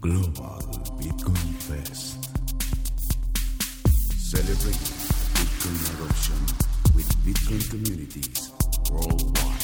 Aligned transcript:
Global 0.00 0.64
Bitcoin 0.96 1.54
Fest. 1.60 2.24
Celebrating 4.18 4.80
Bitcoin 5.36 5.76
adoption 5.92 6.40
with 6.94 7.06
Bitcoin 7.22 7.68
communities 7.68 8.50
worldwide. 8.90 9.60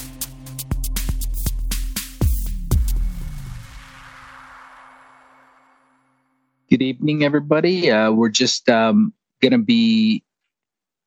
Good 6.68 6.82
evening, 6.82 7.24
everybody. 7.24 7.90
Uh, 7.90 8.12
we're 8.12 8.28
just 8.28 8.68
um, 8.68 9.14
going 9.40 9.52
to 9.52 9.58
be 9.58 10.22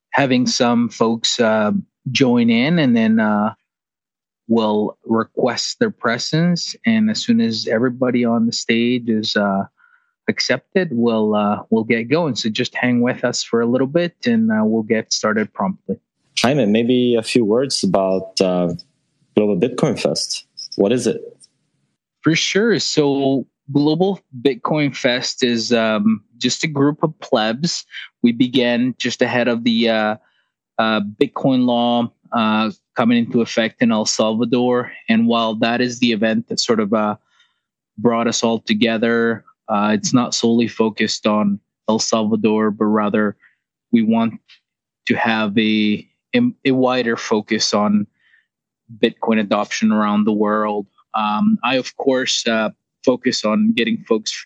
having 0.09 0.47
some 0.47 0.89
folks 0.89 1.39
uh, 1.39 1.71
join 2.11 2.49
in 2.49 2.79
and 2.79 2.97
then 2.97 3.19
uh, 3.19 3.53
we'll 4.47 4.97
request 5.05 5.79
their 5.79 5.91
presence. 5.91 6.75
And 6.85 7.09
as 7.09 7.23
soon 7.23 7.41
as 7.41 7.67
everybody 7.67 8.25
on 8.25 8.45
the 8.45 8.51
stage 8.51 9.09
is 9.09 9.35
uh, 9.35 9.63
accepted, 10.27 10.89
we'll, 10.91 11.35
uh, 11.35 11.63
we'll 11.69 11.83
get 11.83 12.03
going. 12.03 12.35
So 12.35 12.49
just 12.49 12.75
hang 12.75 13.01
with 13.01 13.23
us 13.23 13.43
for 13.43 13.61
a 13.61 13.65
little 13.65 13.87
bit 13.87 14.15
and 14.25 14.51
uh, 14.51 14.63
we'll 14.63 14.83
get 14.83 15.13
started 15.13 15.53
promptly. 15.53 15.99
Jaime, 16.39 16.65
maybe 16.65 17.15
a 17.15 17.23
few 17.23 17.45
words 17.45 17.83
about 17.83 18.41
uh, 18.41 18.73
Global 19.35 19.57
Bitcoin 19.57 19.99
Fest. 19.99 20.45
What 20.75 20.91
is 20.91 21.07
it? 21.07 21.21
For 22.21 22.35
sure. 22.35 22.79
So 22.79 23.45
Global 23.71 24.19
Bitcoin 24.41 24.95
Fest 24.95 25.43
is 25.43 25.71
um, 25.71 26.23
just 26.37 26.63
a 26.63 26.67
group 26.67 27.03
of 27.03 27.17
plebs. 27.19 27.85
We 28.21 28.31
began 28.31 28.95
just 28.97 29.21
ahead 29.21 29.47
of 29.47 29.63
the 29.63 29.89
uh, 29.89 30.15
uh, 30.77 31.01
Bitcoin 31.01 31.65
law 31.65 32.11
uh, 32.33 32.71
coming 32.95 33.17
into 33.17 33.41
effect 33.41 33.81
in 33.81 33.91
El 33.91 34.05
Salvador. 34.05 34.91
And 35.07 35.27
while 35.27 35.55
that 35.55 35.81
is 35.81 35.99
the 35.99 36.11
event 36.11 36.47
that 36.49 36.59
sort 36.59 36.79
of 36.79 36.93
uh, 36.93 37.15
brought 37.97 38.27
us 38.27 38.43
all 38.43 38.59
together, 38.59 39.45
uh, 39.69 39.91
it's 39.93 40.13
not 40.13 40.33
solely 40.33 40.67
focused 40.67 41.27
on 41.27 41.59
El 41.87 41.99
Salvador, 41.99 42.71
but 42.71 42.85
rather 42.85 43.37
we 43.91 44.03
want 44.03 44.39
to 45.07 45.15
have 45.15 45.57
a, 45.57 46.07
a 46.65 46.71
wider 46.71 47.17
focus 47.17 47.73
on 47.73 48.07
Bitcoin 48.97 49.39
adoption 49.39 49.91
around 49.91 50.25
the 50.25 50.33
world. 50.33 50.87
Um, 51.13 51.59
I, 51.63 51.75
of 51.75 51.95
course, 51.97 52.45
uh, 52.47 52.71
focus 53.03 53.45
on 53.45 53.73
getting 53.73 54.03
folks 54.05 54.45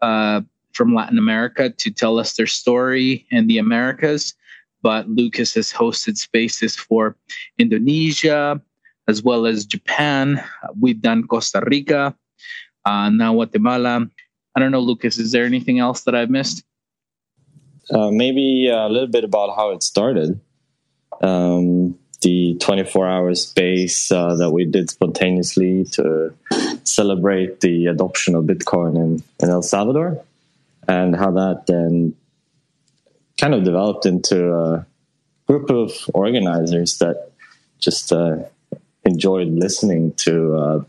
uh, 0.00 0.40
from 0.72 0.94
Latin 0.94 1.18
America 1.18 1.70
to 1.70 1.90
tell 1.90 2.18
us 2.18 2.34
their 2.34 2.46
story 2.46 3.26
in 3.30 3.46
the 3.46 3.58
Americas. 3.58 4.34
But 4.82 5.08
Lucas 5.08 5.54
has 5.54 5.72
hosted 5.72 6.16
spaces 6.16 6.76
for 6.76 7.16
Indonesia 7.58 8.60
as 9.08 9.22
well 9.22 9.46
as 9.46 9.66
Japan. 9.66 10.42
We've 10.80 11.00
done 11.00 11.26
Costa 11.26 11.62
Rica, 11.64 12.14
uh, 12.84 13.10
now 13.10 13.32
Guatemala. 13.32 14.08
I 14.54 14.60
don't 14.60 14.70
know, 14.70 14.80
Lucas, 14.80 15.18
is 15.18 15.32
there 15.32 15.44
anything 15.44 15.78
else 15.78 16.02
that 16.02 16.14
I've 16.14 16.30
missed? 16.30 16.64
Uh, 17.90 18.10
maybe 18.10 18.68
a 18.68 18.88
little 18.88 19.08
bit 19.08 19.24
about 19.24 19.56
how 19.56 19.70
it 19.70 19.82
started. 19.82 20.40
Um, 21.20 21.98
the 22.22 22.56
24 22.60 23.08
hour 23.08 23.34
space 23.34 24.10
uh, 24.12 24.36
that 24.36 24.50
we 24.50 24.64
did 24.64 24.90
spontaneously 24.90 25.84
to 25.92 26.32
celebrate 26.84 27.60
the 27.60 27.86
adoption 27.86 28.34
of 28.34 28.44
Bitcoin 28.44 28.96
in, 28.96 29.22
in 29.40 29.50
El 29.50 29.62
Salvador, 29.62 30.22
and 30.86 31.16
how 31.16 31.32
that 31.32 31.64
then 31.66 32.14
kind 33.42 33.54
of 33.54 33.64
developed 33.64 34.06
into 34.06 34.54
a 34.54 34.86
group 35.48 35.68
of 35.68 35.90
organizers 36.14 36.98
that 36.98 37.32
just 37.80 38.12
uh, 38.12 38.36
enjoyed 39.04 39.48
listening 39.48 40.12
to 40.12 40.54
uh, 40.54 40.84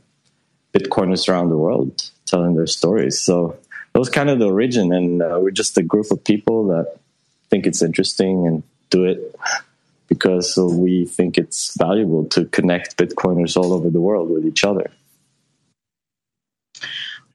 Bitcoiners 0.72 1.28
around 1.28 1.50
the 1.50 1.58
world 1.58 2.12
telling 2.28 2.54
their 2.54 2.68
stories. 2.68 3.20
So 3.20 3.58
that 3.92 3.98
was 3.98 4.09
kind 4.09 4.30
of 4.30 4.38
the 4.38 4.46
origin, 4.46 4.94
and 4.94 5.24
uh, 5.24 5.40
we're 5.42 5.50
just 5.50 5.80
a 5.80 5.81
group 5.81 6.12
of 6.12 6.24
people 6.24 6.68
that 6.68 6.96
think 7.50 7.66
it's 7.66 7.81
interesting 7.81 8.46
and 8.46 8.62
do 8.91 9.06
it 9.06 9.35
because 10.08 10.56
we 10.56 11.08
think 11.08 11.40
it's 11.40 11.75
valuable 11.75 12.25
to 12.25 12.46
connect 12.46 12.97
Bitcoiners 12.97 13.58
all 13.58 13.74
over 13.74 13.90
the 13.90 14.00
world 14.00 14.30
with 14.30 14.46
each 14.46 14.64
other. 14.64 14.91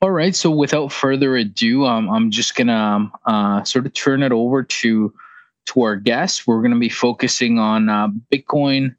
All 0.01 0.13
right. 0.13 0.35
So 0.35 0.51
without 0.51 0.93
further 0.93 1.37
ado, 1.37 1.85
um, 1.85 2.09
I'm 2.09 2.31
just 2.31 2.55
gonna 2.55 2.73
um, 2.73 3.13
uh, 3.27 3.65
sort 3.65 3.85
of 3.85 3.93
turn 3.95 4.23
it 4.23 4.31
over 4.31 4.63
to 4.63 5.13
to 5.67 5.83
our 5.83 5.97
guests. 5.97 6.47
We're 6.47 6.63
gonna 6.63 6.79
be 6.79 6.89
focusing 6.89 7.59
on 7.59 7.89
uh, 7.89 8.09
Bitcoin 8.33 8.95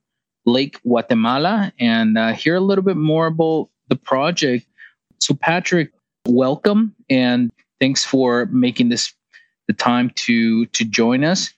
Lake 0.46 0.82
Guatemala 0.82 1.72
and 1.80 2.18
uh, 2.18 2.34
hear 2.34 2.56
a 2.56 2.60
little 2.60 2.84
bit 2.84 2.98
more 2.98 3.28
about 3.28 3.70
the 3.88 3.96
project. 3.96 4.66
So 5.20 5.34
Patrick, 5.34 5.94
welcome 6.28 6.94
and 7.10 7.50
thanks 7.80 8.04
for 8.04 8.48
making 8.48 8.90
this 8.90 9.14
the 9.70 9.74
time 9.74 10.10
to 10.28 10.66
to 10.66 10.84
join 10.84 11.24
us. 11.24 11.54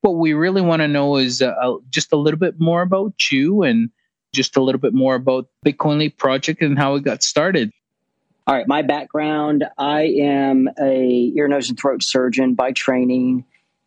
What 0.00 0.12
we 0.12 0.32
really 0.32 0.62
want 0.62 0.80
to 0.80 0.88
know 0.88 1.16
is 1.16 1.42
uh, 1.42 1.74
just 1.90 2.10
a 2.12 2.16
little 2.16 2.40
bit 2.40 2.58
more 2.58 2.80
about 2.80 3.30
you 3.30 3.64
and 3.64 3.90
just 4.32 4.56
a 4.56 4.62
little 4.62 4.80
bit 4.80 4.94
more 4.94 5.14
about 5.14 5.48
Bitcoin 5.66 5.98
Lake 5.98 6.16
project 6.16 6.62
and 6.62 6.78
how 6.78 6.94
it 6.94 7.04
got 7.04 7.22
started. 7.22 7.70
All 8.48 8.54
right, 8.54 8.66
my 8.66 8.80
background 8.80 9.66
I 9.76 10.04
am 10.04 10.70
a 10.80 11.32
ear, 11.36 11.48
nose, 11.48 11.68
and 11.68 11.78
throat 11.78 12.02
surgeon 12.02 12.54
by 12.54 12.72
training. 12.72 13.44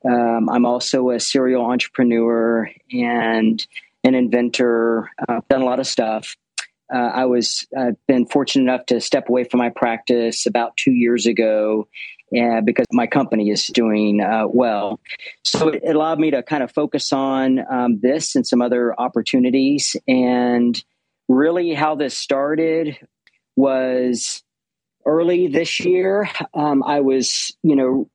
Um, 0.07 0.49
I'm 0.51 0.67
also 0.67 1.09
a 1.09 1.19
serial 1.19 1.65
entrepreneur 1.65 2.69
and 2.91 3.65
an 4.03 4.13
inventor. 4.13 5.09
I've 5.27 5.37
uh, 5.37 5.41
done 5.49 5.63
a 5.63 5.65
lot 5.65 5.79
of 5.79 5.87
stuff. 5.87 6.37
Uh, 6.93 6.97
I 6.99 7.25
was 7.25 7.65
I've 7.75 7.95
been 8.05 8.27
fortunate 8.27 8.71
enough 8.71 8.85
to 8.87 9.01
step 9.01 9.29
away 9.29 9.45
from 9.45 9.57
my 9.57 9.71
practice 9.71 10.45
about 10.45 10.77
two 10.77 10.91
years 10.91 11.25
ago, 11.25 11.87
uh, 12.39 12.61
because 12.61 12.85
my 12.91 13.07
company 13.07 13.49
is 13.49 13.65
doing 13.65 14.21
uh, 14.21 14.43
well. 14.47 14.99
So 15.43 15.69
it 15.69 15.95
allowed 15.95 16.19
me 16.19 16.29
to 16.29 16.43
kind 16.43 16.61
of 16.61 16.71
focus 16.71 17.11
on 17.11 17.65
um, 17.67 17.99
this 17.99 18.35
and 18.35 18.45
some 18.45 18.61
other 18.61 18.93
opportunities. 19.01 19.95
And 20.07 20.79
really, 21.27 21.73
how 21.73 21.95
this 21.95 22.15
started 22.15 22.99
was 23.55 24.43
early 25.05 25.47
this 25.47 25.79
year, 25.79 26.29
um, 26.53 26.83
I 26.83 27.01
was, 27.01 27.55
you 27.63 27.75
know, 27.75 28.09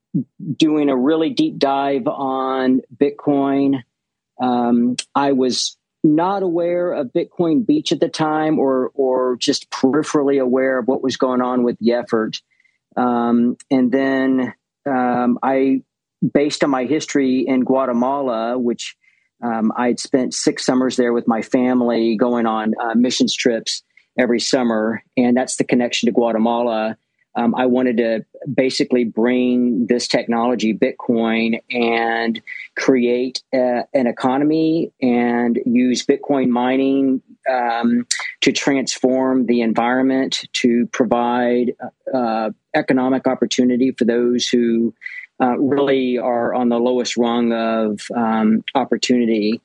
doing 0.57 0.89
a 0.89 0.97
really 0.97 1.31
deep 1.31 1.59
dive 1.59 2.07
on 2.07 2.81
Bitcoin. 2.95 3.83
Um, 4.41 4.97
I 5.15 5.33
was 5.33 5.77
not 6.05 6.43
aware 6.43 6.93
of 6.93 7.13
Bitcoin 7.13 7.67
Beach 7.67 7.93
at 7.93 8.01
the 8.01 8.09
time, 8.09 8.59
or 8.59 8.91
or 8.95 9.37
just 9.37 9.71
peripherally 9.71 10.41
aware 10.41 10.79
of 10.79 10.87
what 10.87 11.03
was 11.03 11.17
going 11.17 11.43
on 11.43 11.65
with 11.65 11.79
the 11.79 11.93
effort. 11.95 12.41
Um, 12.97 13.57
and 13.71 13.93
then 13.93 14.55
um, 14.87 15.39
I, 15.43 15.83
based 16.33 16.65
on 16.65 16.71
my 16.71 16.85
history 16.85 17.45
in 17.47 17.61
Guatemala, 17.65 18.59
which 18.59 18.97
um, 19.43 19.73
I'd 19.77 20.01
spent 20.01 20.33
six 20.33 20.65
summers 20.65 20.97
there 20.97 21.13
with 21.13 21.29
my 21.29 21.43
family, 21.43 22.17
going 22.17 22.47
on 22.47 22.73
uh, 22.81 22.95
missions 22.95 23.35
trips 23.35 23.83
every 24.19 24.41
summer, 24.41 25.03
and 25.17 25.37
that's 25.37 25.57
the 25.57 25.65
connection 25.65 26.07
to 26.07 26.13
Guatemala. 26.13 26.97
Um, 27.37 27.55
I 27.55 27.67
wanted 27.67 27.99
to 27.99 28.25
basically 28.53 29.05
bring 29.05 29.87
this 29.89 30.09
technology, 30.09 30.73
Bitcoin, 30.73 31.61
and 31.71 32.41
create 32.77 33.43
a, 33.53 33.85
an 33.93 34.07
economy 34.07 34.91
and 35.03 35.61
use 35.67 36.07
Bitcoin 36.07 36.49
mining 36.49 37.21
um, 37.51 38.07
to 38.41 38.53
transform 38.53 39.47
the 39.47 39.61
environment, 39.61 40.45
to 40.55 40.87
provide 40.93 41.75
uh, 42.13 42.51
economic 42.75 43.27
opportunity 43.27 43.93
for 43.93 44.07
those 44.07 44.49
who 44.49 44.95
uh, 45.39 45.59
really 45.59 46.17
are 46.17 46.55
on 46.55 46.71
the 46.71 46.79
lowest 46.79 47.19
rung 47.19 47.53
of 47.53 48.01
um, 48.17 48.65
opportunity. 48.75 49.61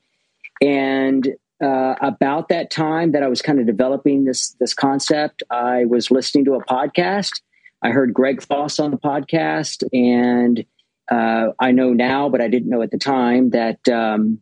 And 0.61 1.35
uh, 1.61 1.95
about 2.01 2.49
that 2.49 2.71
time 2.71 3.11
that 3.11 3.23
I 3.23 3.27
was 3.27 3.41
kind 3.41 3.59
of 3.59 3.65
developing 3.65 4.25
this 4.25 4.55
this 4.59 4.73
concept, 4.73 5.43
I 5.49 5.85
was 5.85 6.11
listening 6.11 6.45
to 6.45 6.55
a 6.55 6.65
podcast. 6.65 7.41
I 7.83 7.89
heard 7.89 8.13
Greg 8.13 8.41
Foss 8.41 8.79
on 8.79 8.91
the 8.91 8.97
podcast, 8.97 9.83
and 9.93 10.65
uh, 11.11 11.53
I 11.59 11.71
know 11.71 11.93
now, 11.93 12.29
but 12.29 12.41
I 12.41 12.47
didn't 12.47 12.69
know 12.69 12.81
at 12.81 12.91
the 12.91 12.97
time 12.97 13.51
that 13.51 13.87
um, 13.89 14.39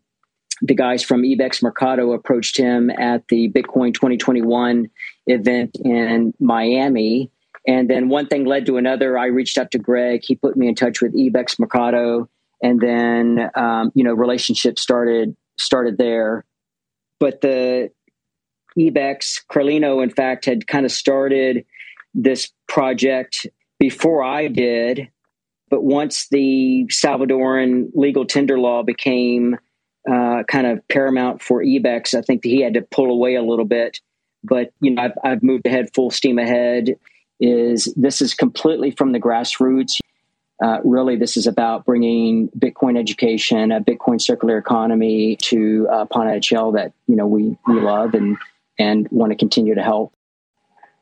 the 0.61 0.75
guys 0.75 1.03
from 1.03 1.23
Ibex 1.23 1.63
Mercado 1.63 2.11
approached 2.11 2.57
him 2.57 2.89
at 2.89 3.27
the 3.27 3.49
Bitcoin 3.49 3.93
2021 3.93 4.89
event 5.27 5.77
in 5.83 6.33
Miami. 6.39 7.31
And 7.67 7.89
then 7.89 8.09
one 8.09 8.27
thing 8.27 8.45
led 8.45 8.65
to 8.67 8.77
another. 8.77 9.17
I 9.17 9.27
reached 9.27 9.57
out 9.57 9.71
to 9.71 9.77
Greg. 9.77 10.21
He 10.23 10.35
put 10.35 10.57
me 10.57 10.67
in 10.67 10.75
touch 10.75 11.01
with 11.01 11.13
Ibex 11.17 11.59
Mercado, 11.59 12.29
and 12.63 12.79
then 12.79 13.49
um, 13.55 13.91
you 13.93 14.03
know 14.03 14.13
relationships 14.13 14.81
started 14.81 15.35
started 15.57 15.97
there 15.97 16.45
but 17.19 17.41
the 17.41 17.91
Ibex 18.79 19.43
Carlinho, 19.51 20.01
in 20.01 20.09
fact, 20.09 20.45
had 20.45 20.67
kind 20.67 20.85
of 20.85 20.91
started 20.91 21.65
this 22.13 22.51
project 22.67 23.47
before 23.79 24.23
I 24.23 24.47
did. 24.47 25.09
But 25.69 25.83
once 25.83 26.27
the 26.29 26.85
Salvadoran 26.89 27.89
legal 27.93 28.25
tender 28.25 28.59
law 28.59 28.83
became 28.83 29.57
uh, 30.09 30.43
kind 30.47 30.65
of 30.65 30.87
paramount 30.87 31.41
for 31.41 31.63
Ibex, 31.63 32.13
I 32.13 32.21
think 32.21 32.43
he 32.43 32.61
had 32.61 32.73
to 32.73 32.81
pull 32.81 33.11
away 33.11 33.35
a 33.35 33.43
little 33.43 33.65
bit. 33.65 33.99
But 34.43 34.71
you 34.81 34.91
know, 34.91 35.03
I've, 35.03 35.17
I've 35.23 35.43
moved 35.43 35.67
ahead 35.67 35.89
full 35.93 36.11
steam 36.11 36.39
ahead. 36.39 36.95
is 37.39 37.93
this 37.95 38.21
is 38.21 38.33
completely 38.33 38.91
from 38.91 39.11
the 39.11 39.19
grassroots. 39.19 39.99
Uh, 40.61 40.79
really, 40.83 41.15
this 41.15 41.37
is 41.37 41.47
about 41.47 41.85
bringing 41.85 42.49
Bitcoin 42.49 42.97
education, 42.97 43.71
a 43.71 43.79
Bitcoin 43.79 44.21
circular 44.21 44.57
economy 44.57 45.37
to 45.37 45.87
uh, 45.89 46.05
Pana 46.05 46.39
that 46.39 46.91
you 47.07 47.15
know 47.15 47.27
we 47.27 47.57
we 47.65 47.79
love 47.79 48.13
and 48.13 48.37
and 48.77 49.07
want 49.09 49.31
to 49.31 49.37
continue 49.37 49.75
to 49.75 49.81
help. 49.81 50.13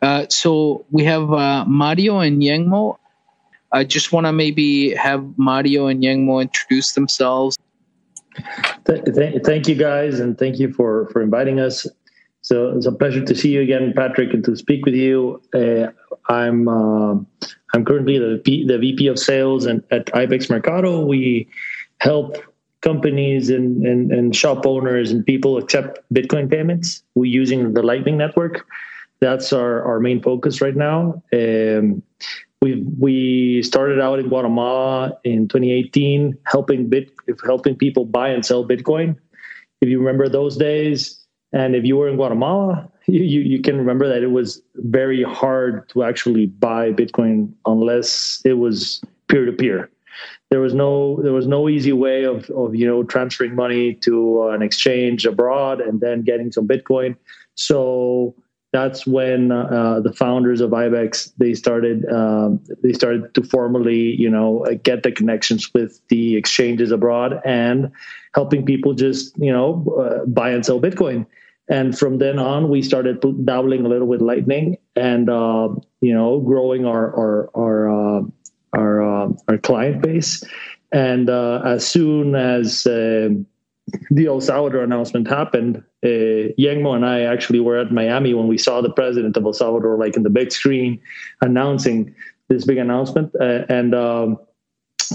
Uh, 0.01 0.27
so 0.30 0.86
we 0.92 1.06
have 1.06 1.33
uh, 1.33 1.65
Mario 1.65 2.19
and 2.19 2.42
Yangmo. 2.42 2.98
I 3.71 3.83
just 3.83 4.12
want 4.12 4.27
to 4.27 4.31
maybe 4.31 4.94
have 4.94 5.38
Mario 5.38 5.88
and 5.88 6.04
Yangmo 6.04 6.42
introduce 6.42 6.94
themselves. 6.94 7.57
Th- 8.86 9.04
th- 9.04 9.44
thank 9.44 9.68
you 9.68 9.75
guys, 9.75 10.19
and 10.19 10.38
thank 10.38 10.59
you 10.59 10.71
for 10.71 11.07
for 11.07 11.21
inviting 11.21 11.59
us. 11.59 11.88
So 12.41 12.75
it's 12.75 12.85
a 12.85 12.91
pleasure 12.91 13.23
to 13.23 13.35
see 13.35 13.49
you 13.49 13.61
again, 13.61 13.93
Patrick, 13.95 14.33
and 14.33 14.43
to 14.45 14.55
speak 14.55 14.85
with 14.85 14.93
you. 14.93 15.41
Uh, 15.53 15.87
I'm 16.31 16.67
uh, 16.67 17.15
I'm 17.73 17.83
currently 17.85 18.17
the 18.17 18.37
VP, 18.37 18.67
the 18.67 18.77
VP 18.77 19.07
of 19.07 19.19
Sales 19.19 19.65
and 19.65 19.83
at 19.91 20.13
Ibex 20.15 20.49
Mercado. 20.49 21.05
We 21.05 21.47
help 21.99 22.37
companies 22.81 23.49
and, 23.49 23.85
and, 23.85 24.11
and 24.11 24.35
shop 24.35 24.65
owners 24.65 25.11
and 25.11 25.25
people 25.25 25.57
accept 25.57 25.99
Bitcoin 26.13 26.49
payments. 26.49 27.03
We're 27.15 27.25
using 27.25 27.73
the 27.73 27.81
Lightning 27.81 28.17
Network. 28.17 28.65
That's 29.19 29.51
our, 29.51 29.83
our 29.83 29.99
main 29.99 30.21
focus 30.21 30.61
right 30.61 30.75
now. 30.75 31.21
Um, 31.33 32.03
we 32.61 32.83
we 32.99 33.61
started 33.61 33.99
out 33.99 34.19
in 34.19 34.29
Guatemala 34.29 35.13
in 35.23 35.47
2018, 35.47 36.37
helping 36.45 36.89
bit 36.89 37.11
helping 37.45 37.75
people 37.75 38.05
buy 38.05 38.29
and 38.29 38.45
sell 38.45 38.67
Bitcoin. 38.67 39.15
If 39.81 39.89
you 39.89 39.99
remember 39.99 40.27
those 40.27 40.57
days, 40.57 41.16
and 41.53 41.75
if 41.75 41.85
you 41.85 41.95
were 41.97 42.09
in 42.09 42.15
Guatemala, 42.15 42.89
you, 43.07 43.23
you, 43.23 43.41
you 43.41 43.61
can 43.61 43.77
remember 43.77 44.07
that 44.07 44.23
it 44.23 44.31
was 44.31 44.61
very 44.75 45.23
hard 45.23 45.88
to 45.89 46.03
actually 46.03 46.47
buy 46.47 46.91
Bitcoin 46.91 47.51
unless 47.65 48.41
it 48.45 48.53
was 48.53 49.01
peer 49.27 49.45
to 49.45 49.51
peer. 49.51 49.89
There 50.49 50.61
was 50.61 50.73
no 50.73 51.21
there 51.21 51.33
was 51.33 51.45
no 51.45 51.69
easy 51.69 51.91
way 51.91 52.23
of 52.23 52.49
of 52.51 52.73
you 52.73 52.88
know 52.88 53.03
transferring 53.03 53.53
money 53.53 53.94
to 53.95 54.47
an 54.49 54.61
exchange 54.61 55.25
abroad 55.25 55.81
and 55.81 55.99
then 55.99 56.23
getting 56.23 56.51
some 56.51 56.67
Bitcoin. 56.67 57.15
So 57.55 58.33
that's 58.77 59.07
when 59.07 59.51
uh, 59.51 60.00
the 60.01 60.13
founders 60.13 60.62
of 60.62 60.71
Ibex 60.71 61.31
they 61.38 61.53
started 61.56 62.06
um, 62.12 62.62
they 62.83 62.94
started 62.94 63.33
to 63.33 63.41
formally 63.44 64.15
you 64.24 64.29
know 64.29 64.65
get 64.83 65.01
the 65.01 65.12
connections 65.12 65.74
with 65.74 66.00
the 66.09 66.35
exchanges 66.35 66.91
abroad 66.91 67.41
and 67.44 67.91
helping 68.35 68.65
people 68.65 68.94
just 68.94 69.35
you 69.38 69.51
know 69.51 69.68
uh, 70.00 70.25
buy 70.25 70.51
and 70.51 70.65
sell 70.65 70.79
Bitcoin. 70.79 71.25
And 71.69 71.97
from 71.97 72.19
then 72.19 72.39
on, 72.39 72.69
we 72.69 72.81
started 72.81 73.19
dabbling 73.44 73.85
a 73.85 73.89
little 73.89 74.07
with 74.07 74.21
Lightning 74.21 74.77
and 74.95 75.30
uh, 75.30 75.69
you 76.01 76.13
know 76.13 76.39
growing 76.39 76.85
our 76.85 77.06
our 77.21 77.50
our 77.56 77.80
uh, 77.89 78.21
our, 78.73 78.94
uh, 79.01 79.30
our 79.47 79.57
client 79.57 80.03
base. 80.03 80.44
And 80.91 81.30
uh, 81.30 81.62
as 81.65 81.85
soon 81.88 82.35
as 82.35 82.83
the 82.83 84.25
El 84.25 84.39
Salvador 84.39 84.83
announcement 84.83 85.27
happened, 85.27 85.83
uh, 86.07 86.54
Yangmo 86.57 86.95
and 86.95 87.06
I 87.06 87.21
actually 87.21 87.59
were 87.59 87.77
at 87.77 87.92
Miami 87.92 88.33
when 88.33 88.48
we 88.48 88.57
saw 88.57 88.81
the 88.81 88.89
president 88.92 89.36
of 89.38 89.45
El 89.45 89.54
Salvador, 89.54 89.98
like 89.98 90.15
in 90.15 90.24
the 90.24 90.30
big 90.30 90.51
screen, 90.51 91.00
announcing 91.42 92.15
this 92.48 92.65
big 92.65 92.77
announcement. 92.77 93.33
Uh, 93.39 93.65
and 93.69 93.94
um, 93.94 94.38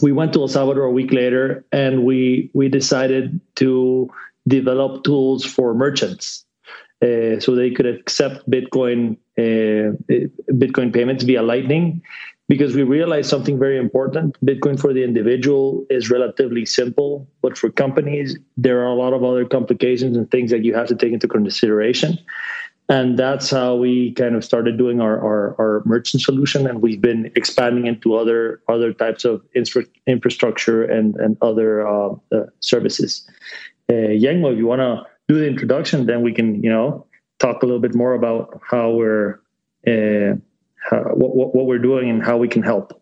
we 0.02 0.12
went 0.12 0.32
to 0.34 0.40
El 0.40 0.48
Salvador 0.48 0.84
a 0.84 0.90
week 0.90 1.12
later, 1.12 1.64
and 1.72 2.04
we 2.04 2.50
we 2.54 2.68
decided 2.68 3.40
to 3.56 4.08
develop 4.46 5.04
tools 5.04 5.44
for 5.44 5.74
merchants, 5.74 6.44
uh, 7.02 7.40
so 7.40 7.54
they 7.54 7.70
could 7.70 7.86
accept 7.86 8.48
Bitcoin 8.50 9.16
uh, 9.38 9.96
Bitcoin 10.50 10.92
payments 10.92 11.24
via 11.24 11.42
Lightning 11.42 12.02
because 12.48 12.74
we 12.74 12.82
realized 12.82 13.30
something 13.30 13.58
very 13.58 13.78
important. 13.78 14.36
Bitcoin 14.44 14.78
for 14.78 14.92
the 14.92 15.02
individual 15.02 15.86
is 15.90 16.10
relatively 16.10 16.66
simple, 16.66 17.26
but 17.40 17.56
for 17.56 17.70
companies, 17.70 18.36
there 18.56 18.80
are 18.80 18.88
a 18.88 18.94
lot 18.94 19.12
of 19.12 19.24
other 19.24 19.44
complications 19.44 20.16
and 20.16 20.30
things 20.30 20.50
that 20.50 20.64
you 20.64 20.74
have 20.74 20.88
to 20.88 20.96
take 20.96 21.12
into 21.12 21.28
consideration. 21.28 22.18
And 22.88 23.18
that's 23.18 23.48
how 23.48 23.76
we 23.76 24.12
kind 24.12 24.34
of 24.34 24.44
started 24.44 24.76
doing 24.76 25.00
our, 25.00 25.18
our, 25.20 25.54
our 25.58 25.82
merchant 25.86 26.22
solution. 26.22 26.66
And 26.66 26.82
we've 26.82 27.00
been 27.00 27.30
expanding 27.36 27.86
into 27.86 28.16
other 28.16 28.60
other 28.68 28.92
types 28.92 29.24
of 29.24 29.40
infra- 29.54 29.86
infrastructure 30.06 30.84
and, 30.84 31.14
and 31.16 31.36
other 31.40 31.86
uh, 31.86 32.10
uh, 32.32 32.46
services. 32.60 33.26
Uh, 33.88 34.12
Yangmo, 34.12 34.52
if 34.52 34.58
you 34.58 34.66
want 34.66 34.80
to 34.80 35.04
do 35.28 35.38
the 35.38 35.46
introduction, 35.46 36.06
then 36.06 36.22
we 36.22 36.34
can, 36.34 36.62
you 36.62 36.70
know, 36.70 37.06
talk 37.38 37.62
a 37.62 37.66
little 37.66 37.80
bit 37.80 37.94
more 37.94 38.14
about 38.14 38.60
how 38.68 38.90
we're 38.90 39.40
uh, 39.86 40.36
what, 40.90 41.54
what 41.54 41.66
we're 41.66 41.78
doing 41.78 42.10
and 42.10 42.22
how 42.22 42.36
we 42.36 42.48
can 42.48 42.62
help. 42.62 43.00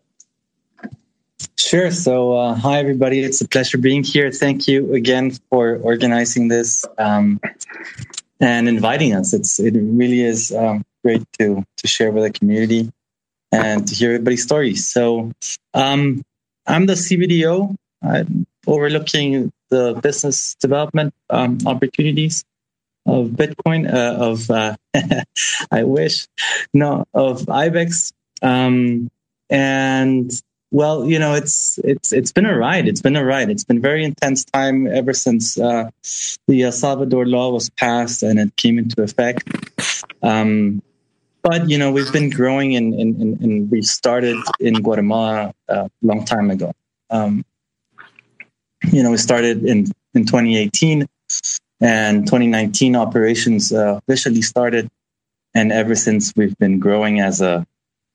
Sure. 1.57 1.91
So, 1.91 2.33
uh, 2.33 2.55
hi, 2.55 2.79
everybody. 2.79 3.21
It's 3.21 3.41
a 3.41 3.47
pleasure 3.47 3.77
being 3.77 4.03
here. 4.03 4.31
Thank 4.31 4.67
you 4.67 4.93
again 4.93 5.31
for 5.49 5.77
organizing 5.77 6.47
this 6.47 6.85
um, 6.97 7.39
and 8.39 8.67
inviting 8.67 9.13
us. 9.13 9.33
It's 9.33 9.59
It 9.59 9.75
really 9.75 10.21
is 10.21 10.51
um, 10.51 10.83
great 11.03 11.23
to, 11.39 11.63
to 11.77 11.87
share 11.87 12.11
with 12.11 12.23
the 12.23 12.31
community 12.31 12.91
and 13.51 13.87
to 13.87 13.95
hear 13.95 14.13
everybody's 14.13 14.43
stories. 14.43 14.85
So, 14.91 15.31
um, 15.73 16.23
I'm 16.67 16.85
the 16.85 16.93
CBDO, 16.93 17.75
I'm 18.03 18.45
overlooking 18.67 19.51
the 19.69 19.99
business 20.01 20.55
development 20.55 21.13
um, 21.29 21.57
opportunities 21.65 22.43
of 23.05 23.27
Bitcoin, 23.29 23.91
uh, 23.91 24.15
of 24.15 24.49
uh, 24.49 24.75
I 25.71 25.83
wish, 25.83 26.27
no, 26.73 27.05
of 27.13 27.49
Ibex, 27.49 28.11
um, 28.41 29.09
and 29.49 30.31
well, 30.71 31.05
you 31.05 31.19
know, 31.19 31.33
it's 31.33 31.79
it's 31.83 32.13
it's 32.13 32.31
been 32.31 32.45
a 32.45 32.57
ride. 32.57 32.87
It's 32.87 33.01
been 33.01 33.17
a 33.17 33.25
ride. 33.25 33.49
It's 33.49 33.65
been 33.65 33.81
very 33.81 34.05
intense 34.05 34.45
time 34.45 34.87
ever 34.87 35.13
since 35.13 35.59
uh, 35.59 35.89
the 36.47 36.63
El 36.63 36.71
Salvador 36.71 37.25
law 37.25 37.51
was 37.51 37.69
passed 37.71 38.23
and 38.23 38.39
it 38.39 38.55
came 38.55 38.79
into 38.79 39.01
effect. 39.01 39.49
Um, 40.23 40.81
but 41.41 41.69
you 41.69 41.77
know, 41.77 41.91
we've 41.91 42.11
been 42.13 42.29
growing, 42.29 42.75
and 42.75 42.93
and, 42.93 43.71
we 43.71 43.81
started 43.81 44.37
in 44.59 44.75
Guatemala 44.75 45.53
a 45.67 45.89
long 46.01 46.23
time 46.23 46.51
ago. 46.51 46.71
Um, 47.09 47.43
you 48.91 49.03
know, 49.03 49.11
we 49.11 49.17
started 49.17 49.65
in 49.65 49.87
in 50.13 50.25
2018 50.25 51.07
and 51.81 52.25
2019 52.25 52.95
operations 52.95 53.73
uh, 53.73 53.99
officially 54.07 54.41
started. 54.41 54.89
And 55.53 55.71
ever 55.71 55.95
since 55.95 56.31
we've 56.35 56.57
been 56.59 56.79
growing 56.79 57.19
as 57.19 57.41
a 57.41 57.65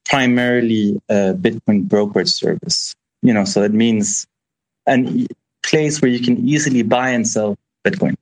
primarily 0.06 0.98
a 1.08 1.34
Bitcoin 1.34 1.82
brokerage 1.82 2.30
service, 2.30 2.94
you 3.22 3.34
know, 3.34 3.44
so 3.44 3.62
it 3.62 3.72
means 3.72 4.26
a 4.88 5.26
place 5.64 6.00
where 6.00 6.10
you 6.10 6.20
can 6.20 6.48
easily 6.48 6.82
buy 6.82 7.10
and 7.10 7.28
sell 7.28 7.56
Bitcoin. 7.84 8.14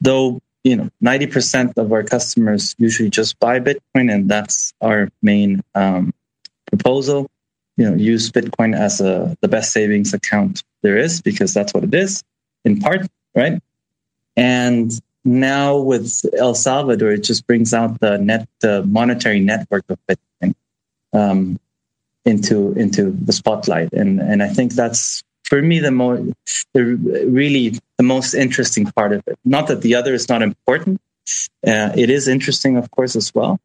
Though, 0.00 0.40
you 0.64 0.76
know, 0.76 0.90
90% 1.04 1.76
of 1.76 1.92
our 1.92 2.02
customers 2.02 2.74
usually 2.78 3.10
just 3.10 3.38
buy 3.38 3.60
Bitcoin, 3.60 4.12
and 4.12 4.28
that's 4.28 4.72
our 4.80 5.08
main 5.22 5.62
um, 5.74 6.12
proposal. 6.66 7.28
You 7.76 7.90
know, 7.90 7.96
use 7.96 8.30
Bitcoin 8.30 8.76
as 8.76 9.00
a, 9.00 9.36
the 9.40 9.48
best 9.48 9.72
savings 9.72 10.14
account 10.14 10.62
there 10.82 10.96
is 10.96 11.22
because 11.22 11.54
that's 11.54 11.72
what 11.74 11.84
it 11.84 11.94
is 11.94 12.22
in 12.64 12.80
part, 12.80 13.06
right? 13.34 13.60
And 14.36 14.90
now 15.24 15.78
with 15.78 16.24
El 16.36 16.54
Salvador, 16.54 17.12
it 17.12 17.24
just 17.24 17.46
brings 17.46 17.72
out 17.72 18.00
the 18.00 18.18
net, 18.18 18.48
the 18.60 18.82
monetary 18.84 19.40
network 19.40 19.84
of 19.88 19.98
Bitcoin 20.06 20.54
um, 21.12 21.58
into 22.24 22.72
into 22.72 23.10
the 23.10 23.32
spotlight, 23.32 23.92
and 23.92 24.20
and 24.20 24.42
I 24.42 24.48
think 24.48 24.72
that's 24.72 25.22
for 25.44 25.60
me 25.60 25.80
the 25.80 25.90
more 25.90 26.16
the 26.72 26.82
really 27.28 27.80
the 27.98 28.04
most 28.04 28.34
interesting 28.34 28.86
part 28.86 29.12
of 29.12 29.22
it. 29.26 29.38
Not 29.44 29.66
that 29.68 29.82
the 29.82 29.94
other 29.94 30.14
is 30.14 30.28
not 30.28 30.42
important; 30.42 31.00
uh, 31.66 31.92
it 31.96 32.10
is 32.10 32.28
interesting, 32.28 32.76
of 32.76 32.90
course, 32.90 33.16
as 33.16 33.34
well. 33.34 33.60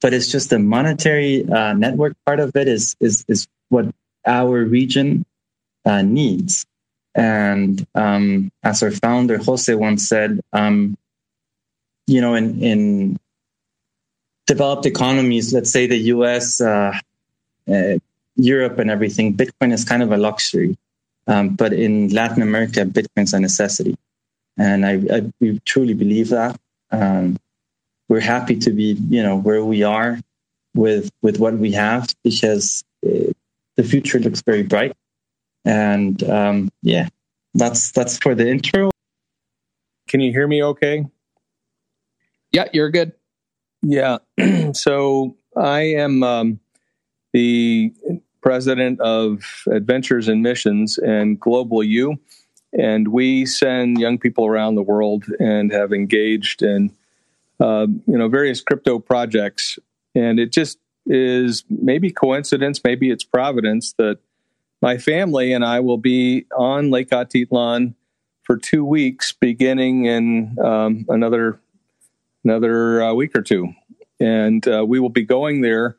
But 0.00 0.14
it's 0.14 0.30
just 0.30 0.50
the 0.50 0.58
monetary 0.58 1.48
uh, 1.48 1.74
network 1.74 2.16
part 2.24 2.40
of 2.40 2.54
it 2.56 2.68
is 2.68 2.96
is 3.00 3.24
is 3.28 3.46
what 3.68 3.86
our 4.26 4.64
region 4.64 5.24
uh, 5.84 6.02
needs. 6.02 6.66
And 7.18 7.84
um, 7.96 8.52
as 8.62 8.80
our 8.84 8.92
founder 8.92 9.38
Jose 9.38 9.74
once 9.74 10.08
said, 10.08 10.40
um, 10.52 10.96
you 12.06 12.20
know, 12.20 12.36
in, 12.36 12.62
in 12.62 13.18
developed 14.46 14.86
economies, 14.86 15.52
let's 15.52 15.72
say 15.72 15.88
the 15.88 15.98
U.S., 16.14 16.60
uh, 16.60 16.96
uh, 17.68 17.94
Europe, 18.36 18.78
and 18.78 18.88
everything, 18.88 19.36
Bitcoin 19.36 19.72
is 19.72 19.84
kind 19.84 20.04
of 20.04 20.12
a 20.12 20.16
luxury. 20.16 20.78
Um, 21.26 21.56
but 21.56 21.72
in 21.72 22.08
Latin 22.10 22.40
America, 22.40 22.84
Bitcoin's 22.84 23.34
a 23.34 23.40
necessity, 23.40 23.98
and 24.56 24.86
I, 24.86 25.02
I 25.12 25.32
we 25.40 25.58
truly 25.66 25.94
believe 25.94 26.28
that. 26.28 26.58
Um, 26.92 27.36
we're 28.08 28.20
happy 28.20 28.56
to 28.60 28.70
be, 28.70 28.96
you 29.10 29.24
know, 29.24 29.36
where 29.36 29.64
we 29.64 29.82
are 29.82 30.20
with 30.74 31.10
with 31.20 31.40
what 31.40 31.54
we 31.54 31.72
have 31.72 32.14
because 32.22 32.84
uh, 33.04 33.32
the 33.74 33.82
future 33.82 34.20
looks 34.20 34.40
very 34.40 34.62
bright 34.62 34.96
and 35.64 36.22
um, 36.24 36.70
yeah, 36.82 37.08
that's 37.54 37.92
that's 37.92 38.18
for 38.18 38.34
the 38.34 38.48
intro. 38.48 38.90
Can 40.08 40.20
you 40.20 40.32
hear 40.32 40.48
me 40.48 40.62
okay? 40.62 41.06
Yeah, 42.52 42.64
you're 42.72 42.90
good. 42.90 43.12
Yeah. 43.82 44.18
so 44.72 45.36
I 45.56 45.80
am 45.80 46.22
um, 46.22 46.60
the 47.32 47.92
president 48.40 49.00
of 49.00 49.64
Adventures 49.70 50.28
and 50.28 50.42
Missions 50.42 50.98
and 50.98 51.38
Global 51.38 51.82
U. 51.82 52.18
And 52.72 53.08
we 53.08 53.46
send 53.46 53.98
young 53.98 54.18
people 54.18 54.46
around 54.46 54.74
the 54.74 54.82
world 54.82 55.24
and 55.40 55.72
have 55.72 55.92
engaged 55.92 56.62
in 56.62 56.90
uh, 57.60 57.86
you 58.06 58.18
know 58.18 58.28
various 58.28 58.60
crypto 58.60 58.98
projects. 58.98 59.78
And 60.14 60.38
it 60.38 60.52
just 60.52 60.78
is 61.06 61.64
maybe 61.70 62.10
coincidence, 62.10 62.82
maybe 62.84 63.10
it's 63.10 63.24
providence 63.24 63.94
that 63.98 64.18
my 64.80 64.98
family 64.98 65.52
and 65.52 65.64
I 65.64 65.80
will 65.80 65.98
be 65.98 66.46
on 66.56 66.90
Lake 66.90 67.10
Atitlan 67.10 67.94
for 68.44 68.56
two 68.56 68.84
weeks, 68.84 69.32
beginning 69.32 70.06
in 70.06 70.56
um, 70.64 71.04
another 71.08 71.60
another 72.44 73.02
uh, 73.02 73.12
week 73.12 73.36
or 73.36 73.42
two, 73.42 73.74
and 74.20 74.66
uh, 74.66 74.84
we 74.86 75.00
will 75.00 75.10
be 75.10 75.24
going 75.24 75.60
there. 75.60 75.96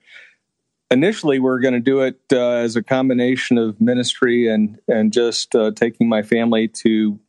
Initially, 0.92 1.38
we're 1.38 1.60
going 1.60 1.76
to 1.76 1.80
do 1.80 2.02
it 2.02 2.20
uh, 2.34 2.54
as 2.54 2.76
a 2.76 2.82
combination 2.82 3.58
of 3.58 3.80
ministry 3.80 4.48
and 4.48 4.80
and 4.88 5.14
just 5.14 5.56
uh, 5.56 5.72
taking 5.72 6.10
my 6.10 6.24
family 6.24 6.68
to 6.68 7.20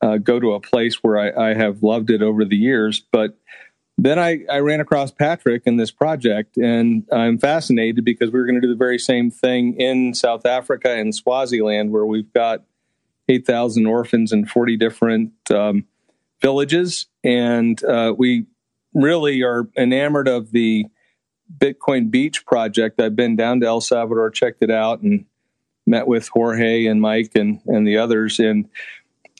uh, 0.00 0.16
go 0.16 0.40
to 0.40 0.54
a 0.54 0.60
place 0.60 0.96
where 1.02 1.18
I, 1.18 1.50
I 1.50 1.54
have 1.54 1.82
loved 1.82 2.10
it 2.10 2.22
over 2.22 2.44
the 2.44 2.56
years, 2.56 3.02
but 3.12 3.36
then 4.00 4.16
I, 4.16 4.44
I 4.48 4.60
ran 4.60 4.78
across 4.78 5.10
Patrick 5.10 5.64
in 5.66 5.76
this 5.76 5.90
project, 5.90 6.56
and 6.56 7.04
I'm 7.12 7.36
fascinated 7.36 8.04
because 8.04 8.30
we 8.30 8.38
are 8.38 8.44
going 8.44 8.54
to 8.54 8.60
do 8.60 8.68
the 8.68 8.78
very 8.78 8.98
same 8.98 9.28
thing 9.28 9.78
in 9.78 10.14
South 10.14 10.46
Africa 10.46 10.92
and 10.92 11.12
Swaziland, 11.12 11.90
where 11.90 12.06
we've 12.06 12.32
got 12.32 12.62
8,000 13.28 13.86
orphans 13.86 14.32
in 14.32 14.46
40 14.46 14.76
different 14.76 15.32
um, 15.50 15.84
villages. 16.40 17.06
And 17.24 17.82
uh, 17.84 18.14
we 18.16 18.46
really 18.94 19.42
are 19.42 19.68
enamored 19.76 20.28
of 20.28 20.52
the 20.52 20.86
Bitcoin 21.58 22.08
Beach 22.08 22.46
project. 22.46 23.00
I've 23.00 23.16
been 23.16 23.34
down 23.34 23.60
to 23.60 23.66
El 23.66 23.80
Salvador, 23.80 24.30
checked 24.30 24.62
it 24.62 24.70
out, 24.70 25.02
and 25.02 25.24
met 25.88 26.06
with 26.06 26.28
Jorge 26.28 26.86
and 26.86 27.00
Mike 27.00 27.32
and, 27.34 27.60
and 27.66 27.86
the 27.86 27.96
others. 27.98 28.38
And 28.38 28.68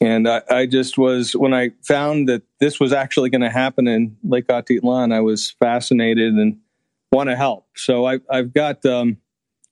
and 0.00 0.28
I, 0.28 0.42
I, 0.48 0.66
just 0.66 0.96
was 0.96 1.34
when 1.34 1.52
I 1.52 1.70
found 1.82 2.28
that 2.28 2.42
this 2.60 2.78
was 2.78 2.92
actually 2.92 3.30
going 3.30 3.40
to 3.40 3.50
happen 3.50 3.88
in 3.88 4.16
Lake 4.22 4.46
Atitlan, 4.46 5.12
I 5.12 5.20
was 5.20 5.50
fascinated 5.58 6.34
and 6.34 6.58
want 7.12 7.30
to 7.30 7.36
help. 7.36 7.66
So 7.74 8.06
I, 8.06 8.20
have 8.30 8.52
got, 8.52 8.84
um, 8.86 9.16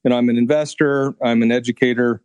you 0.04 0.10
know, 0.10 0.16
I'm 0.16 0.28
an 0.28 0.38
investor, 0.38 1.14
I'm 1.22 1.42
an 1.42 1.52
educator, 1.52 2.22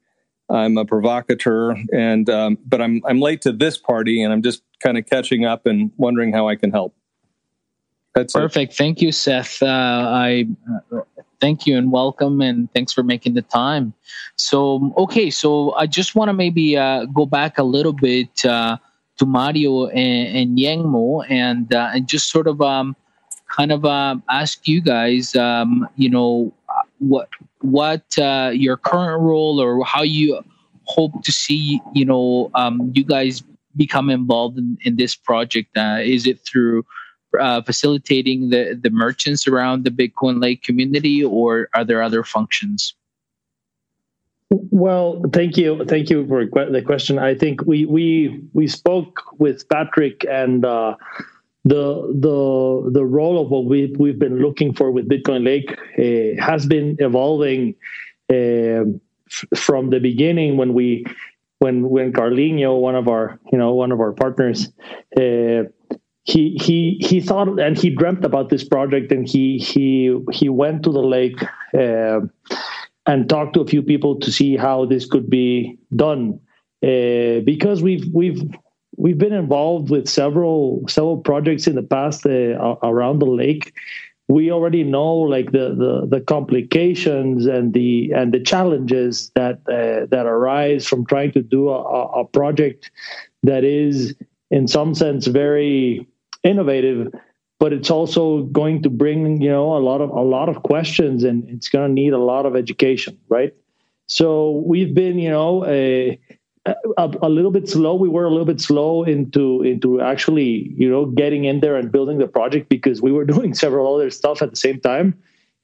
I'm 0.51 0.77
a 0.77 0.86
provocateur, 0.86 1.75
and 1.93 2.29
um, 2.29 2.58
but 2.65 2.81
I'm 2.81 3.01
I'm 3.05 3.22
late 3.22 3.41
to 3.43 3.53
this 3.53 3.77
party, 3.77 4.22
and 4.22 4.34
I'm 4.34 4.41
just 4.41 4.63
kind 4.84 4.98
of 4.98 5.05
catching 5.05 5.46
up 5.46 5.65
and 5.65 5.91
wondering 5.96 6.34
how 6.34 6.50
I 6.50 6.55
can 6.55 6.72
help. 6.72 6.93
That's 8.13 8.34
perfect. 8.34 8.74
It. 8.74 8.75
Thank 8.75 9.01
you, 9.01 9.13
Seth. 9.13 9.63
Uh, 9.63 9.65
I 9.65 10.48
uh, 10.91 11.01
thank 11.42 11.66
you 11.66 11.78
and 11.78 11.92
welcome 11.92 12.40
and 12.40 12.72
thanks 12.74 12.94
for 12.94 13.04
making 13.04 13.34
the 13.34 13.42
time. 13.42 13.94
So 14.36 14.94
okay 14.98 15.30
so 15.30 15.74
i 15.76 15.86
just 15.86 16.16
want 16.16 16.30
to 16.30 16.34
maybe 16.34 16.78
uh, 16.78 17.06
go 17.06 17.26
back 17.26 17.58
a 17.58 17.64
little 17.64 17.94
bit 17.94 18.46
uh, 18.46 18.78
to 19.18 19.26
mario 19.26 19.88
and, 19.88 20.38
and 20.38 20.58
yangmo 20.58 21.26
and 21.30 21.74
uh, 21.74 21.92
and 21.94 22.08
just 22.08 22.30
sort 22.30 22.48
of 22.48 22.62
um, 22.62 22.96
kind 23.50 23.72
of 23.72 23.86
uh, 23.86 24.16
ask 24.30 24.68
you 24.68 24.82
guys 24.82 25.36
um, 25.36 25.88
you 25.96 26.10
know 26.10 26.54
what 27.00 27.30
what 27.60 28.06
uh, 28.18 28.52
your 28.54 28.78
current 28.78 29.22
role 29.22 29.60
or 29.60 29.84
how 29.84 30.02
you 30.02 30.42
hope 30.86 31.12
to 31.24 31.32
see 31.32 31.82
you 31.94 32.06
know 32.06 32.50
um, 32.56 32.92
you 32.96 33.04
guys 33.04 33.44
become 33.76 34.10
involved 34.10 34.58
in, 34.58 34.78
in 34.84 34.96
this 34.96 35.16
project. 35.16 35.78
Uh, 35.78 36.00
is 36.02 36.26
it 36.26 36.40
through 36.46 36.86
uh, 37.40 37.62
facilitating 37.62 38.50
the, 38.50 38.80
the 38.82 38.90
merchants 38.90 39.48
around 39.48 39.84
the 39.84 39.92
Bitcoin 39.92 40.42
Lake 40.42 40.64
community, 40.64 41.24
or 41.24 41.70
are 41.74 41.84
there 41.84 42.02
other 42.02 42.24
functions? 42.24 42.96
Well, 44.50 45.22
thank 45.32 45.56
you, 45.56 45.86
thank 45.86 46.10
you 46.10 46.28
for 46.28 46.46
the 46.46 46.82
question. 46.82 47.18
I 47.18 47.36
think 47.36 47.62
we 47.66 47.86
we 47.86 48.42
we 48.54 48.68
spoke 48.68 49.22
with 49.40 49.68
Patrick 49.70 50.26
and 50.30 50.66
uh, 50.66 50.96
the 51.64 52.12
the 52.20 52.92
the 52.92 53.06
role 53.06 53.42
of 53.42 53.50
what 53.50 53.66
we 53.66 53.96
we've 53.98 54.20
been 54.20 54.40
looking 54.40 54.74
for 54.74 54.92
with 54.92 55.08
Bitcoin 55.08 55.46
Lake 55.46 55.72
uh, 55.98 56.44
has 56.44 56.66
been 56.66 56.98
evolving 57.00 57.76
uh, 58.30 58.84
f- 59.30 59.46
from 59.56 59.90
the 59.90 60.00
beginning 60.00 60.58
when 60.58 60.74
we 60.74 61.06
when 61.60 61.88
when 61.90 62.12
Carlinho, 62.12 62.76
one 62.76 62.96
of 62.96 63.08
our 63.08 63.40
you 63.52 63.58
know 63.58 63.74
one 63.74 63.92
of 63.92 64.00
our 64.02 64.12
partners, 64.12 64.68
uh, 65.16 65.64
he 66.24 66.58
he 66.62 66.98
he 67.01 67.20
thought 67.20 67.60
and 67.60 67.78
he 67.78 67.90
dreamt 67.90 68.24
about 68.24 68.50
this 68.50 68.63
project 68.63 69.12
and 69.12 69.28
he 69.28 69.58
he 69.58 70.16
he 70.32 70.50
went 70.50 70.84
to 70.84 70.92
the 70.92 71.01
lake 71.01 71.42
uh, 71.74 72.20
and 73.08 73.28
talked 73.28 73.56
to 73.56 73.62
a 73.62 73.68
few 73.68 73.82
people 73.82 74.20
to 74.20 74.32
see 74.32 74.56
how 74.56 74.86
this 74.86 75.06
could 75.06 75.30
be 75.30 75.78
done. 75.96 76.40
Uh, 76.84 77.42
because 77.42 77.82
we've 77.82 78.08
we've 78.13 78.44
we've 78.98 79.18
been 79.18 79.34
involved 79.34 79.90
with 79.90 80.08
several 80.08 80.84
several 80.88 81.18
projects 81.18 81.68
in 81.68 81.75
the 81.75 81.84
past 81.84 82.25
uh, 82.25 82.75
around 82.84 83.20
the 83.20 83.25
lake. 83.25 83.74
We 84.28 84.50
already 84.51 84.84
know 84.84 85.13
like 85.13 85.51
the, 85.51 85.75
the 85.75 86.08
the 86.08 86.22
complications 86.22 87.48
and 87.48 87.74
the 87.74 88.12
and 88.16 88.32
the 88.32 88.40
challenges 88.40 89.32
that 89.36 89.56
uh, 89.68 90.06
that 90.10 90.25
arise 90.25 90.88
from 90.88 91.06
trying 91.06 91.32
to 91.34 91.42
do 91.42 91.70
a, 91.70 92.22
a 92.22 92.25
project 92.25 92.92
that 93.44 93.63
is 93.63 94.16
in 94.51 94.68
some 94.68 94.94
sense 94.94 95.28
very 95.28 96.08
innovative 96.44 97.08
but 97.62 97.72
it's 97.72 97.92
also 97.92 98.42
going 98.46 98.82
to 98.82 98.90
bring 98.90 99.40
you 99.40 99.50
know 99.50 99.78
a 99.78 99.82
lot 99.90 100.02
of 100.02 100.10
a 100.10 100.22
lot 100.22 100.50
of 100.50 100.64
questions 100.64 101.24
and 101.24 101.48
it's 101.48 101.70
going 101.70 101.88
to 101.88 101.94
need 101.94 102.12
a 102.12 102.18
lot 102.18 102.46
of 102.46 102.56
education 102.56 103.18
right? 103.30 103.54
So 104.08 104.64
we've 104.66 104.94
been 104.94 105.20
you 105.20 105.30
know 105.30 105.64
a, 105.66 106.20
a, 106.66 107.18
a 107.22 107.30
little 107.30 107.52
bit 107.52 107.70
slow. 107.70 107.96
We 107.96 108.10
were 108.10 108.26
a 108.26 108.30
little 108.30 108.46
bit 108.46 108.60
slow 108.60 109.04
into 109.04 109.62
into 109.62 110.02
actually 110.02 110.74
you 110.76 110.90
know 110.90 111.06
getting 111.06 111.46
in 111.46 111.60
there 111.60 111.76
and 111.76 111.92
building 111.92 112.18
the 112.18 112.28
project 112.28 112.68
because 112.68 113.02
we 113.02 113.12
were 113.12 113.26
doing 113.36 113.54
several 113.54 113.96
other 113.96 114.10
stuff 114.10 114.42
at 114.42 114.50
the 114.50 114.56
same 114.56 114.82
time 114.82 115.14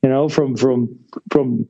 you 0.04 0.10
know 0.10 0.30
from 0.30 0.56
from 0.56 0.98
from 1.32 1.68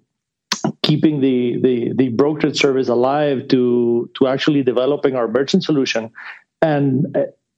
keeping 0.84 1.22
the 1.22 1.58
the 1.62 1.94
the 1.96 2.10
brokerage 2.10 2.60
service 2.60 2.90
alive 2.90 3.48
to 3.48 4.10
to 4.16 4.28
actually 4.28 4.62
developing 4.62 5.16
our 5.16 5.28
merchant 5.28 5.64
solution. 5.64 6.12
And 6.62 7.16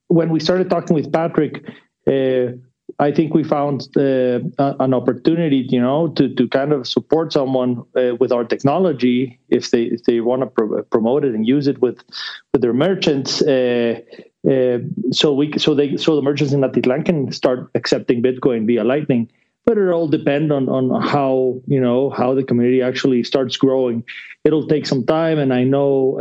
when 0.10 0.30
we 0.30 0.40
started 0.40 0.70
talking 0.70 0.96
with 0.96 1.12
Patrick, 1.14 1.64
uh, 2.08 2.54
I 2.98 3.12
think 3.12 3.34
we 3.34 3.44
found 3.44 3.88
uh, 3.96 4.40
an 4.58 4.94
opportunity, 4.94 5.68
you 5.70 5.80
know, 5.80 6.10
to, 6.10 6.34
to 6.34 6.48
kind 6.48 6.74
of 6.74 6.88
support 6.88 7.32
someone 7.32 7.84
uh, 7.96 8.16
with 8.20 8.32
our 8.32 8.44
technology 8.44 9.40
if 9.50 9.70
they 9.72 9.84
if 9.84 10.04
they 10.04 10.20
want 10.20 10.42
to 10.42 10.48
pro- 10.48 10.84
promote 10.84 11.24
it 11.24 11.36
and 11.36 11.48
use 11.48 11.68
it 11.68 11.80
with 11.82 12.04
with 12.52 12.62
their 12.62 12.74
merchants. 12.74 13.42
Uh, 13.42 14.02
uh, 14.50 14.80
so 15.12 15.34
we 15.34 15.54
so 15.58 15.76
they 15.76 15.96
so 15.98 16.16
the 16.16 16.22
merchants 16.22 16.52
in 16.52 16.62
Atitlan 16.62 17.06
can 17.06 17.32
start 17.32 17.70
accepting 17.76 18.24
Bitcoin 18.24 18.66
via 18.66 18.84
Lightning, 18.84 19.30
but 19.66 19.78
it 19.78 19.90
all 19.90 20.08
depend 20.08 20.52
on 20.52 20.68
on 20.68 21.00
how 21.02 21.62
you 21.68 21.80
know 21.80 22.10
how 22.10 22.34
the 22.34 22.44
community 22.44 22.82
actually 22.82 23.24
starts 23.24 23.56
growing. 23.56 24.04
It'll 24.44 24.68
take 24.68 24.88
some 24.88 25.06
time, 25.06 25.38
and 25.38 25.54
I 25.54 25.64
know 25.64 26.20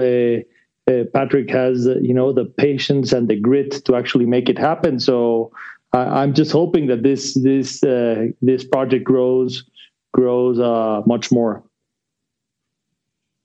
uh, 0.89 1.05
Patrick 1.13 1.51
has 1.51 1.87
uh, 1.87 1.97
you 2.01 2.15
know 2.15 2.33
the 2.33 2.45
patience 2.45 3.13
and 3.13 3.29
the 3.29 3.37
grit 3.37 3.85
to 3.85 3.95
actually 3.95 4.27
make 4.27 4.49
it 4.49 4.59
happen. 4.59 4.99
So 4.99 5.53
I, 5.93 6.23
am 6.23 6.35
just 6.35 6.51
hoping 6.51 6.87
that 6.87 7.03
this 7.03 7.35
this 7.35 7.83
uh, 7.83 8.29
this 8.43 8.65
project 8.65 9.05
grows 9.05 9.65
grows 10.13 10.59
uh, 10.59 11.03
much 11.07 11.31
more. 11.31 11.63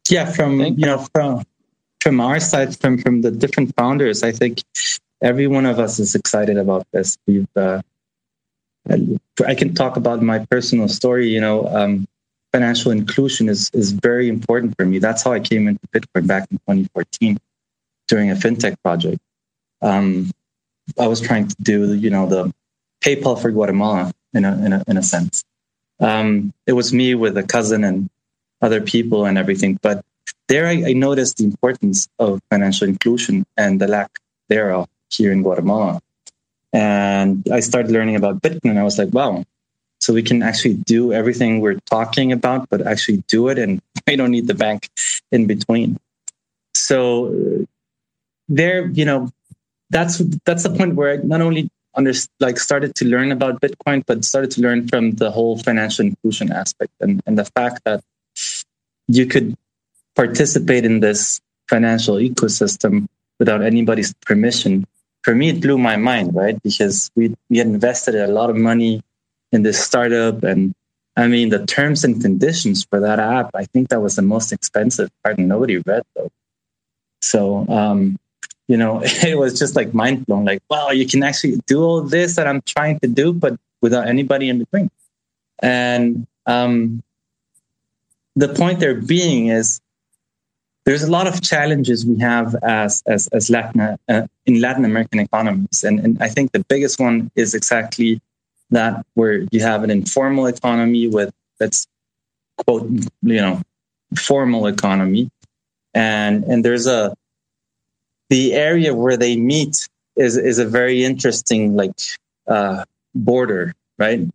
Yeah, 0.10 0.32
from 0.32 0.60
you 0.60 0.86
know 0.86 1.06
from 1.14 1.44
from 2.02 2.20
our 2.20 2.40
side, 2.40 2.78
from 2.78 2.98
from 2.98 3.22
the 3.22 3.32
different 3.32 3.76
founders, 3.76 4.24
I 4.24 4.32
think 4.32 4.62
every 5.22 5.48
one 5.48 5.66
of 5.66 5.80
us 5.80 6.00
is 6.00 6.16
excited 6.16 6.58
about 6.58 6.86
this. 6.92 7.18
We've 7.28 7.48
uh, 7.56 7.82
I 8.90 9.56
can 9.56 9.74
talk 9.74 9.98
about 9.98 10.22
my 10.22 10.46
personal 10.46 10.88
story. 10.88 11.30
You 11.30 11.42
know, 11.42 11.68
um, 11.68 12.08
financial 12.54 12.92
inclusion 12.92 13.50
is 13.50 13.70
is 13.74 13.92
very 13.92 14.30
important 14.30 14.76
for 14.78 14.86
me. 14.86 15.00
That's 15.00 15.24
how 15.24 15.34
I 15.34 15.40
came 15.40 15.68
into 15.68 15.82
Bitcoin 15.94 16.28
back 16.28 16.48
in 16.52 16.58
2014 16.60 17.38
during 18.08 18.32
a 18.32 18.36
fintech 18.36 18.76
project. 18.84 19.20
Um, 19.82 20.32
I 21.00 21.08
was 21.08 21.20
trying 21.20 21.48
to 21.48 21.56
do 21.62 21.96
you 21.96 22.10
know 22.10 22.28
the 22.28 22.54
PayPal 23.04 23.42
for 23.42 23.52
Guatemala 23.52 24.14
in 24.34 24.46
a 24.46 24.54
in 24.66 24.74
a, 24.74 24.84
in 24.88 24.98
a 24.98 25.04
sense. 25.04 25.44
Um, 26.00 26.54
it 26.68 26.74
was 26.74 26.94
me 26.94 27.16
with 27.16 27.38
a 27.38 27.44
cousin 27.44 27.84
and 27.84 28.10
other 28.62 28.82
people 28.82 29.26
and 29.26 29.38
everything, 29.38 29.78
but 29.82 30.06
there 30.48 30.68
I, 30.68 30.84
I 30.88 30.94
noticed 30.94 31.38
the 31.38 31.46
importance 31.46 32.08
of 32.20 32.42
financial 32.50 32.88
inclusion 32.88 33.46
and 33.58 33.82
the 33.82 33.88
lack 33.88 34.20
thereof 34.50 34.88
here 35.10 35.32
in 35.32 35.44
Guatemala. 35.44 36.02
And 36.72 37.48
I 37.52 37.60
started 37.60 37.92
learning 37.92 38.16
about 38.16 38.42
Bitcoin, 38.42 38.72
and 38.72 38.80
I 38.80 38.84
was 38.84 38.98
like, 38.98 39.14
wow, 39.14 39.44
so 40.04 40.12
we 40.12 40.22
can 40.22 40.44
actually 40.44 40.74
do 40.74 41.14
everything 41.14 41.62
we're 41.62 41.80
talking 41.88 42.34
about, 42.34 42.70
but 42.70 42.86
actually 42.86 43.24
do 43.30 43.48
it, 43.48 43.58
and 43.58 43.82
we 44.08 44.18
don't 44.18 44.32
need 44.32 44.48
the 44.48 44.54
bank 44.54 44.90
in 45.32 45.48
between. 45.48 45.98
So 46.76 47.28
uh, 47.28 47.66
there, 48.50 48.88
you 48.88 49.06
know, 49.06 49.32
that's 49.90 50.18
that's 50.44 50.64
the 50.64 50.76
point 50.76 50.96
where 50.96 51.14
I 51.14 51.16
not 51.24 51.40
only 51.40 51.70
under, 51.96 52.12
like 52.42 52.60
started 52.60 52.96
to 52.96 53.06
learn 53.06 53.32
about 53.32 53.62
Bitcoin, 53.62 54.04
but 54.06 54.26
started 54.26 54.52
to 54.52 54.62
learn 54.62 54.90
from 54.90 55.12
the 55.12 55.32
whole 55.32 55.58
financial 55.58 56.06
inclusion 56.06 56.52
aspect 56.52 56.92
and, 57.00 57.22
and 57.26 57.38
the 57.38 57.46
fact 57.46 57.84
that 57.86 58.04
you 59.08 59.26
could 59.26 59.56
participate 60.16 60.84
in 60.84 61.00
this 61.00 61.40
financial 61.70 62.16
ecosystem 62.16 63.08
without 63.40 63.62
anybody's 63.62 64.14
permission. 64.26 64.86
For 65.22 65.34
me, 65.34 65.50
it 65.50 65.62
blew 65.62 65.78
my 65.78 65.96
mind, 65.96 66.36
right? 66.36 66.62
Because 66.62 67.10
we, 67.16 67.36
we 67.50 67.60
had 67.60 67.68
invested 67.68 68.16
a 68.16 68.28
lot 68.28 68.50
of 68.50 68.58
money 68.58 69.02
in 69.54 69.64
this 69.64 69.82
startup. 69.82 70.44
And 70.44 70.74
I 71.16 71.28
mean, 71.28 71.50
the 71.50 71.66
terms 71.66 72.04
and 72.04 72.22
conditions 72.22 72.84
for 72.84 73.00
that 73.00 73.20
app, 73.20 73.52
I 73.54 73.66
think 73.66 73.90
that 73.90 74.02
was 74.02 74.16
the 74.16 74.22
most 74.22 74.52
expensive 74.52 75.10
part 75.24 75.40
nobody 75.40 75.78
read 75.78 76.04
though. 76.16 76.32
So, 77.22 77.66
um, 77.70 78.20
you 78.68 78.76
know, 78.76 79.02
it 79.04 79.38
was 79.38 79.58
just 79.58 79.76
like 79.76 79.94
mind 79.94 80.26
blown. 80.26 80.44
Like, 80.44 80.62
wow, 80.70 80.90
you 80.90 81.08
can 81.08 81.24
actually 81.24 81.62
do 81.68 81.84
all 81.84 82.02
this 82.02 82.36
that 82.36 82.48
I'm 82.48 82.62
trying 82.64 83.00
to 83.00 83.08
do, 83.08 83.32
but 83.32 83.58
without 83.82 84.08
anybody 84.08 84.50
in 84.50 84.60
between. 84.60 84.90
And 85.60 86.28
um, 86.48 87.04
the 88.36 88.50
point 88.50 88.80
there 88.80 88.96
being 88.96 89.48
is 89.48 89.80
there's 90.86 91.04
a 91.04 91.12
lot 91.12 91.28
of 91.28 91.42
challenges 91.42 92.06
we 92.06 92.18
have 92.20 92.56
as 92.64 93.04
as, 93.06 93.28
as 93.28 93.50
Latin 93.50 93.80
uh, 94.10 94.28
in 94.46 94.60
Latin 94.60 94.84
American 94.84 95.20
economies, 95.20 95.84
and, 95.84 96.00
and 96.00 96.22
I 96.22 96.28
think 96.28 96.52
the 96.52 96.64
biggest 96.68 97.00
one 97.00 97.32
is 97.36 97.54
exactly 97.54 98.20
that 98.74 99.06
where 99.14 99.46
you 99.52 99.62
have 99.62 99.84
an 99.84 99.90
informal 99.90 100.48
economy 100.48 101.08
with 101.08 101.34
that's 101.60 101.88
quote 102.58 102.90
you 103.22 103.42
know 103.42 103.62
formal 104.16 104.68
economy, 104.68 105.30
and 105.94 106.44
and 106.44 106.64
there's 106.64 106.88
a 106.88 107.14
the 108.30 108.54
area 108.54 108.94
where 108.94 109.18
they 109.18 109.36
meet 109.36 109.88
is 110.16 110.38
is 110.38 110.60
a 110.60 110.66
very 110.66 111.04
interesting 111.04 111.76
like 111.76 111.94
uh, 112.48 112.84
border, 113.16 113.74
right? 113.98 114.28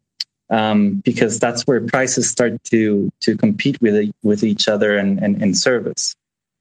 Um, 0.50 1.02
because 1.04 1.38
that's 1.38 1.62
where 1.66 1.80
prices 1.80 2.30
start 2.30 2.62
to 2.64 3.10
to 3.20 3.36
compete 3.36 3.80
with 3.82 4.10
with 4.22 4.44
each 4.44 4.68
other 4.68 4.96
and, 4.96 5.18
and, 5.22 5.42
and 5.42 5.56
service. 5.56 6.14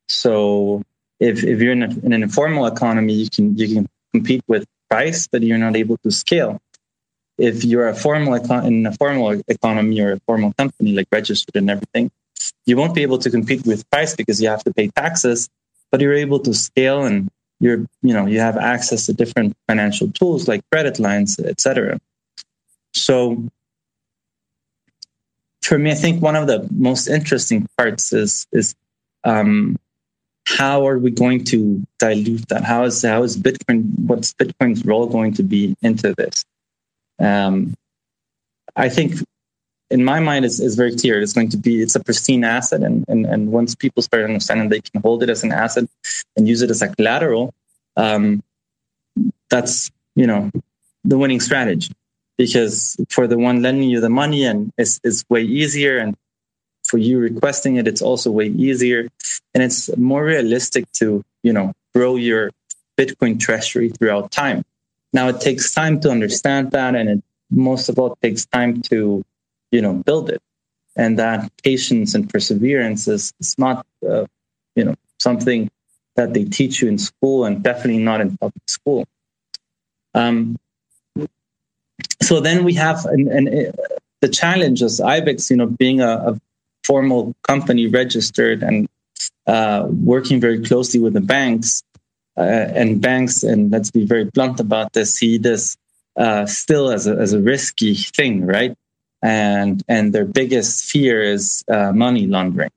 So 0.09 0.83
if 1.19 1.43
if 1.43 1.61
you're 1.61 1.71
in, 1.71 1.83
a, 1.83 1.89
in 2.05 2.13
an 2.13 2.23
informal 2.23 2.65
economy, 2.65 3.13
you 3.13 3.29
can 3.29 3.57
you 3.57 3.73
can 3.73 3.87
compete 4.13 4.43
with 4.47 4.65
price, 4.89 5.27
but 5.27 5.41
you're 5.41 5.57
not 5.57 5.75
able 5.75 5.97
to 5.99 6.11
scale. 6.11 6.59
If 7.37 7.63
you're 7.63 7.87
a 7.87 7.95
formal 7.95 8.39
econ- 8.39 8.65
in 8.65 8.85
a 8.85 8.93
formal 8.93 9.41
economy 9.47 10.01
or 10.01 10.13
a 10.13 10.19
formal 10.25 10.53
company 10.53 10.93
like 10.93 11.07
registered 11.11 11.55
and 11.55 11.69
everything, 11.69 12.11
you 12.65 12.77
won't 12.77 12.95
be 12.95 13.03
able 13.03 13.17
to 13.19 13.29
compete 13.29 13.65
with 13.65 13.89
price 13.89 14.15
because 14.15 14.41
you 14.41 14.49
have 14.49 14.63
to 14.63 14.73
pay 14.73 14.87
taxes, 14.89 15.49
but 15.91 16.01
you're 16.01 16.13
able 16.13 16.39
to 16.39 16.53
scale 16.53 17.05
and 17.05 17.29
you're 17.59 17.85
you 18.01 18.13
know 18.13 18.25
you 18.25 18.39
have 18.39 18.57
access 18.57 19.05
to 19.07 19.13
different 19.13 19.55
financial 19.67 20.11
tools 20.11 20.47
like 20.47 20.61
credit 20.71 20.99
lines, 20.99 21.39
etc. 21.39 21.99
So 22.93 23.43
for 25.61 25.77
me, 25.77 25.91
I 25.91 25.95
think 25.95 26.21
one 26.21 26.35
of 26.35 26.47
the 26.47 26.67
most 26.71 27.07
interesting 27.07 27.67
parts 27.77 28.13
is 28.13 28.47
is 28.51 28.75
um, 29.23 29.77
how 30.45 30.87
are 30.87 30.97
we 30.97 31.11
going 31.11 31.43
to 31.45 31.85
dilute 31.99 32.47
that? 32.47 32.63
How 32.63 32.83
is 32.85 33.03
how 33.03 33.23
is 33.23 33.37
Bitcoin? 33.37 33.91
What's 33.99 34.33
Bitcoin's 34.33 34.85
role 34.85 35.07
going 35.07 35.33
to 35.33 35.43
be 35.43 35.75
into 35.81 36.13
this? 36.15 36.45
Um, 37.19 37.75
I 38.75 38.89
think, 38.89 39.15
in 39.89 40.03
my 40.03 40.19
mind, 40.19 40.45
it's, 40.45 40.59
it's 40.59 40.75
very 40.75 40.95
clear. 40.95 41.21
It's 41.21 41.33
going 41.33 41.49
to 41.49 41.57
be 41.57 41.81
it's 41.81 41.95
a 41.95 42.03
pristine 42.03 42.43
asset, 42.43 42.83
and 42.83 43.05
and 43.07 43.25
and 43.25 43.51
once 43.51 43.75
people 43.75 44.03
start 44.03 44.23
understanding 44.23 44.69
they 44.69 44.81
can 44.81 45.01
hold 45.01 45.23
it 45.23 45.29
as 45.29 45.43
an 45.43 45.51
asset 45.51 45.85
and 46.35 46.47
use 46.47 46.61
it 46.61 46.69
as 46.69 46.81
a 46.81 46.89
collateral, 46.89 47.53
um, 47.95 48.43
that's 49.49 49.89
you 50.15 50.27
know 50.27 50.51
the 51.03 51.17
winning 51.17 51.39
strategy. 51.39 51.91
Because 52.37 52.95
for 53.09 53.25
the 53.25 53.37
one 53.37 53.63
lending 53.63 53.89
you 53.89 53.99
the 53.99 54.09
money, 54.09 54.45
and 54.45 54.71
it's, 54.77 54.99
it's 55.03 55.25
way 55.27 55.41
easier, 55.41 55.97
and 55.97 56.15
for 56.83 56.99
you 56.99 57.17
requesting 57.17 57.77
it, 57.77 57.87
it's 57.87 58.01
also 58.01 58.29
way 58.29 58.47
easier. 58.47 59.09
And 59.53 59.63
it's 59.63 59.95
more 59.97 60.23
realistic 60.23 60.91
to, 60.93 61.23
you 61.41 61.51
know, 61.51 61.73
grow 61.95 62.15
your 62.15 62.51
Bitcoin 62.95 63.39
treasury 63.39 63.89
throughout 63.89 64.31
time. 64.31 64.63
Now 65.17 65.29
it 65.29 65.41
takes 65.41 65.71
time 65.71 65.99
to 66.01 66.11
understand 66.11 66.69
that 66.77 66.93
and 66.93 67.09
it 67.09 67.23
most 67.49 67.89
of 67.89 67.97
all 67.97 68.15
takes 68.21 68.45
time 68.45 68.83
to, 68.83 69.25
you 69.71 69.81
know, 69.81 69.93
build 69.93 70.29
it. 70.29 70.43
And 70.95 71.17
that 71.17 71.51
patience 71.63 72.13
and 72.13 72.29
perseverance 72.29 73.07
is, 73.07 73.33
is 73.39 73.55
not, 73.57 73.83
uh, 74.07 74.25
you 74.75 74.83
know, 74.85 74.93
something 75.17 75.71
that 76.17 76.35
they 76.35 76.45
teach 76.45 76.83
you 76.83 76.87
in 76.87 76.99
school 76.99 77.45
and 77.45 77.63
definitely 77.63 78.03
not 78.11 78.21
in 78.21 78.37
public 78.37 78.69
school. 78.69 79.07
Um, 80.13 80.59
so 82.21 82.39
then 82.39 82.63
we 82.63 82.75
have 82.75 83.03
an, 83.05 83.27
an, 83.37 83.47
uh, 83.47 83.71
the 84.21 84.29
challenge 84.29 84.83
as 84.83 84.99
IBEX, 84.99 85.49
you 85.49 85.57
know, 85.57 85.65
being 85.65 85.99
a, 85.99 86.11
a 86.29 86.41
formal 86.83 87.33
company 87.41 87.87
registered 87.87 88.61
and 88.61 88.87
uh, 89.47 89.87
working 89.89 90.39
very 90.39 90.63
closely 90.63 90.99
with 90.99 91.13
the 91.13 91.21
banks. 91.21 91.81
Uh, 92.37 92.69
and 92.75 93.01
banks, 93.01 93.41
and 93.41 93.71
let's 93.71 93.89
be 93.89 94.05
very 94.05 94.25
blunt 94.25 94.59
about 94.59 94.93
this, 94.93 95.15
see 95.15 95.39
this 95.39 95.75
uh, 96.17 96.45
still 96.45 96.91
as 96.91 97.07
a, 97.07 97.15
as 97.15 97.33
a 97.33 97.39
risky 97.39 97.95
thing, 97.95 98.45
right? 98.45 98.75
And 99.23 99.81
and 99.87 100.13
their 100.13 100.25
biggest 100.25 100.85
fear 100.85 101.23
is 101.23 101.63
uh, 101.67 101.91
money 101.93 102.27
laundering. 102.27 102.69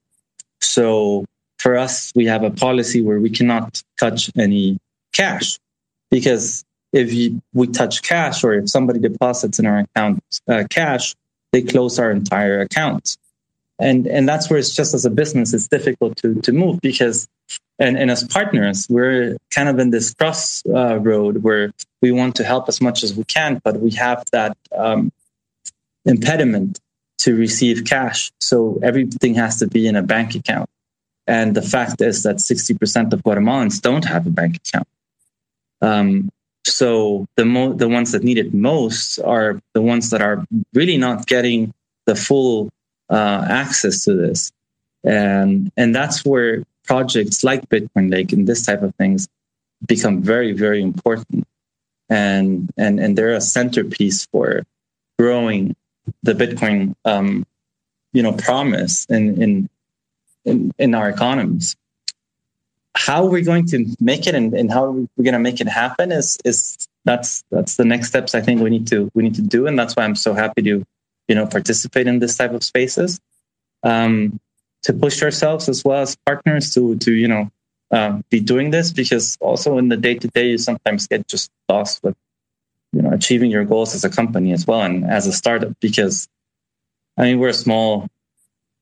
So 0.62 1.26
for 1.58 1.76
us, 1.76 2.10
we 2.14 2.24
have 2.26 2.42
a 2.42 2.50
policy 2.50 3.02
where 3.02 3.20
we 3.20 3.28
cannot 3.28 3.82
touch 3.98 4.30
any 4.38 4.78
cash 5.12 5.58
because 6.10 6.64
if 6.92 7.12
you, 7.12 7.42
we 7.52 7.66
touch 7.66 8.02
cash 8.02 8.42
or 8.42 8.54
if 8.54 8.70
somebody 8.70 8.98
deposits 8.98 9.58
in 9.58 9.66
our 9.66 9.80
account 9.80 10.22
uh, 10.48 10.64
cash, 10.70 11.14
they 11.52 11.62
close 11.62 11.98
our 11.98 12.10
entire 12.10 12.60
account 12.62 13.16
and 13.80 14.06
and 14.06 14.28
that's 14.28 14.48
where 14.50 14.58
it's 14.58 14.74
just 14.74 14.94
as 14.94 15.04
a 15.04 15.10
business 15.10 15.52
it's 15.54 15.68
difficult 15.68 16.16
to 16.16 16.34
to 16.42 16.52
move 16.52 16.80
because 16.80 17.28
and, 17.78 17.96
and 17.96 18.10
as 18.10 18.22
partners 18.24 18.86
we're 18.90 19.36
kind 19.50 19.68
of 19.68 19.78
in 19.78 19.90
this 19.90 20.14
cross 20.14 20.62
uh, 20.66 20.98
road 20.98 21.42
where 21.42 21.72
we 22.02 22.12
want 22.12 22.36
to 22.36 22.44
help 22.44 22.68
as 22.68 22.80
much 22.80 23.02
as 23.02 23.14
we 23.14 23.24
can 23.24 23.60
but 23.64 23.80
we 23.80 23.90
have 23.90 24.24
that 24.32 24.56
um, 24.76 25.10
impediment 26.04 26.78
to 27.20 27.36
receive 27.36 27.84
cash. 27.84 28.32
So 28.40 28.80
everything 28.82 29.34
has 29.34 29.58
to 29.58 29.66
be 29.66 29.86
in 29.86 29.94
a 29.96 30.02
bank 30.02 30.34
account. 30.34 30.68
And 31.26 31.54
the 31.54 31.62
fact 31.62 32.00
is 32.00 32.22
that 32.22 32.36
60% 32.36 33.12
of 33.12 33.22
guatemalans 33.22 33.80
don't 33.80 34.04
have 34.04 34.26
a 34.26 34.30
bank 34.30 34.56
account. 34.56 34.88
Um, 35.82 36.30
so 36.64 37.26
the 37.36 37.44
mo- 37.44 37.72
the 37.72 37.88
ones 37.88 38.12
that 38.12 38.22
need 38.22 38.38
it 38.38 38.52
most 38.52 39.18
are 39.20 39.60
the 39.74 39.80
ones 39.80 40.10
that 40.10 40.20
are 40.20 40.44
really 40.74 40.96
not 40.96 41.26
getting 41.26 41.72
the 42.06 42.14
full 42.14 42.70
uh, 43.10 43.46
access 43.48 44.04
to 44.04 44.14
this. 44.14 44.52
And, 45.04 45.72
and 45.76 45.94
that's 45.94 46.24
where 46.24 46.64
projects 46.84 47.42
like 47.44 47.68
Bitcoin 47.68 48.10
Lake 48.10 48.32
and 48.32 48.46
this 48.46 48.64
type 48.64 48.82
of 48.82 48.94
things 48.96 49.28
become 49.86 50.22
very, 50.22 50.52
very 50.52 50.82
important. 50.82 51.46
And, 52.08 52.70
and, 52.76 52.98
and 53.00 53.16
they're 53.16 53.32
a 53.32 53.40
centerpiece 53.40 54.26
for 54.26 54.64
growing 55.18 55.76
the 56.22 56.34
Bitcoin, 56.34 56.94
um, 57.04 57.46
you 58.12 58.22
know, 58.22 58.32
promise 58.32 59.06
in, 59.06 59.40
in, 59.40 59.68
in, 60.44 60.72
in 60.78 60.94
our 60.94 61.08
economies 61.08 61.76
how 62.96 63.24
we're 63.24 63.44
going 63.44 63.66
to 63.66 63.86
make 64.00 64.26
it 64.26 64.34
and, 64.34 64.52
and 64.52 64.70
how 64.70 64.90
we're 64.90 65.24
going 65.24 65.32
to 65.32 65.38
make 65.38 65.60
it 65.60 65.68
happen 65.68 66.12
is 66.12 66.36
is 66.44 66.88
that's 67.04 67.44
that's 67.50 67.76
the 67.76 67.84
next 67.84 68.08
steps 68.08 68.34
I 68.34 68.40
think 68.40 68.60
we 68.60 68.70
need 68.70 68.86
to 68.88 69.10
we 69.14 69.22
need 69.22 69.34
to 69.36 69.42
do 69.42 69.66
and 69.66 69.78
that's 69.78 69.96
why 69.96 70.04
I'm 70.04 70.16
so 70.16 70.34
happy 70.34 70.62
to 70.62 70.84
you 71.30 71.36
know 71.36 71.46
participate 71.46 72.08
in 72.08 72.18
this 72.18 72.36
type 72.36 72.52
of 72.52 72.64
spaces 72.64 73.20
um, 73.84 74.40
to 74.82 74.92
push 74.92 75.22
ourselves 75.22 75.68
as 75.68 75.84
well 75.84 76.02
as 76.02 76.16
partners 76.26 76.74
to 76.74 76.96
to 76.96 77.12
you 77.12 77.28
know 77.28 77.48
um, 77.92 78.24
be 78.30 78.40
doing 78.40 78.70
this 78.72 78.92
because 78.92 79.38
also 79.40 79.78
in 79.78 79.88
the 79.88 79.96
day 79.96 80.16
to 80.16 80.26
day 80.28 80.48
you 80.48 80.58
sometimes 80.58 81.06
get 81.06 81.28
just 81.28 81.48
lost 81.68 82.02
with 82.02 82.16
you 82.92 83.02
know 83.02 83.12
achieving 83.12 83.50
your 83.50 83.64
goals 83.64 83.94
as 83.94 84.02
a 84.02 84.10
company 84.10 84.52
as 84.52 84.66
well 84.66 84.82
and 84.82 85.04
as 85.04 85.28
a 85.28 85.32
startup 85.32 85.72
because 85.78 86.28
I 87.16 87.22
mean 87.22 87.38
we're 87.38 87.54
a 87.60 87.64
small 87.66 88.08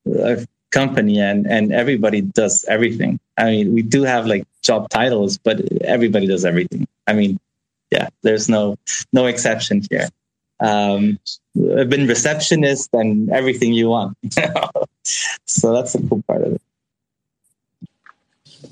uh, 0.07 0.37
company 0.71 1.21
and 1.21 1.47
and 1.47 1.71
everybody 1.71 2.23
does 2.23 2.65
everything. 2.65 3.21
I 3.37 3.45
mean 3.53 3.75
we 3.75 3.83
do 3.83 4.05
have 4.05 4.25
like 4.27 4.45
job 4.63 4.89
titles 4.89 5.37
but 5.37 5.61
everybody 5.83 6.27
does 6.27 6.47
everything. 6.47 6.89
I 7.07 7.13
mean 7.13 7.39
yeah 7.91 8.09
there's 8.23 8.49
no 8.49 8.79
no 9.13 9.27
exception 9.27 9.83
here 9.91 10.09
um, 10.61 11.19
I've 11.77 11.89
been 11.89 12.07
receptionist 12.07 12.91
and 12.93 13.31
everything 13.31 13.73
you 13.73 13.89
want. 13.89 14.17
so 15.47 15.73
that's 15.73 15.93
the 15.93 16.07
cool 16.09 16.23
part 16.27 16.43
of 16.43 16.53
it. 16.55 16.63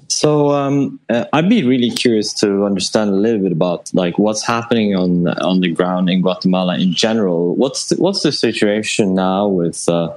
So 0.09 0.51
um, 0.51 1.01
uh, 1.09 1.27
I'd 1.33 1.49
be 1.49 1.64
really 1.64 1.90
curious 1.90 2.33
to 2.40 2.64
understand 2.64 3.11
a 3.11 3.14
little 3.14 3.40
bit 3.40 3.53
about 3.53 3.92
like 3.92 4.18
what's 4.18 4.46
happening 4.46 4.94
on 4.96 5.29
on 5.29 5.61
the 5.61 5.70
ground 5.70 6.09
in 6.09 6.22
Guatemala 6.22 6.79
in 6.79 6.94
general. 6.94 7.55
What's 7.55 7.88
the, 7.88 7.96
what's 7.96 8.22
the 8.22 8.33
situation 8.33 9.14
now 9.14 9.49
with 9.49 9.88
uh, 9.88 10.12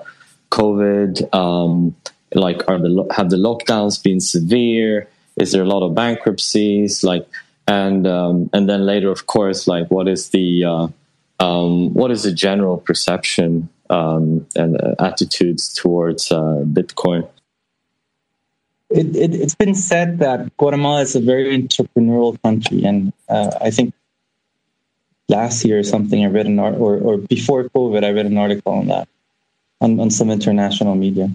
COVID? 0.51 1.33
Um, 1.33 1.95
like, 2.33 2.67
are 2.69 2.77
the 2.77 3.07
have 3.15 3.29
the 3.29 3.37
lockdowns 3.37 4.01
been 4.01 4.19
severe? 4.19 5.07
Is 5.37 5.51
there 5.51 5.63
a 5.63 5.67
lot 5.67 5.85
of 5.85 5.95
bankruptcies? 5.95 7.03
Like, 7.03 7.27
and 7.67 8.05
um, 8.07 8.49
and 8.53 8.69
then 8.69 8.85
later, 8.85 9.11
of 9.11 9.25
course, 9.25 9.67
like 9.67 9.89
what 9.89 10.07
is 10.07 10.29
the 10.29 10.65
uh, 10.65 10.87
um, 11.39 11.93
what 11.93 12.11
is 12.11 12.23
the 12.23 12.33
general 12.33 12.77
perception 12.77 13.69
um, 13.89 14.45
and 14.55 14.79
uh, 14.81 14.95
attitudes 14.99 15.73
towards 15.73 16.31
uh, 16.31 16.63
Bitcoin? 16.65 17.27
It, 18.89 19.15
it, 19.15 19.33
has 19.39 19.55
been 19.55 19.75
said 19.75 20.19
that 20.19 20.55
Guatemala 20.57 21.01
is 21.01 21.15
a 21.15 21.19
very 21.19 21.55
entrepreneurial 21.55 22.41
country, 22.41 22.83
and 22.83 23.13
uh, 23.29 23.51
I 23.61 23.69
think 23.69 23.93
last 25.29 25.63
year 25.63 25.79
or 25.79 25.83
something 25.83 26.23
I 26.23 26.27
read 26.27 26.47
an 26.47 26.59
art 26.59 26.75
or, 26.75 26.97
or 26.97 27.17
before 27.17 27.65
COVID 27.65 28.03
I 28.03 28.09
read 28.09 28.25
an 28.25 28.37
article 28.37 28.73
on 28.73 28.87
that 28.87 29.07
on, 29.79 29.99
on 29.99 30.09
some 30.09 30.29
international 30.29 30.95
media. 30.95 31.29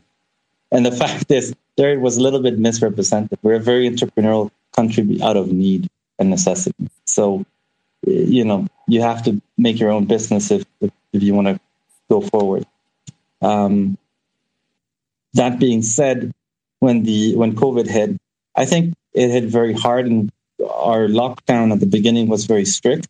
And 0.72 0.84
the 0.84 0.92
fact 1.02 1.30
is 1.30 1.54
there 1.76 1.92
it 1.92 2.00
was 2.00 2.16
a 2.16 2.20
little 2.20 2.42
bit 2.42 2.58
misrepresented. 2.58 3.38
We're 3.42 3.54
a 3.54 3.60
very 3.60 3.88
entrepreneurial 3.88 4.50
country 4.72 5.20
out 5.22 5.36
of 5.36 5.52
need 5.52 5.88
and 6.18 6.30
necessity. 6.30 6.90
So 7.04 7.46
you 8.06 8.44
know 8.44 8.66
you 8.86 9.00
have 9.00 9.22
to 9.24 9.40
make 9.56 9.78
your 9.78 9.90
own 9.90 10.04
business 10.04 10.50
if 10.50 10.64
if, 10.80 10.90
you 11.12 11.34
want 11.34 11.46
to 11.46 11.60
go 12.10 12.20
forward. 12.20 12.66
Um, 13.40 13.96
that 15.34 15.58
being 15.58 15.82
said, 15.82 16.32
when 16.80 17.04
the 17.04 17.36
when 17.36 17.54
COVID 17.54 17.88
hit, 17.88 18.16
I 18.56 18.64
think 18.64 18.94
it 19.12 19.30
hit 19.30 19.44
very 19.44 19.72
hard, 19.72 20.06
and 20.06 20.30
our 20.68 21.06
lockdown 21.06 21.72
at 21.72 21.80
the 21.80 21.86
beginning 21.86 22.28
was 22.28 22.46
very 22.46 22.64
strict, 22.64 23.08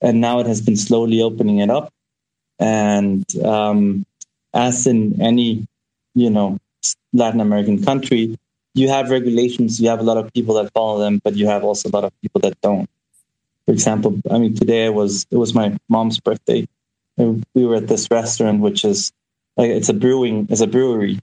and 0.00 0.20
now 0.20 0.40
it 0.40 0.46
has 0.46 0.60
been 0.60 0.76
slowly 0.76 1.22
opening 1.22 1.58
it 1.58 1.70
up. 1.70 1.92
And 2.58 3.24
um, 3.44 4.06
as 4.54 4.86
in 4.86 5.20
any, 5.20 5.66
you 6.14 6.30
know, 6.30 6.58
Latin 7.12 7.40
American 7.40 7.82
country, 7.82 8.38
you 8.74 8.88
have 8.88 9.10
regulations. 9.10 9.80
You 9.80 9.88
have 9.88 10.00
a 10.00 10.04
lot 10.04 10.18
of 10.18 10.32
people 10.32 10.54
that 10.56 10.72
follow 10.72 10.98
them, 10.98 11.20
but 11.22 11.34
you 11.34 11.46
have 11.46 11.64
also 11.64 11.88
a 11.88 11.92
lot 11.92 12.04
of 12.04 12.12
people 12.20 12.40
that 12.42 12.60
don't. 12.60 12.88
For 13.66 13.72
example, 13.72 14.20
I 14.30 14.38
mean, 14.38 14.54
today 14.54 14.88
was 14.90 15.26
it 15.30 15.36
was 15.36 15.54
my 15.54 15.76
mom's 15.88 16.20
birthday. 16.20 16.66
We 17.16 17.64
were 17.64 17.76
at 17.76 17.88
this 17.88 18.10
restaurant, 18.10 18.60
which 18.60 18.84
is 18.84 19.12
like 19.56 19.70
it's 19.70 19.88
a 19.88 19.94
brewing, 19.94 20.48
it's 20.50 20.60
a 20.60 20.66
brewery, 20.66 21.20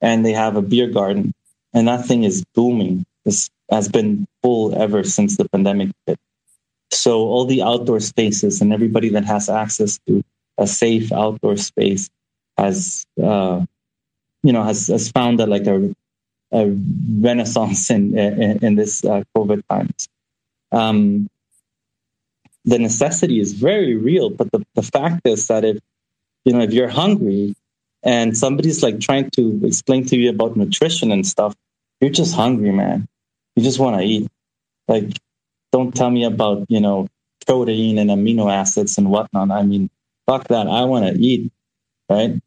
and 0.00 0.24
they 0.24 0.32
have 0.32 0.56
a 0.56 0.62
beer 0.62 0.88
garden, 0.88 1.32
and 1.72 1.86
that 1.88 2.06
thing 2.06 2.24
is 2.24 2.44
booming. 2.54 3.04
This 3.24 3.50
has 3.70 3.88
been 3.88 4.26
full 4.42 4.76
ever 4.76 5.04
since 5.04 5.36
the 5.36 5.48
pandemic 5.48 5.90
hit. 6.06 6.18
So 6.90 7.20
all 7.20 7.44
the 7.44 7.62
outdoor 7.62 8.00
spaces 8.00 8.60
and 8.60 8.72
everybody 8.72 9.08
that 9.10 9.24
has 9.24 9.48
access 9.48 9.98
to 10.06 10.22
a 10.58 10.66
safe 10.66 11.12
outdoor 11.12 11.56
space 11.56 12.08
has, 12.56 13.04
uh, 13.22 13.64
you 14.42 14.52
know, 14.52 14.62
has, 14.62 14.86
has 14.88 15.10
found 15.10 15.40
that 15.40 15.48
like 15.48 15.66
a, 15.66 15.94
a 16.52 16.70
renaissance 17.20 17.90
in 17.90 18.16
in, 18.18 18.64
in 18.64 18.74
this 18.76 19.04
uh, 19.04 19.22
COVID 19.36 19.62
times. 19.68 20.08
Um, 20.72 21.28
the 22.64 22.78
necessity 22.78 23.40
is 23.40 23.52
very 23.52 23.96
real, 23.96 24.30
but 24.30 24.50
the, 24.52 24.64
the 24.74 24.82
fact 24.82 25.26
is 25.26 25.46
that 25.48 25.64
if 25.64 25.78
you 26.44 26.52
know 26.52 26.60
if 26.60 26.72
you're 26.72 26.88
hungry 26.88 27.54
and 28.02 28.36
somebody's 28.36 28.82
like 28.82 29.00
trying 29.00 29.30
to 29.30 29.60
explain 29.64 30.04
to 30.06 30.16
you 30.16 30.30
about 30.30 30.56
nutrition 30.56 31.12
and 31.12 31.26
stuff, 31.26 31.54
you're 32.00 32.10
just 32.10 32.34
hungry, 32.34 32.72
man. 32.72 33.06
You 33.56 33.62
just 33.62 33.78
want 33.78 34.00
to 34.00 34.02
eat. 34.02 34.28
Like 34.88 35.12
don't 35.72 35.94
tell 35.94 36.10
me 36.10 36.24
about, 36.24 36.66
you 36.68 36.80
know, 36.80 37.08
protein 37.46 37.98
and 37.98 38.08
amino 38.10 38.52
acids 38.52 38.96
and 38.96 39.10
whatnot. 39.10 39.50
I 39.50 39.62
mean, 39.62 39.90
fuck 40.26 40.48
that. 40.48 40.68
I 40.68 40.84
want 40.84 41.06
to 41.06 41.20
eat, 41.20 41.50
right? 42.08 42.40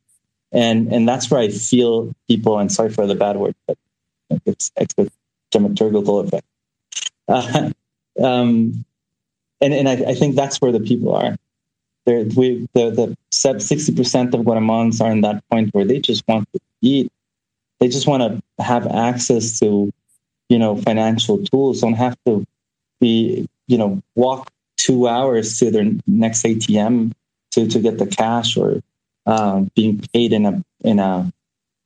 And 0.51 0.93
and 0.93 1.08
that's 1.08 1.30
where 1.30 1.41
I 1.41 1.49
feel 1.49 2.13
people. 2.30 2.58
And 2.58 2.71
sorry 2.71 2.89
for 2.89 3.06
the 3.06 3.15
bad 3.15 3.36
word, 3.36 3.56
but 3.67 3.77
it's 4.45 4.71
extra 4.77 5.08
dramaturgical 5.53 6.25
effect. 6.25 6.45
Uh, 7.30 7.71
um, 8.23 8.86
and 9.62 9.74
and 9.74 9.89
I, 9.89 9.93
I, 9.93 10.13
think 10.13 10.36
that's 10.36 10.58
where 10.62 10.72
the 10.72 10.80
people 10.80 11.15
are. 11.15 11.36
We 12.06 12.67
the 12.74 12.89
the 12.89 13.17
sixty 13.32 13.93
percent 13.93 14.34
of 14.34 14.41
Guatemalans 14.41 15.02
are 15.02 15.12
in 15.12 15.22
that 15.22 15.43
point 15.50 15.74
where 15.74 15.86
they 15.86 16.00
just 16.00 16.28
want 16.28 16.48
to 16.54 16.60
eat. 16.82 17.12
They 17.80 17.88
just 17.88 18.08
want 18.08 18.24
to 18.24 18.63
have 18.63 18.88
access 18.88 19.60
to, 19.60 19.91
you 20.50 20.60
know, 20.60 20.78
financial 20.78 21.43
tools. 21.46 21.82
Don't 21.82 21.93
have 21.93 22.17
to 22.26 22.46
be, 23.00 23.48
you 23.67 23.78
know, 23.78 24.02
walk 24.15 24.50
two 24.78 25.08
hours 25.08 25.60
to 25.60 25.70
their 25.70 25.86
next 26.08 26.43
ATM 26.43 27.12
to, 27.52 27.67
to 27.67 27.80
get 27.80 27.98
the 27.98 28.08
cash 28.08 28.58
or 28.58 28.82
uh, 29.26 29.65
being 29.76 30.02
paid 30.13 30.34
in 30.34 30.46
a 30.46 30.63
in 30.82 31.00
a 31.00 31.32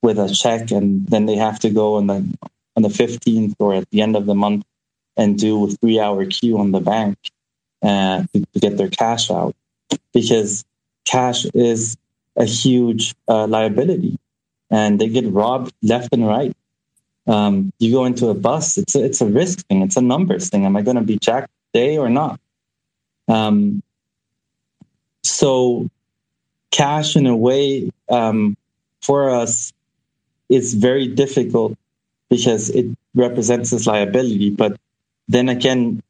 with 0.03 0.19
a 0.19 0.29
check, 0.29 0.71
and 0.71 1.07
then 1.07 1.25
they 1.25 1.35
have 1.35 1.59
to 1.59 1.69
go 1.69 1.95
on 1.95 2.07
the 2.07 2.37
on 2.75 2.83
the 2.83 2.89
fifteenth 2.89 3.55
or 3.59 3.73
at 3.73 3.89
the 3.89 4.01
end 4.01 4.15
of 4.15 4.25
the 4.25 4.35
month 4.35 4.65
and 5.17 5.37
do 5.37 5.65
a 5.65 5.69
three 5.71 5.99
hour 5.99 6.25
queue 6.25 6.57
on 6.57 6.71
the 6.71 6.79
bank 6.79 7.17
uh, 7.81 8.23
to, 8.33 8.45
to, 8.53 8.59
get 8.59 8.77
their 8.77 8.89
cash 8.89 9.31
out 9.31 9.55
because 10.13 10.63
cash 11.05 11.45
is 11.53 11.97
a 12.35 12.45
huge 12.45 13.15
uh, 13.27 13.47
liability 13.47 14.17
and 14.69 14.99
they 14.99 15.09
get 15.09 15.25
robbed 15.31 15.73
left 15.81 16.09
and 16.13 16.27
right 16.27 16.55
um, 17.27 17.71
you 17.79 17.91
go 17.91 18.05
into 18.05 18.29
a 18.29 18.33
bus, 18.33 18.77
it's 18.77 18.95
a, 18.95 19.03
it's 19.03 19.21
a 19.21 19.25
risk 19.25 19.65
thing, 19.67 19.81
it's 19.81 19.97
a 19.97 20.01
numbers 20.01 20.49
thing. 20.49 20.65
Am 20.65 20.75
I 20.75 20.81
going 20.81 20.97
to 20.97 21.03
be 21.03 21.17
jacked 21.17 21.51
today 21.73 21.97
or 21.97 22.09
not? 22.09 22.39
Um, 23.27 23.83
so, 25.23 25.89
cash 26.71 27.15
in 27.15 27.27
a 27.27 27.35
way 27.35 27.91
um, 28.09 28.57
for 29.01 29.29
us 29.29 29.71
is 30.49 30.73
very 30.73 31.07
difficult 31.07 31.77
because 32.29 32.69
it 32.69 32.85
represents 33.13 33.69
this 33.69 33.85
liability. 33.85 34.49
But 34.49 34.77
then 35.27 35.47
again, 35.47 36.01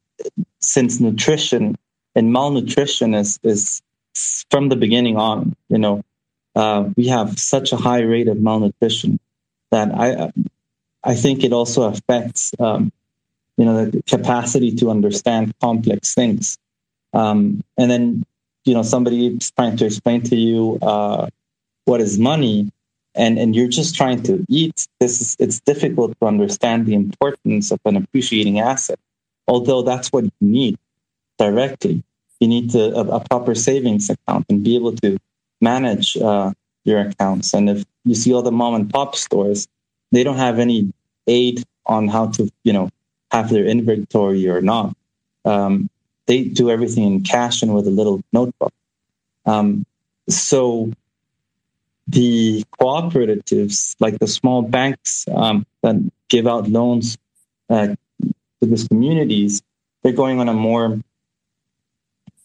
since 0.60 1.00
nutrition 1.00 1.76
and 2.14 2.32
malnutrition 2.32 3.14
is, 3.14 3.38
is 3.42 3.82
from 4.50 4.68
the 4.68 4.76
beginning 4.76 5.16
on, 5.16 5.56
you 5.68 5.78
know, 5.78 6.02
uh, 6.54 6.88
we 6.96 7.06
have 7.06 7.38
such 7.38 7.72
a 7.72 7.76
high 7.76 8.02
rate 8.02 8.28
of 8.28 8.38
malnutrition 8.38 9.18
that 9.70 9.90
I 9.94 10.30
I 11.04 11.14
think 11.14 11.42
it 11.42 11.52
also 11.52 11.82
affects, 11.82 12.52
um, 12.60 12.92
you 13.56 13.64
know, 13.64 13.86
the 13.86 14.02
capacity 14.02 14.70
to 14.76 14.90
understand 14.90 15.54
complex 15.60 16.14
things. 16.14 16.58
Um, 17.12 17.62
and 17.76 17.90
then, 17.90 18.24
you 18.64 18.74
know, 18.74 18.82
somebody 18.82 19.26
is 19.26 19.50
trying 19.50 19.76
to 19.78 19.86
explain 19.86 20.22
to 20.22 20.36
you 20.36 20.78
uh, 20.80 21.28
what 21.84 22.00
is 22.00 22.18
money, 22.18 22.70
and 23.14 23.38
and 23.38 23.56
you're 23.56 23.68
just 23.68 23.96
trying 23.96 24.22
to 24.24 24.44
eat. 24.48 24.86
This 25.00 25.20
is 25.20 25.36
it's 25.40 25.60
difficult 25.60 26.16
to 26.20 26.26
understand 26.26 26.86
the 26.86 26.94
importance 26.94 27.72
of 27.72 27.80
an 27.84 27.96
appreciating 27.96 28.60
asset. 28.60 28.98
Although 29.52 29.82
that's 29.82 30.08
what 30.08 30.24
you 30.24 30.30
need 30.40 30.78
directly, 31.36 32.02
you 32.40 32.48
need 32.48 32.70
to, 32.70 32.82
a, 32.96 33.04
a 33.18 33.20
proper 33.20 33.54
savings 33.54 34.08
account 34.08 34.46
and 34.48 34.64
be 34.64 34.76
able 34.76 34.96
to 35.04 35.18
manage 35.60 36.16
uh, 36.16 36.52
your 36.84 37.00
accounts. 37.00 37.52
And 37.52 37.68
if 37.68 37.84
you 38.06 38.14
see 38.14 38.32
all 38.32 38.40
the 38.40 38.50
mom 38.50 38.74
and 38.74 38.88
pop 38.88 39.14
stores, 39.14 39.68
they 40.10 40.24
don't 40.24 40.38
have 40.38 40.58
any 40.58 40.94
aid 41.26 41.64
on 41.84 42.08
how 42.08 42.28
to, 42.28 42.48
you 42.64 42.72
know, 42.72 42.88
have 43.30 43.50
their 43.50 43.66
inventory 43.66 44.48
or 44.48 44.62
not. 44.62 44.96
Um, 45.44 45.90
they 46.24 46.44
do 46.44 46.70
everything 46.70 47.04
in 47.04 47.20
cash 47.22 47.60
and 47.60 47.74
with 47.74 47.86
a 47.86 47.90
little 47.90 48.22
notebook. 48.32 48.72
Um, 49.44 49.84
so 50.30 50.90
the 52.08 52.64
cooperatives, 52.80 53.96
like 54.00 54.18
the 54.18 54.28
small 54.28 54.62
banks 54.62 55.26
um, 55.28 55.66
that 55.82 55.96
give 56.30 56.46
out 56.46 56.70
loans 56.70 57.18
uh, 57.68 57.94
these 58.66 58.88
communities, 58.88 59.62
they're 60.02 60.12
going 60.12 60.40
on 60.40 60.48
a 60.48 60.54
more 60.54 61.00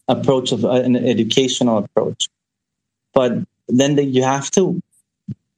approach 0.08 0.51
of 0.51 0.63
uh, 0.65 0.71
an 0.71 0.95
educational 0.95 1.77
approach. 1.80 2.30
But 3.13 3.39
then 3.67 3.95
the, 3.95 4.03
you 4.03 4.23
have 4.23 4.49
to 4.51 4.82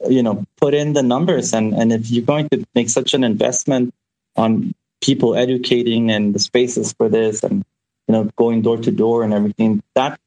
you 0.07 0.23
know 0.23 0.45
put 0.57 0.73
in 0.73 0.93
the 0.93 1.03
numbers 1.03 1.53
and 1.53 1.73
and 1.73 1.91
if 1.91 2.09
you're 2.09 2.25
going 2.25 2.47
to 2.49 2.65
make 2.73 2.89
such 2.89 3.13
an 3.13 3.23
investment 3.23 3.93
on 4.35 4.73
people 5.01 5.35
educating 5.35 6.09
and 6.09 6.33
the 6.33 6.39
spaces 6.39 6.93
for 6.93 7.09
this 7.09 7.43
and 7.43 7.65
you 8.07 8.13
know 8.13 8.23
going 8.37 8.61
door 8.61 8.77
to 8.77 8.91
door 8.91 9.23
and 9.23 9.33
everything 9.33 9.83
that 9.95 10.19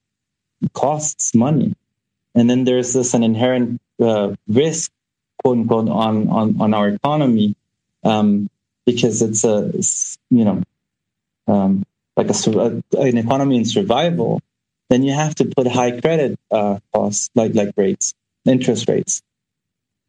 costs 0.75 1.35
money 1.35 1.75
and 2.35 2.51
then 2.51 2.64
there's 2.64 2.92
this 2.92 3.14
an 3.14 3.23
inherent 3.23 3.81
uh, 4.01 4.35
risk 4.47 4.92
quote 5.42 5.59
unquote 5.59 5.88
on 5.88 6.29
on 6.29 6.61
on 6.61 6.75
our 6.75 6.88
economy 6.88 7.57
um, 8.05 8.51
because 8.87 9.23
it's 9.23 9.45
a 9.45 9.73
you 10.31 10.45
know 10.45 10.62
um, 11.49 11.85
like 12.16 12.31
a, 12.31 12.83
an 12.99 13.18
economy 13.18 13.57
in 13.57 13.64
survival 13.64 14.40
then 14.88 15.03
you 15.03 15.12
have 15.12 15.35
to 15.35 15.45
put 15.45 15.66
high 15.66 16.01
credit 16.01 16.38
uh, 16.51 16.79
costs 16.92 17.31
like 17.35 17.55
like 17.55 17.73
rates 17.77 18.14
interest 18.45 18.88
rates 18.88 19.23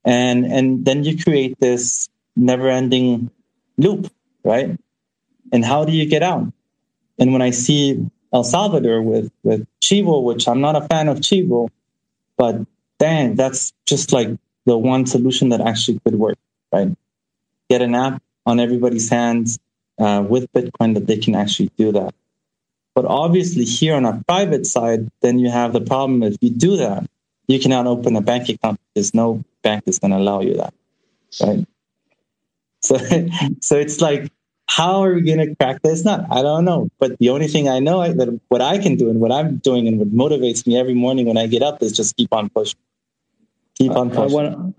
and 0.06 0.46
and 0.46 0.86
then 0.86 1.04
you 1.04 1.22
create 1.22 1.60
this 1.60 2.10
never-ending 2.36 3.30
loop, 3.78 4.12
right? 4.44 4.78
And 5.52 5.64
how 5.64 5.86
do 5.86 5.92
you 5.92 6.06
get 6.06 6.24
out? 6.24 6.52
And 7.20 7.32
when 7.32 7.42
I 7.42 7.52
see 7.52 8.06
El 8.34 8.44
Salvador 8.44 9.02
with 9.02 9.32
with 9.44 9.68
Chivo, 9.82 10.24
which 10.24 10.48
I'm 10.48 10.62
not 10.62 10.76
a 10.76 10.82
fan 10.88 11.08
of 11.08 11.20
Chivo, 11.20 11.70
but 12.38 12.66
dang, 13.00 13.36
that's 13.36 13.74
just 13.86 14.12
like 14.12 14.30
the 14.66 14.78
one 14.78 15.06
solution 15.06 15.50
that 15.50 15.62
actually 15.62 16.00
could 16.00 16.16
work, 16.16 16.38
right? 16.72 16.96
Get 17.70 17.82
an 17.82 17.96
app 17.96 18.22
on 18.46 18.60
everybody's 18.60 19.10
hands, 19.10 19.60
uh, 20.00 20.24
with 20.28 20.52
Bitcoin 20.54 20.94
that 20.96 21.08
they 21.08 21.18
can 21.18 21.36
actually 21.36 21.72
do 21.78 21.92
that. 21.92 22.14
But 22.96 23.06
obviously, 23.06 23.66
here 23.66 23.96
on 23.96 24.06
our 24.06 24.22
private 24.28 24.66
side, 24.68 25.10
then 25.22 25.40
you 25.40 25.50
have 25.50 25.74
the 25.74 25.82
problem 25.82 26.22
if 26.24 26.38
you 26.42 26.52
do 26.52 26.78
that, 26.78 27.10
you 27.48 27.60
cannot 27.60 27.88
open 27.88 28.16
a 28.16 28.22
bank 28.22 28.50
account 28.50 28.80
because 28.94 29.14
no 29.14 29.44
bank 29.64 29.84
is 29.88 30.00
going 30.00 30.12
to 30.12 30.18
allow 30.18 30.42
you 30.42 30.56
that, 30.56 30.74
right? 31.42 31.66
So, 32.84 32.98
so 33.62 33.78
it's 33.78 34.02
like, 34.02 34.30
how 34.68 35.04
are 35.04 35.14
we 35.14 35.22
going 35.22 35.40
to 35.40 35.56
crack 35.56 35.82
this 35.84 36.04
nut? 36.04 36.26
I 36.30 36.42
don't 36.42 36.66
know. 36.66 36.90
But 37.00 37.18
the 37.18 37.30
only 37.30 37.48
thing 37.48 37.70
I 37.70 37.80
know 37.80 38.12
that 38.12 38.42
what 38.50 38.60
I 38.60 38.78
can 38.78 38.98
do 38.98 39.10
and 39.10 39.22
what 39.22 39.32
I'm 39.32 39.58
doing 39.60 39.88
and 39.88 40.00
what 40.00 40.12
motivates 40.12 40.68
me 40.68 40.78
every 40.78 40.94
morning 40.94 41.26
when 41.26 41.38
I 41.38 41.48
get 41.48 41.64
up 41.64 41.82
is 41.82 41.94
just 41.94 42.18
keep 42.18 42.34
on 42.34 42.50
pushing. 42.50 42.78
Keep 43.76 43.92
on 43.92 44.10
pushing. 44.10 44.76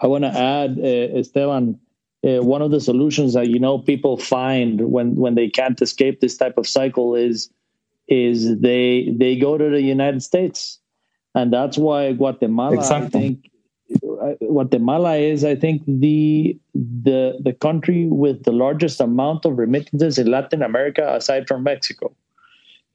I 0.00 0.06
want 0.08 0.24
to 0.24 0.30
add, 0.30 0.78
uh, 0.80 1.18
Esteban, 1.18 1.78
uh, 2.24 2.42
one 2.42 2.62
of 2.62 2.70
the 2.70 2.80
solutions 2.80 3.34
that 3.34 3.48
you 3.48 3.58
know 3.58 3.78
people 3.78 4.16
find 4.16 4.80
when 4.90 5.14
when 5.16 5.34
they 5.34 5.48
can't 5.48 5.80
escape 5.82 6.20
this 6.20 6.36
type 6.36 6.56
of 6.56 6.66
cycle 6.66 7.14
is 7.14 7.50
is 8.08 8.58
they 8.60 9.12
they 9.16 9.36
go 9.36 9.58
to 9.58 9.68
the 9.68 9.82
United 9.82 10.22
States, 10.22 10.78
and 11.34 11.52
that's 11.52 11.76
why 11.76 12.12
Guatemala. 12.12 12.76
Exactly. 12.76 13.06
I 13.06 13.22
think 13.22 13.50
uh, 14.22 14.34
Guatemala 14.40 15.16
is, 15.16 15.44
I 15.44 15.54
think, 15.54 15.82
the 15.86 16.58
the 16.74 17.38
the 17.40 17.52
country 17.52 18.06
with 18.06 18.44
the 18.44 18.52
largest 18.52 19.00
amount 19.00 19.44
of 19.44 19.58
remittances 19.58 20.18
in 20.18 20.30
Latin 20.30 20.62
America, 20.62 21.14
aside 21.14 21.46
from 21.46 21.62
Mexico. 21.62 22.14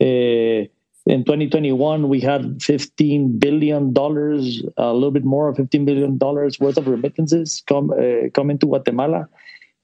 Uh, 0.01 0.65
in 1.09 1.25
2021, 1.25 2.07
we 2.07 2.19
had 2.19 2.61
15 2.61 3.39
billion 3.39 3.93
dollars, 3.93 4.61
a 4.77 4.93
little 4.93 5.09
bit 5.09 5.25
more, 5.25 5.53
15 5.55 5.83
billion 5.83 6.17
dollars 6.19 6.59
worth 6.59 6.77
of 6.77 6.87
remittances 6.87 7.63
come 7.65 7.89
uh, 7.91 8.29
come 8.33 8.51
into 8.51 8.67
Guatemala. 8.67 9.27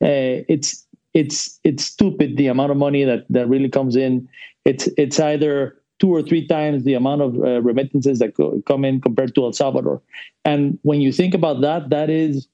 Uh, 0.04 0.46
it's 0.48 0.86
it's 1.16 1.60
it's 1.64 1.84
stupid 1.84 2.38
the 2.38 2.48
amount 2.48 2.70
of 2.70 2.78
money 2.78 3.04
that 3.04 3.26
that 3.30 3.48
really 3.50 3.70
comes 3.70 3.96
in. 3.96 4.30
It's 4.66 4.88
it's 4.98 5.20
either 5.20 5.76
two 5.98 6.14
or 6.14 6.22
three 6.22 6.46
times 6.46 6.84
the 6.84 6.94
amount 6.94 7.22
of 7.22 7.36
uh, 7.38 7.62
remittances 7.62 8.20
that 8.20 8.34
go, 8.36 8.62
come 8.68 8.86
in 8.86 9.02
compared 9.02 9.34
to 9.34 9.46
El 9.46 9.54
Salvador. 9.54 10.02
And 10.44 10.78
when 10.84 11.02
you 11.02 11.12
think 11.12 11.34
about 11.34 11.62
that, 11.62 11.90
that 11.90 12.10
is 12.10 12.48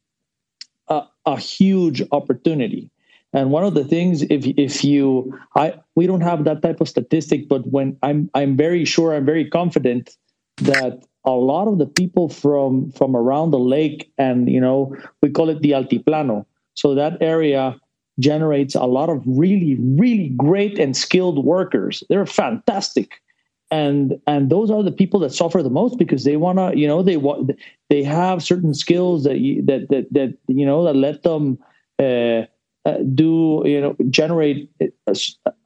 a, 0.87 1.03
a 1.25 1.39
huge 1.39 2.03
opportunity. 2.11 2.90
And 3.33 3.49
one 3.51 3.63
of 3.63 3.73
the 3.73 3.85
things, 3.85 4.23
if 4.23 4.45
if 4.45 4.83
you, 4.83 5.39
I 5.55 5.75
we 5.95 6.05
don't 6.05 6.21
have 6.21 6.43
that 6.43 6.61
type 6.61 6.81
of 6.81 6.89
statistic, 6.89 7.47
but 7.47 7.65
when 7.67 7.97
I'm 8.03 8.29
I'm 8.33 8.57
very 8.57 8.83
sure, 8.85 9.15
I'm 9.15 9.25
very 9.25 9.49
confident 9.49 10.17
that 10.57 11.05
a 11.23 11.31
lot 11.31 11.67
of 11.67 11.77
the 11.77 11.85
people 11.85 12.27
from 12.29 12.91
from 12.91 13.15
around 13.15 13.51
the 13.51 13.59
lake, 13.59 14.11
and 14.17 14.49
you 14.49 14.59
know, 14.59 14.95
we 15.21 15.29
call 15.29 15.49
it 15.49 15.61
the 15.61 15.71
altiplano. 15.71 16.45
So 16.73 16.95
that 16.95 17.21
area 17.21 17.79
generates 18.19 18.75
a 18.75 18.83
lot 18.85 19.09
of 19.09 19.23
really 19.25 19.77
really 19.79 20.29
great 20.35 20.77
and 20.77 20.95
skilled 20.95 21.45
workers. 21.45 22.03
They're 22.09 22.25
fantastic. 22.25 23.21
And 23.69 24.19
and 24.27 24.49
those 24.49 24.69
are 24.69 24.83
the 24.83 24.91
people 24.91 25.21
that 25.21 25.33
suffer 25.33 25.63
the 25.63 25.69
most 25.69 25.97
because 25.97 26.25
they 26.25 26.35
want 26.35 26.59
to, 26.59 26.77
you 26.77 26.85
know, 26.85 27.01
they 27.01 27.15
want 27.15 27.51
they 27.89 28.03
have 28.03 28.43
certain 28.43 28.73
skills 28.73 29.23
that 29.23 29.39
you, 29.39 29.61
that 29.63 29.87
that 29.87 30.11
that 30.11 30.37
you 30.47 30.65
know 30.65 30.83
that 30.83 30.97
let 30.97 31.23
them 31.23 31.57
uh, 31.97 32.47
uh, 32.85 32.97
do 33.13 33.61
you 33.65 33.79
know 33.79 33.95
generate 34.09 34.69
a, 35.07 35.15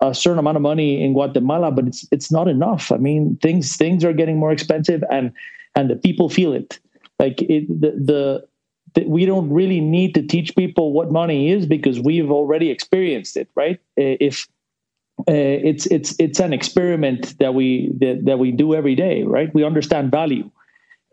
a, 0.01 0.13
certain 0.13 0.39
amount 0.39 0.58
of 0.58 0.62
money 0.62 1.01
in 1.01 1.13
Guatemala, 1.13 1.71
but 1.71 1.88
it's 1.88 2.06
it's 2.12 2.32
not 2.32 2.47
enough. 2.47 2.91
I 2.91 2.97
mean, 2.97 3.38
things 3.41 3.78
things 3.78 4.04
are 4.04 4.13
getting 4.13 4.38
more 4.38 4.51
expensive, 4.51 5.04
and 5.10 5.32
and 5.75 5.89
the 5.89 5.95
people 5.95 6.30
feel 6.30 6.54
it. 6.54 6.80
Like 7.17 7.41
it, 7.43 7.67
the, 7.69 7.91
the, 7.91 8.47
the 8.95 9.08
we 9.08 9.25
don't 9.25 9.49
really 9.49 9.80
need 9.80 10.13
to 10.15 10.21
teach 10.23 10.56
people 10.58 10.91
what 10.91 11.12
money 11.12 11.51
is 11.51 11.65
because 11.65 12.01
we've 12.01 12.32
already 12.32 12.69
experienced 12.69 13.38
it, 13.38 13.47
right? 13.56 13.80
If 13.95 14.47
uh, 15.19 15.32
it's 15.32 15.86
it's 15.86 16.13
it's 16.19 16.41
an 16.41 16.51
experiment 16.51 17.38
that 17.39 17.54
we 17.54 17.91
that, 17.99 18.25
that 18.25 18.39
we 18.39 18.51
do 18.51 18.75
every 18.75 18.95
day, 18.95 19.23
right? 19.23 19.54
We 19.54 19.63
understand 19.63 20.12
value, 20.12 20.51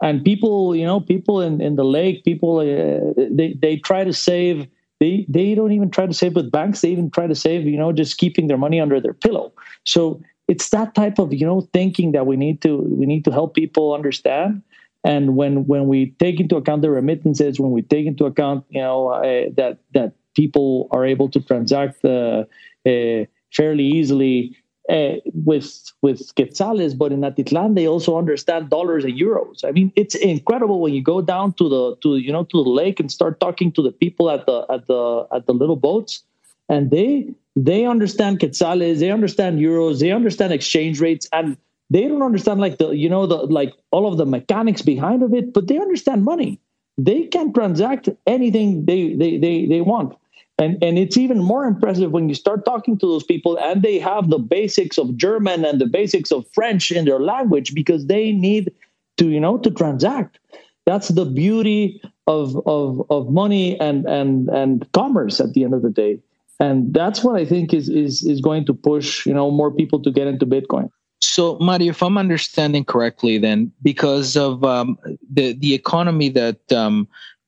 and 0.03 0.25
people, 0.25 0.75
you 0.75 0.85
know, 0.85 0.99
people 0.99 1.41
in, 1.41 1.61
in 1.61 1.77
the 1.77 1.85
lake, 1.85 2.25
people 2.25 2.59
uh, 2.59 3.13
they 3.31 3.55
they 3.63 3.77
try 3.77 4.03
to 4.03 4.13
save 4.13 4.67
they 5.03 5.27
they 5.29 5.57
don't 5.57 5.73
even 5.73 5.91
try 5.91 6.07
to 6.07 6.15
save 6.15 6.37
with 6.37 6.53
banks. 6.53 6.81
They 6.81 6.91
even 6.91 7.11
try 7.11 7.27
to 7.27 7.35
save 7.35 7.67
you 7.67 7.77
know 7.77 7.93
just 7.93 8.19
keeping 8.19 8.47
their 8.47 8.57
money 8.57 8.81
under 8.81 9.01
their 9.01 9.15
pillow. 9.15 9.53
So 9.85 10.23
it's 10.47 10.69
that 10.71 10.95
type 10.95 11.19
of 11.19 11.33
you 11.33 11.45
know 11.45 11.63
thinking 11.73 12.13
that 12.13 12.27
we 12.27 12.37
need 12.37 12.63
to 12.63 12.77
we 13.01 13.07
need 13.07 13.25
to 13.25 13.33
help 13.33 13.55
people 13.55 13.95
understand. 13.95 14.63
And 15.05 15.35
when 15.37 15.67
when 15.67 15.89
we 15.89 16.15
take 16.21 16.39
into 16.39 16.55
account 16.57 16.83
the 16.83 16.91
remittances 16.91 17.59
when 17.59 17.73
we 17.73 17.83
take 17.83 18.07
into 18.07 18.27
account 18.27 18.65
you 18.71 18.81
know 18.81 19.09
uh, 19.09 19.51
that 19.57 19.79
that 19.95 20.13
people 20.37 20.89
are 20.93 21.05
able 21.05 21.29
to 21.31 21.41
transact 21.41 22.05
uh, 22.05 22.45
uh, 22.87 23.25
fairly 23.53 23.85
easily 23.85 24.57
uh, 24.89 25.15
with 25.33 25.93
with 26.03 26.35
quetzales, 26.35 26.97
but 26.97 27.13
in 27.13 27.21
Atitlan 27.21 27.75
they 27.75 27.87
also 27.87 28.19
understand 28.19 28.71
dollars 28.71 29.05
and 29.05 29.19
euros. 29.19 29.65
I 29.65 29.71
mean, 29.71 29.93
it's 29.95 30.15
incredible 30.15 30.81
when 30.81 30.93
you 30.93 31.03
go 31.03 31.21
down 31.21 31.53
to 31.55 31.69
the 31.69 31.97
to 32.03 32.17
you 32.17 32.33
know 32.33 32.45
to 32.45 32.65
the 32.65 32.71
lake 32.71 32.99
and 32.99 33.11
start 33.11 33.39
talking 33.39 33.71
to 33.73 33.83
the 33.83 33.93
people 33.93 34.31
at 34.31 34.47
the 34.47 34.67
at 34.71 34.87
the 34.87 35.27
at 35.33 35.47
the 35.47 35.55
little 35.55 35.77
boats, 35.77 36.25
and 36.69 36.91
they 36.91 37.33
they 37.55 37.85
understand 37.85 38.41
quetzales, 38.41 38.99
they 38.99 39.11
understand 39.11 39.61
euros, 39.61 40.01
they 40.01 40.11
understand 40.11 40.53
exchange 40.53 41.01
rates, 41.01 41.29
and 41.33 41.57
they 41.91 42.09
don't 42.09 42.23
understand 42.23 42.61
like 42.61 42.79
the 42.79 42.91
you 42.91 43.09
know 43.09 43.27
the 43.27 43.37
like 43.37 43.73
all 43.91 44.11
of 44.11 44.17
the 44.17 44.27
mechanics 44.27 44.83
behind 44.83 45.23
of 45.23 45.33
it, 45.35 45.53
but 45.53 45.69
they 45.69 45.79
understand 45.79 46.25
money. 46.25 46.59
They 46.99 47.25
can 47.25 47.53
transact 47.53 48.09
anything 48.27 48.85
they 48.87 49.15
they 49.15 49.39
they, 49.39 49.67
they 49.67 49.81
want. 49.81 50.17
And, 50.63 50.83
and 50.83 50.97
it's 50.97 51.17
even 51.17 51.41
more 51.41 51.65
impressive 51.65 52.13
when 52.13 52.29
you 52.29 52.37
start 52.37 52.65
talking 52.65 52.97
to 52.99 53.07
those 53.07 53.25
people 53.25 53.59
and 53.59 53.83
they 53.83 53.99
have 53.99 54.31
the 54.31 54.39
basics 54.39 54.97
of 54.97 55.17
German 55.17 55.65
and 55.65 55.81
the 55.81 55.87
basics 55.87 56.31
of 56.31 56.47
French 56.53 56.93
in 56.93 57.05
their 57.05 57.19
language 57.19 57.75
because 57.75 58.07
they 58.07 58.31
need 58.31 58.73
to, 59.17 59.29
you 59.29 59.41
know, 59.41 59.59
to 59.59 59.71
transact. 59.71 60.39
That's 60.87 61.09
the 61.09 61.25
beauty 61.25 62.01
of, 62.27 62.57
of, 62.67 63.03
of 63.11 63.31
money 63.31 63.79
and, 63.81 64.07
and, 64.07 64.49
and 64.51 64.91
commerce 64.93 65.41
at 65.41 65.53
the 65.53 65.65
end 65.65 65.75
of 65.75 65.83
the 65.83 65.91
day. 65.91 66.21
And 66.61 66.95
that's 66.95 67.25
what 67.25 67.35
I 67.35 67.45
think 67.45 67.75
is, 67.75 67.89
is, 67.89 68.23
is 68.23 68.41
going 68.41 68.65
to 68.67 68.75
push, 68.75 69.27
you 69.27 69.35
know, 69.35 69.51
more 69.51 69.73
people 69.73 70.01
to 70.03 70.13
get 70.13 70.29
into 70.29 70.47
Bitcoin. 70.47 70.91
So, 71.21 71.57
Mario, 71.61 71.91
if 71.91 72.03
I'm 72.03 72.19
understanding 72.19 72.85
correctly, 72.85 73.39
then 73.39 73.73
because 73.83 74.37
of 74.37 74.65
um, 74.65 74.99
the 75.33 75.53
the 75.53 75.73
economy 75.73 76.29
that 76.31 76.73
um, 76.73 77.07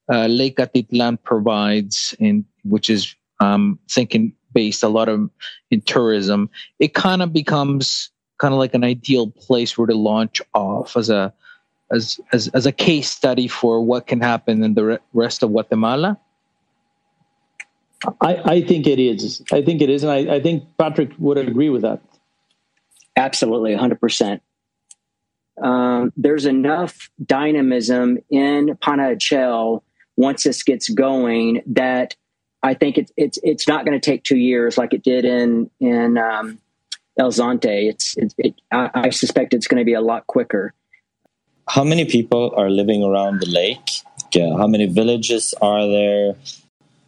uh, 0.09 0.27
Lake 0.27 0.59
Atitlan 0.59 1.18
provides, 1.22 2.14
in 2.20 2.44
which 2.64 2.90
is 2.90 3.14
um, 3.40 3.79
thinking 3.90 4.33
based 4.53 4.83
a 4.83 4.88
lot 4.88 5.09
of 5.09 5.31
in 5.70 5.81
tourism, 5.83 6.48
it 6.79 6.94
kind 6.94 7.22
of 7.22 7.33
becomes 7.33 8.11
kind 8.38 8.55
of 8.55 8.59
like 8.59 8.74
an 8.74 8.85
ideal 8.85 9.31
place 9.31 9.77
where 9.77 9.87
to 9.87 9.94
launch 9.94 10.40
off 10.55 10.96
as 10.96 11.11
a 11.11 11.33
as 11.92 12.20
as 12.33 12.48
as 12.48 12.66
a 12.66 12.72
case 12.72 13.11
study 13.11 13.48
for 13.48 13.81
what 13.81 14.07
can 14.07 14.20
happen 14.20 14.62
in 14.62 14.74
the 14.74 15.00
rest 15.12 15.42
of 15.42 15.50
Guatemala. 15.50 16.18
I, 18.20 18.37
I 18.44 18.62
think 18.62 18.87
it 18.87 18.98
is. 18.98 19.42
I 19.50 19.62
think 19.62 19.81
it 19.81 19.88
is, 19.88 20.03
and 20.03 20.12
I, 20.12 20.37
I 20.37 20.40
think 20.40 20.64
Patrick 20.79 21.12
would 21.18 21.38
agree 21.38 21.70
with 21.70 21.83
that. 21.83 22.03
Absolutely, 23.16 23.74
hundred 23.74 24.00
percent. 24.00 24.42
Um, 25.62 26.12
there's 26.16 26.46
enough 26.46 27.11
dynamism 27.24 28.18
in 28.29 28.77
Panajachel 28.83 29.83
once 30.16 30.42
this 30.42 30.62
gets 30.62 30.88
going 30.88 31.62
that 31.66 32.16
I 32.64 32.72
think 32.72 32.96
it's 32.96 33.12
it's 33.16 33.38
it's 33.42 33.68
not 33.68 33.85
going 33.85 34.00
to 34.00 34.05
take 34.11 34.24
two 34.24 34.38
years 34.38 34.79
like 34.79 34.94
it 34.94 35.05
did 35.05 35.27
in 35.27 35.70
in 35.81 36.16
um, 36.16 36.59
El 37.18 37.31
Zonte. 37.31 37.90
It's 37.90 38.16
it, 38.16 38.35
it, 38.38 38.55
I, 38.72 38.90
I 38.94 39.11
suspect 39.11 39.53
it's 39.53 39.68
going 39.68 39.81
to 39.81 39.85
be 39.85 39.92
a 39.92 40.00
lot 40.00 40.27
quicker. 40.27 40.72
How 41.68 41.85
many 41.85 42.07
people 42.07 42.55
are 42.57 42.70
living 42.70 43.05
around 43.05 43.40
the 43.40 43.50
lake? 43.50 43.87
Yeah, 44.33 44.57
how 44.57 44.66
many 44.66 44.87
villages 44.87 45.55
are 45.61 45.87
there? 45.87 46.35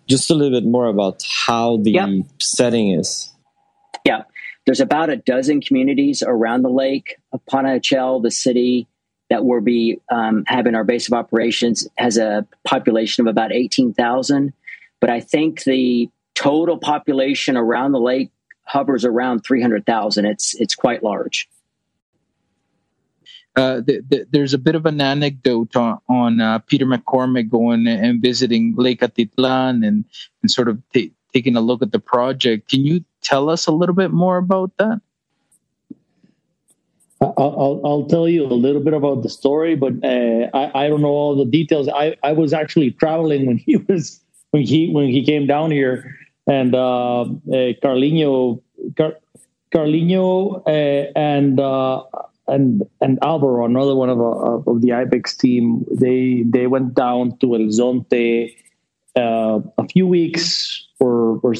Just 0.06 0.30
a 0.30 0.34
little 0.34 0.60
bit 0.60 0.68
more 0.68 0.86
about 0.86 1.24
how 1.46 1.78
the 1.78 1.92
yep. 1.92 2.08
setting 2.38 2.92
is. 2.92 3.32
Yeah, 4.04 4.22
there's 4.66 4.80
about 4.80 5.08
a 5.08 5.16
dozen 5.16 5.62
communities 5.62 6.22
around 6.22 6.62
the 6.62 6.70
lake. 6.70 7.16
Panajachel, 7.50 8.22
the 8.22 8.30
city, 8.30 8.86
that 9.30 9.44
we'll 9.44 9.60
be 9.60 10.00
um, 10.12 10.44
having 10.46 10.74
our 10.74 10.84
base 10.84 11.08
of 11.08 11.14
operations 11.14 11.88
has 11.96 12.18
a 12.18 12.46
population 12.64 13.26
of 13.26 13.30
about 13.30 13.52
18,000. 13.52 14.52
But 15.00 15.10
I 15.10 15.20
think 15.20 15.64
the 15.64 16.08
total 16.34 16.78
population 16.78 17.56
around 17.56 17.92
the 17.92 18.00
lake 18.00 18.30
hovers 18.64 19.04
around 19.04 19.40
300,000. 19.40 20.24
It's, 20.24 20.54
it's 20.54 20.74
quite 20.74 21.02
large. 21.02 21.48
Uh, 23.54 23.76
the, 23.80 24.02
the, 24.06 24.26
there's 24.30 24.52
a 24.52 24.58
bit 24.58 24.74
of 24.74 24.84
an 24.84 25.00
anecdote 25.00 25.74
on, 25.76 25.98
on 26.08 26.40
uh, 26.40 26.58
Peter 26.58 26.84
McCormick 26.84 27.48
going 27.48 27.86
and 27.86 28.20
visiting 28.20 28.74
Lake 28.76 29.00
Atitlan 29.00 29.86
and, 29.86 30.04
and 30.42 30.50
sort 30.50 30.68
of 30.68 30.82
t- 30.92 31.12
taking 31.32 31.56
a 31.56 31.60
look 31.60 31.80
at 31.80 31.90
the 31.90 31.98
project. 31.98 32.68
Can 32.68 32.84
you 32.84 33.02
tell 33.22 33.48
us 33.48 33.66
a 33.66 33.72
little 33.72 33.94
bit 33.94 34.10
more 34.10 34.36
about 34.36 34.76
that? 34.76 35.00
I'll, 37.20 37.80
I'll 37.82 38.04
tell 38.04 38.28
you 38.28 38.44
a 38.44 38.52
little 38.52 38.82
bit 38.82 38.92
about 38.92 39.22
the 39.22 39.30
story, 39.30 39.74
but 39.74 39.94
uh, 40.04 40.50
I, 40.52 40.84
I 40.84 40.88
don't 40.88 41.00
know 41.00 41.08
all 41.08 41.34
the 41.34 41.46
details. 41.46 41.88
I, 41.88 42.16
I 42.22 42.32
was 42.32 42.52
actually 42.52 42.90
traveling 42.90 43.46
when 43.46 43.56
he 43.56 43.76
was 43.88 44.20
when 44.56 44.64
he 44.64 44.88
when 44.90 45.08
he 45.08 45.22
came 45.22 45.46
down 45.46 45.70
here, 45.70 46.16
and 46.46 46.74
uh, 46.74 47.22
uh, 47.22 47.72
Carlinho, 47.82 48.62
Car- 48.96 49.18
Carlinho, 49.70 50.62
uh, 50.66 51.12
and 51.14 51.60
uh, 51.60 52.02
and 52.48 52.82
and 53.02 53.18
Alvaro, 53.22 53.66
another 53.66 53.94
one 53.94 54.08
of, 54.08 54.18
uh, 54.18 54.70
of 54.70 54.80
the 54.80 54.92
Ibex 54.92 55.36
team, 55.36 55.84
they 55.92 56.42
they 56.46 56.66
went 56.66 56.94
down 56.94 57.36
to 57.38 57.54
El 57.54 57.68
Zonte 57.68 58.54
uh, 59.14 59.60
a 59.76 59.88
few 59.88 60.06
weeks 60.06 60.86
or, 61.00 61.38
or 61.42 61.54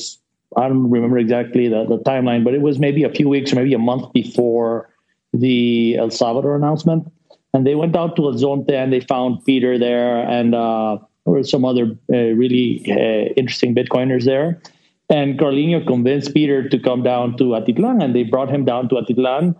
I 0.57 0.69
don't 0.69 0.89
remember 0.91 1.19
exactly 1.19 1.69
the, 1.69 1.85
the 1.85 1.99
timeline, 1.99 2.43
but 2.45 2.55
it 2.55 2.63
was 2.63 2.79
maybe 2.79 3.03
a 3.05 3.11
few 3.11 3.29
weeks 3.29 3.53
or 3.53 3.57
maybe 3.57 3.75
a 3.75 3.79
month 3.79 4.11
before 4.15 4.89
the 5.35 5.97
El 5.99 6.11
Salvador 6.11 6.57
announcement. 6.57 7.13
And 7.53 7.67
they 7.67 7.75
went 7.75 7.93
down 7.93 8.15
to 8.17 8.25
El 8.25 8.35
Zonte 8.35 8.73
and 8.73 8.91
they 8.91 9.01
found 9.01 9.45
Peter 9.45 9.79
there 9.79 10.27
and 10.29 10.55
uh, 10.55 10.99
were 11.27 11.43
some 11.45 11.65
other 11.65 11.97
uh, 12.13 12.17
really 12.17 12.85
uh, 12.89 13.33
interesting 13.37 13.75
Bitcoiners 13.75 14.25
there. 14.25 14.61
And 15.09 15.39
Carlinho 15.39 15.85
convinced 15.85 16.35
Peter 16.35 16.69
to 16.69 16.79
come 16.79 17.03
down 17.03 17.37
to 17.37 17.45
Atitlan 17.45 18.03
and 18.03 18.15
they 18.15 18.25
brought 18.25 18.51
him 18.51 18.65
down 18.65 18.89
to 18.89 18.97
Atitlan. 18.97 19.55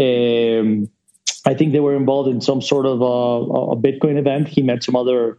Um, 0.00 0.90
I 1.46 1.54
think 1.54 1.72
they 1.72 1.80
were 1.80 1.94
involved 1.94 2.28
in 2.28 2.40
some 2.40 2.60
sort 2.60 2.86
of 2.86 3.00
a, 3.00 3.72
a 3.72 3.76
Bitcoin 3.76 4.18
event. 4.18 4.48
He 4.48 4.62
met 4.62 4.82
some 4.82 4.96
other 4.96 5.38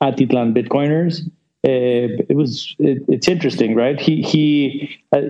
Atitlan 0.00 0.54
Bitcoiners 0.54 1.28
uh, 1.62 2.24
it 2.28 2.36
was 2.36 2.74
it, 2.78 3.04
it's 3.08 3.28
interesting, 3.28 3.74
right? 3.74 4.00
He 4.00 4.22
he 4.22 4.98
uh, 5.12 5.20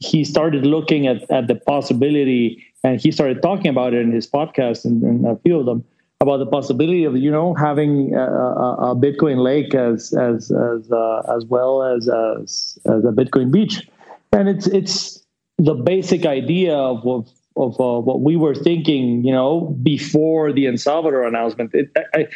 he 0.00 0.22
started 0.22 0.66
looking 0.66 1.06
at 1.06 1.30
at 1.30 1.48
the 1.48 1.54
possibility, 1.54 2.62
and 2.84 3.00
he 3.00 3.10
started 3.10 3.40
talking 3.40 3.68
about 3.68 3.94
it 3.94 4.02
in 4.02 4.12
his 4.12 4.28
podcast 4.28 4.84
and, 4.84 5.02
and 5.02 5.26
a 5.26 5.36
few 5.36 5.58
of 5.58 5.64
them 5.64 5.84
about 6.20 6.38
the 6.38 6.46
possibility 6.46 7.04
of 7.04 7.16
you 7.16 7.30
know 7.30 7.54
having 7.54 8.14
a, 8.14 8.20
a, 8.20 8.96
Bitcoin 8.96 9.38
lake 9.42 9.74
as 9.74 10.12
as 10.14 10.50
as 10.50 10.90
uh, 10.90 11.22
as 11.34 11.44
well 11.46 11.82
as, 11.82 12.08
as 12.08 12.78
as 12.86 13.04
a 13.04 13.12
Bitcoin 13.12 13.52
beach, 13.52 13.88
and 14.32 14.48
it's 14.48 14.66
it's 14.66 15.24
the 15.58 15.74
basic 15.74 16.26
idea 16.26 16.74
of 16.74 17.06
of, 17.06 17.28
of 17.56 17.80
uh, 17.80 18.00
what 18.00 18.20
we 18.20 18.36
were 18.36 18.54
thinking, 18.54 19.24
you 19.24 19.32
know, 19.32 19.76
before 19.82 20.52
the 20.52 20.66
El 20.66 20.76
Salvador 20.76 21.24
announcement. 21.24 21.72
It, 21.72 21.90
I, 22.14 22.26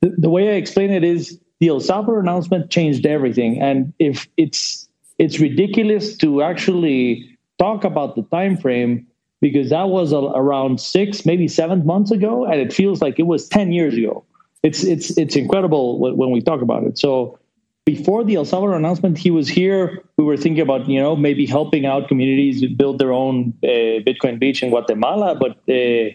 the, 0.00 0.14
the 0.18 0.30
way 0.30 0.50
I 0.50 0.52
explain 0.52 0.90
it 0.90 1.02
is 1.02 1.40
the 1.58 1.68
El 1.68 1.80
Salvador 1.80 2.20
announcement 2.20 2.70
changed 2.70 3.06
everything. 3.06 3.60
And 3.60 3.92
if 3.98 4.28
it's 4.36 4.88
it's 5.18 5.40
ridiculous 5.40 6.16
to 6.18 6.42
actually 6.42 7.38
talk 7.58 7.82
about 7.82 8.14
the 8.14 8.22
time 8.22 8.56
frame 8.56 9.06
because 9.42 9.70
that 9.70 9.88
was 9.88 10.12
around 10.14 10.80
six, 10.80 11.26
maybe 11.26 11.48
seven 11.48 11.84
months 11.84 12.12
ago, 12.12 12.46
and 12.46 12.60
it 12.60 12.72
feels 12.72 13.02
like 13.02 13.18
it 13.18 13.24
was 13.24 13.48
ten 13.48 13.72
years 13.72 13.94
ago. 13.94 14.24
It's 14.62 14.84
it's 14.84 15.18
it's 15.18 15.36
incredible 15.36 15.98
when 16.16 16.30
we 16.30 16.40
talk 16.40 16.62
about 16.62 16.84
it. 16.84 16.96
So 16.96 17.38
before 17.84 18.22
the 18.22 18.36
El 18.36 18.44
Salvador 18.44 18.76
announcement, 18.76 19.18
he 19.18 19.32
was 19.32 19.48
here. 19.48 20.04
We 20.16 20.24
were 20.24 20.36
thinking 20.36 20.62
about 20.62 20.88
you 20.88 21.00
know 21.00 21.16
maybe 21.16 21.44
helping 21.44 21.84
out 21.84 22.06
communities 22.08 22.64
build 22.76 23.00
their 23.00 23.12
own 23.12 23.52
uh, 23.64 24.00
Bitcoin 24.06 24.38
beach 24.38 24.62
in 24.62 24.70
Guatemala, 24.70 25.34
but 25.34 25.58
uh, 25.68 26.08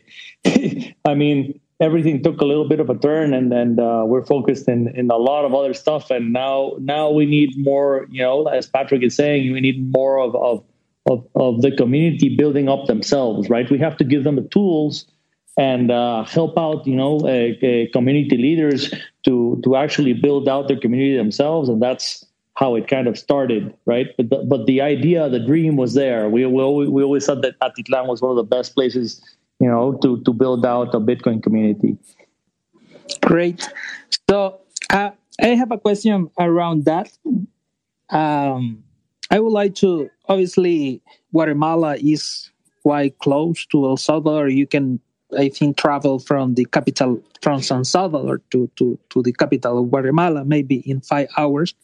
I 1.12 1.13
mean 1.13 1.60
everything 1.80 2.24
took 2.24 2.42
a 2.42 2.46
little 2.46 2.68
bit 2.68 2.80
of 2.80 2.90
a 2.90 2.98
turn 2.98 3.34
and 3.34 3.54
and 3.54 3.80
uh, 3.80 4.04
we're 4.08 4.26
focused 4.26 4.70
in 4.70 4.88
in 4.96 5.12
a 5.12 5.18
lot 5.18 5.46
of 5.46 5.54
other 5.54 5.74
stuff 5.74 6.10
and 6.10 6.34
now 6.34 6.72
now 6.80 7.12
we 7.12 7.26
need 7.26 7.54
more 7.58 8.08
you 8.10 8.24
know 8.24 8.48
as 8.48 8.66
patrick 8.66 9.04
is 9.04 9.16
saying 9.16 9.54
we 9.54 9.62
need 9.62 9.92
more 9.94 10.18
of 10.18 10.36
of 10.36 10.63
of, 11.10 11.28
of 11.36 11.62
the 11.62 11.72
community 11.72 12.36
building 12.36 12.70
up 12.70 12.86
themselves 12.86 13.50
right 13.50 13.70
we 13.70 13.78
have 13.78 13.98
to 13.98 14.04
give 14.04 14.24
them 14.24 14.36
the 14.36 14.48
tools 14.50 15.06
and 15.58 15.89
uh, 15.89 16.24
help 16.26 16.58
out 16.58 16.86
you 16.86 16.96
know 16.96 17.20
community 17.93 18.38
leaders 18.38 18.93
to 19.24 19.60
to 19.63 19.76
actually 19.76 20.13
build 20.13 20.48
out 20.48 20.67
their 20.67 20.80
community 20.80 21.15
themselves 21.17 21.70
and 21.70 21.82
that's 21.82 22.26
how 22.56 22.76
it 22.76 22.88
kind 22.88 23.08
of 23.08 23.17
started 23.17 23.74
right 23.86 24.08
but 24.17 24.30
the, 24.30 24.38
but 24.50 24.65
the 24.65 24.82
idea 24.82 25.30
the 25.30 25.39
dream 25.39 25.76
was 25.76 25.93
there 25.93 26.30
we, 26.30 26.46
we, 26.46 26.62
always, 26.62 26.89
we 26.89 27.04
always 27.04 27.26
said 27.26 27.41
that 27.41 27.58
atitlan 27.60 28.08
was 28.08 28.22
one 28.22 28.32
of 28.32 28.38
the 28.38 28.43
best 28.43 28.74
places 28.74 29.22
you 29.60 29.67
know, 29.67 29.98
to, 30.02 30.22
to 30.24 30.34
build 30.34 30.65
out 30.65 30.93
a 30.93 31.00
Bitcoin 31.00 31.41
community. 31.41 31.98
Great. 33.22 33.67
So 34.30 34.60
uh, 34.89 35.12
I 35.41 35.48
have 35.48 35.72
a 35.72 35.78
question 35.78 36.30
around 36.39 36.86
that. 36.86 37.10
Um, 38.10 38.84
I 39.30 39.40
would 39.40 39.52
like 39.52 39.76
to, 39.76 40.10
obviously, 40.28 41.02
Guatemala 41.32 41.98
is 41.98 42.50
quite 42.84 43.18
close 43.20 43.66
to 43.68 43.86
El 43.86 43.98
Salvador. 43.98 44.48
You 44.48 44.68
can, 44.68 45.00
I 45.38 45.50
think, 45.50 45.78
travel 45.78 46.20
from 46.20 46.56
the 46.56 46.66
capital, 46.66 47.22
from 47.42 47.62
San 47.62 47.84
Salvador 47.84 48.42
to, 48.52 48.70
to, 48.78 48.98
to 49.10 49.22
the 49.22 49.34
capital 49.34 49.80
of 49.80 49.90
Guatemala, 49.90 50.46
maybe 50.46 50.78
in 50.90 51.02
five 51.02 51.28
hours. 51.38 51.76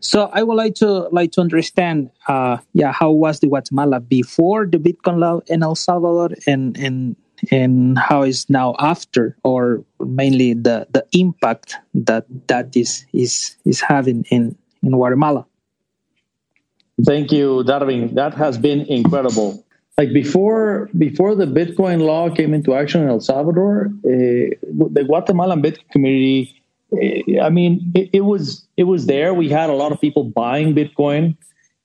So 0.00 0.30
I 0.32 0.42
would 0.42 0.54
like 0.54 0.74
to 0.76 1.08
like 1.10 1.32
to 1.32 1.40
understand, 1.40 2.10
uh, 2.26 2.58
yeah, 2.72 2.92
how 2.92 3.10
was 3.10 3.40
the 3.40 3.48
Guatemala 3.48 4.00
before 4.00 4.66
the 4.66 4.78
Bitcoin 4.78 5.18
law 5.18 5.40
in 5.46 5.62
El 5.62 5.74
Salvador, 5.74 6.30
and 6.46 6.76
and 6.78 7.16
and 7.50 7.98
how 7.98 8.22
is 8.22 8.48
now 8.48 8.74
after, 8.78 9.36
or 9.44 9.84
mainly 10.00 10.54
the 10.54 10.86
the 10.90 11.04
impact 11.12 11.76
that 11.94 12.24
that 12.48 12.74
is 12.76 13.06
is 13.12 13.56
is 13.64 13.80
having 13.80 14.24
in 14.30 14.56
in 14.82 14.90
Guatemala. 14.90 15.46
Thank 17.04 17.32
you, 17.32 17.64
Darwin. 17.64 18.14
That 18.14 18.34
has 18.34 18.58
been 18.58 18.80
incredible. 18.86 19.64
Like 19.98 20.12
before, 20.12 20.88
before 20.96 21.34
the 21.34 21.46
Bitcoin 21.46 22.00
law 22.00 22.30
came 22.30 22.54
into 22.54 22.74
action 22.74 23.02
in 23.02 23.08
El 23.08 23.20
Salvador, 23.20 23.86
uh, 23.86 24.08
the 24.08 25.04
Guatemalan 25.06 25.62
Bitcoin 25.62 25.90
community 25.90 26.62
I 27.42 27.48
mean, 27.48 27.92
it, 27.94 28.10
it, 28.12 28.20
was 28.20 28.66
it 28.76 28.84
was 28.84 29.06
there. 29.06 29.32
We 29.32 29.48
had 29.48 29.70
a 29.70 29.72
lot 29.72 29.92
of 29.92 30.00
people 30.00 30.24
buying 30.24 30.74
Bitcoin, 30.74 31.36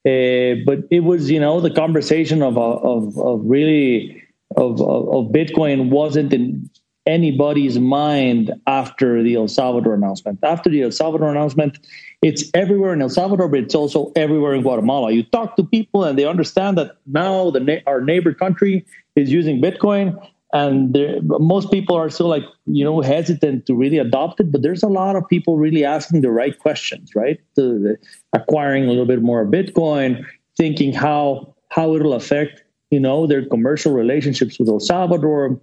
uh, 0.05 0.61
but 0.65 0.79
it 0.91 1.01
was 1.01 1.31
you 1.31 1.39
know 1.39 1.61
the 1.61 1.71
conversation 1.71 2.41
of 2.41 2.57
of, 2.57 3.17
of 3.17 3.41
really 3.45 4.21
of, 4.57 4.81
of 4.81 5.31
Bitcoin 5.31 5.89
wasn't 5.89 6.33
in 6.33 6.69
anybody's 7.07 7.79
mind 7.79 8.53
after 8.67 9.23
the 9.23 9.35
El 9.35 9.47
Salvador 9.47 9.95
announcement. 9.95 10.39
After 10.43 10.69
the 10.69 10.83
El 10.83 10.91
Salvador 10.91 11.29
announcement, 11.29 11.79
it's 12.21 12.43
everywhere 12.53 12.93
in 12.93 13.01
El 13.01 13.09
Salvador, 13.09 13.47
but 13.47 13.59
it's 13.61 13.75
also 13.75 14.11
everywhere 14.15 14.53
in 14.53 14.61
Guatemala. 14.61 15.11
You 15.11 15.23
talk 15.23 15.55
to 15.55 15.63
people, 15.63 16.03
and 16.03 16.19
they 16.19 16.25
understand 16.25 16.77
that 16.77 16.97
now 17.07 17.49
the 17.49 17.81
our 17.87 18.01
neighbor 18.01 18.33
country 18.33 18.85
is 19.15 19.31
using 19.31 19.61
Bitcoin, 19.61 20.19
and 20.53 20.97
most 21.23 21.71
people 21.71 21.95
are 21.95 22.09
still 22.09 22.27
like 22.27 22.43
you 22.65 22.83
know 22.83 23.01
hesitant 23.01 23.65
to 23.65 23.75
really 23.75 23.97
adopt 23.97 24.39
it 24.39 24.51
but 24.51 24.61
there's 24.61 24.83
a 24.83 24.87
lot 24.87 25.15
of 25.15 25.27
people 25.27 25.57
really 25.57 25.83
asking 25.83 26.21
the 26.21 26.31
right 26.31 26.57
questions 26.59 27.15
right 27.15 27.39
the, 27.55 27.61
the, 27.61 27.97
acquiring 28.33 28.85
a 28.85 28.87
little 28.87 29.05
bit 29.05 29.21
more 29.21 29.45
bitcoin 29.45 30.25
thinking 30.55 30.93
how 30.93 31.53
how 31.69 31.93
it'll 31.95 32.13
affect 32.13 32.63
you 32.91 32.99
know 32.99 33.27
their 33.27 33.45
commercial 33.45 33.91
relationships 33.91 34.57
with 34.57 34.69
el 34.69 34.79
salvador 34.79 35.59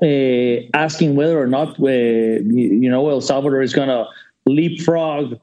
uh, 0.00 0.68
asking 0.74 1.16
whether 1.16 1.40
or 1.40 1.46
not 1.46 1.78
uh, 1.80 1.88
you 1.88 2.90
know 2.90 3.08
el 3.10 3.20
salvador 3.20 3.60
is 3.60 3.74
going 3.74 3.88
to 3.88 4.06
leapfrog 4.46 5.34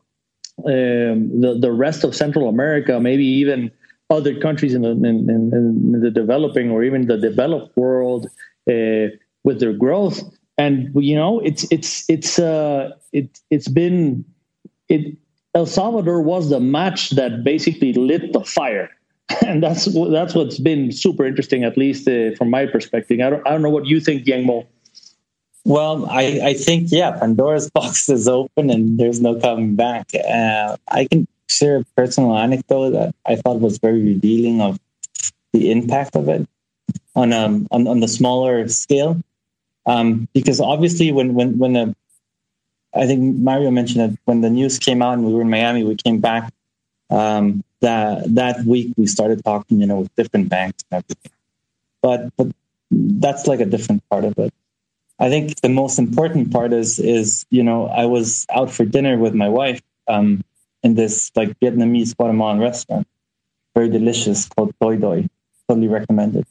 um, 0.66 1.42
the, 1.42 1.58
the 1.60 1.72
rest 1.72 2.04
of 2.04 2.16
central 2.16 2.50
america 2.50 3.00
maybe 3.00 3.26
even 3.26 3.72
other 4.10 4.40
countries 4.40 4.74
in 4.74 4.82
the, 4.82 4.92
in, 4.92 5.30
in, 5.30 6.02
the 6.02 6.10
developing 6.10 6.72
or 6.72 6.84
even 6.84 7.08
the 7.08 7.18
developed 7.18 7.76
world 7.78 8.28
uh, 8.70 9.08
with 9.44 9.60
their 9.60 9.74
growth. 9.74 10.22
And 10.58 10.92
you 10.96 11.16
know, 11.16 11.40
it's 11.40 11.66
it's 11.72 12.10
it's 12.10 12.38
uh, 12.38 12.92
it 13.14 13.40
it's 13.50 13.68
been 13.68 14.26
it. 14.90 15.18
El 15.56 15.66
Salvador 15.66 16.22
was 16.22 16.50
the 16.50 16.60
match 16.60 17.12
that 17.12 17.44
basically 17.44 17.94
lit 17.94 18.34
the 18.34 18.44
fire, 18.44 18.90
and 19.46 19.62
that's 19.62 19.86
that's 19.86 20.34
what's 20.34 20.60
been 20.60 20.92
super 20.92 21.26
interesting, 21.26 21.64
at 21.64 21.78
least 21.78 22.08
uh, 22.08 22.36
from 22.36 22.50
my 22.50 22.66
perspective. 22.66 23.20
I 23.20 23.30
don't 23.30 23.48
I 23.48 23.52
don't 23.52 23.62
know 23.62 23.70
what 23.70 23.86
you 23.86 24.00
think, 24.00 24.26
Yangmo. 24.26 24.66
Well, 25.66 26.08
I, 26.10 26.40
I 26.44 26.54
think 26.54 26.88
yeah, 26.92 27.12
Pandora's 27.12 27.70
box 27.74 28.10
is 28.10 28.28
open 28.28 28.70
and 28.70 29.00
there's 29.00 29.22
no 29.22 29.40
coming 29.40 29.76
back. 29.76 30.10
Uh, 30.16 30.78
I 30.88 31.06
can 31.06 31.28
share 31.48 31.78
a 31.78 31.86
personal 31.96 32.36
anecdote 32.38 32.92
that 32.92 33.16
I 33.26 33.36
thought 33.36 33.60
was 33.60 33.78
very 33.78 34.02
revealing 34.02 34.62
of 34.62 34.80
the 35.52 35.72
impact 35.72 36.16
of 36.16 36.30
it 36.30 36.48
on 37.16 37.34
um 37.34 37.68
on, 37.72 37.88
on 37.88 38.00
the 38.00 38.08
smaller 38.08 38.68
scale 38.68 39.22
um, 39.86 40.28
because 40.34 40.62
obviously 40.62 41.12
when 41.12 41.34
when 41.34 41.58
when 41.58 41.74
the 41.74 41.96
I 42.94 43.06
think 43.06 43.38
Mario 43.38 43.72
mentioned 43.72 44.12
it 44.14 44.20
when 44.26 44.42
the 44.42 44.50
news 44.50 44.80
came 44.80 45.02
out 45.02 45.14
and 45.14 45.26
we 45.26 45.34
were 45.34 45.42
in 45.42 45.50
Miami 45.50 45.84
we 45.84 45.96
came 45.96 46.20
back 46.20 46.52
um, 47.10 47.64
that 47.82 48.36
that 48.36 48.66
week 48.66 48.94
we 48.98 49.08
started 49.08 49.44
talking 49.44 49.80
you 49.80 49.88
know 49.88 50.00
with 50.02 50.16
different 50.16 50.50
banks 50.50 50.84
and 50.92 51.04
everything. 51.04 51.32
But 52.02 52.36
but 52.38 52.48
that's 52.92 53.48
like 53.48 53.60
a 53.60 53.66
different 53.66 54.04
part 54.10 54.26
of 54.26 54.38
it. 54.38 54.54
I 55.20 55.30
think 55.30 55.60
the 55.62 55.70
most 55.70 56.00
important 56.00 56.52
part 56.52 56.74
is 56.74 57.00
is 57.00 57.46
you 57.50 57.64
know 57.64 57.88
I 57.88 58.06
was 58.06 58.46
out 58.50 58.72
for 58.72 58.86
dinner 58.86 59.18
with 59.18 59.34
my 59.34 59.50
wife 59.50 59.82
um, 60.08 60.44
in 60.84 60.96
this 60.96 61.32
like 61.36 61.60
Vietnamese 61.60 62.16
Guatemalan 62.16 62.60
restaurant. 62.60 63.08
Very 63.76 63.90
delicious 63.90 64.48
called 64.50 64.74
Doi 64.82 64.98
Doi. 64.98 65.28
Totally 65.68 65.88
recommended 65.88 66.46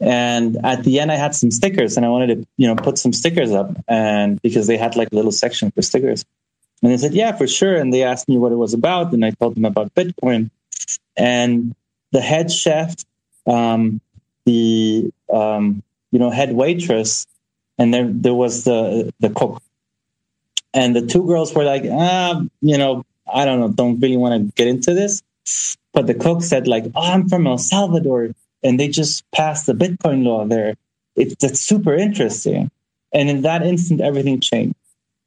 and 0.00 0.58
at 0.64 0.84
the 0.84 1.00
end, 1.00 1.10
I 1.10 1.16
had 1.16 1.34
some 1.34 1.50
stickers, 1.50 1.96
and 1.96 2.04
I 2.04 2.10
wanted 2.10 2.26
to, 2.26 2.48
you 2.58 2.68
know, 2.68 2.76
put 2.76 2.98
some 2.98 3.12
stickers 3.12 3.52
up, 3.52 3.70
and 3.88 4.40
because 4.42 4.66
they 4.66 4.76
had 4.76 4.96
like 4.96 5.08
a 5.12 5.14
little 5.14 5.32
section 5.32 5.70
for 5.70 5.82
stickers. 5.82 6.24
And 6.82 6.92
they 6.92 6.96
said, 6.96 7.14
yeah, 7.14 7.32
for 7.32 7.46
sure. 7.46 7.76
And 7.76 7.92
they 7.92 8.02
asked 8.02 8.28
me 8.28 8.38
what 8.38 8.52
it 8.52 8.56
was 8.56 8.74
about. 8.74 9.12
And 9.12 9.24
I 9.24 9.30
told 9.30 9.56
them 9.56 9.64
about 9.64 9.94
Bitcoin. 9.94 10.50
And 11.16 11.74
the 12.12 12.20
head 12.20 12.50
chef, 12.50 12.94
um, 13.46 14.00
the, 14.44 15.10
um, 15.32 15.82
you 16.12 16.18
know, 16.18 16.30
head 16.30 16.52
waitress, 16.52 17.26
and 17.78 17.92
there, 17.92 18.06
there 18.08 18.34
was 18.34 18.64
the, 18.64 19.12
the 19.20 19.30
cook. 19.30 19.62
And 20.72 20.94
the 20.94 21.06
two 21.06 21.26
girls 21.26 21.54
were 21.54 21.64
like, 21.64 21.84
ah, 21.90 22.42
you 22.60 22.78
know, 22.78 23.04
I 23.32 23.44
don't 23.44 23.60
know, 23.60 23.68
don't 23.68 23.98
really 24.00 24.16
want 24.16 24.34
to 24.34 24.52
get 24.54 24.68
into 24.68 24.94
this. 24.94 25.22
But 25.92 26.06
the 26.06 26.14
cook 26.14 26.42
said, 26.42 26.68
like, 26.68 26.84
oh, 26.94 27.12
I'm 27.12 27.28
from 27.28 27.46
El 27.46 27.58
Salvador. 27.58 28.30
And 28.62 28.78
they 28.78 28.88
just 28.88 29.28
passed 29.30 29.66
the 29.66 29.72
Bitcoin 29.72 30.24
law 30.24 30.44
there. 30.44 30.74
It's, 31.14 31.42
it's 31.42 31.60
super 31.60 31.94
interesting. 31.94 32.70
And 33.12 33.30
in 33.30 33.42
that 33.42 33.62
instant, 33.62 34.00
everything 34.00 34.40
changed. 34.40 34.76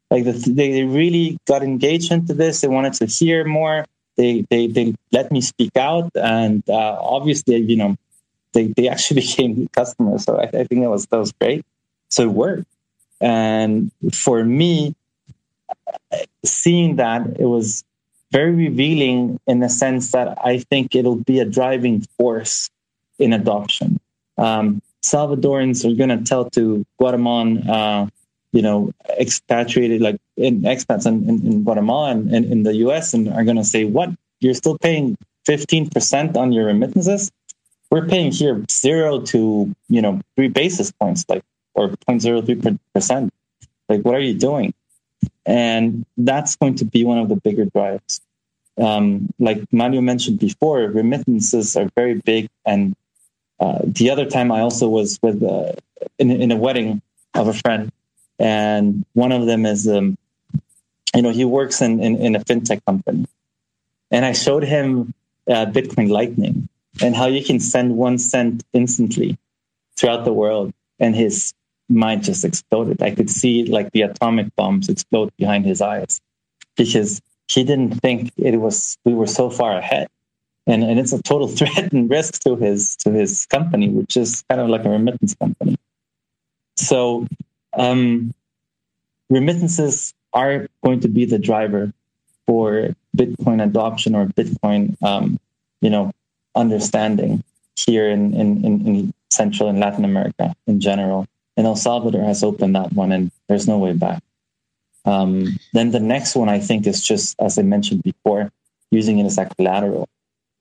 Like 0.09 0.23
the, 0.25 0.31
they 0.31 0.83
really 0.83 1.37
got 1.45 1.63
engaged 1.63 2.11
into 2.11 2.33
this. 2.33 2.61
They 2.61 2.67
wanted 2.67 2.93
to 2.93 3.05
hear 3.05 3.45
more. 3.45 3.85
They 4.17 4.45
they 4.49 4.67
they 4.67 4.95
let 5.11 5.31
me 5.31 5.41
speak 5.41 5.77
out, 5.77 6.11
and 6.15 6.63
uh, 6.67 6.97
obviously, 6.99 7.57
you 7.57 7.77
know, 7.77 7.95
they 8.53 8.67
they 8.67 8.89
actually 8.89 9.21
became 9.27 9.67
customers. 9.69 10.23
So 10.23 10.37
I, 10.37 10.43
I 10.43 10.63
think 10.63 10.81
that 10.81 10.89
was 10.89 11.05
that 11.07 11.17
was 11.17 11.31
great. 11.33 11.65
So 12.09 12.23
it 12.23 12.31
worked. 12.31 12.65
And 13.21 13.91
for 14.13 14.43
me, 14.43 14.95
seeing 16.43 16.95
that 16.97 17.27
it 17.39 17.45
was 17.45 17.83
very 18.31 18.51
revealing 18.51 19.39
in 19.47 19.59
the 19.59 19.69
sense 19.69 20.11
that 20.11 20.37
I 20.43 20.59
think 20.59 20.95
it'll 20.95 21.15
be 21.15 21.39
a 21.39 21.45
driving 21.45 22.01
force 22.17 22.69
in 23.17 23.33
adoption. 23.33 23.99
Um, 24.37 24.81
Salvadorans 25.01 25.89
are 25.89 25.95
going 25.95 26.09
to 26.09 26.23
tell 26.23 26.49
to 26.51 26.85
Guatemalan, 26.97 27.69
uh, 27.69 28.07
you 28.51 28.61
know, 28.61 28.91
expatriated, 29.19 30.01
like 30.01 30.17
in 30.37 30.61
expats 30.61 31.05
in, 31.05 31.27
in, 31.29 31.45
in 31.45 31.63
Guatemala 31.63 32.11
and, 32.11 32.33
in 32.33 32.63
the 32.63 32.75
US, 32.87 33.13
and 33.13 33.29
are 33.29 33.43
going 33.43 33.57
to 33.57 33.63
say, 33.63 33.85
what? 33.85 34.09
You're 34.41 34.53
still 34.53 34.77
paying 34.77 35.17
15% 35.47 36.37
on 36.37 36.51
your 36.51 36.65
remittances? 36.65 37.31
We're 37.91 38.07
paying 38.07 38.31
here 38.31 38.63
zero 38.69 39.19
to, 39.21 39.75
you 39.89 40.01
know, 40.01 40.21
three 40.35 40.47
basis 40.47 40.91
points, 40.91 41.25
like, 41.27 41.43
or 41.73 41.89
0.03%. 41.89 43.29
Like, 43.89 44.01
what 44.01 44.15
are 44.15 44.19
you 44.19 44.35
doing? 44.35 44.73
And 45.45 46.05
that's 46.15 46.55
going 46.55 46.75
to 46.75 46.85
be 46.85 47.03
one 47.03 47.17
of 47.17 47.29
the 47.29 47.35
bigger 47.35 47.65
drives. 47.65 48.21
Um, 48.79 49.29
like 49.39 49.61
Mario 49.73 49.99
mentioned 49.99 50.39
before, 50.39 50.81
remittances 50.81 51.75
are 51.75 51.89
very 51.95 52.13
big 52.13 52.49
and 52.65 52.95
uh, 53.59 53.79
the 53.83 54.09
other 54.09 54.25
time 54.25 54.51
I 54.51 54.61
also 54.61 54.87
was 54.87 55.19
with 55.21 55.43
uh, 55.43 55.73
in, 56.17 56.31
in 56.31 56.51
a 56.51 56.55
wedding 56.55 57.01
of 57.33 57.47
a 57.47 57.53
friend, 57.53 57.91
and 58.39 59.05
one 59.13 59.31
of 59.31 59.45
them 59.45 59.65
is, 59.65 59.87
um, 59.87 60.17
you 61.15 61.21
know, 61.21 61.31
he 61.31 61.45
works 61.45 61.81
in, 61.81 62.01
in, 62.01 62.17
in, 62.17 62.35
a 62.35 62.39
fintech 62.39 62.83
company, 62.85 63.25
and 64.11 64.25
I 64.25 64.33
showed 64.33 64.63
him 64.63 65.13
uh, 65.47 65.65
Bitcoin 65.65 66.09
Lightning 66.09 66.69
and 67.01 67.15
how 67.15 67.27
you 67.27 67.43
can 67.43 67.59
send 67.59 67.97
one 67.97 68.17
cent 68.17 68.63
instantly 68.73 69.37
throughout 69.97 70.25
the 70.25 70.33
world, 70.33 70.73
and 70.99 71.15
his 71.15 71.53
mind 71.89 72.23
just 72.23 72.45
exploded. 72.45 73.01
I 73.01 73.11
could 73.11 73.29
see 73.29 73.65
like 73.65 73.91
the 73.91 74.03
atomic 74.03 74.55
bombs 74.55 74.89
explode 74.89 75.31
behind 75.37 75.65
his 75.65 75.81
eyes 75.81 76.21
because 76.75 77.21
he 77.47 77.63
didn't 77.63 77.99
think 78.01 78.31
it 78.37 78.57
was 78.57 78.97
we 79.05 79.13
were 79.13 79.27
so 79.27 79.49
far 79.49 79.77
ahead 79.77 80.07
and, 80.69 80.83
and 80.83 80.99
it's 80.99 81.13
a 81.13 81.21
total 81.21 81.47
threat 81.57 81.91
and 81.91 82.09
risk 82.09 82.41
to 82.43 82.55
his 82.55 82.95
to 82.97 83.11
his 83.11 83.45
company, 83.47 83.89
which 83.89 84.15
is 84.15 84.43
kind 84.49 84.61
of 84.61 84.69
like 84.69 84.85
a 84.85 84.89
remittance 84.89 85.33
company. 85.35 85.77
So 86.75 87.27
um, 87.73 88.33
remittances 89.29 90.13
are 90.33 90.67
going 90.83 91.01
to 91.01 91.07
be 91.07 91.25
the 91.25 91.39
driver 91.39 91.91
for 92.45 92.95
Bitcoin 93.15 93.63
adoption 93.63 94.15
or 94.15 94.25
Bitcoin, 94.25 95.01
um, 95.03 95.39
you 95.81 95.89
know, 95.89 96.11
understanding 96.55 97.43
here 97.75 98.09
in, 98.09 98.33
in, 98.33 98.65
in, 98.65 99.13
Central 99.31 99.69
and 99.69 99.79
Latin 99.79 100.03
America 100.03 100.55
in 100.65 100.79
general. 100.79 101.27
And 101.55 101.67
El 101.67 101.75
Salvador 101.75 102.23
has 102.23 102.43
opened 102.43 102.75
that 102.75 102.91
one, 102.93 103.11
and 103.11 103.31
there's 103.47 103.67
no 103.67 103.77
way 103.77 103.93
back. 103.93 104.23
Um, 105.05 105.59
then 105.71 105.91
the 105.91 105.99
next 105.99 106.35
one, 106.35 106.49
I 106.49 106.57
think, 106.59 106.87
is 106.87 107.05
just 107.05 107.39
as 107.39 107.59
I 107.59 107.61
mentioned 107.61 108.01
before, 108.01 108.51
using 108.89 109.19
it 109.19 109.25
as 109.25 109.37
a 109.37 109.45
collateral 109.45 110.09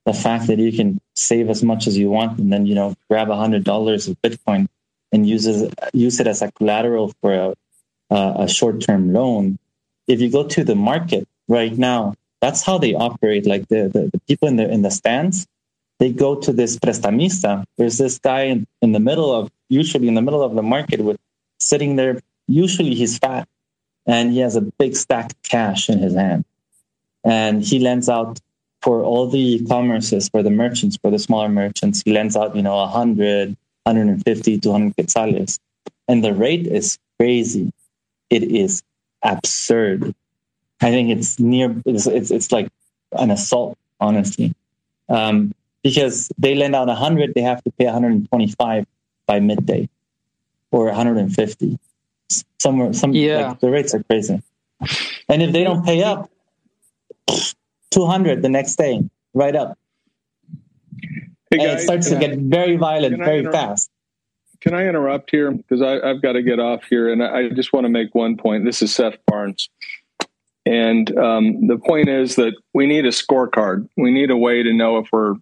the 0.09 0.15
fact 0.15 0.47
that 0.47 0.59
you 0.59 0.73
can 0.73 0.99
save 1.15 1.51
as 1.51 1.63
much 1.63 1.87
as 1.87 1.99
you 1.99 2.09
want 2.09 2.39
and 2.39 2.51
then 2.51 2.65
you 2.65 2.75
know 2.75 2.95
grab 3.11 3.29
a 3.29 3.37
hundred 3.37 3.63
dollars 3.63 4.09
of 4.09 4.17
bitcoin 4.23 4.67
and 5.13 5.27
use 5.27 5.47
it, 5.47 5.75
use 5.93 6.21
it 6.21 6.27
as 6.27 6.43
a 6.43 6.53
collateral 6.53 7.13
for 7.21 7.55
a, 8.11 8.17
a 8.17 8.49
short-term 8.49 9.13
loan. 9.13 9.59
If 10.07 10.21
you 10.21 10.31
go 10.31 10.47
to 10.47 10.65
the 10.65 10.75
market 10.75 11.27
right 11.49 11.77
now 11.77 12.15
that's 12.41 12.63
how 12.63 12.79
they 12.79 12.95
operate. 12.95 13.47
Like 13.47 13.69
the, 13.69 13.89
the, 13.89 14.11
the, 14.13 14.21
people 14.27 14.49
in 14.49 14.57
the 14.57 14.71
in 14.71 14.83
the 14.83 14.91
stands 14.91 15.47
they 15.99 16.13
go 16.13 16.37
to 16.37 16.53
this 16.53 16.79
prestamista. 16.79 17.65
There's 17.77 17.99
this 17.99 18.19
guy 18.19 18.43
in, 18.43 18.67
in 18.83 18.93
the 18.93 19.01
middle 19.01 19.35
of 19.35 19.51
usually 19.69 20.09
in 20.09 20.15
the 20.15 20.23
middle 20.23 20.43
of 20.43 20.55
the 20.55 20.63
market 20.63 21.01
with 21.01 21.19
sitting 21.59 21.97
there 21.97 22.21
usually 22.47 22.95
he's 22.95 23.19
fat 23.19 23.49
and 24.07 24.33
he 24.33 24.39
has 24.39 24.55
a 24.57 24.61
big 24.61 24.97
stack 24.97 25.33
of 25.33 25.43
cash 25.43 25.91
in 25.91 25.99
his 25.99 26.15
hand. 26.15 26.45
And 27.25 27.63
he 27.63 27.81
lends 27.81 28.09
out 28.09 28.41
for 28.81 29.03
all 29.03 29.29
the 29.29 29.59
commerces, 29.67 30.31
for 30.31 30.43
the 30.43 30.51
merchants, 30.51 30.97
for 30.97 31.11
the 31.11 31.19
smaller 31.19 31.49
merchants, 31.49 32.03
he 32.05 32.13
lends 32.13 32.37
out, 32.37 32.55
you 32.55 32.63
know, 32.63 32.79
a 32.79 32.87
100, 32.87 33.57
150, 33.89 34.59
200 34.59 34.97
quetzales. 34.97 35.59
And 36.07 36.23
the 36.23 36.35
rate 36.35 36.67
is 36.67 36.99
crazy. 37.19 37.73
It 38.31 38.45
is 38.45 38.83
absurd. 39.23 40.15
I 40.81 40.91
think 40.91 41.11
it's 41.11 41.39
near, 41.39 41.75
it's, 41.85 42.07
it's, 42.07 42.31
it's 42.31 42.53
like 42.53 42.69
an 43.13 43.31
assault, 43.31 43.77
honestly. 43.99 44.55
Um, 45.09 45.55
because 45.83 46.31
they 46.39 46.55
lend 46.55 46.77
out 46.77 46.87
100, 46.89 47.35
they 47.35 47.41
have 47.43 47.63
to 47.65 47.71
pay 47.73 47.87
125 47.87 48.87
by 49.27 49.41
midday 49.41 49.89
or 50.71 50.87
150. 50.87 51.79
Somewhere, 52.59 52.93
some, 52.93 53.13
yeah. 53.13 53.49
Like, 53.49 53.61
the 53.61 53.71
rates 53.71 53.95
are 53.95 54.03
crazy. 54.03 54.43
And 55.29 55.43
if 55.43 55.53
they 55.53 55.65
don't 55.65 55.85
pay 55.85 56.03
up, 56.03 56.31
200 57.91 58.43
the 58.43 58.49
next 58.49 58.77
day, 58.77 59.03
right 59.35 59.57
up. 59.57 59.79
Hey 61.51 61.59
guys, 61.59 61.81
it 61.81 61.85
starts 61.85 62.09
to 62.11 62.17
I, 62.17 62.21
get 62.21 62.39
very 62.39 62.77
violent 62.77 63.17
very 63.19 63.45
fast. 63.51 63.91
Can 64.61 64.75
I 64.75 64.87
interrupt 64.87 65.31
here? 65.31 65.51
Because 65.51 65.81
I've 65.81 66.21
got 66.21 66.33
to 66.33 66.43
get 66.43 66.59
off 66.59 66.85
here. 66.85 67.11
And 67.11 67.23
I 67.23 67.49
just 67.49 67.73
want 67.73 67.85
to 67.85 67.89
make 67.89 68.15
one 68.15 68.37
point. 68.37 68.65
This 68.65 68.83
is 68.83 68.95
Seth 68.95 69.17
Barnes. 69.27 69.71
And 70.67 71.17
um, 71.17 71.67
the 71.67 71.79
point 71.79 72.09
is 72.09 72.37
that 72.37 72.55
we 72.75 72.87
need 72.87 73.07
a 73.07 73.11
scorecard. 73.11 73.89
We 73.97 74.11
need 74.11 74.31
a 74.31 74.37
way 74.37 74.63
to 74.63 74.73
know 74.75 74.99
if 74.99 75.09
we're 75.13 75.37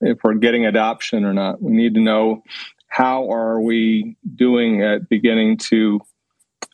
if 0.00 0.18
we're 0.24 0.34
getting 0.34 0.66
adoption 0.66 1.24
or 1.24 1.32
not. 1.32 1.62
We 1.62 1.72
need 1.72 1.94
to 1.94 2.00
know 2.00 2.42
how 2.88 3.30
are 3.30 3.60
we 3.60 4.16
doing 4.34 4.82
at 4.82 5.08
beginning 5.08 5.58
to 5.58 6.00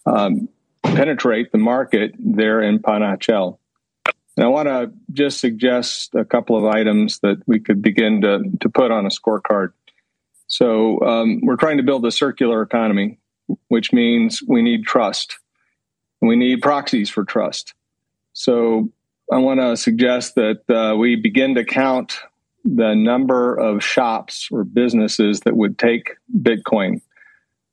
um, 0.07 0.49
penetrate 0.82 1.53
the 1.53 1.59
market 1.59 2.14
there 2.18 2.62
in 2.62 2.78
Panajachel. 2.78 3.57
And 4.39 4.45
I 4.45 4.51
want 4.51 4.68
to 4.68 4.93
just 5.12 5.41
suggest 5.41 6.14
a 6.14 6.24
couple 6.24 6.57
of 6.57 6.64
items 6.64 7.18
that 7.24 7.43
we 7.49 7.59
could 7.59 7.82
begin 7.82 8.20
to, 8.20 8.39
to 8.61 8.68
put 8.68 8.93
on 8.93 9.05
a 9.05 9.09
scorecard. 9.09 9.72
So 10.47 11.01
um, 11.01 11.41
we're 11.43 11.57
trying 11.57 11.78
to 11.78 11.82
build 11.82 12.07
a 12.07 12.12
circular 12.12 12.62
economy, 12.62 13.18
which 13.66 13.93
means 13.93 14.41
we 14.47 14.62
need 14.62 14.84
trust. 14.84 15.41
We 16.20 16.36
need 16.36 16.62
proxies 16.62 17.11
for 17.11 17.24
trust. 17.24 17.74
So 18.32 18.91
I 19.32 19.39
want 19.39 19.59
to 19.59 19.76
suggest 19.76 20.36
that 20.36 20.70
uh, 20.70 20.97
we 20.97 21.16
begin 21.16 21.57
to 21.57 21.64
count 21.64 22.20
the 22.64 22.95
number 22.95 23.57
of 23.57 23.82
shops 23.82 24.51
or 24.53 24.62
businesses 24.62 25.41
that 25.41 25.57
would 25.57 25.80
take 25.80 26.14
Bitcoin. 26.32 27.01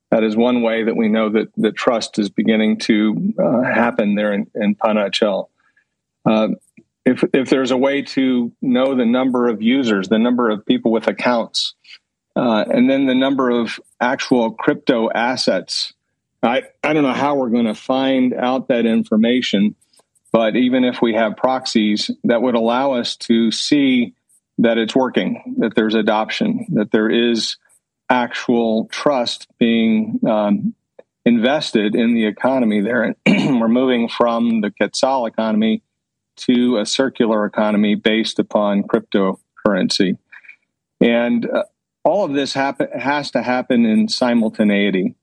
That 0.10 0.24
is 0.24 0.36
one 0.36 0.64
way 0.64 0.84
that 0.84 0.96
we 0.96 1.10
know 1.10 1.30
that, 1.30 1.50
that 1.58 1.76
trust 1.76 2.18
is 2.18 2.32
beginning 2.32 2.80
to 2.80 3.36
uh, 3.38 3.62
happen 3.62 4.16
there 4.16 4.34
in, 4.34 4.50
in 4.56 4.74
Panajachel. 4.74 5.50
Uh, 6.26 6.50
if 7.06 7.24
if 7.34 7.50
there's 7.50 7.72
a 7.72 7.78
way 7.78 8.02
to 8.02 8.52
know 8.62 8.96
the 8.96 9.06
number 9.06 9.48
of 9.48 9.62
users, 9.62 10.10
the 10.10 10.20
number 10.20 10.50
of 10.50 10.66
people 10.66 10.92
with 10.92 11.08
accounts, 11.08 11.76
uh, 12.36 12.66
and 12.68 12.90
then 12.90 13.06
the 13.06 13.16
number 13.16 13.50
of 13.50 13.80
actual 14.02 14.52
crypto 14.52 15.10
assets, 15.12 15.94
I 16.42 16.64
I 16.84 16.94
don't 16.94 17.04
know 17.04 17.14
how 17.14 17.36
we're 17.36 17.50
going 17.50 17.66
to 17.68 17.76
find 17.76 18.34
out 18.34 18.70
that 18.70 18.86
information, 18.86 19.76
but 20.32 20.56
even 20.56 20.84
if 20.84 21.02
we 21.02 21.14
have 21.14 21.38
proxies, 21.38 22.10
that 22.24 22.42
would 22.42 22.56
allow 22.56 22.94
us 22.94 23.16
to 23.18 23.52
see 23.52 24.14
that 24.58 24.78
it's 24.78 24.96
working, 24.96 25.56
that 25.60 25.76
there's 25.76 25.96
adoption, 25.96 26.66
that 26.74 26.92
there 26.92 27.10
is 27.10 27.58
actual 28.10 28.88
trust 28.92 29.48
being 29.60 30.20
um, 30.28 30.74
invested 31.26 31.96
in 31.96 32.14
the 32.14 32.26
economy 32.26 32.82
there. 32.82 33.16
we're 33.28 33.68
moving 33.68 34.08
from 34.08 34.62
the 34.62 34.72
Quetzal 34.72 35.26
economy 35.26 35.82
to 36.38 36.78
a 36.78 36.86
circular 36.86 37.46
economy 37.46 37.96
based 37.96 38.40
upon 38.40 38.84
cryptocurrency. 38.84 40.18
And 41.02 41.50
uh, 41.50 41.64
all 42.04 42.26
of 42.26 42.34
this 42.34 42.54
happen, 42.54 42.88
has 42.98 43.32
to 43.32 43.42
happen 43.42 43.86
in 43.86 44.08
simultaneity. 44.08 45.16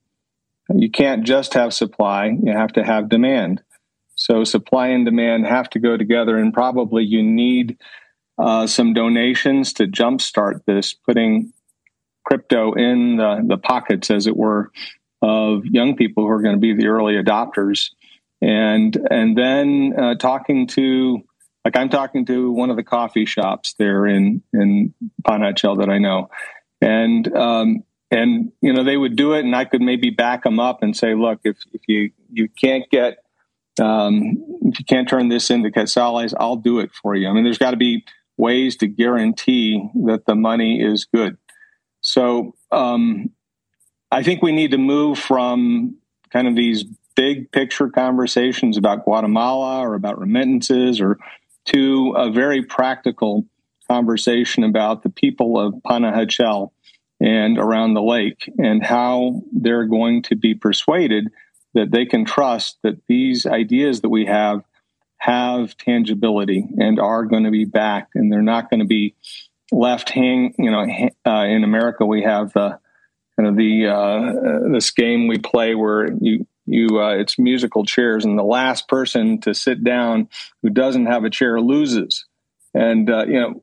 You 0.69 0.91
can't 0.91 1.25
just 1.25 1.55
have 1.55 1.75
supply, 1.75 2.27
you 2.27 2.53
have 2.53 2.73
to 2.75 2.85
have 2.85 3.09
demand. 3.09 3.63
So 4.15 4.45
supply 4.45 4.89
and 4.89 5.05
demand 5.05 5.47
have 5.47 5.71
to 5.71 5.79
go 5.79 5.97
together, 5.97 6.37
and 6.37 6.53
probably 6.53 7.05
you 7.05 7.23
need 7.23 7.79
uh, 8.39 8.67
some 8.67 8.95
donations 8.95 9.73
to 9.75 9.87
jumpstart 9.87 10.65
this, 10.67 10.95
putting 10.95 11.53
crypto 12.25 12.73
in 12.75 13.17
the, 13.17 13.43
the 13.47 13.59
pockets, 13.59 14.11
as 14.11 14.27
it 14.27 14.37
were, 14.37 14.71
of 15.21 15.65
young 15.65 15.97
people 15.97 16.25
who 16.25 16.31
are 16.31 16.43
going 16.43 16.55
to 16.55 16.61
be 16.61 16.75
the 16.75 16.87
early 16.87 17.15
adopters, 17.15 17.91
and 18.43 18.97
and 19.11 19.39
then 19.39 19.95
uh, 19.97 20.15
talking 20.17 20.67
to 20.67 21.23
like 21.65 21.77
I'm 21.77 21.89
talking 21.89 22.27
to 22.27 22.51
one 22.51 22.71
of 22.71 22.77
the 22.77 22.83
coffee 22.83 23.25
shops 23.25 23.75
there 23.79 24.05
in 24.05 24.43
in 24.53 24.93
Panajachel 25.23 25.79
that 25.79 25.89
I 25.89 25.99
know, 25.99 26.29
and 26.81 27.35
um, 27.37 27.85
and 28.11 28.51
you 28.61 28.73
know 28.73 28.83
they 28.83 28.97
would 28.97 29.15
do 29.15 29.35
it, 29.35 29.45
and 29.45 29.55
I 29.55 29.65
could 29.65 29.81
maybe 29.81 30.11
back 30.11 30.43
them 30.43 30.59
up 30.59 30.83
and 30.83 30.97
say, 30.97 31.15
look, 31.15 31.41
if 31.45 31.57
if 31.73 31.83
you 31.87 32.11
you 32.33 32.49
can't 32.49 32.85
get 32.91 33.19
um, 33.81 34.45
if 34.63 34.81
you 34.81 34.85
can't 34.85 35.09
turn 35.09 35.29
this 35.29 35.49
into 35.49 35.71
quetzales, 35.71 36.35
I'll 36.39 36.57
do 36.57 36.81
it 36.81 36.91
for 37.01 37.15
you. 37.15 37.29
I 37.29 37.33
mean, 37.33 37.45
there's 37.45 37.59
got 37.59 37.71
to 37.71 37.77
be 37.77 38.05
ways 38.37 38.77
to 38.79 38.89
guarantee 38.89 39.89
that 40.07 40.27
the 40.27 40.35
money 40.35 40.83
is 40.83 41.05
good. 41.05 41.37
So 42.01 42.57
um, 42.73 43.31
I 44.11 44.25
think 44.25 44.43
we 44.43 44.51
need 44.51 44.73
to 44.73 44.79
move 44.79 45.19
from 45.19 45.99
kind 46.31 46.49
of 46.49 46.57
these 46.57 46.85
big 47.15 47.51
picture 47.53 47.89
conversations 47.89 48.77
about 48.77 49.05
Guatemala 49.05 49.81
or 49.81 49.95
about 49.95 50.19
remittances 50.19 51.01
or 51.01 51.19
to 51.67 52.15
a 52.17 52.31
very 52.31 52.63
practical 52.63 53.47
conversation 53.89 54.65
about 54.65 55.03
the 55.03 55.11
people 55.11 55.59
of 55.59 55.75
Panajachel 55.87 56.71
and 57.21 57.59
around 57.59 57.95
the 57.95 58.03
lake 58.03 58.51
and 58.59 58.85
how 58.85 59.43
they're 59.53 59.87
going 59.87 60.23
to 60.23 60.37
be 60.37 60.55
persuaded 60.55 61.29
that 61.75 61.91
they 61.91 62.05
can 62.05 62.25
trust 62.25 62.79
that 62.83 63.01
these 63.07 63.47
ideas 63.47 64.01
that 64.01 64.09
we 64.09 64.27
have 64.27 64.63
have 65.19 65.77
tangibility 65.77 66.67
and 66.79 66.99
are 66.99 67.25
going 67.25 67.45
to 67.45 67.51
be 67.51 67.65
backed 67.65 68.17
and 68.17 68.33
they're 68.33 68.43
not 68.43 68.69
going 68.69 68.81
to 68.81 68.87
be 68.87 69.15
left 69.71 70.11
hang 70.11 70.53
you 70.59 70.71
know 70.71 70.85
uh, 71.25 71.45
in 71.45 71.63
america 71.63 72.05
we 72.05 72.23
have 72.23 72.53
the 72.55 72.77
kind 73.37 73.49
of 73.49 73.57
the 73.57 73.87
uh, 73.87 74.73
this 74.73 74.91
game 74.91 75.29
we 75.29 75.39
play 75.39 75.77
where 75.77 76.13
you 76.21 76.45
you 76.67 77.01
uh, 77.01 77.15
it's 77.17 77.39
musical 77.39 77.85
chairs 77.85 78.25
and 78.25 78.39
the 78.39 78.45
last 78.45 78.89
person 78.89 79.41
to 79.43 79.55
sit 79.55 79.83
down 79.83 80.29
who 80.63 80.71
doesn't 80.71 81.07
have 81.07 81.25
a 81.25 81.31
chair 81.31 81.61
loses. 81.61 82.27
And 82.75 83.11
uh, 83.11 83.27
you 83.27 83.41
know 83.41 83.63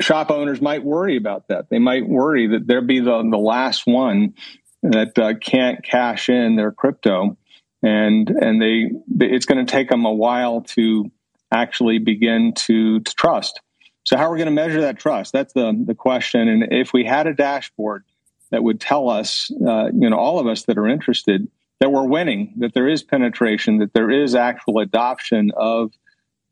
shop 0.00 0.30
owners 0.30 0.60
might 0.60 0.84
worry 0.84 1.16
about 1.16 1.48
that. 1.48 1.68
They 1.70 1.78
might 1.78 2.08
worry 2.08 2.48
that 2.48 2.66
they'll 2.66 2.86
be 2.86 3.00
the, 3.00 3.26
the 3.30 3.38
last 3.38 3.86
one 3.86 4.34
that 4.82 5.18
uh, 5.18 5.34
can't 5.40 5.82
cash 5.82 6.28
in 6.28 6.56
their 6.56 6.72
crypto. 6.72 7.36
And 7.82 8.28
and 8.30 8.60
they 8.60 8.90
it's 9.20 9.46
going 9.46 9.64
to 9.64 9.70
take 9.70 9.88
them 9.88 10.04
a 10.04 10.12
while 10.12 10.62
to 10.62 11.10
actually 11.52 11.98
begin 11.98 12.52
to, 12.54 13.00
to 13.00 13.14
trust. 13.14 13.60
So 14.04 14.16
how 14.16 14.24
are 14.24 14.32
we 14.32 14.38
going 14.38 14.46
to 14.46 14.52
measure 14.52 14.82
that 14.82 14.98
trust? 14.98 15.32
That's 15.32 15.52
the 15.52 15.72
the 15.86 15.94
question. 15.94 16.48
And 16.48 16.72
if 16.72 16.92
we 16.92 17.04
had 17.04 17.26
a 17.26 17.34
dashboard 17.34 18.04
that 18.50 18.62
would 18.62 18.80
tell 18.80 19.08
us 19.08 19.50
uh, 19.66 19.86
you 19.92 20.10
know 20.10 20.16
all 20.16 20.38
of 20.38 20.46
us 20.46 20.64
that 20.64 20.78
are 20.78 20.88
interested 20.88 21.48
that 21.80 21.90
we're 21.90 22.06
winning, 22.06 22.54
that 22.58 22.74
there 22.74 22.88
is 22.88 23.02
penetration, 23.02 23.78
that 23.78 23.92
there 23.92 24.10
is 24.10 24.34
actual 24.34 24.78
adoption 24.78 25.50
of 25.56 25.92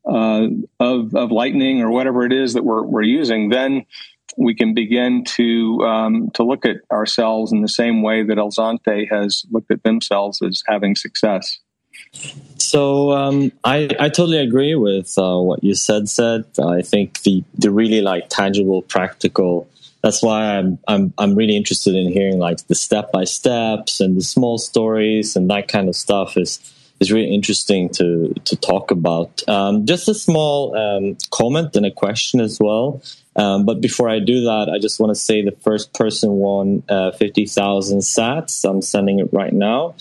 uh, 0.07 0.47
of, 0.79 1.15
of 1.15 1.31
Lightning 1.31 1.81
or 1.81 1.89
whatever 1.89 2.25
it 2.25 2.31
is 2.31 2.53
that 2.53 2.63
we're, 2.63 2.83
we're 2.83 3.01
using, 3.01 3.49
then 3.49 3.85
we 4.37 4.53
can 4.53 4.73
begin 4.73 5.23
to 5.23 5.79
um, 5.81 6.29
to 6.35 6.43
look 6.43 6.65
at 6.65 6.77
ourselves 6.91 7.51
in 7.51 7.61
the 7.61 7.67
same 7.67 8.01
way 8.01 8.23
that 8.23 8.37
El 8.37 8.51
Zonte 8.51 9.09
has 9.09 9.45
looked 9.51 9.71
at 9.71 9.83
themselves 9.83 10.41
as 10.41 10.61
having 10.67 10.95
success. 10.95 11.59
So 12.57 13.11
um, 13.11 13.51
I, 13.63 13.89
I 13.99 14.09
totally 14.09 14.39
agree 14.39 14.75
with 14.75 15.13
uh, 15.17 15.37
what 15.37 15.63
you 15.63 15.73
said. 15.73 16.09
Said 16.09 16.45
I 16.61 16.81
think 16.81 17.21
the 17.21 17.43
the 17.57 17.71
really 17.71 18.01
like 18.01 18.29
tangible, 18.29 18.81
practical 18.81 19.69
that's 20.05 20.21
why 20.21 20.57
I'm 20.57 20.77
I'm 20.87 21.13
I'm 21.17 21.33
really 21.33 21.57
interested 21.57 21.95
in 21.95 22.11
hearing 22.11 22.37
like 22.37 22.67
the 22.67 22.75
step 22.75 23.11
by 23.11 23.23
steps 23.23 23.99
and 23.99 24.15
the 24.15 24.21
small 24.21 24.59
stories 24.59 25.35
and 25.35 25.49
that 25.49 25.67
kind 25.67 25.89
of 25.89 25.95
stuff 25.95 26.37
is 26.37 26.59
is 26.99 27.11
really 27.11 27.33
interesting 27.33 27.89
to 27.93 28.31
to 28.45 28.55
talk 28.55 28.91
about. 28.91 29.41
Um, 29.47 29.87
just 29.87 30.07
a 30.07 30.13
small 30.13 30.77
um, 30.77 31.17
comment 31.31 31.75
and 31.75 31.87
a 31.87 31.91
question 31.91 32.39
as 32.39 32.59
well. 32.59 33.01
Um, 33.35 33.65
but 33.65 33.81
before 33.81 34.07
I 34.07 34.19
do 34.19 34.41
that, 34.41 34.69
I 34.71 34.77
just 34.77 34.99
want 34.99 35.09
to 35.09 35.19
say 35.19 35.41
the 35.41 35.57
first 35.63 35.91
person 35.95 36.33
won 36.33 36.83
uh, 36.87 37.09
fifty 37.13 37.47
thousand 37.47 38.01
Sats. 38.01 38.63
I'm 38.63 38.83
sending 38.83 39.17
it 39.17 39.29
right 39.33 39.53
now. 39.53 39.95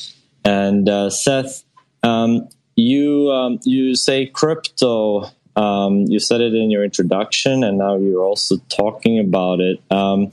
And 0.44 0.86
uh, 0.86 1.09
Seth, 1.09 1.64
um, 2.02 2.50
you 2.76 3.30
um, 3.32 3.59
you 3.64 3.94
say 3.94 4.26
crypto 4.26 5.30
um, 5.57 6.05
you 6.09 6.18
said 6.18 6.40
it 6.40 6.55
in 6.55 6.70
your 6.70 6.84
introduction, 6.84 7.64
and 7.64 7.78
now 7.78 7.96
you're 7.96 8.22
also 8.22 8.57
talking 8.68 9.18
about 9.18 9.61
it. 9.61 9.80
Um, 9.90 10.30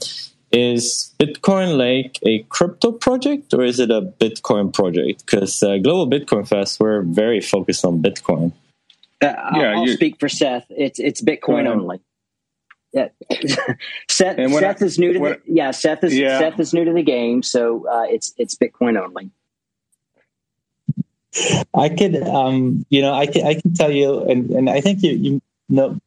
is 0.52 1.14
Bitcoin 1.18 1.78
Lake 1.78 2.18
a 2.24 2.40
crypto 2.50 2.92
project 2.92 3.54
or 3.54 3.62
is 3.62 3.80
it 3.80 3.90
a 3.90 4.02
Bitcoin 4.02 4.72
project? 4.72 5.24
Because 5.24 5.62
uh, 5.62 5.78
Global 5.78 6.06
Bitcoin 6.06 6.46
Fest, 6.46 6.78
we're 6.78 7.00
very 7.00 7.40
focused 7.40 7.86
on 7.86 8.02
Bitcoin. 8.02 8.52
Uh, 9.22 9.26
I'll, 9.26 9.62
yeah, 9.62 9.72
I'll 9.72 9.86
speak 9.86 10.20
for 10.20 10.28
Seth. 10.28 10.66
It's 10.68 10.98
it's 10.98 11.22
Bitcoin 11.22 11.66
only. 11.66 12.00
Yeah. 12.92 13.08
Seth, 14.10 14.36
Seth 14.36 14.82
I, 14.82 14.84
is 14.84 14.98
new 14.98 15.14
to 15.14 15.18
the 15.18 15.40
yeah. 15.46 15.70
Seth 15.70 16.04
is 16.04 16.18
yeah. 16.18 16.38
Seth 16.38 16.60
is 16.60 16.74
new 16.74 16.84
to 16.84 16.92
the 16.92 17.02
game, 17.02 17.42
so 17.42 17.88
uh, 17.88 18.04
it's 18.08 18.34
it's 18.36 18.54
Bitcoin 18.54 19.02
only. 19.02 19.30
I 21.74 21.88
could, 21.88 22.16
um, 22.22 22.84
you 22.90 23.00
know, 23.00 23.14
I 23.14 23.26
can, 23.26 23.46
I 23.46 23.54
can 23.54 23.74
tell 23.74 23.90
you, 23.90 24.24
and, 24.24 24.50
and 24.50 24.70
I 24.70 24.80
think 24.80 25.02
you, 25.02 25.12
you 25.12 25.40
know, 25.68 25.98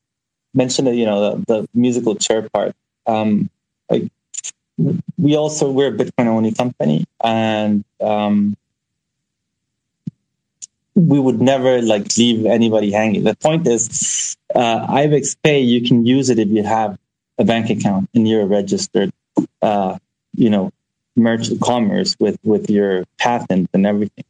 mentioned, 0.53 0.95
you 0.95 1.05
know, 1.05 1.37
the, 1.37 1.45
the 1.45 1.69
musical 1.73 2.15
chair 2.15 2.47
part. 2.49 2.75
Um, 3.07 3.49
like, 3.89 4.09
we 5.17 5.35
also, 5.35 5.71
we're 5.71 5.93
a 5.93 5.97
Bitcoin 5.97 6.27
only 6.27 6.53
company 6.53 7.05
and, 7.23 7.83
um, 8.01 8.55
we 10.95 11.19
would 11.19 11.41
never 11.41 11.81
like 11.81 12.15
leave 12.17 12.45
anybody 12.45 12.91
hanging. 12.91 13.23
The 13.23 13.35
point 13.35 13.67
is, 13.67 14.37
uh, 14.53 14.87
IBEX 14.87 15.35
Pay, 15.43 15.59
you 15.59 15.85
can 15.85 16.05
use 16.05 16.29
it 16.29 16.39
if 16.39 16.47
you 16.47 16.63
have 16.63 16.97
a 17.37 17.43
bank 17.43 17.69
account 17.69 18.09
and 18.13 18.27
you're 18.27 18.45
registered, 18.45 19.11
uh, 19.61 19.97
you 20.33 20.49
know, 20.49 20.71
merchant 21.17 21.61
commerce 21.61 22.15
with, 22.19 22.37
with 22.43 22.69
your 22.69 23.05
patent 23.17 23.69
and 23.73 23.85
everything 23.85 24.23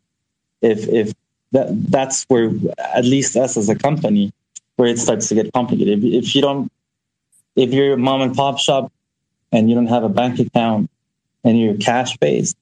if 0.65 0.87
if 0.87 1.13
that 1.51 1.67
that's 1.91 2.25
where 2.27 2.51
at 2.77 3.05
least 3.05 3.35
us 3.37 3.57
as 3.57 3.69
a 3.69 3.75
company 3.75 4.33
where 4.75 4.89
it 4.89 4.99
starts 4.99 5.29
to 5.29 5.35
get 5.35 5.53
complicated. 5.53 6.03
If, 6.03 6.25
if 6.25 6.35
you 6.35 6.41
don't, 6.41 6.71
if 7.55 7.73
you're 7.73 7.93
a 7.93 7.97
mom 7.97 8.21
and 8.21 8.35
pop 8.35 8.59
shop 8.59 8.91
and 9.51 9.69
you 9.69 9.75
don't 9.75 9.87
have 9.87 10.03
a 10.03 10.09
bank 10.09 10.39
account 10.39 10.89
and 11.43 11.57
you're 11.57 11.77
cash 11.77 12.17
based, 12.17 12.57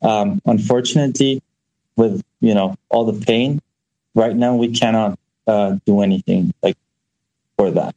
um, 0.00 0.40
unfortunately, 0.46 1.42
with 1.96 2.22
you 2.40 2.54
know 2.54 2.76
all 2.88 3.04
the 3.04 3.24
pain, 3.26 3.60
right 4.14 4.34
now 4.34 4.54
we 4.54 4.72
cannot 4.72 5.18
uh, 5.46 5.76
do 5.84 6.00
anything 6.00 6.54
like 6.62 6.76
for 7.56 7.72
that, 7.72 7.94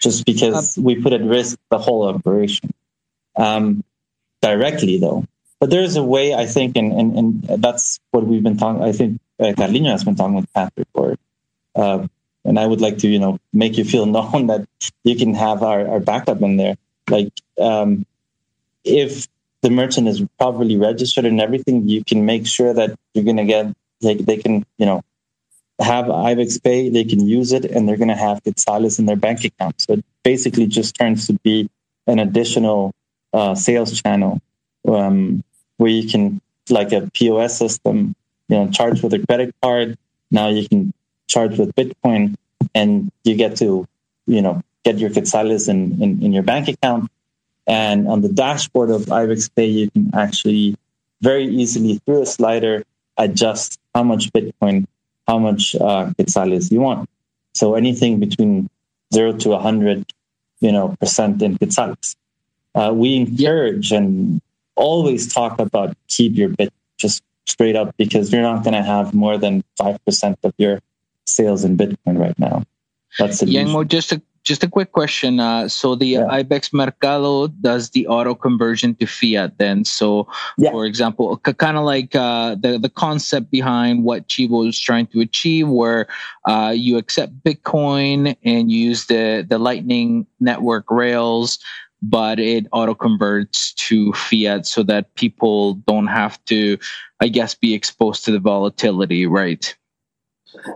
just 0.00 0.24
because 0.24 0.78
we 0.78 1.02
put 1.02 1.12
at 1.12 1.22
risk 1.22 1.58
the 1.70 1.78
whole 1.78 2.08
operation. 2.08 2.70
Um, 3.36 3.84
directly 4.40 4.98
though, 4.98 5.26
but 5.60 5.68
there's 5.68 5.96
a 5.96 6.02
way, 6.02 6.34
I 6.34 6.46
think, 6.46 6.76
and, 6.76 6.92
and, 6.92 7.16
and 7.16 7.62
that's 7.62 8.00
what 8.10 8.26
we've 8.26 8.42
been 8.42 8.56
talking. 8.56 8.82
I 8.82 8.92
think 8.92 9.20
uh, 9.38 9.52
Carlinho 9.54 9.90
has 9.90 10.04
been 10.04 10.16
talking 10.16 10.36
with 10.36 10.50
Patrick 10.54 10.88
for, 10.94 11.16
uh, 11.76 12.08
and 12.46 12.58
I 12.58 12.66
would 12.66 12.80
like 12.80 12.98
to, 12.98 13.08
you 13.08 13.18
know, 13.18 13.38
make 13.52 13.76
you 13.76 13.84
feel 13.84 14.06
known 14.16 14.46
that 14.46 14.66
you 15.04 15.16
can 15.16 15.34
have 15.34 15.62
our, 15.62 15.86
our 15.86 16.00
backup 16.00 16.40
in 16.40 16.56
there. 16.56 16.76
Like, 17.10 17.32
um, 17.60 18.06
if 18.84 19.28
the 19.60 19.68
merchant 19.68 20.08
is 20.08 20.24
properly 20.38 20.78
registered 20.78 21.26
and 21.26 21.40
everything, 21.40 21.86
you 21.86 22.02
can 22.02 22.24
make 22.24 22.46
sure 22.46 22.72
that 22.72 22.98
you're 23.12 23.24
going 23.24 23.36
to 23.36 23.44
get, 23.44 23.66
they, 24.00 24.14
they 24.14 24.38
can, 24.38 24.64
you 24.78 24.86
know, 24.86 25.02
have 25.78 26.06
IBEX 26.06 26.62
Pay, 26.62 26.88
they 26.88 27.04
can 27.04 27.26
use 27.26 27.52
it, 27.52 27.66
and 27.66 27.86
they're 27.86 27.98
going 27.98 28.08
to 28.08 28.16
have 28.16 28.42
Quetzales 28.42 28.98
in 28.98 29.04
their 29.04 29.16
bank 29.16 29.44
account. 29.44 29.78
So 29.80 29.94
it 29.94 30.04
basically 30.22 30.66
just 30.66 30.94
turns 30.94 31.26
to 31.26 31.34
be 31.34 31.68
an 32.06 32.18
additional 32.18 32.92
uh, 33.34 33.54
sales 33.54 34.00
channel 34.00 34.40
um, 34.88 35.44
where 35.80 35.90
you 35.90 36.06
can 36.06 36.40
like 36.68 36.92
a 36.92 37.10
POS 37.14 37.58
system, 37.58 38.14
you 38.48 38.56
know, 38.56 38.70
charge 38.70 39.02
with 39.02 39.14
a 39.14 39.18
credit 39.26 39.54
card. 39.62 39.96
Now 40.30 40.48
you 40.50 40.68
can 40.68 40.92
charge 41.26 41.56
with 41.56 41.74
Bitcoin 41.74 42.36
and 42.74 43.10
you 43.24 43.34
get 43.34 43.56
to, 43.56 43.88
you 44.26 44.42
know, 44.42 44.62
get 44.84 44.98
your 44.98 45.08
quetzales 45.08 45.70
in, 45.70 46.02
in, 46.02 46.22
in 46.22 46.32
your 46.34 46.42
bank 46.42 46.68
account. 46.68 47.10
And 47.66 48.08
on 48.08 48.20
the 48.20 48.28
dashboard 48.28 48.90
of 48.90 49.06
IBEX 49.06 49.50
Pay, 49.54 49.66
you 49.66 49.90
can 49.90 50.10
actually 50.14 50.76
very 51.22 51.46
easily 51.46 51.98
through 52.04 52.22
a 52.22 52.26
slider 52.26 52.84
adjust 53.16 53.80
how 53.94 54.02
much 54.02 54.30
Bitcoin, 54.32 54.86
how 55.26 55.38
much 55.38 55.74
uh, 55.76 56.12
you 56.70 56.80
want. 56.80 57.08
So 57.54 57.74
anything 57.74 58.20
between 58.20 58.68
zero 59.14 59.32
to 59.32 59.52
a 59.54 59.58
hundred, 59.58 60.12
you 60.60 60.72
know, 60.72 60.94
percent 61.00 61.40
in 61.40 61.56
quetzales. 61.56 62.16
Uh, 62.74 62.92
we 62.94 63.16
encourage 63.16 63.92
and 63.92 64.42
always 64.80 65.32
talk 65.32 65.60
about 65.60 65.96
keep 66.08 66.36
your 66.36 66.48
bit, 66.48 66.72
just 66.98 67.22
straight 67.46 67.76
up 67.76 67.94
because 67.96 68.32
you're 68.32 68.42
not 68.42 68.64
going 68.64 68.74
to 68.74 68.82
have 68.82 69.12
more 69.14 69.36
than 69.38 69.62
5% 69.78 70.36
of 70.42 70.54
your 70.58 70.80
sales 71.26 71.64
in 71.64 71.76
Bitcoin 71.76 72.18
right 72.18 72.38
now. 72.38 72.64
That's 73.18 73.42
Yangmo, 73.42 73.86
just 73.86 74.12
a 74.12 74.22
just 74.42 74.64
a 74.64 74.68
quick 74.68 74.92
question. 74.92 75.38
Uh, 75.38 75.68
so 75.68 75.94
the 75.94 76.06
yeah. 76.06 76.42
IBEX 76.42 76.72
Mercado 76.72 77.48
does 77.48 77.90
the 77.90 78.06
auto 78.06 78.34
conversion 78.34 78.94
to 78.96 79.06
fiat 79.06 79.58
then. 79.58 79.84
So, 79.84 80.26
yeah. 80.56 80.70
for 80.70 80.86
example, 80.86 81.36
kind 81.36 81.76
of 81.76 81.84
like 81.84 82.14
uh, 82.14 82.54
the 82.54 82.78
the 82.78 82.88
concept 82.88 83.50
behind 83.50 84.04
what 84.04 84.28
Chivo 84.28 84.66
is 84.66 84.78
trying 84.78 85.06
to 85.08 85.20
achieve, 85.20 85.68
where 85.68 86.06
uh, 86.46 86.72
you 86.74 86.96
accept 86.96 87.44
Bitcoin 87.44 88.36
and 88.42 88.72
use 88.72 89.06
the 89.06 89.44
the 89.46 89.58
Lightning 89.58 90.26
Network 90.40 90.90
rails, 90.90 91.58
but 92.02 92.40
it 92.40 92.66
auto 92.72 92.94
converts 92.94 93.72
to 93.74 94.12
fiat 94.12 94.66
so 94.66 94.82
that 94.84 95.14
people 95.14 95.74
don't 95.74 96.06
have 96.06 96.42
to, 96.46 96.78
I 97.20 97.28
guess, 97.28 97.54
be 97.54 97.74
exposed 97.74 98.24
to 98.24 98.32
the 98.32 98.38
volatility, 98.38 99.26
right? 99.26 99.74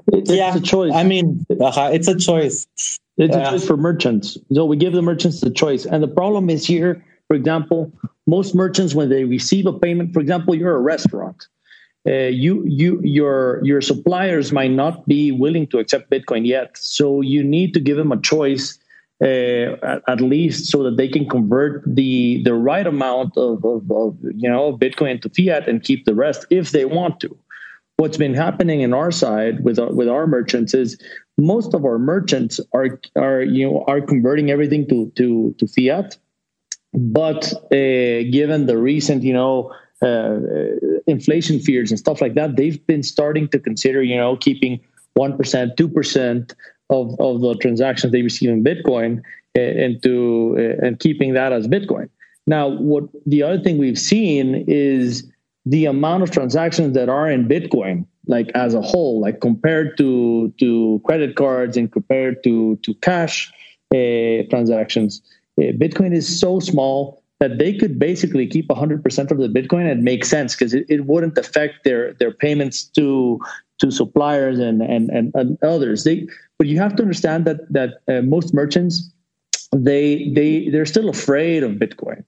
It's 0.08 0.30
yeah, 0.30 0.54
a 0.54 0.60
choice. 0.60 0.92
I 0.94 1.02
mean, 1.02 1.44
uh, 1.50 1.90
it's 1.92 2.08
a 2.08 2.16
choice. 2.16 2.66
It's 2.76 3.00
yeah. 3.36 3.48
a 3.48 3.50
choice 3.50 3.66
for 3.66 3.76
merchants. 3.76 4.38
So 4.52 4.64
we 4.64 4.76
give 4.76 4.92
the 4.92 5.02
merchants 5.02 5.40
the 5.40 5.50
choice. 5.50 5.86
And 5.86 6.02
the 6.02 6.08
problem 6.08 6.50
is 6.50 6.66
here, 6.66 7.04
for 7.28 7.36
example, 7.36 7.92
most 8.26 8.54
merchants 8.54 8.94
when 8.94 9.08
they 9.08 9.24
receive 9.24 9.66
a 9.66 9.72
payment, 9.72 10.12
for 10.12 10.20
example, 10.20 10.54
you're 10.54 10.76
a 10.76 10.80
restaurant. 10.80 11.46
Uh, 12.06 12.28
you 12.28 12.62
you 12.66 13.00
your 13.02 13.64
your 13.64 13.80
suppliers 13.80 14.52
might 14.52 14.70
not 14.70 15.08
be 15.08 15.32
willing 15.32 15.66
to 15.66 15.78
accept 15.78 16.10
Bitcoin 16.10 16.46
yet, 16.46 16.76
so 16.76 17.22
you 17.22 17.42
need 17.42 17.72
to 17.72 17.80
give 17.80 17.96
them 17.96 18.12
a 18.12 18.20
choice 18.20 18.78
uh, 19.22 20.00
at, 20.08 20.20
least 20.20 20.70
so 20.70 20.82
that 20.82 20.96
they 20.96 21.08
can 21.08 21.28
convert 21.28 21.82
the 21.86 22.42
the 22.44 22.54
right 22.54 22.86
amount 22.86 23.36
of, 23.36 23.64
of, 23.64 23.90
of, 23.90 24.16
you 24.34 24.48
know 24.48 24.76
Bitcoin 24.76 25.20
to 25.22 25.30
fiat 25.30 25.68
and 25.68 25.82
keep 25.82 26.04
the 26.04 26.14
rest 26.14 26.46
if 26.50 26.70
they 26.70 26.84
want 26.84 27.20
to. 27.20 27.36
What's 27.96 28.16
been 28.16 28.34
happening 28.34 28.80
in 28.80 28.92
our 28.92 29.12
side 29.12 29.64
with 29.64 29.78
our, 29.78 29.92
with 29.92 30.08
our 30.08 30.26
merchants 30.26 30.74
is 30.74 30.98
most 31.38 31.74
of 31.74 31.84
our 31.84 31.98
merchants 31.98 32.58
are 32.72 32.98
are 33.16 33.42
you 33.42 33.66
know 33.66 33.84
are 33.86 34.00
converting 34.00 34.50
everything 34.50 34.88
to 34.88 35.12
to 35.16 35.54
to 35.58 35.66
fiat. 35.66 36.16
But 36.92 37.52
uh, 37.72 38.30
given 38.30 38.66
the 38.66 38.78
recent 38.78 39.22
you 39.22 39.32
know 39.32 39.72
uh, 40.02 40.38
inflation 41.06 41.60
fears 41.60 41.90
and 41.90 41.98
stuff 41.98 42.20
like 42.20 42.34
that 42.34 42.56
they've 42.56 42.84
been 42.86 43.02
starting 43.02 43.48
to 43.48 43.58
consider 43.60 44.02
you 44.02 44.16
know 44.16 44.36
keeping 44.36 44.80
1% 45.16 45.76
2% 45.76 46.54
of, 46.90 47.18
of 47.20 47.40
the 47.40 47.54
transactions 47.56 48.12
they 48.12 48.22
receive 48.22 48.50
in 48.50 48.62
bitcoin 48.62 49.20
uh, 49.56 49.60
and 49.60 50.02
to 50.02 50.56
uh, 50.58 50.86
and 50.86 50.98
keeping 51.00 51.34
that 51.34 51.52
as 51.52 51.66
bitcoin. 51.66 52.08
Now 52.46 52.68
what 52.68 53.04
the 53.26 53.42
other 53.42 53.60
thing 53.62 53.78
we've 53.78 53.98
seen 53.98 54.64
is 54.68 55.30
the 55.66 55.86
amount 55.86 56.22
of 56.22 56.30
transactions 56.30 56.94
that 56.94 57.08
are 57.08 57.30
in 57.30 57.48
Bitcoin, 57.48 58.06
like 58.26 58.50
as 58.54 58.74
a 58.74 58.82
whole, 58.82 59.20
like 59.20 59.40
compared 59.40 59.96
to 59.98 60.52
to 60.58 61.00
credit 61.04 61.36
cards 61.36 61.76
and 61.76 61.90
compared 61.90 62.42
to 62.44 62.76
to 62.82 62.94
cash 62.94 63.50
uh, 63.94 64.44
transactions, 64.50 65.22
uh, 65.58 65.72
Bitcoin 65.72 66.14
is 66.14 66.40
so 66.40 66.60
small 66.60 67.22
that 67.44 67.58
they 67.58 67.72
could 67.74 67.98
basically 67.98 68.46
keep 68.46 68.68
100% 68.68 69.30
of 69.30 69.38
the 69.38 69.48
Bitcoin 69.48 69.90
and 69.90 70.02
make 70.02 70.24
sense 70.24 70.54
because 70.54 70.72
it, 70.72 70.86
it 70.88 71.04
wouldn't 71.04 71.36
affect 71.36 71.84
their 71.84 72.14
their 72.14 72.32
payments 72.44 72.84
to 72.96 73.38
to 73.80 73.90
suppliers 73.90 74.58
and 74.58 74.80
and, 74.80 75.10
and, 75.10 75.26
and 75.34 75.58
others. 75.62 76.04
They 76.04 76.26
but 76.58 76.66
you 76.68 76.78
have 76.78 76.96
to 76.96 77.02
understand 77.02 77.44
that 77.44 77.60
that 77.78 77.90
uh, 78.08 78.22
most 78.22 78.54
merchants 78.54 78.94
they 79.90 80.30
they 80.38 80.70
they're 80.70 80.92
still 80.96 81.10
afraid 81.10 81.62
of 81.62 81.72
Bitcoin 81.72 82.24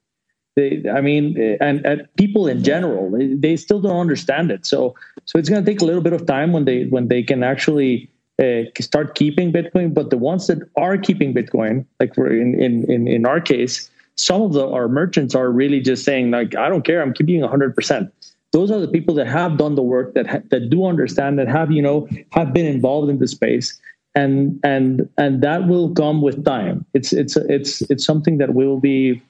they, 0.56 0.82
I 0.90 1.00
mean, 1.02 1.24
and, 1.60 1.84
and 1.84 2.08
people 2.16 2.46
in 2.48 2.64
general, 2.64 3.10
they, 3.10 3.34
they, 3.34 3.56
still 3.56 3.78
don't 3.78 4.00
understand 4.00 4.50
it. 4.50 4.64
So, 4.64 4.94
so 5.26 5.38
it's 5.38 5.50
going 5.50 5.62
to 5.62 5.70
take 5.70 5.82
a 5.82 5.84
little 5.84 6.00
bit 6.00 6.14
of 6.14 6.24
time 6.24 6.54
when 6.54 6.64
they 6.64 6.86
when 6.86 7.08
they 7.08 7.22
can 7.22 7.42
actually 7.42 8.10
uh, 8.42 8.62
start 8.80 9.14
keeping 9.14 9.52
Bitcoin. 9.52 9.92
But 9.92 10.08
the 10.08 10.16
ones 10.16 10.46
that 10.46 10.60
are 10.76 10.96
keeping 10.96 11.34
Bitcoin, 11.34 11.84
like 12.00 12.16
in 12.16 12.58
in, 12.58 13.06
in 13.06 13.26
our 13.26 13.38
case, 13.38 13.90
some 14.16 14.42
of 14.42 14.52
the 14.52 14.68
our 14.68 14.88
merchants 14.88 15.34
are 15.34 15.50
really 15.50 15.80
just 15.80 16.04
saying 16.04 16.30
like, 16.30 16.56
I 16.56 16.68
don't 16.68 16.84
care, 16.84 17.02
I'm 17.02 17.12
keeping 17.12 17.40
100 17.40 17.74
percent. 17.74 18.12
Those 18.52 18.70
are 18.70 18.80
the 18.80 18.88
people 18.88 19.14
that 19.16 19.26
have 19.26 19.58
done 19.58 19.74
the 19.74 19.82
work 19.82 20.14
that 20.14 20.26
ha- 20.26 20.42
that 20.50 20.70
do 20.70 20.86
understand 20.86 21.38
that 21.38 21.48
have 21.48 21.70
you 21.70 21.82
know 21.82 22.08
have 22.32 22.52
been 22.52 22.66
involved 22.66 23.10
in 23.10 23.18
the 23.18 23.28
space 23.28 23.78
and 24.16 24.58
and 24.64 25.08
and 25.18 25.42
that 25.42 25.68
will 25.68 25.94
come 25.94 26.22
with 26.22 26.44
time. 26.44 26.84
It's 26.94 27.12
it's 27.12 27.36
it's 27.36 27.82
it's 27.82 28.04
something 28.04 28.38
that 28.38 28.54
will 28.54 28.80
be 28.80 29.22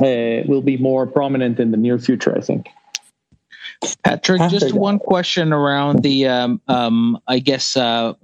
uh, 0.00 0.42
will 0.46 0.62
be 0.62 0.76
more 0.76 1.06
prominent 1.06 1.60
in 1.60 1.70
the 1.70 1.76
near 1.76 1.98
future, 1.98 2.36
I 2.36 2.40
think. 2.40 2.66
Patrick, 4.02 4.42
just 4.50 4.74
one 4.74 4.98
question 4.98 5.52
around 5.52 6.02
the, 6.02 6.26
um, 6.26 6.60
um, 6.68 7.18
I 7.26 7.38
guess, 7.38 7.76
uh, 7.76 8.14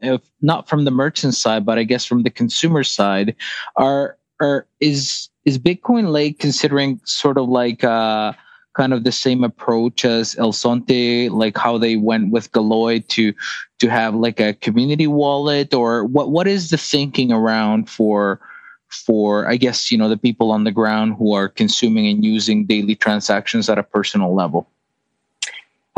if 0.00 0.22
not 0.40 0.68
from 0.68 0.84
the 0.84 0.90
merchant 0.90 1.34
side, 1.34 1.64
but 1.64 1.78
I 1.78 1.84
guess 1.84 2.04
from 2.04 2.22
the 2.22 2.30
consumer 2.30 2.84
side, 2.84 3.34
are 3.76 4.18
are 4.40 4.66
is 4.80 5.28
is 5.46 5.58
Bitcoin 5.58 6.10
Lake 6.10 6.40
considering 6.40 7.00
sort 7.04 7.38
of 7.38 7.48
like 7.48 7.84
uh, 7.84 8.32
kind 8.74 8.92
of 8.92 9.04
the 9.04 9.12
same 9.12 9.44
approach 9.44 10.04
as 10.04 10.36
El 10.36 10.52
Zonte, 10.52 11.30
like 11.30 11.56
how 11.56 11.78
they 11.78 11.96
went 11.96 12.32
with 12.32 12.52
Galoy 12.52 13.06
to 13.08 13.32
to 13.78 13.88
have 13.88 14.14
like 14.14 14.40
a 14.40 14.52
community 14.52 15.06
wallet, 15.06 15.72
or 15.72 16.04
what 16.04 16.30
what 16.30 16.46
is 16.46 16.68
the 16.70 16.76
thinking 16.76 17.32
around 17.32 17.88
for 17.88 18.40
for 18.88 19.48
i 19.48 19.56
guess 19.56 19.90
you 19.90 19.98
know 19.98 20.08
the 20.08 20.16
people 20.16 20.52
on 20.52 20.62
the 20.62 20.70
ground 20.70 21.16
who 21.18 21.34
are 21.34 21.48
consuming 21.48 22.06
and 22.06 22.24
using 22.24 22.64
daily 22.64 22.94
transactions 22.94 23.68
at 23.68 23.78
a 23.78 23.82
personal 23.82 24.34
level? 24.34 24.68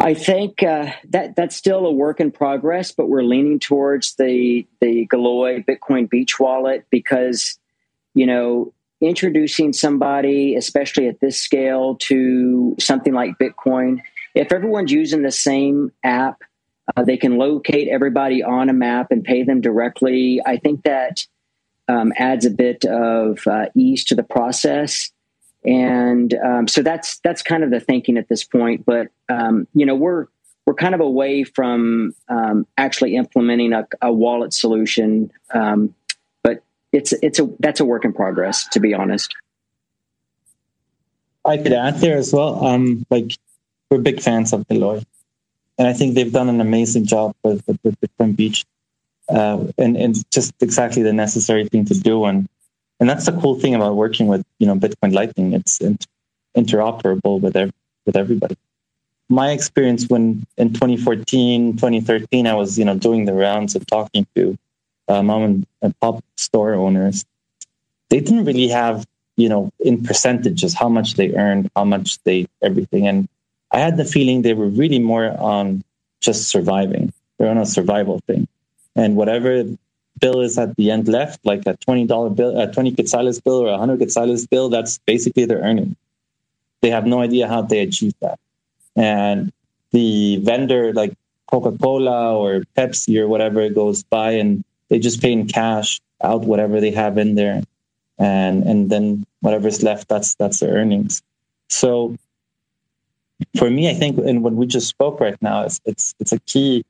I 0.01 0.15
think 0.15 0.63
uh, 0.63 0.93
that 1.11 1.35
that's 1.35 1.57
still 1.57 1.85
a 1.85 1.93
work 1.93 2.21
in 2.21 2.31
progress 2.31 2.93
but 2.93 3.09
we're 3.09 3.25
leaning 3.25 3.59
towards 3.59 4.15
the 4.17 4.67
the 4.81 5.07
galoy 5.09 5.65
bitcoin 5.65 6.09
beach 6.09 6.39
wallet 6.39 6.87
because 6.91 7.59
you 8.15 8.27
know 8.27 8.73
introducing 9.01 9.73
somebody 9.73 10.55
especially 10.55 11.07
at 11.07 11.21
this 11.21 11.41
scale 11.41 11.97
to 11.97 12.75
something 12.79 13.13
like 13.13 13.39
bitcoin 13.39 14.01
if 14.35 14.53
everyone's 14.53 14.93
using 14.93 15.23
the 15.23 15.33
same 15.33 15.93
app 16.03 16.43
uh, 16.97 17.05
they 17.05 17.17
can 17.17 17.37
locate 17.37 17.89
everybody 17.89 18.43
on 18.43 18.69
a 18.69 18.73
map 18.73 19.11
and 19.11 19.25
pay 19.25 19.43
them 19.43 19.61
directly 19.61 20.41
i 20.47 20.57
think 20.57 20.83
that 20.83 21.27
um, 21.89 22.13
adds 22.17 22.45
a 22.45 22.51
bit 22.51 22.85
of 22.85 23.47
uh, 23.47 23.67
ease 23.75 24.05
to 24.05 24.15
the 24.15 24.23
process. 24.23 25.11
And 25.65 26.33
um, 26.35 26.69
so 26.69 26.83
that's 26.83 27.19
that's 27.21 27.43
kind 27.43 27.65
of 27.65 27.71
the 27.71 27.81
thinking 27.81 28.17
at 28.17 28.29
this 28.29 28.45
point. 28.45 28.87
But 28.87 29.09
um, 29.29 29.67
you 29.75 29.87
know, 29.87 29.97
we're 29.97 30.27
we're 30.67 30.75
kind 30.75 30.95
of 30.95 31.01
away 31.01 31.45
from 31.45 32.15
um, 32.29 32.67
actually 32.77 33.17
implementing 33.17 33.73
a, 33.73 33.87
a 34.01 34.13
wallet 34.13 34.53
solution. 34.53 35.33
Um, 35.53 35.95
it's 36.93 37.13
it's 37.23 37.39
a 37.39 37.49
that's 37.61 37.81
a 37.81 37.85
work 37.85 38.05
in 38.05 38.13
progress, 38.13 38.67
to 38.69 38.81
be 38.81 38.95
honest. 38.95 39.35
I 41.45 41.57
could 41.57 41.73
add 41.73 41.97
there 41.97 42.19
as 42.19 42.33
well. 42.33 42.65
Um, 42.65 43.07
like 43.11 43.37
we're 43.91 43.99
big 43.99 44.21
fans 44.21 44.53
of 44.53 44.67
Galoy, 44.69 45.05
and 45.79 45.89
I 45.89 45.93
think 45.93 46.15
they've 46.15 46.33
done 46.33 46.49
an 46.49 46.61
amazing 46.61 47.07
job 47.07 47.35
with, 47.43 47.63
with, 47.67 47.79
with 47.83 48.01
Bitcoin 48.01 48.37
Beach 48.37 48.67
uh, 49.29 49.65
and 49.77 49.97
and 49.97 50.31
just 50.31 50.55
exactly 50.61 51.03
the 51.03 51.13
necessary 51.13 51.69
thing 51.69 51.85
to 51.87 51.95
do. 51.95 52.25
And 52.25 52.49
and 53.01 53.09
that's 53.09 53.27
the 53.27 53.33
cool 53.33 53.59
thing 53.59 53.75
about 53.75 53.97
working 53.97 54.27
with 54.27 54.45
you 54.59 54.67
know 54.67 54.77
Bitcoin 54.77 55.13
Lightning. 55.13 55.53
It's 55.53 55.79
interoperable 56.57 57.41
with 57.41 57.57
every, 57.57 57.73
with 58.07 58.17
everybody. 58.17 58.57
My 59.29 59.51
experience 59.51 60.09
when 60.09 60.47
in 60.57 60.73
2014, 60.73 61.75
2013, 61.75 62.47
I 62.47 62.55
was 62.55 62.79
you 62.79 62.85
know 62.85 62.97
doing 62.97 63.25
the 63.25 63.35
rounds 63.35 63.75
of 63.75 63.87
talking 63.87 64.27
to 64.35 64.57
uh, 65.09 65.23
mom 65.23 65.67
and 65.83 66.01
pop 66.01 66.23
store 66.37 66.75
owners. 66.75 67.25
They 68.11 68.21
didn't 68.21 68.45
really 68.45 68.69
have 68.69 69.07
you 69.37 69.49
know 69.49 69.71
in 69.81 70.03
percentages 70.03 70.75
how 70.75 70.89
much 70.89 71.15
they 71.15 71.35
earned, 71.35 71.71
how 71.75 71.85
much 71.85 72.23
they 72.25 72.47
everything, 72.63 73.07
and 73.07 73.29
I 73.71 73.81
had 73.81 73.97
the 73.97 74.05
feeling 74.05 74.43
they 74.43 74.55
were 74.55 74.69
really 74.69 74.99
more 74.99 75.31
on 75.39 75.85
just 76.21 76.49
surviving. 76.49 77.13
They're 77.39 77.51
on 77.51 77.59
a 77.59 77.67
survival 77.67 78.21
thing 78.27 78.49
and 78.99 79.17
whatever 79.17 79.65
bill 80.21 80.41
is 80.41 80.59
at 80.59 80.77
the 80.77 80.91
end 80.91 81.07
left, 81.09 81.41
like 81.45 81.63
a 81.67 81.77
twenty 81.77 82.05
dollar 82.05 82.31
bill, 82.31 82.59
a 82.61 82.71
twenty 82.71 82.93
quetzales 82.93 83.43
bill 83.43 83.61
or 83.65 83.69
a 83.69 83.79
hundred 83.79 84.01
quetzales 84.01 84.49
bill, 84.51 84.69
that's 84.69 84.99
basically 85.07 85.45
their 85.45 85.61
earning. 85.61 85.97
They 86.83 86.91
have 86.91 87.07
no 87.07 87.23
idea 87.23 87.49
how 87.49 87.63
they 87.63 87.79
achieve 87.81 88.15
that, 88.21 88.39
and 88.97 89.53
the 89.93 90.39
vendor 90.39 90.93
like 90.93 91.15
Coca 91.47 91.73
Cola 91.79 92.37
or 92.37 92.65
Pepsi 92.77 93.19
or 93.19 93.29
whatever 93.29 93.69
goes 93.71 94.03
by 94.03 94.33
and 94.33 94.65
they 94.89 94.99
just 94.99 95.21
pay 95.21 95.33
in 95.33 95.47
cash 95.47 96.01
out 96.23 96.43
whatever 96.43 96.81
they 96.81 96.91
have 96.91 97.19
in 97.19 97.35
there, 97.35 97.63
and 98.19 98.65
and 98.65 98.91
then 98.91 99.27
whatever's 99.41 99.83
left, 99.83 100.09
that's 100.09 100.35
that's 100.35 100.61
their 100.61 100.75
earnings. 100.75 101.23
So 101.69 102.17
for 103.57 103.71
me, 103.71 103.89
I 103.89 103.95
think, 103.95 104.19
and 104.19 104.43
what 104.43 104.55
we 104.55 104.67
just 104.67 104.89
spoke 104.89 105.21
right 105.21 105.41
now, 105.41 105.65
is 105.65 105.81
it's 105.85 106.15
it's 106.19 106.33
a 106.33 106.41
key 106.41 106.85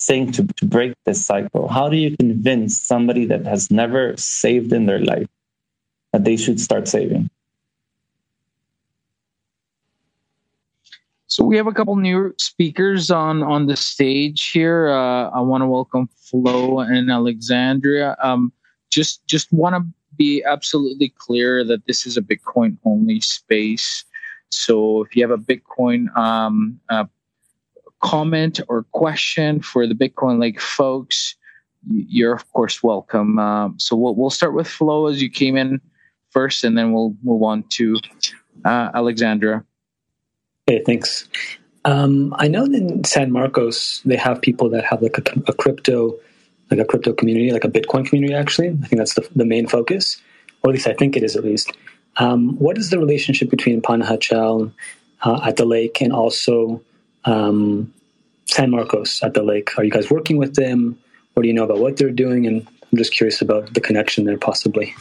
thing 0.00 0.32
to, 0.32 0.46
to 0.46 0.66
break 0.66 0.94
this 1.04 1.24
cycle? 1.24 1.68
How 1.68 1.88
do 1.88 1.96
you 1.96 2.16
convince 2.16 2.78
somebody 2.80 3.26
that 3.26 3.46
has 3.46 3.70
never 3.70 4.16
saved 4.16 4.72
in 4.72 4.86
their 4.86 4.98
life 4.98 5.28
that 6.12 6.24
they 6.24 6.36
should 6.36 6.60
start 6.60 6.88
saving? 6.88 7.30
So 11.34 11.42
we 11.42 11.56
have 11.56 11.66
a 11.66 11.72
couple 11.72 11.96
new 11.96 12.32
speakers 12.38 13.10
on 13.10 13.42
on 13.42 13.66
the 13.66 13.74
stage 13.74 14.52
here. 14.52 14.90
Uh, 14.90 15.30
I 15.30 15.40
want 15.40 15.62
to 15.62 15.66
welcome 15.66 16.08
Flo 16.16 16.78
and 16.78 17.10
Alexandria. 17.10 18.14
Um, 18.22 18.52
just 18.88 19.26
just 19.26 19.52
want 19.52 19.74
to 19.74 19.84
be 20.16 20.44
absolutely 20.44 21.12
clear 21.18 21.64
that 21.64 21.86
this 21.88 22.06
is 22.06 22.16
a 22.16 22.22
Bitcoin 22.22 22.78
only 22.84 23.20
space. 23.20 24.04
So 24.50 25.02
if 25.02 25.16
you 25.16 25.28
have 25.28 25.36
a 25.36 25.42
Bitcoin 25.42 26.16
um, 26.16 26.78
uh, 26.88 27.06
comment 27.98 28.60
or 28.68 28.84
question 28.92 29.60
for 29.60 29.88
the 29.88 29.94
Bitcoin 29.94 30.38
Lake 30.38 30.60
folks, 30.60 31.34
you're 31.90 32.34
of 32.36 32.48
course 32.52 32.80
welcome. 32.80 33.40
Um, 33.40 33.74
so 33.80 33.96
we'll 33.96 34.14
we'll 34.14 34.30
start 34.30 34.54
with 34.54 34.68
Flo 34.68 35.08
as 35.08 35.20
you 35.20 35.30
came 35.30 35.56
in 35.56 35.80
first, 36.30 36.62
and 36.62 36.78
then 36.78 36.92
we'll 36.92 37.16
move 37.24 37.42
on 37.42 37.64
to 37.70 37.96
uh, 38.64 38.90
Alexandra. 38.94 39.64
Hey, 40.66 40.82
thanks. 40.82 41.28
Um, 41.84 42.34
I 42.38 42.48
know 42.48 42.64
in 42.64 43.04
San 43.04 43.30
Marcos 43.30 44.00
they 44.06 44.16
have 44.16 44.40
people 44.40 44.70
that 44.70 44.82
have 44.84 45.02
like 45.02 45.18
a, 45.18 45.42
a, 45.46 45.52
crypto, 45.52 46.18
like 46.70 46.80
a 46.80 46.86
crypto 46.86 47.12
community, 47.12 47.52
like 47.52 47.64
a 47.64 47.68
Bitcoin 47.68 48.06
community. 48.06 48.32
Actually, 48.32 48.68
I 48.68 48.86
think 48.86 48.96
that's 48.96 49.12
the, 49.12 49.28
the 49.36 49.44
main 49.44 49.66
focus, 49.66 50.22
or 50.62 50.70
at 50.70 50.72
least 50.72 50.86
I 50.86 50.94
think 50.94 51.18
it 51.18 51.22
is. 51.22 51.36
At 51.36 51.44
least, 51.44 51.70
um, 52.16 52.56
what 52.56 52.78
is 52.78 52.88
the 52.88 52.98
relationship 52.98 53.50
between 53.50 53.82
Panajachel 53.82 54.72
uh, 55.20 55.40
at 55.44 55.56
the 55.56 55.66
lake 55.66 56.00
and 56.00 56.14
also 56.14 56.80
um, 57.26 57.92
San 58.46 58.70
Marcos 58.70 59.22
at 59.22 59.34
the 59.34 59.42
lake? 59.42 59.76
Are 59.76 59.84
you 59.84 59.90
guys 59.90 60.10
working 60.10 60.38
with 60.38 60.54
them? 60.54 60.98
What 61.34 61.42
do 61.42 61.48
you 61.48 61.54
know 61.54 61.64
about 61.64 61.80
what 61.80 61.98
they're 61.98 62.08
doing? 62.08 62.46
And 62.46 62.66
I'm 62.90 62.96
just 62.96 63.12
curious 63.12 63.42
about 63.42 63.74
the 63.74 63.82
connection 63.82 64.24
there, 64.24 64.38
possibly. 64.38 64.94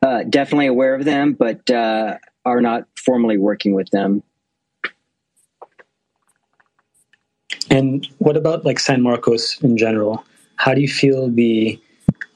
Uh, 0.00 0.22
definitely 0.22 0.68
aware 0.68 0.94
of 0.94 1.04
them, 1.04 1.32
but 1.32 1.68
uh, 1.70 2.18
are 2.44 2.60
not 2.60 2.86
formally 3.04 3.38
working 3.38 3.74
with 3.74 3.90
them. 3.90 4.22
And 7.70 8.06
what 8.18 8.36
about 8.36 8.64
like 8.64 8.78
San 8.78 9.02
Marcos 9.02 9.60
in 9.62 9.76
general? 9.76 10.24
How 10.56 10.74
do 10.74 10.80
you 10.80 10.88
feel 10.88 11.30
the 11.30 11.80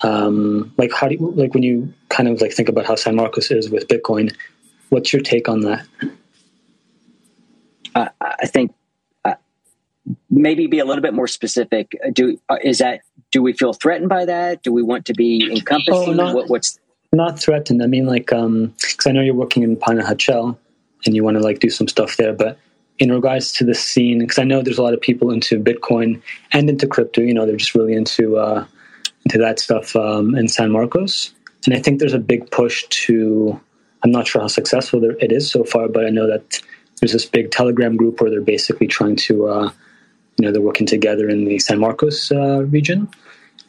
um, 0.02 0.72
like 0.78 0.92
how 0.92 1.08
do 1.08 1.14
you 1.14 1.30
like 1.32 1.54
when 1.54 1.62
you 1.62 1.92
kind 2.08 2.28
of 2.28 2.40
like 2.40 2.52
think 2.52 2.68
about 2.68 2.86
how 2.86 2.94
San 2.94 3.16
Marcos 3.16 3.50
is 3.50 3.70
with 3.70 3.88
Bitcoin? 3.88 4.34
What's 4.90 5.12
your 5.12 5.22
take 5.22 5.48
on 5.48 5.60
that? 5.60 5.86
Uh, 7.94 8.08
I 8.20 8.46
think 8.46 8.74
uh, 9.24 9.34
maybe 10.30 10.66
be 10.66 10.78
a 10.78 10.84
little 10.84 11.02
bit 11.02 11.14
more 11.14 11.26
specific. 11.26 11.92
Do 12.12 12.38
uh, 12.48 12.58
is 12.62 12.78
that 12.78 13.00
do 13.32 13.42
we 13.42 13.52
feel 13.52 13.72
threatened 13.72 14.08
by 14.08 14.26
that? 14.26 14.62
Do 14.62 14.72
we 14.72 14.82
want 14.82 15.06
to 15.06 15.14
be 15.14 15.48
encompassing? 15.50 16.10
Oh, 16.10 16.12
not, 16.12 16.34
what, 16.34 16.48
what's 16.48 16.78
not 17.12 17.38
threatened. 17.38 17.82
I 17.82 17.86
mean, 17.86 18.06
like, 18.06 18.32
um, 18.32 18.74
because 18.80 19.06
I 19.06 19.12
know 19.12 19.22
you're 19.22 19.34
working 19.34 19.62
in 19.62 19.76
Panajachel 19.76 20.56
and 21.04 21.14
you 21.14 21.24
want 21.24 21.36
to 21.36 21.42
like 21.42 21.60
do 21.60 21.70
some 21.70 21.88
stuff 21.88 22.16
there, 22.16 22.32
but 22.32 22.58
in 22.98 23.12
regards 23.12 23.52
to 23.52 23.64
the 23.64 23.74
scene, 23.74 24.20
because 24.20 24.38
I 24.38 24.44
know 24.44 24.62
there's 24.62 24.78
a 24.78 24.82
lot 24.82 24.94
of 24.94 25.00
people 25.00 25.30
into 25.30 25.62
Bitcoin 25.62 26.22
and 26.52 26.68
into 26.68 26.86
crypto. 26.86 27.20
You 27.20 27.34
know, 27.34 27.46
they're 27.46 27.56
just 27.56 27.74
really 27.74 27.94
into 27.94 28.38
uh, 28.38 28.64
into 29.24 29.38
that 29.38 29.58
stuff 29.58 29.94
um, 29.96 30.34
in 30.34 30.48
San 30.48 30.70
Marcos, 30.70 31.32
and 31.66 31.74
I 31.74 31.80
think 31.80 31.98
there's 31.98 32.14
a 32.14 32.18
big 32.18 32.50
push 32.50 32.84
to. 32.88 33.60
I'm 34.02 34.10
not 34.12 34.26
sure 34.26 34.40
how 34.40 34.48
successful 34.48 35.02
it 35.04 35.32
is 35.32 35.50
so 35.50 35.64
far, 35.64 35.88
but 35.88 36.06
I 36.06 36.10
know 36.10 36.26
that 36.28 36.60
there's 37.00 37.12
this 37.12 37.26
big 37.26 37.50
Telegram 37.50 37.96
group 37.96 38.20
where 38.20 38.30
they're 38.30 38.40
basically 38.40 38.86
trying 38.86 39.16
to, 39.16 39.48
uh, 39.48 39.70
you 40.38 40.44
know, 40.44 40.52
they're 40.52 40.60
working 40.60 40.86
together 40.86 41.28
in 41.28 41.44
the 41.44 41.58
San 41.58 41.80
Marcos 41.80 42.30
uh, 42.30 42.62
region 42.64 43.08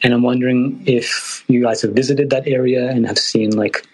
and 0.04 0.14
I'm 0.14 0.24
wondering 0.24 0.84
if 0.86 1.44
you 1.48 1.64
guys 1.64 1.82
have 1.82 1.92
visited 1.92 2.30
that 2.30 2.48
area 2.48 2.90
and 2.90 3.08
have 3.08 3.18
seen 3.18 3.52
like 3.52 3.88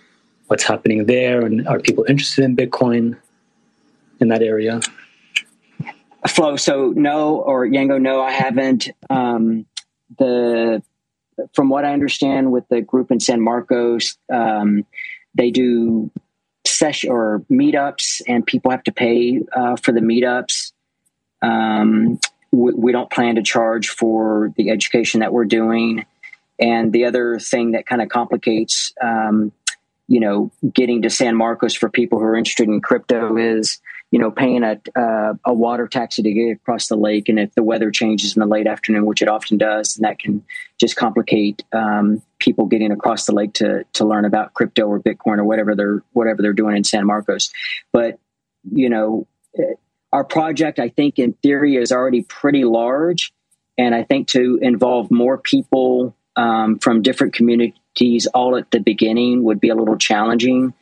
what's 0.48 0.64
happening 0.64 1.06
there, 1.06 1.46
and 1.46 1.68
are 1.68 1.80
people 1.80 2.06
interested 2.08 2.44
in 2.44 2.56
Bitcoin 2.56 3.18
in 4.20 4.28
that 4.28 4.42
area? 4.42 4.82
Flo, 6.28 6.56
so 6.56 6.94
no, 6.96 7.38
or 7.38 7.68
Yango, 7.68 8.02
no, 8.02 8.22
I 8.22 8.32
haven't. 8.32 8.90
Um, 9.10 9.66
the 10.18 10.84
from 11.54 11.70
what 11.70 11.86
I 11.86 11.94
understand 11.94 12.52
with 12.52 12.68
the 12.70 12.82
group 12.82 13.12
in 13.12 13.20
San 13.20 13.42
Marcos, 13.42 14.18
um, 14.32 14.86
they 15.36 15.52
do 15.52 16.12
session 16.66 17.12
or 17.12 17.44
meetups, 17.52 18.22
and 18.28 18.46
people 18.46 18.72
have 18.72 18.84
to 18.84 18.92
pay 18.92 19.42
uh, 19.56 19.76
for 19.78 19.92
the 19.92 20.00
meetups. 20.00 20.72
Um, 21.42 22.20
we, 22.54 22.72
we 22.74 22.92
don't 22.92 23.12
plan 23.12 23.36
to 23.36 23.42
charge 23.42 23.90
for 23.90 24.54
the 24.56 24.70
education 24.70 25.20
that 25.22 25.34
we're 25.34 25.46
doing. 25.46 26.06
And 26.60 26.94
the 26.94 27.06
other 27.06 27.40
thing 27.40 27.72
that 27.72 27.88
kind 27.88 28.02
of 28.02 28.10
complicates, 28.10 28.94
um, 29.02 29.52
you 30.08 30.20
know, 30.20 30.52
getting 30.72 31.02
to 31.02 31.10
San 31.10 31.36
Marcos 31.36 31.74
for 31.74 31.90
people 31.90 32.20
who 32.20 32.26
are 32.26 32.36
interested 32.36 32.68
in 32.68 32.80
crypto 32.80 33.38
is, 33.38 33.82
you 34.12 34.20
know, 34.20 34.30
paying 34.30 34.64
a, 34.64 34.80
uh, 34.96 35.34
a 35.44 35.54
water 35.54 35.88
taxi 35.88 36.22
to 36.22 36.32
get 36.32 36.52
across 36.52 36.88
the 36.88 36.96
lake. 36.96 37.28
And 37.28 37.40
if 37.40 37.56
the 37.56 37.64
weather 37.64 37.90
changes 37.90 38.36
in 38.36 38.40
the 38.40 38.46
late 38.46 38.68
afternoon, 38.68 39.08
which 39.08 39.24
it 39.24 39.28
often 39.28 39.58
does, 39.58 39.96
then 39.96 40.08
that 40.08 40.20
can 40.20 40.44
just 40.80 40.96
complicate 40.96 41.64
um, 41.74 42.22
people 42.38 42.68
getting 42.68 42.92
across 42.92 43.26
the 43.26 43.34
lake 43.34 43.54
to 43.54 43.84
to 43.94 44.06
learn 44.06 44.26
about 44.26 44.54
crypto 44.54 44.86
or 44.86 45.00
Bitcoin 45.00 45.40
or 45.40 45.46
whatever 45.46 45.74
they're 45.74 46.04
whatever 46.12 46.44
they're 46.44 46.54
doing 46.54 46.78
in 46.78 46.84
San 46.84 47.08
Marcos. 47.08 47.52
But 47.92 48.20
you 48.72 48.90
know, 48.90 49.26
our 50.14 50.24
project, 50.24 50.78
I 50.78 50.90
think, 50.90 51.18
in 51.18 51.34
theory, 51.34 51.76
is 51.76 51.92
already 51.92 52.22
pretty 52.22 52.66
large. 52.66 53.34
And 53.80 53.96
I 53.96 54.04
think 54.04 54.28
to 54.30 54.60
involve 54.62 55.10
more 55.10 55.40
people 55.40 56.16
um, 56.36 56.78
from 56.78 57.02
different 57.02 57.34
communities 57.34 58.28
all 58.28 58.56
at 58.56 58.70
the 58.70 58.80
beginning 58.80 59.44
would 59.44 59.60
be 59.60 59.70
a 59.70 59.76
little 59.76 59.98
challenging. 59.98 60.76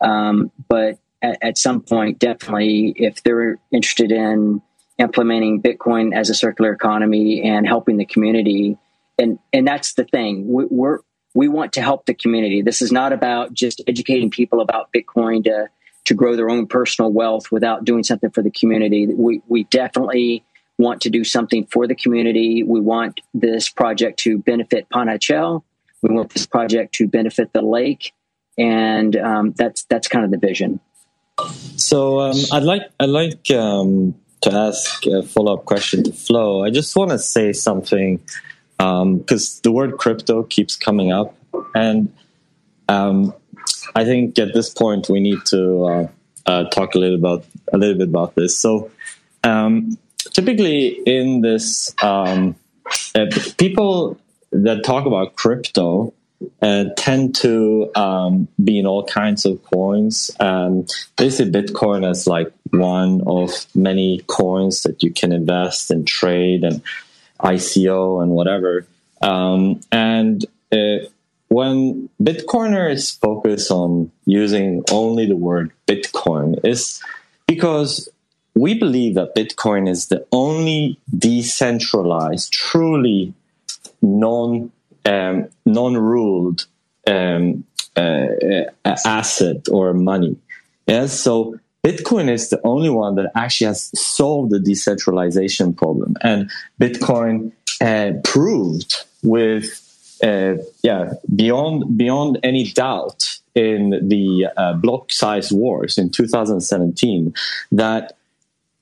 Um, 0.00 0.52
but 0.68 0.98
at, 1.20 1.38
at, 1.42 1.58
some 1.58 1.80
point, 1.80 2.20
definitely, 2.20 2.94
if 2.96 3.20
they're 3.24 3.58
interested 3.72 4.12
in 4.12 4.62
implementing 4.96 5.60
Bitcoin 5.60 6.14
as 6.14 6.30
a 6.30 6.34
circular 6.34 6.72
economy 6.72 7.42
and 7.42 7.66
helping 7.66 7.96
the 7.96 8.04
community, 8.04 8.78
and 9.18 9.40
and 9.52 9.66
that's 9.66 9.94
the 9.94 10.04
thing, 10.04 10.46
we, 10.52 10.66
we're 10.70 10.98
we 11.34 11.48
want 11.48 11.72
to 11.72 11.82
help 11.82 12.06
the 12.06 12.14
community. 12.14 12.62
This 12.62 12.80
is 12.80 12.92
not 12.92 13.12
about 13.12 13.52
just 13.52 13.82
educating 13.88 14.30
people 14.30 14.60
about 14.60 14.92
Bitcoin 14.92 15.42
to 15.44 15.68
to 16.08 16.14
grow 16.14 16.36
their 16.36 16.48
own 16.48 16.66
personal 16.66 17.12
wealth 17.12 17.52
without 17.52 17.84
doing 17.84 18.02
something 18.02 18.30
for 18.30 18.42
the 18.42 18.50
community. 18.50 19.06
We, 19.06 19.42
we 19.46 19.64
definitely 19.64 20.42
want 20.78 21.02
to 21.02 21.10
do 21.10 21.22
something 21.22 21.66
for 21.66 21.86
the 21.86 21.94
community. 21.94 22.62
We 22.62 22.80
want 22.80 23.20
this 23.34 23.68
project 23.68 24.20
to 24.20 24.38
benefit 24.38 24.88
Panajachel. 24.88 25.62
We 26.00 26.14
want 26.14 26.30
this 26.30 26.46
project 26.46 26.94
to 26.94 27.08
benefit 27.08 27.52
the 27.52 27.60
lake, 27.60 28.12
and 28.56 29.14
um, 29.16 29.52
that's 29.52 29.84
that's 29.84 30.08
kind 30.08 30.24
of 30.24 30.30
the 30.30 30.38
vision. 30.38 30.80
So 31.76 32.20
um, 32.20 32.36
I'd 32.52 32.62
like 32.62 32.82
I'd 33.00 33.08
like 33.10 33.50
um, 33.50 34.14
to 34.42 34.52
ask 34.52 35.04
a 35.06 35.22
follow 35.24 35.54
up 35.58 35.64
question 35.64 36.04
to 36.04 36.12
Flo. 36.12 36.64
I 36.64 36.70
just 36.70 36.96
want 36.96 37.10
to 37.10 37.18
say 37.18 37.52
something 37.52 38.20
because 38.78 39.56
um, 39.56 39.60
the 39.64 39.72
word 39.72 39.98
crypto 39.98 40.44
keeps 40.44 40.76
coming 40.76 41.10
up, 41.12 41.34
and 41.74 42.14
um, 42.88 43.34
I 43.94 44.04
think 44.04 44.38
at 44.38 44.54
this 44.54 44.70
point 44.70 45.08
we 45.08 45.20
need 45.20 45.44
to 45.46 45.84
uh, 45.84 46.08
uh, 46.46 46.64
talk 46.70 46.94
a 46.94 46.98
little 46.98 47.18
about 47.18 47.44
a 47.72 47.78
little 47.78 47.98
bit 47.98 48.08
about 48.08 48.34
this. 48.34 48.58
So, 48.58 48.90
um, 49.44 49.98
typically 50.32 50.88
in 51.06 51.40
this, 51.40 51.94
um, 52.02 52.56
uh, 53.14 53.26
people 53.58 54.18
that 54.52 54.84
talk 54.84 55.06
about 55.06 55.36
crypto 55.36 56.12
uh, 56.62 56.84
tend 56.96 57.34
to 57.34 57.90
um, 57.94 58.48
be 58.62 58.78
in 58.78 58.86
all 58.86 59.04
kinds 59.04 59.44
of 59.44 59.62
coins. 59.64 60.30
Um, 60.38 60.86
they 61.16 61.30
see 61.30 61.44
Bitcoin 61.44 62.08
as 62.08 62.26
like 62.26 62.52
one 62.70 63.22
of 63.26 63.66
many 63.74 64.22
coins 64.26 64.82
that 64.84 65.02
you 65.02 65.12
can 65.12 65.32
invest 65.32 65.90
and 65.90 66.06
trade 66.06 66.62
and 66.62 66.82
ICO 67.40 68.22
and 68.22 68.32
whatever. 68.32 68.86
Um, 69.20 69.80
and 69.90 70.44
uh, 70.72 71.06
when 71.48 72.08
Bitcoiners 72.22 73.18
focus 73.18 73.70
on 73.70 74.10
using 74.26 74.82
only 74.90 75.26
the 75.26 75.36
word 75.36 75.72
Bitcoin 75.86 76.64
is 76.64 77.02
because 77.46 78.08
we 78.54 78.78
believe 78.78 79.14
that 79.14 79.34
Bitcoin 79.34 79.88
is 79.88 80.08
the 80.08 80.26
only 80.32 81.00
decentralized, 81.16 82.52
truly 82.52 83.32
non 84.02 84.70
um, 85.06 85.48
non 85.64 85.96
ruled 85.96 86.66
um, 87.06 87.64
uh, 87.96 88.00
uh, 88.84 88.96
asset 89.04 89.68
or 89.70 89.94
money. 89.94 90.36
Yes, 90.86 91.18
so 91.18 91.58
Bitcoin 91.84 92.28
is 92.28 92.50
the 92.50 92.60
only 92.64 92.90
one 92.90 93.14
that 93.14 93.30
actually 93.34 93.68
has 93.68 93.90
solved 93.98 94.50
the 94.50 94.60
decentralization 94.60 95.72
problem, 95.72 96.16
and 96.22 96.50
Bitcoin 96.80 97.52
uh, 97.80 98.12
proved 98.24 99.04
with 99.22 99.87
yeah, 100.22 101.14
beyond 101.34 101.96
beyond 101.96 102.38
any 102.42 102.64
doubt 102.64 103.38
in 103.54 104.08
the 104.08 104.48
uh, 104.56 104.74
block 104.74 105.12
size 105.12 105.52
wars 105.52 105.98
in 105.98 106.10
2017 106.10 107.34
that 107.72 108.16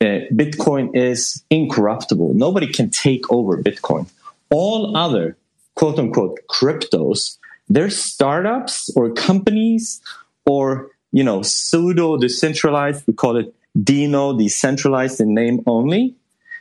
uh, 0.00 0.04
Bitcoin 0.32 0.94
is 0.94 1.42
incorruptible. 1.50 2.34
Nobody 2.34 2.66
can 2.66 2.90
take 2.90 3.30
over 3.32 3.62
Bitcoin. 3.62 4.06
All 4.50 4.96
other 4.96 5.36
quote 5.74 5.98
unquote 5.98 6.38
cryptos, 6.50 7.38
they're 7.68 7.90
startups 7.90 8.90
or 8.96 9.10
companies 9.12 10.00
or 10.44 10.90
you 11.12 11.24
know 11.24 11.42
pseudo 11.42 12.16
decentralized. 12.16 13.04
We 13.06 13.14
call 13.14 13.36
it 13.36 13.54
Dino, 13.82 14.36
decentralized 14.36 15.20
in 15.20 15.34
name 15.34 15.62
only. 15.66 16.14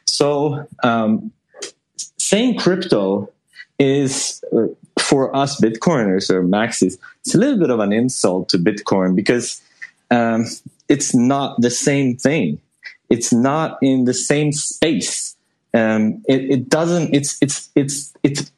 So 0.05 0.67
um, 0.83 1.31
saying 2.17 2.59
crypto 2.59 3.29
is 3.79 4.43
uh, 4.55 4.67
for 4.99 5.35
us 5.35 5.59
Bitcoiners 5.59 6.29
or 6.29 6.43
maxis, 6.43 6.97
it's 7.21 7.35
a 7.35 7.37
little 7.37 7.59
bit 7.59 7.69
of 7.69 7.79
an 7.79 7.91
insult 7.91 8.49
to 8.49 8.57
Bitcoin 8.57 9.15
because 9.15 9.61
um, 10.11 10.45
it's 10.89 11.13
not 11.13 11.59
the 11.61 11.71
same 11.71 12.15
thing. 12.15 12.59
It's 13.09 13.31
not 13.33 13.77
in 13.81 14.05
the 14.05 14.13
same 14.13 14.51
space. 14.51 15.35
Um, 15.73 16.23
it, 16.27 16.49
it, 16.49 16.69
doesn't. 16.69 17.13
It's 17.13 17.37
it's 17.41 17.69
it's 17.75 18.13
it's 18.23 18.51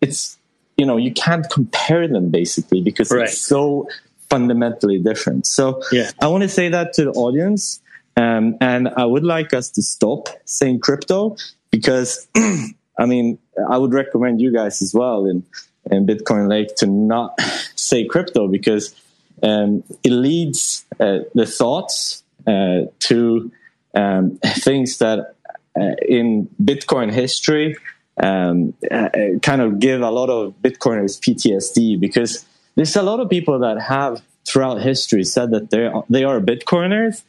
it's 0.00 0.38
you 0.76 0.86
know 0.86 0.96
you 0.96 1.12
can't 1.12 1.48
compare 1.50 2.08
them 2.08 2.30
basically 2.30 2.80
because 2.80 3.10
right. 3.10 3.24
it's 3.24 3.38
so 3.38 3.88
fundamentally 4.30 4.98
different. 4.98 5.46
So 5.46 5.82
yeah. 5.92 6.10
I 6.20 6.28
want 6.28 6.42
to 6.42 6.48
say 6.48 6.70
that 6.70 6.94
to 6.94 7.04
the 7.04 7.10
audience, 7.10 7.80
um, 8.16 8.56
and 8.60 8.88
I 8.88 9.04
would 9.04 9.24
like 9.24 9.52
us 9.52 9.70
to 9.72 9.82
stop 9.82 10.28
saying 10.46 10.80
crypto 10.80 11.36
because 11.70 12.26
I 13.02 13.06
mean 13.06 13.38
I 13.74 13.76
would 13.78 13.92
recommend 13.92 14.40
you 14.40 14.52
guys 14.52 14.82
as 14.82 14.94
well 14.94 15.26
in 15.26 15.44
in 15.90 16.06
Bitcoin 16.06 16.48
Lake 16.48 16.74
to 16.76 16.86
not 16.86 17.38
say 17.76 18.04
crypto 18.04 18.48
because 18.48 18.94
um, 19.42 19.82
it 20.04 20.10
leads 20.10 20.84
uh, 21.00 21.20
the 21.34 21.46
thoughts 21.46 22.22
uh, 22.46 22.82
to 23.00 23.50
um, 23.94 24.38
things 24.46 24.98
that 24.98 25.34
uh, 25.78 25.94
in 26.06 26.48
Bitcoin 26.62 27.12
history 27.12 27.76
um, 28.22 28.74
uh, 28.90 29.08
kind 29.42 29.62
of 29.62 29.78
give 29.78 30.00
a 30.02 30.10
lot 30.10 30.28
of 30.28 30.54
Bitcoiners 30.62 31.18
PTSD 31.18 31.98
because 31.98 32.44
there's 32.74 32.94
a 32.96 33.02
lot 33.02 33.20
of 33.20 33.28
people 33.28 33.58
that 33.60 33.80
have 33.80 34.22
throughout 34.46 34.80
history 34.82 35.24
said 35.24 35.50
that 35.50 35.70
they 35.70 35.86
are, 35.86 36.04
they 36.08 36.24
are 36.24 36.40
Bitcoiners. 36.40 37.22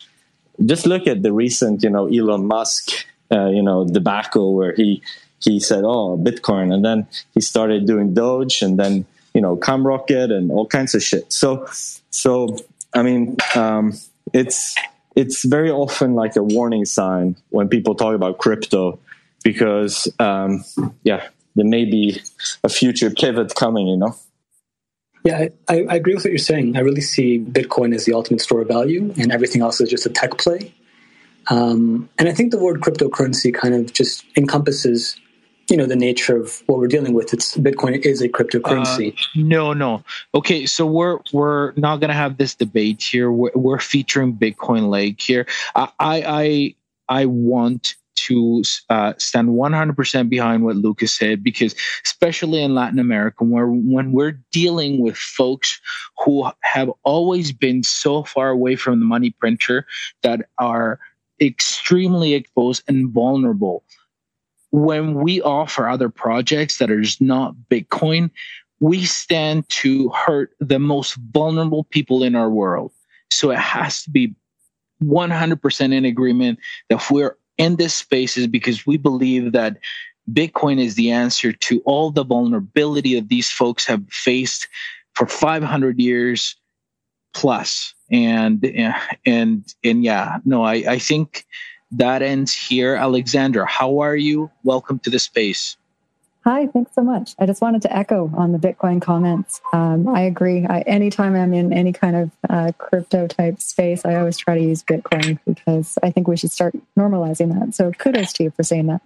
Just 0.64 0.86
look 0.86 1.08
at 1.08 1.24
the 1.24 1.32
recent, 1.32 1.84
you 1.84 1.90
know, 1.90 2.08
Elon 2.08 2.46
Musk, 2.46 2.92
uh, 3.32 3.48
you 3.48 3.64
know, 3.64 3.86
debacle 3.86 4.54
where 4.54 4.74
he 4.76 5.02
he 5.44 5.60
said, 5.60 5.84
"Oh, 5.84 6.18
Bitcoin," 6.18 6.74
and 6.74 6.84
then 6.84 7.08
he 7.34 7.42
started 7.42 7.86
doing 7.86 8.14
Doge, 8.14 8.62
and 8.62 8.80
then 8.80 9.06
you 9.34 9.42
know, 9.42 9.58
CumRocket, 9.58 10.32
and 10.32 10.52
all 10.52 10.68
kinds 10.68 10.96
of 10.96 11.04
shit. 11.04 11.32
So, 11.32 11.68
so 12.10 12.58
I 12.94 13.04
mean, 13.04 13.38
um, 13.56 13.94
it's 14.34 14.76
it's 15.16 15.46
very 15.46 15.70
often 15.70 16.16
like 16.16 16.36
a 16.36 16.44
warning 16.44 16.86
sign 16.86 17.36
when 17.50 17.68
people 17.70 17.96
talk 17.96 18.16
about 18.16 18.38
crypto, 18.38 19.00
because 19.44 20.08
um, 20.20 20.64
yeah, 21.04 21.28
there 21.56 21.66
may 21.66 21.86
be 21.86 22.22
a 22.64 22.70
future 22.70 23.10
pivot 23.10 23.56
coming. 23.56 23.88
You 23.88 23.98
know. 23.98 24.16
Yeah, 25.24 25.48
I, 25.70 25.86
I 25.90 25.96
agree 25.96 26.16
with 26.16 26.26
what 26.26 26.32
you're 26.32 26.38
saying. 26.38 26.76
I 26.76 26.82
really 26.82 27.02
see 27.02 27.40
Bitcoin 27.40 27.96
as 27.96 28.04
the 28.04 28.14
ultimate 28.14 28.42
store 28.42 28.62
of 28.62 28.68
value, 28.68 29.14
and 29.18 29.32
everything 29.32 29.62
else 29.62 29.80
is 29.80 29.90
just 29.90 30.06
a 30.06 30.10
tech 30.10 30.38
play. 30.38 30.74
Um, 31.48 32.10
and 32.18 32.28
I 32.28 32.34
think 32.34 32.52
the 32.52 32.58
word 32.58 32.82
cryptocurrency 32.82 33.54
kind 33.54 33.74
of 33.74 33.94
just 33.94 34.26
encompasses 34.38 35.18
you 35.70 35.78
know 35.78 35.86
the 35.86 35.96
nature 35.96 36.38
of 36.38 36.62
what 36.68 36.80
we're 36.80 36.88
dealing 36.88 37.14
with. 37.14 37.34
It's 37.34 37.56
bitcoin 37.58 38.06
is 38.06 38.22
a 38.22 38.30
cryptocurrency. 38.30 39.14
Uh, 39.14 39.22
no 39.36 39.74
no. 39.74 40.04
Okay 40.36 40.66
so 40.66 40.86
we're 40.86 41.20
we're 41.32 41.74
not 41.74 41.98
gonna 41.98 42.14
have 42.14 42.38
this 42.38 42.56
debate 42.56 43.02
here. 43.02 43.32
We're, 43.32 43.52
we're 43.56 43.80
featuring 43.80 44.36
bitcoin 44.36 44.90
lake 44.90 45.22
here. 45.22 45.46
I 45.76 45.88
i 46.00 46.76
i 47.10 47.26
want 47.26 47.96
to 48.16 48.64
uh, 48.90 49.14
stand 49.18 49.50
100% 49.50 50.30
behind 50.30 50.64
what 50.64 50.76
lucas 50.76 51.14
said 51.14 51.44
because 51.44 51.76
especially 52.06 52.62
in 52.62 52.76
latin 52.76 53.00
america 53.00 53.44
where 53.44 53.68
when 53.68 54.12
we're 54.12 54.40
dealing 54.52 55.02
with 55.02 55.18
folks 55.18 55.82
who 56.24 56.50
have 56.62 56.92
always 57.04 57.52
been 57.52 57.84
so 57.84 58.24
far 58.24 58.50
away 58.50 58.76
from 58.76 59.00
the 59.00 59.06
money 59.06 59.32
printer 59.32 59.86
that 60.22 60.48
are 60.60 61.00
extremely 61.42 62.34
exposed 62.36 62.84
and 62.88 63.10
vulnerable 63.10 63.84
when 64.74 65.14
we 65.14 65.40
offer 65.40 65.88
other 65.88 66.10
projects 66.10 66.80
that 66.80 66.90
are 66.90 67.00
just 67.00 67.22
not 67.22 67.54
Bitcoin, 67.70 68.32
we 68.80 69.06
stand 69.06 69.70
to 69.70 70.10
hurt 70.10 70.50
the 70.60 70.80
most 70.80 71.16
vulnerable 71.32 71.84
people 71.86 72.24
in 72.24 72.34
our 72.34 72.50
world. 72.50 72.92
So 73.32 73.52
it 73.52 73.60
has 73.60 74.02
to 74.02 74.10
be 74.10 74.34
100% 75.04 75.94
in 75.94 76.06
agreement 76.06 76.58
that 76.90 76.96
if 76.96 77.12
we're 77.12 77.38
in 77.60 77.76
this 77.76 77.94
space 77.94 78.36
is 78.36 78.48
because 78.48 78.88
we 78.88 78.98
believe 78.98 79.52
that 79.52 79.78
Bitcoin 80.32 80.82
is 80.82 80.96
the 80.96 81.12
answer 81.12 81.54
to 81.54 81.82
all 81.86 82.10
the 82.10 82.26
vulnerability 82.26 83.14
that 83.14 83.30
these 83.30 83.52
folks 83.52 83.86
have 83.86 84.04
faced 84.10 84.68
for 85.14 85.28
500 85.28 86.00
years 86.00 86.56
plus. 87.36 87.94
And, 88.12 88.66
and, 89.24 89.64
and 89.84 90.04
yeah, 90.04 90.40
no, 90.46 90.64
I, 90.64 90.74
I 90.74 90.98
think 90.98 91.46
that 91.94 92.22
ends 92.22 92.54
here. 92.54 92.96
Alexandra, 92.96 93.66
how 93.66 94.00
are 94.00 94.16
you? 94.16 94.50
Welcome 94.64 95.00
to 95.00 95.10
the 95.10 95.20
space. 95.20 95.78
Hi, 96.46 96.68
thanks 96.68 96.94
so 96.94 97.02
much. 97.02 97.36
I 97.40 97.46
just 97.46 97.62
wanted 97.62 97.84
to 97.84 97.96
echo 97.96 98.30
on 98.36 98.52
the 98.52 98.58
Bitcoin 98.58 99.02
comments. 99.02 99.62
Um, 99.72 100.10
I 100.10 100.24
agree. 100.24 100.66
I, 100.66 100.82
anytime 100.82 101.36
I'm 101.36 101.54
in 101.54 101.72
any 101.72 101.94
kind 101.94 102.18
of 102.18 102.32
uh, 102.50 102.72
crypto 102.78 103.28
type 103.28 103.62
space, 103.62 104.04
I 104.04 104.16
always 104.16 104.38
try 104.38 104.58
to 104.58 104.62
use 104.62 104.84
Bitcoin 104.84 105.40
because 105.48 105.98
I 106.04 106.12
think 106.12 106.28
we 106.28 106.36
should 106.36 106.52
start 106.52 106.76
normalizing 107.00 107.58
that. 107.58 107.74
So 107.74 107.92
kudos 107.92 108.34
to 108.34 108.44
you 108.44 108.52
for 108.52 108.64
saying 108.64 108.88
that. 108.88 109.02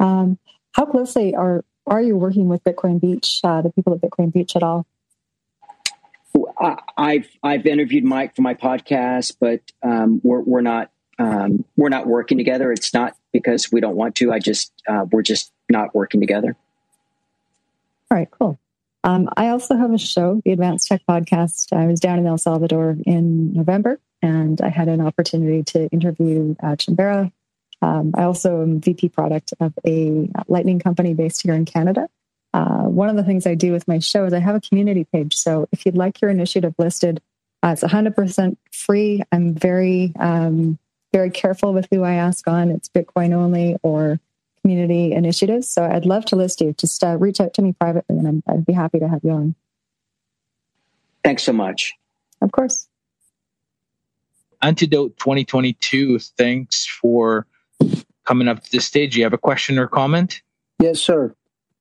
Um, 0.00 0.38
how 0.72 0.86
closely 0.86 1.34
are 1.34 1.64
are 1.86 2.00
you 2.00 2.16
working 2.16 2.48
with 2.48 2.64
Bitcoin 2.64 3.00
Beach, 3.00 3.40
uh, 3.44 3.60
the 3.60 3.70
people 3.70 3.92
at 3.92 4.00
Bitcoin 4.00 4.32
Beach 4.32 4.56
at 4.56 4.62
all? 4.62 4.86
I've 6.96 7.28
I've 7.42 7.66
interviewed 7.66 8.04
Mike 8.04 8.36
for 8.36 8.42
my 8.42 8.54
podcast, 8.54 9.36
but 9.40 9.60
um, 9.82 10.20
we're 10.22 10.40
we're 10.40 10.60
not 10.60 10.90
um, 11.18 11.64
we're 11.76 11.88
not 11.88 12.06
working 12.06 12.38
together. 12.38 12.72
It's 12.72 12.94
not 12.94 13.16
because 13.32 13.70
we 13.72 13.80
don't 13.80 13.96
want 13.96 14.14
to. 14.16 14.32
I 14.32 14.38
just 14.38 14.72
uh, 14.88 15.06
we're 15.10 15.22
just 15.22 15.52
not 15.68 15.94
working 15.94 16.20
together. 16.20 16.56
All 18.10 18.18
right, 18.18 18.30
cool. 18.30 18.58
Um, 19.04 19.28
I 19.36 19.48
also 19.48 19.76
have 19.76 19.92
a 19.92 19.98
show, 19.98 20.40
the 20.44 20.52
Advanced 20.52 20.86
Tech 20.86 21.02
Podcast. 21.08 21.72
I 21.76 21.86
was 21.86 21.98
down 21.98 22.18
in 22.18 22.26
El 22.26 22.38
Salvador 22.38 22.96
in 23.04 23.52
November, 23.52 23.98
and 24.20 24.60
I 24.60 24.68
had 24.68 24.88
an 24.88 25.00
opportunity 25.00 25.62
to 25.64 25.88
interview 25.88 26.54
uh, 26.62 26.76
Chimbera. 26.76 27.32
Um, 27.80 28.12
I 28.16 28.22
also 28.22 28.62
am 28.62 28.80
VP 28.80 29.08
product 29.08 29.54
of 29.58 29.72
a 29.84 30.28
lightning 30.46 30.78
company 30.78 31.14
based 31.14 31.42
here 31.42 31.54
in 31.54 31.64
Canada. 31.64 32.08
Uh, 32.54 32.82
one 32.82 33.08
of 33.08 33.16
the 33.16 33.24
things 33.24 33.46
I 33.46 33.54
do 33.54 33.72
with 33.72 33.88
my 33.88 33.98
show 33.98 34.24
is 34.24 34.32
I 34.32 34.40
have 34.40 34.54
a 34.54 34.60
community 34.60 35.04
page. 35.04 35.34
So 35.34 35.68
if 35.72 35.86
you'd 35.86 35.96
like 35.96 36.20
your 36.20 36.30
initiative 36.30 36.74
listed, 36.78 37.20
uh, 37.62 37.68
it's 37.68 37.82
100% 37.82 38.56
free. 38.72 39.22
I'm 39.32 39.54
very, 39.54 40.12
um, 40.18 40.78
very 41.12 41.30
careful 41.30 41.72
with 41.72 41.88
who 41.90 42.02
I 42.02 42.14
ask 42.14 42.46
on. 42.48 42.70
It's 42.70 42.88
Bitcoin 42.88 43.32
only 43.32 43.76
or 43.82 44.20
community 44.62 45.12
initiatives. 45.12 45.68
So 45.68 45.84
I'd 45.84 46.06
love 46.06 46.24
to 46.26 46.36
list 46.36 46.60
you. 46.60 46.72
Just 46.74 47.02
uh, 47.02 47.16
reach 47.18 47.40
out 47.40 47.54
to 47.54 47.62
me 47.62 47.72
privately 47.72 48.18
and 48.18 48.42
i 48.46 48.52
would 48.52 48.66
be 48.66 48.72
happy 48.72 48.98
to 48.98 49.08
have 49.08 49.20
you 49.24 49.30
on. 49.30 49.54
Thanks 51.24 51.42
so 51.42 51.52
much. 51.52 51.94
Of 52.40 52.52
course. 52.52 52.88
Antidote 54.60 55.16
2022, 55.18 56.18
thanks 56.18 56.86
for 56.86 57.46
coming 58.24 58.48
up 58.48 58.62
to 58.62 58.70
the 58.70 58.80
stage. 58.80 59.16
You 59.16 59.24
have 59.24 59.32
a 59.32 59.38
question 59.38 59.78
or 59.78 59.88
comment? 59.88 60.42
Yes, 60.78 61.00
sir. 61.00 61.34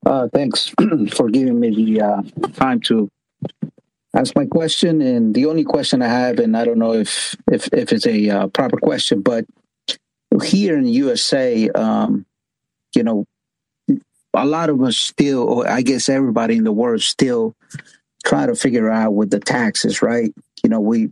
Uh, 0.05 0.27
thanks 0.33 0.73
for 1.13 1.29
giving 1.29 1.59
me 1.59 1.69
the 1.69 2.01
uh, 2.01 2.21
time 2.53 2.79
to 2.81 3.09
ask 4.15 4.35
my 4.35 4.45
question. 4.45 5.01
And 5.01 5.33
the 5.33 5.45
only 5.45 5.63
question 5.63 6.01
I 6.01 6.07
have, 6.07 6.39
and 6.39 6.57
I 6.57 6.65
don't 6.65 6.79
know 6.79 6.93
if 6.93 7.35
if, 7.51 7.67
if 7.73 7.93
it's 7.93 8.07
a 8.07 8.29
uh, 8.29 8.47
proper 8.47 8.77
question, 8.77 9.21
but 9.21 9.45
here 10.43 10.77
in 10.77 10.85
the 10.85 10.91
USA, 10.91 11.69
um, 11.69 12.25
you 12.95 13.03
know, 13.03 13.25
a 14.33 14.45
lot 14.45 14.69
of 14.69 14.81
us 14.81 14.97
still, 14.97 15.43
or 15.43 15.69
I 15.69 15.81
guess 15.81 16.09
everybody 16.09 16.57
in 16.57 16.63
the 16.63 16.71
world, 16.71 17.01
still 17.01 17.55
try 18.23 18.45
to 18.45 18.55
figure 18.55 18.89
out 18.89 19.13
with 19.13 19.29
the 19.29 19.39
taxes, 19.39 20.01
right? 20.01 20.33
You 20.63 20.69
know, 20.69 20.79
we 20.79 21.11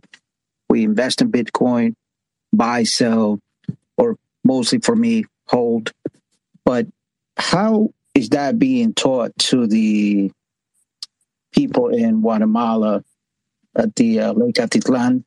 we 0.68 0.84
invest 0.84 1.20
in 1.20 1.30
Bitcoin, 1.30 1.94
buy, 2.52 2.84
sell, 2.84 3.40
or 3.96 4.16
mostly 4.44 4.78
for 4.78 4.96
me, 4.96 5.26
hold. 5.46 5.92
But 6.64 6.86
how 7.36 7.90
is 8.20 8.28
that 8.28 8.58
being 8.58 8.92
taught 8.92 9.32
to 9.38 9.66
the 9.66 10.30
people 11.52 11.88
in 11.88 12.20
Guatemala 12.20 13.02
at 13.74 13.96
the 13.96 14.20
uh, 14.20 14.32
Lake 14.32 14.56
Atitlan? 14.56 15.24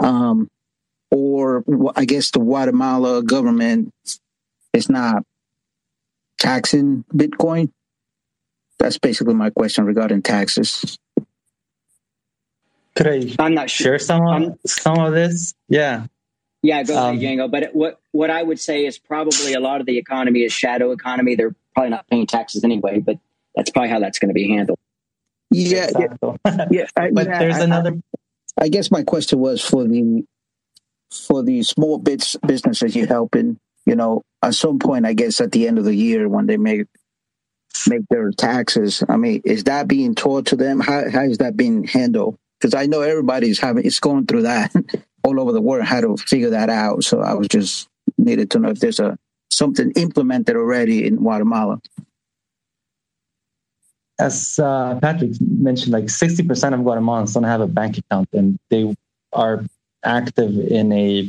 Um, 0.00 0.48
or 1.12 1.62
I 1.94 2.04
guess 2.04 2.32
the 2.32 2.40
Guatemala 2.40 3.22
government 3.22 3.92
is 4.72 4.90
not 4.90 5.22
taxing 6.40 7.04
Bitcoin? 7.14 7.70
That's 8.80 8.98
basically 8.98 9.34
my 9.34 9.50
question 9.50 9.84
regarding 9.84 10.22
taxes. 10.22 10.98
Could 12.96 13.06
I 13.06 13.34
I'm 13.38 13.54
not 13.54 13.70
share 13.70 14.00
some 14.00 14.26
of, 14.26 14.58
some 14.66 14.98
of 14.98 15.12
this? 15.12 15.54
Yeah. 15.68 16.06
Yeah, 16.64 16.82
go 16.82 16.94
ahead, 16.94 17.14
um, 17.14 17.20
Django. 17.20 17.50
But 17.50 17.74
what 17.74 18.00
what 18.10 18.30
I 18.30 18.42
would 18.42 18.58
say 18.58 18.86
is 18.86 18.98
probably 18.98 19.54
a 19.54 19.60
lot 19.60 19.80
of 19.80 19.86
the 19.86 19.98
economy 19.98 20.42
is 20.42 20.52
shadow 20.52 20.90
economy. 20.92 21.36
They're 21.36 21.54
probably 21.74 21.90
not 21.90 22.06
paying 22.08 22.26
taxes 22.26 22.64
anyway, 22.64 23.00
but 23.00 23.18
that's 23.54 23.70
probably 23.70 23.90
how 23.90 24.00
that's 24.00 24.18
going 24.18 24.28
to 24.28 24.34
be 24.34 24.48
handled. 24.48 24.78
Yeah, 25.50 25.90
yeah, 25.98 26.66
yeah. 26.70 26.86
I, 26.96 27.10
but 27.10 27.26
yeah, 27.26 27.38
there's 27.38 27.56
I, 27.56 27.64
another. 27.64 27.98
I, 28.58 28.64
I 28.64 28.68
guess 28.68 28.90
my 28.90 29.02
question 29.02 29.38
was 29.38 29.62
for 29.62 29.84
the 29.84 30.24
for 31.10 31.42
the 31.42 31.62
small 31.62 31.98
bits 31.98 32.36
businesses 32.46 32.96
you're 32.96 33.06
helping, 33.06 33.58
you 33.84 33.94
know, 33.94 34.22
at 34.42 34.54
some 34.54 34.78
point, 34.78 35.06
I 35.06 35.12
guess 35.12 35.40
at 35.40 35.52
the 35.52 35.68
end 35.68 35.78
of 35.78 35.84
the 35.84 35.94
year 35.94 36.28
when 36.28 36.46
they 36.46 36.56
make 36.56 36.86
make 37.86 38.02
their 38.08 38.30
taxes, 38.30 39.02
I 39.08 39.16
mean, 39.16 39.42
is 39.44 39.64
that 39.64 39.88
being 39.88 40.14
taught 40.14 40.46
to 40.46 40.56
them? 40.56 40.80
How 40.80 41.10
how 41.10 41.22
is 41.22 41.38
that 41.38 41.56
being 41.56 41.84
handled? 41.84 42.36
Because 42.58 42.74
I 42.74 42.86
know 42.86 43.00
everybody's 43.02 43.58
having 43.58 43.84
it's 43.84 44.00
going 44.00 44.26
through 44.26 44.42
that 44.42 44.72
all 45.24 45.40
over 45.40 45.52
the 45.52 45.60
world 45.60 45.84
how 45.84 46.00
to 46.00 46.16
figure 46.16 46.50
that 46.50 46.70
out. 46.70 47.04
So 47.04 47.20
I 47.20 47.34
was 47.34 47.48
just 47.48 47.88
needed 48.18 48.50
to 48.52 48.58
know 48.58 48.70
if 48.70 48.80
there's 48.80 49.00
a 49.00 49.18
something 49.52 49.92
implemented 49.92 50.56
already 50.56 51.06
in 51.06 51.16
Guatemala. 51.16 51.80
As 54.18 54.58
uh, 54.58 54.98
Patrick 55.00 55.32
mentioned, 55.40 55.92
like 55.92 56.04
60% 56.04 56.74
of 56.74 56.80
Guatemalans 56.80 57.34
don't 57.34 57.44
have 57.44 57.60
a 57.60 57.66
bank 57.66 57.98
account 57.98 58.28
and 58.32 58.58
they 58.70 58.94
are 59.32 59.64
active 60.04 60.58
in 60.58 60.92
a, 60.92 61.28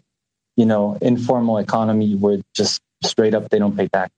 you 0.56 0.66
know, 0.66 0.98
informal 1.02 1.58
economy 1.58 2.16
where 2.16 2.40
just 2.54 2.82
straight 3.04 3.34
up 3.34 3.50
they 3.50 3.60
don't 3.60 3.76
pay 3.76 3.88
tax. 3.88 4.12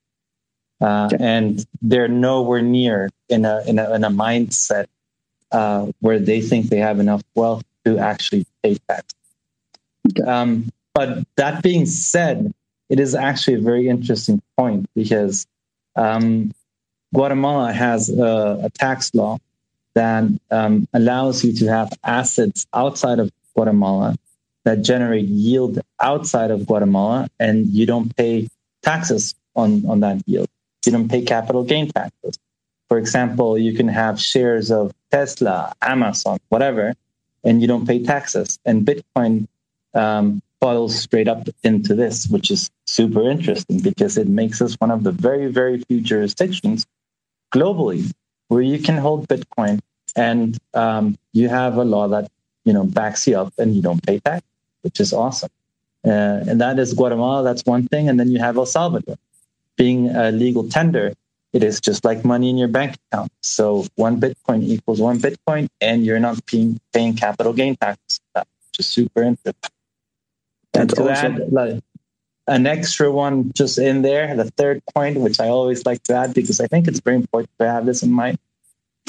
Uh, 0.82 1.10
and 1.20 1.66
they're 1.82 2.10
nowhere 2.10 2.62
near 2.62 3.10
in 3.30 3.45
a, 3.45 3.64
in 3.66 3.80
a, 3.80 3.93
in 3.93 4.03
a 4.03 4.10
mindset 4.10 4.88
uh, 5.51 5.89
where 6.01 6.20
they 6.20 6.41
think 6.41 6.68
they 6.68 6.78
have 6.78 6.99
enough 6.99 7.24
wealth 7.34 7.64
to 7.86 7.97
actually 7.97 8.45
pay 8.62 8.76
tax. 8.89 9.14
Um, 10.26 10.70
but 10.93 11.24
that 11.38 11.64
being 11.64 11.86
said, 11.86 12.53
it 12.90 13.00
is 13.00 13.16
actually 13.16 13.56
a 13.56 13.62
very 13.62 13.88
interesting 13.90 14.42
point 14.58 14.88
because 14.96 15.48
um, 15.96 16.54
Guatemala 17.14 17.72
has 17.72 18.10
a, 18.10 18.60
a, 18.64 18.70
tax 18.72 19.14
law 19.14 19.38
that 19.94 20.26
um, 20.52 20.88
allows 20.94 21.44
you 21.44 21.54
to 21.54 21.68
have 21.68 21.92
assets 22.04 22.68
outside 22.74 23.20
of 23.20 23.32
Guatemala 23.56 24.16
that 24.66 24.82
generate 24.82 25.26
yield 25.26 25.80
outside 26.02 26.52
of 26.52 26.66
Guatemala, 26.66 27.30
and 27.40 27.68
you 27.68 27.86
don't 27.86 28.16
pay 28.18 28.48
taxes 28.82 29.36
on, 29.56 29.86
on 29.88 30.02
that 30.02 30.22
yield. 30.28 30.50
You 30.86 30.92
don't 30.92 31.08
pay 31.08 31.22
capital 31.22 31.64
gain 31.64 31.90
taxes. 31.90 32.38
For 32.90 32.98
example, 32.98 33.58
you 33.58 33.74
can 33.74 33.88
have 33.88 34.20
shares 34.20 34.70
of 34.72 34.92
Tesla, 35.12 35.74
Amazon, 35.82 36.40
whatever, 36.50 36.94
and 37.44 37.62
you 37.62 37.68
don't 37.68 37.88
pay 37.88 38.04
taxes. 38.04 38.60
And 38.66 38.86
Bitcoin 38.86 39.48
um, 39.94 40.42
falls 40.62 40.95
straight 40.97 41.28
up 41.28 41.47
into 41.64 41.95
this, 41.95 42.28
which 42.28 42.49
is 42.51 42.70
super 42.86 43.30
interesting 43.30 43.80
because 43.80 44.18
it 44.18 44.28
makes 44.28 44.62
us 44.62 44.76
one 44.76 44.91
of 44.91 45.03
the 45.03 45.12
very, 45.12 45.47
very 45.47 45.80
few 45.82 46.01
jurisdictions 46.01 46.86
globally 47.53 48.12
where 48.47 48.62
you 48.62 48.80
can 48.80 48.97
hold 48.97 49.28
Bitcoin 49.28 49.80
and 50.16 50.58
um, 50.74 51.18
you 51.34 51.49
have 51.49 51.78
a 51.78 51.84
law 51.84 52.08
that 52.08 52.30
you 52.64 52.74
know 52.74 52.84
backs 52.84 53.28
you 53.28 53.38
up 53.38 53.53
and 53.58 53.76
you 53.76 53.82
don't 53.82 54.06
pay 54.06 54.20
tax, 54.20 54.45
which 54.82 54.99
is 54.99 55.14
awesome. 55.14 55.49
Uh, 56.06 56.45
and 56.47 56.62
that 56.62 56.78
is 56.78 56.93
Guatemala. 56.93 57.43
That's 57.43 57.66
one 57.66 57.88
thing. 57.88 58.10
And 58.10 58.20
then 58.20 58.30
you 58.30 58.39
have 58.39 58.58
El 58.58 58.66
Salvador, 58.66 59.18
being 59.76 60.10
a 60.10 60.32
legal 60.32 60.70
tender. 60.70 61.14
It 61.51 61.64
is 61.64 61.80
just 61.80 62.03
like 62.03 62.26
money 62.26 62.49
in 62.49 62.58
your 62.58 62.68
bank 62.68 62.97
account. 63.12 63.32
So 63.41 63.86
one 63.95 64.20
Bitcoin 64.20 64.62
equals 64.64 64.99
one 64.99 65.20
Bitcoin, 65.20 65.68
and 65.80 66.06
you're 66.06 66.20
not 66.20 66.45
paying, 66.45 66.80
paying 66.93 67.16
capital 67.16 67.53
gain 67.53 67.78
taxes, 67.78 68.20
which 68.34 68.80
is 68.80 68.88
super 68.88 69.24
interesting. 69.24 69.72
And 70.76 70.90
to 70.96 71.10
add 71.10 71.52
like, 71.52 71.82
an 72.48 72.68
extra 72.68 73.12
one 73.12 73.52
just 73.54 73.78
in 73.78 74.02
there, 74.02 74.36
the 74.36 74.52
third 74.52 74.82
point, 74.94 75.20
which 75.20 75.40
I 75.40 75.48
always 75.48 75.86
like 75.86 76.04
to 76.04 76.16
add 76.16 76.34
because 76.34 76.60
I 76.60 76.68
think 76.68 76.88
it's 76.88 77.00
very 77.00 77.16
important 77.16 77.50
to 77.60 77.68
have 77.68 77.86
this 77.86 78.04
in 78.04 78.12
mind, 78.12 78.38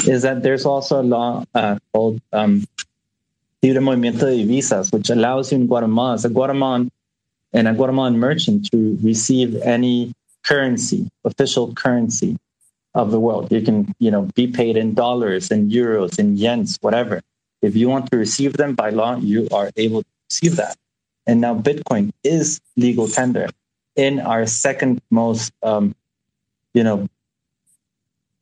is 0.06 0.22
that 0.22 0.42
there's 0.42 0.64
also 0.64 1.00
a 1.00 1.02
law 1.02 1.44
uh, 1.54 1.78
called 1.92 2.20
um, 2.32 2.66
Libre 3.62 3.82
Movimiento 3.82 4.20
de 4.20 4.44
Divisas, 4.44 4.92
which 4.92 5.10
allows 5.10 5.52
you 5.52 5.58
in 5.58 5.66
Guatemala, 5.66 6.14
as 6.14 6.24
a 6.24 6.30
Guatemalan 6.30 6.90
and 7.52 7.68
a 7.68 7.74
Guatemalan 7.74 8.18
merchant, 8.18 8.70
to 8.70 8.98
receive 9.02 9.56
any 9.56 10.12
currency, 10.42 11.08
official 11.24 11.74
currency 11.74 12.38
of 12.94 13.10
the 13.10 13.20
world. 13.20 13.52
You 13.52 13.60
can, 13.60 13.94
you 13.98 14.10
know, 14.10 14.22
be 14.34 14.46
paid 14.46 14.76
in 14.76 14.94
dollars, 14.94 15.50
in 15.50 15.70
euros, 15.70 16.18
in 16.18 16.36
yens, 16.38 16.78
whatever. 16.80 17.20
If 17.60 17.76
you 17.76 17.88
want 17.88 18.10
to 18.10 18.16
receive 18.16 18.54
them 18.54 18.74
by 18.74 18.90
law, 18.90 19.16
you 19.16 19.48
are 19.52 19.70
able 19.76 20.02
to 20.02 20.08
receive 20.30 20.56
that. 20.56 20.76
And 21.26 21.40
now 21.40 21.54
Bitcoin 21.58 22.12
is 22.22 22.60
legal 22.76 23.08
tender 23.08 23.48
in 23.96 24.20
our 24.20 24.46
second 24.46 25.00
most, 25.10 25.52
um, 25.62 25.94
you 26.74 26.84
know, 26.84 27.08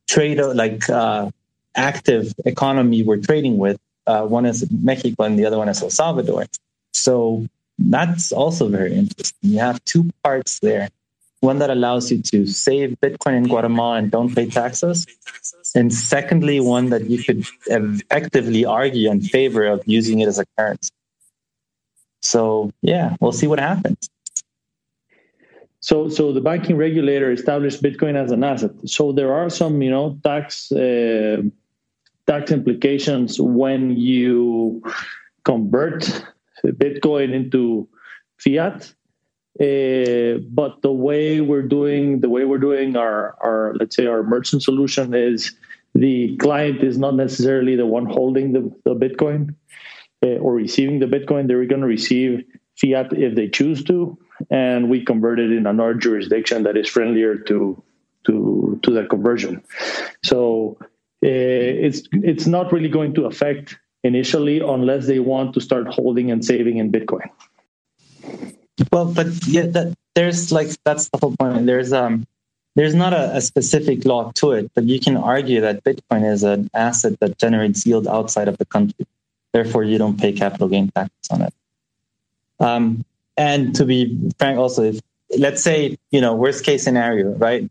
trade 0.06 0.38
like 0.38 0.88
uh, 0.90 1.30
active 1.74 2.34
economy 2.44 3.02
we're 3.02 3.16
trading 3.16 3.56
with. 3.58 3.78
Uh, 4.06 4.22
one 4.26 4.44
is 4.44 4.68
Mexico 4.70 5.24
and 5.24 5.38
the 5.38 5.46
other 5.46 5.56
one 5.56 5.68
is 5.68 5.82
El 5.82 5.90
Salvador. 5.90 6.44
So 6.92 7.46
that's 7.78 8.32
also 8.32 8.68
very 8.68 8.94
interesting. 8.94 9.50
You 9.50 9.58
have 9.60 9.82
two 9.84 10.10
parts 10.22 10.60
there. 10.60 10.88
One 11.40 11.58
that 11.58 11.70
allows 11.70 12.10
you 12.10 12.22
to 12.22 12.46
save 12.46 12.96
Bitcoin 13.02 13.36
in 13.36 13.44
Guatemala 13.44 13.96
and 13.96 14.10
don't 14.10 14.34
pay 14.34 14.48
taxes. 14.48 15.06
And 15.74 15.92
secondly, 15.92 16.60
one 16.60 16.88
that 16.90 17.04
you 17.04 17.22
could 17.22 17.44
effectively 17.66 18.64
argue 18.64 19.10
in 19.10 19.20
favor 19.20 19.66
of 19.66 19.82
using 19.84 20.20
it 20.20 20.28
as 20.28 20.38
a 20.38 20.46
currency. 20.56 20.90
So 22.24 22.70
yeah, 22.82 23.16
we'll 23.20 23.32
see 23.32 23.46
what 23.46 23.60
happens. 23.60 24.08
So, 25.80 26.08
so 26.08 26.32
the 26.32 26.40
banking 26.40 26.76
regulator 26.76 27.30
established 27.30 27.82
Bitcoin 27.82 28.16
as 28.16 28.30
an 28.30 28.42
asset. 28.42 28.70
So 28.86 29.12
there 29.12 29.34
are 29.34 29.50
some, 29.50 29.82
you 29.82 29.90
know, 29.90 30.18
tax 30.24 30.72
uh, 30.72 31.42
tax 32.26 32.50
implications 32.50 33.38
when 33.38 33.90
you 33.90 34.82
convert 35.44 36.24
Bitcoin 36.64 37.34
into 37.34 37.86
fiat. 38.38 38.94
Uh, 39.60 40.40
but 40.50 40.80
the 40.80 40.90
way 40.90 41.42
we're 41.42 41.62
doing 41.62 42.20
the 42.20 42.30
way 42.30 42.44
we're 42.44 42.58
doing 42.58 42.96
our 42.96 43.36
our 43.40 43.74
let's 43.78 43.94
say 43.94 44.06
our 44.06 44.24
merchant 44.24 44.62
solution 44.62 45.14
is 45.14 45.54
the 45.94 46.36
client 46.38 46.82
is 46.82 46.98
not 46.98 47.14
necessarily 47.14 47.76
the 47.76 47.86
one 47.86 48.06
holding 48.06 48.52
the, 48.52 48.62
the 48.84 48.96
Bitcoin 48.96 49.54
uh, 50.24 50.38
or 50.38 50.54
receiving 50.54 50.98
the 50.98 51.06
Bitcoin, 51.06 51.46
they're 51.46 51.64
going 51.66 51.82
to 51.82 51.86
receive 51.86 52.44
fiat 52.80 53.12
if 53.12 53.34
they 53.34 53.48
choose 53.48 53.84
to, 53.84 54.18
and 54.50 54.90
we 54.90 55.04
convert 55.04 55.38
it 55.38 55.52
in 55.52 55.66
another 55.66 55.94
jurisdiction 55.94 56.64
that 56.64 56.76
is 56.76 56.88
friendlier 56.88 57.36
to 57.36 57.82
to 58.26 58.80
to 58.82 58.90
the 58.90 59.04
conversion. 59.04 59.62
So 60.24 60.78
uh, 60.80 60.86
it's 61.22 62.02
it's 62.12 62.46
not 62.46 62.72
really 62.72 62.88
going 62.88 63.14
to 63.14 63.26
affect 63.26 63.78
initially 64.02 64.60
unless 64.60 65.06
they 65.06 65.18
want 65.18 65.54
to 65.54 65.60
start 65.60 65.88
holding 65.88 66.30
and 66.30 66.44
saving 66.44 66.78
in 66.78 66.90
Bitcoin. 66.90 67.28
Well, 68.92 69.06
but 69.06 69.26
yeah, 69.46 69.66
that, 69.66 69.94
there's 70.14 70.52
like 70.52 70.68
that's 70.84 71.08
the 71.10 71.18
whole 71.18 71.36
point. 71.36 71.66
There's 71.66 71.92
um 71.92 72.26
there's 72.76 72.94
not 72.94 73.12
a, 73.12 73.36
a, 73.36 73.40
specific 73.40 74.04
law 74.04 74.32
to 74.34 74.50
it, 74.50 74.70
but 74.74 74.82
you 74.84 74.98
can 74.98 75.16
argue 75.16 75.60
that 75.60 75.84
Bitcoin 75.84 76.28
is 76.28 76.42
an 76.42 76.68
asset 76.74 77.20
that 77.20 77.38
generates 77.38 77.86
yield 77.86 78.08
outside 78.08 78.48
of 78.48 78.58
the 78.58 78.64
country. 78.64 79.06
Therefore, 79.54 79.84
you 79.84 79.98
don't 79.98 80.18
pay 80.18 80.32
capital 80.32 80.66
gain 80.66 80.90
taxes 80.90 81.28
on 81.30 81.42
it. 81.42 81.54
Um, 82.58 83.04
and 83.36 83.72
to 83.76 83.84
be 83.84 84.18
frank, 84.36 84.58
also, 84.58 84.82
if, 84.82 85.00
let's 85.38 85.62
say, 85.62 85.96
you 86.10 86.20
know, 86.20 86.34
worst 86.34 86.64
case 86.64 86.82
scenario, 86.82 87.30
right? 87.36 87.70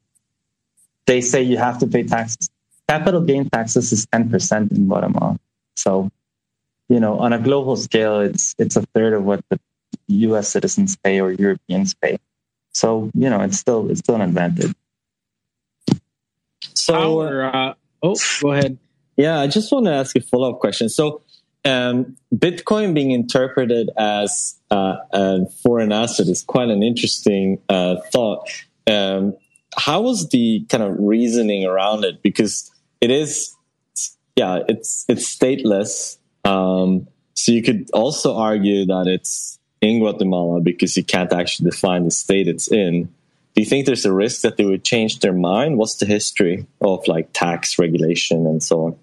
They 1.07 1.19
say 1.19 1.43
you 1.43 1.57
have 1.57 1.79
to 1.79 1.87
pay 1.87 2.03
taxes. 2.03 2.49
Capital 2.87 3.19
gain 3.19 3.49
taxes 3.49 3.91
is 3.91 4.05
10% 4.05 4.71
in 4.71 4.87
Guatemala. 4.87 5.37
So, 5.75 6.09
you 6.87 7.01
know, 7.01 7.19
on 7.19 7.33
a 7.33 7.39
global 7.39 7.75
scale, 7.75 8.21
it's 8.21 8.55
it's 8.57 8.77
a 8.77 8.83
third 8.95 9.11
of 9.11 9.25
what 9.25 9.43
the 9.49 9.59
US 10.07 10.47
citizens 10.47 10.95
pay 10.95 11.19
or 11.19 11.31
Europeans 11.33 11.93
pay. 11.93 12.17
So, 12.71 13.11
you 13.13 13.29
know, 13.29 13.41
it's 13.41 13.57
still 13.57 13.91
it's 13.91 13.99
still 13.99 14.15
an 14.15 14.21
advantage. 14.21 14.73
So, 16.75 17.21
Our, 17.21 17.43
uh, 17.43 17.73
oh, 18.01 18.15
go 18.41 18.53
ahead. 18.53 18.77
Yeah, 19.17 19.39
I 19.41 19.47
just 19.47 19.71
want 19.71 19.85
to 19.87 19.93
ask 19.93 20.15
a 20.15 20.21
follow 20.21 20.53
up 20.53 20.59
question. 20.59 20.87
So, 20.87 21.22
um, 21.65 22.17
Bitcoin 22.33 22.93
being 22.93 23.11
interpreted 23.11 23.89
as 23.97 24.55
uh, 24.69 24.97
a 25.11 25.45
foreign 25.63 25.91
asset 25.91 26.27
is 26.27 26.43
quite 26.43 26.69
an 26.69 26.83
interesting 26.83 27.59
uh, 27.69 27.97
thought. 28.11 28.49
Um, 28.87 29.35
how 29.77 30.01
was 30.01 30.29
the 30.29 30.65
kind 30.69 30.83
of 30.83 30.95
reasoning 30.99 31.65
around 31.65 32.03
it? 32.03 32.21
Because 32.21 32.71
it 33.01 33.11
is, 33.11 33.55
yeah, 34.35 34.59
it's 34.67 35.05
it's 35.07 35.35
stateless. 35.35 36.17
Um, 36.43 37.07
so 37.33 37.51
you 37.51 37.63
could 37.63 37.89
also 37.93 38.35
argue 38.35 38.85
that 38.85 39.07
it's 39.07 39.59
in 39.81 39.99
Guatemala 39.99 40.61
because 40.61 40.95
you 40.95 41.03
can't 41.03 41.31
actually 41.33 41.69
define 41.69 42.03
the 42.03 42.11
state 42.11 42.47
it's 42.47 42.71
in. 42.71 43.05
Do 43.55 43.61
you 43.61 43.65
think 43.65 43.85
there's 43.85 44.05
a 44.05 44.13
risk 44.13 44.41
that 44.41 44.57
they 44.57 44.65
would 44.65 44.83
change 44.83 45.19
their 45.19 45.33
mind? 45.33 45.77
What's 45.77 45.95
the 45.95 46.05
history 46.05 46.65
of 46.81 47.07
like 47.07 47.33
tax 47.33 47.77
regulation 47.77 48.47
and 48.47 48.63
so 48.63 48.85
on? 48.85 48.99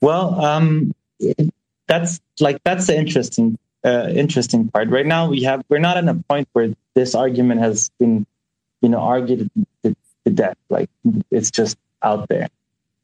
Well, 0.00 0.40
um, 0.40 0.92
that's 1.86 2.20
like 2.40 2.62
that's 2.64 2.86
the 2.86 2.96
interesting 2.96 3.58
uh, 3.84 4.08
interesting 4.10 4.68
part. 4.68 4.88
Right 4.88 5.06
now, 5.06 5.28
we 5.28 5.42
have 5.42 5.64
we're 5.68 5.78
not 5.78 5.96
in 5.96 6.08
a 6.08 6.14
point 6.14 6.48
where 6.52 6.74
this 6.94 7.14
argument 7.14 7.60
has 7.60 7.90
been, 7.98 8.26
you 8.80 8.88
know, 8.88 9.00
argued 9.00 9.50
to, 9.82 9.96
to 10.24 10.30
death. 10.30 10.56
Like 10.68 10.88
it's 11.30 11.50
just 11.50 11.76
out 12.02 12.28
there. 12.28 12.48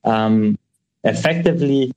Um, 0.04 0.58
effectively, 1.04 1.92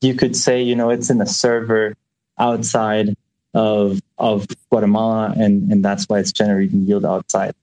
you 0.00 0.14
could 0.14 0.36
say, 0.36 0.62
you 0.62 0.76
know, 0.76 0.90
it's 0.90 1.10
in 1.10 1.20
a 1.20 1.26
server 1.26 1.96
outside 2.38 3.16
of 3.54 4.00
of 4.18 4.46
Guatemala, 4.70 5.34
and 5.36 5.72
and 5.72 5.84
that's 5.84 6.08
why 6.08 6.18
it's 6.18 6.32
generating 6.32 6.82
yield 6.82 7.04
outside. 7.04 7.54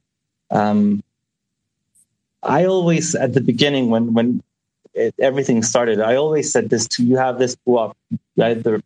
Um, 0.49 1.03
I 2.41 2.65
always 2.65 3.15
at 3.15 3.34
the 3.34 3.41
beginning 3.41 3.89
when 3.89 4.13
when 4.13 4.43
it, 4.93 5.15
everything 5.19 5.63
started, 5.63 5.99
I 5.99 6.15
always 6.15 6.51
said 6.51 6.69
this 6.69 6.87
to 6.89 7.03
you 7.03 7.17
have 7.17 7.39
this 7.39 7.55
go 7.65 7.93
You 8.35 8.43
either 8.43 8.81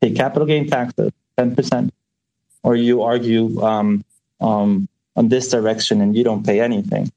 pay 0.00 0.12
capital 0.12 0.46
gain 0.46 0.68
tax 0.68 0.94
of 0.98 1.12
ten 1.36 1.54
percent, 1.54 1.92
or 2.62 2.76
you 2.76 3.02
argue 3.02 3.60
um, 3.62 4.04
um, 4.40 4.88
on 5.16 5.28
this 5.28 5.48
direction 5.48 6.00
and 6.00 6.16
you 6.16 6.24
don't 6.24 6.44
pay 6.44 6.60
anything. 6.60 7.10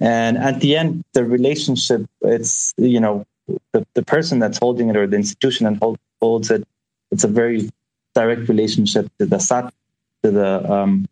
And 0.00 0.38
at 0.38 0.60
the 0.60 0.76
end, 0.76 1.04
the 1.12 1.24
relationship 1.24 2.06
it's 2.22 2.72
you 2.76 3.00
know 3.00 3.26
the, 3.72 3.86
the 3.94 4.02
person 4.02 4.38
that's 4.38 4.58
holding 4.58 4.88
it 4.88 4.96
or 4.96 5.06
the 5.06 5.16
institution 5.16 5.66
that 5.66 5.78
hold, 5.78 5.98
holds 6.20 6.50
it, 6.50 6.66
it's 7.10 7.24
a 7.24 7.28
very 7.28 7.70
direct 8.14 8.48
relationship 8.48 9.10
to 9.18 9.26
the 9.26 9.38
SAT, 9.38 9.72
to 10.22 10.30
the 10.30 10.72
um, 10.72 11.08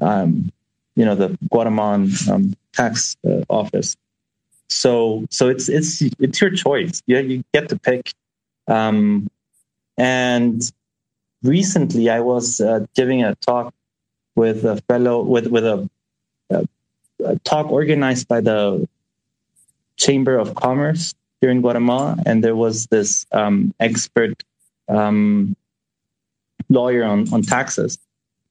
um, 0.00 0.52
you 0.96 1.04
know 1.04 1.14
the 1.14 1.36
Guatemalan 1.50 2.10
um, 2.30 2.54
tax 2.72 3.16
uh, 3.26 3.42
office. 3.48 3.96
So 4.70 5.26
so 5.30 5.48
it's 5.48 5.68
it's 5.68 6.00
it's 6.18 6.40
your 6.40 6.50
choice. 6.50 7.02
You 7.06 7.18
you 7.18 7.44
get 7.52 7.68
to 7.68 7.78
pick. 7.78 8.14
Um, 8.68 9.28
and 9.98 10.62
recently, 11.42 12.08
I 12.08 12.20
was 12.20 12.60
uh, 12.60 12.86
giving 12.94 13.22
a 13.24 13.34
talk 13.34 13.74
with 14.36 14.64
a 14.64 14.76
fellow 14.88 15.22
with 15.22 15.48
with 15.48 15.66
a, 15.66 15.90
a, 16.50 16.64
a 17.24 17.38
talk 17.40 17.70
organized 17.70 18.28
by 18.28 18.40
the 18.40 18.88
Chamber 19.96 20.38
of 20.38 20.54
Commerce 20.54 21.14
here 21.40 21.50
in 21.50 21.60
Guatemala, 21.60 22.16
and 22.24 22.44
there 22.44 22.56
was 22.56 22.86
this 22.86 23.26
um, 23.32 23.74
expert 23.80 24.42
um, 24.88 25.56
lawyer 26.68 27.04
on, 27.04 27.32
on 27.34 27.42
taxes, 27.42 27.98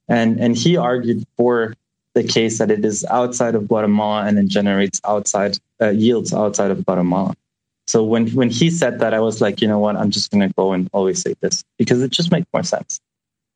and 0.06 0.38
and 0.38 0.54
he 0.56 0.76
argued 0.76 1.26
for 1.38 1.74
the 2.14 2.24
case 2.24 2.58
that 2.58 2.70
it 2.70 2.84
is 2.84 3.04
outside 3.06 3.54
of 3.54 3.68
Guatemala 3.68 4.24
and 4.26 4.38
it 4.38 4.48
generates 4.48 5.00
outside 5.04 5.58
uh, 5.80 5.90
yields 5.90 6.34
outside 6.34 6.70
of 6.70 6.84
Guatemala. 6.84 7.34
So 7.86 8.04
when 8.04 8.28
when 8.30 8.50
he 8.50 8.70
said 8.70 9.00
that, 9.00 9.14
I 9.14 9.20
was 9.20 9.40
like, 9.40 9.60
you 9.60 9.68
know 9.68 9.78
what, 9.78 9.96
I'm 9.96 10.10
just 10.10 10.30
going 10.30 10.46
to 10.46 10.54
go 10.54 10.72
and 10.72 10.88
always 10.92 11.20
say 11.22 11.34
this 11.40 11.64
because 11.78 12.02
it 12.02 12.10
just 12.10 12.30
makes 12.30 12.46
more 12.52 12.62
sense, 12.62 13.00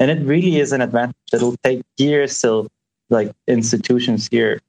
and 0.00 0.10
it 0.10 0.24
really 0.24 0.58
is 0.58 0.72
an 0.72 0.80
advantage. 0.80 1.16
It'll 1.32 1.56
take 1.62 1.82
years 1.98 2.40
till 2.40 2.68
like 3.10 3.32
institutions 3.46 4.28
here, 4.28 4.60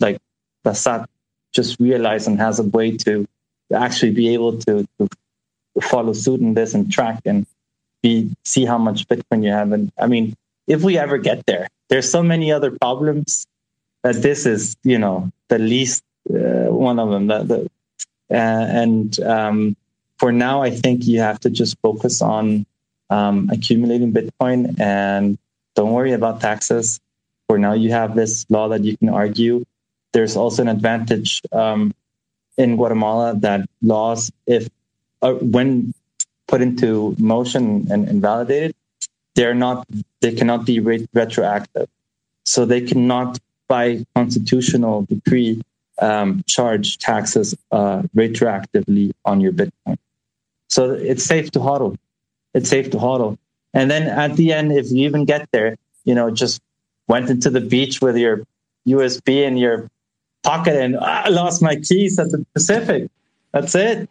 like 0.00 0.18
Basat, 0.64 1.06
just 1.52 1.78
realize 1.78 2.26
and 2.26 2.38
has 2.38 2.58
a 2.58 2.64
way 2.64 2.96
to 2.98 3.26
actually 3.74 4.12
be 4.12 4.34
able 4.34 4.58
to, 4.58 4.86
to 4.98 5.08
follow 5.80 6.12
suit 6.12 6.40
in 6.40 6.54
this 6.54 6.74
and 6.74 6.92
track 6.92 7.20
and 7.24 7.46
be 8.02 8.30
see 8.44 8.64
how 8.64 8.78
much 8.78 9.06
Bitcoin 9.08 9.44
you 9.44 9.50
have. 9.50 9.72
And 9.72 9.92
I 9.98 10.06
mean, 10.06 10.34
if 10.66 10.82
we 10.82 10.98
ever 10.98 11.18
get 11.18 11.44
there, 11.46 11.68
there's 11.88 12.10
so 12.10 12.22
many 12.22 12.52
other 12.52 12.70
problems 12.70 13.46
that 14.02 14.16
this 14.16 14.46
is, 14.46 14.76
you 14.82 14.98
know, 14.98 15.30
the 15.48 15.58
least 15.58 16.02
uh, 16.30 16.70
one 16.70 16.98
of 16.98 17.10
them. 17.10 17.26
The, 17.26 17.70
uh, 18.30 18.34
and 18.34 19.18
um, 19.20 19.76
for 20.18 20.32
now, 20.32 20.62
I 20.62 20.70
think 20.70 21.06
you 21.06 21.20
have 21.20 21.40
to 21.40 21.50
just 21.50 21.78
focus 21.80 22.22
on 22.22 22.66
um, 23.10 23.50
accumulating 23.52 24.12
Bitcoin 24.12 24.80
and 24.80 25.38
don't 25.74 25.92
worry 25.92 26.12
about 26.12 26.40
taxes. 26.40 27.00
For 27.48 27.58
now, 27.58 27.72
you 27.72 27.90
have 27.90 28.14
this 28.14 28.46
law 28.48 28.68
that 28.68 28.84
you 28.84 28.96
can 28.96 29.08
argue. 29.08 29.64
There's 30.12 30.36
also 30.36 30.62
an 30.62 30.68
advantage 30.68 31.42
um, 31.52 31.94
in 32.56 32.76
Guatemala 32.76 33.34
that 33.36 33.68
laws, 33.82 34.30
if 34.46 34.68
uh, 35.22 35.32
when 35.34 35.92
put 36.48 36.60
into 36.60 37.14
motion 37.18 37.86
and, 37.90 38.08
and, 38.08 38.20
validated, 38.20 38.74
they're 39.34 39.54
not 39.54 39.86
they 40.20 40.32
cannot 40.34 40.64
be 40.64 40.80
re- 40.80 41.08
retroactive, 41.12 41.88
so 42.44 42.64
they 42.64 42.80
cannot 42.80 43.38
by 43.68 44.04
constitutional 44.14 45.02
decree 45.02 45.62
um, 46.00 46.42
charge 46.46 46.98
taxes 46.98 47.54
uh, 47.70 48.02
retroactively 48.14 49.12
on 49.24 49.40
your 49.40 49.52
Bitcoin. 49.52 49.96
So 50.68 50.92
it's 50.92 51.24
safe 51.24 51.50
to 51.52 51.58
hodl. 51.58 51.96
It's 52.54 52.68
safe 52.68 52.90
to 52.90 52.98
hodl. 52.98 53.38
And 53.74 53.90
then 53.90 54.04
at 54.04 54.36
the 54.36 54.52
end, 54.52 54.72
if 54.72 54.90
you 54.90 55.04
even 55.04 55.24
get 55.24 55.48
there, 55.52 55.76
you 56.04 56.14
know, 56.14 56.30
just 56.30 56.60
went 57.08 57.30
into 57.30 57.50
the 57.50 57.60
beach 57.60 58.00
with 58.00 58.16
your 58.16 58.42
USB 58.86 59.46
and 59.46 59.58
your 59.58 59.88
pocket 60.42 60.76
and 60.76 60.96
ah, 60.96 61.22
I 61.24 61.28
lost 61.28 61.62
my 61.62 61.76
keys 61.76 62.18
at 62.18 62.30
the 62.30 62.44
Pacific. 62.52 63.08
That's 63.52 63.74
it. 63.74 64.08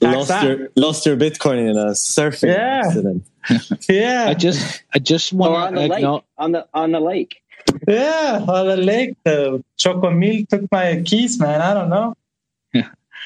Lost 0.00 0.42
your 0.42 0.68
lost 0.76 1.06
your 1.06 1.16
Bitcoin 1.16 1.70
in 1.70 1.76
a 1.76 1.90
surfing 1.90 2.54
yeah. 2.54 2.82
accident. 2.84 3.24
yeah. 3.88 4.26
I 4.28 4.34
just 4.34 4.82
I 4.94 4.98
just 4.98 5.32
want 5.32 5.54
on 5.54 5.74
the 5.74 5.88
lake. 5.88 6.04
On 6.38 6.52
the 6.52 6.66
on 6.72 6.92
the 6.92 7.00
lake. 7.00 7.42
Yeah, 7.86 8.44
on 8.46 8.66
the 8.66 8.76
lake. 8.76 9.16
The 9.24 9.62
Xocomil 9.78 10.48
took 10.48 10.70
my 10.70 11.02
keys, 11.04 11.38
man. 11.38 11.60
I 11.60 11.74
don't 11.74 11.90
know. 11.90 12.14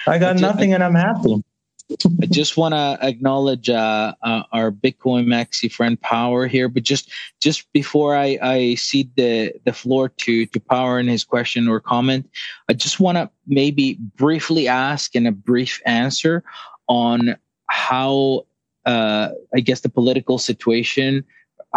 I 0.06 0.18
got 0.18 0.30
I 0.30 0.32
just, 0.32 0.42
nothing, 0.42 0.72
and 0.72 0.82
I'm 0.82 0.94
happy. 0.94 1.44
I 1.90 2.26
just 2.26 2.56
want 2.56 2.74
to 2.74 2.98
acknowledge 3.02 3.68
uh, 3.68 4.14
uh, 4.22 4.42
our 4.52 4.70
Bitcoin 4.70 5.26
Maxi 5.26 5.70
friend 5.70 6.00
Power 6.00 6.46
here, 6.46 6.68
but 6.68 6.82
just 6.82 7.10
just 7.40 7.70
before 7.72 8.16
I, 8.16 8.38
I 8.42 8.74
cede 8.76 9.14
the 9.16 9.52
the 9.64 9.72
floor 9.72 10.08
to 10.08 10.46
to 10.46 10.60
Power 10.60 10.98
in 10.98 11.08
his 11.08 11.24
question 11.24 11.68
or 11.68 11.80
comment, 11.80 12.28
I 12.68 12.72
just 12.72 13.00
want 13.00 13.18
to 13.18 13.30
maybe 13.46 13.98
briefly 14.16 14.68
ask 14.68 15.14
and 15.14 15.26
a 15.26 15.32
brief 15.32 15.80
answer 15.86 16.44
on 16.88 17.36
how 17.66 18.46
uh, 18.84 19.30
I 19.54 19.60
guess 19.60 19.80
the 19.80 19.88
political 19.88 20.38
situation 20.38 21.24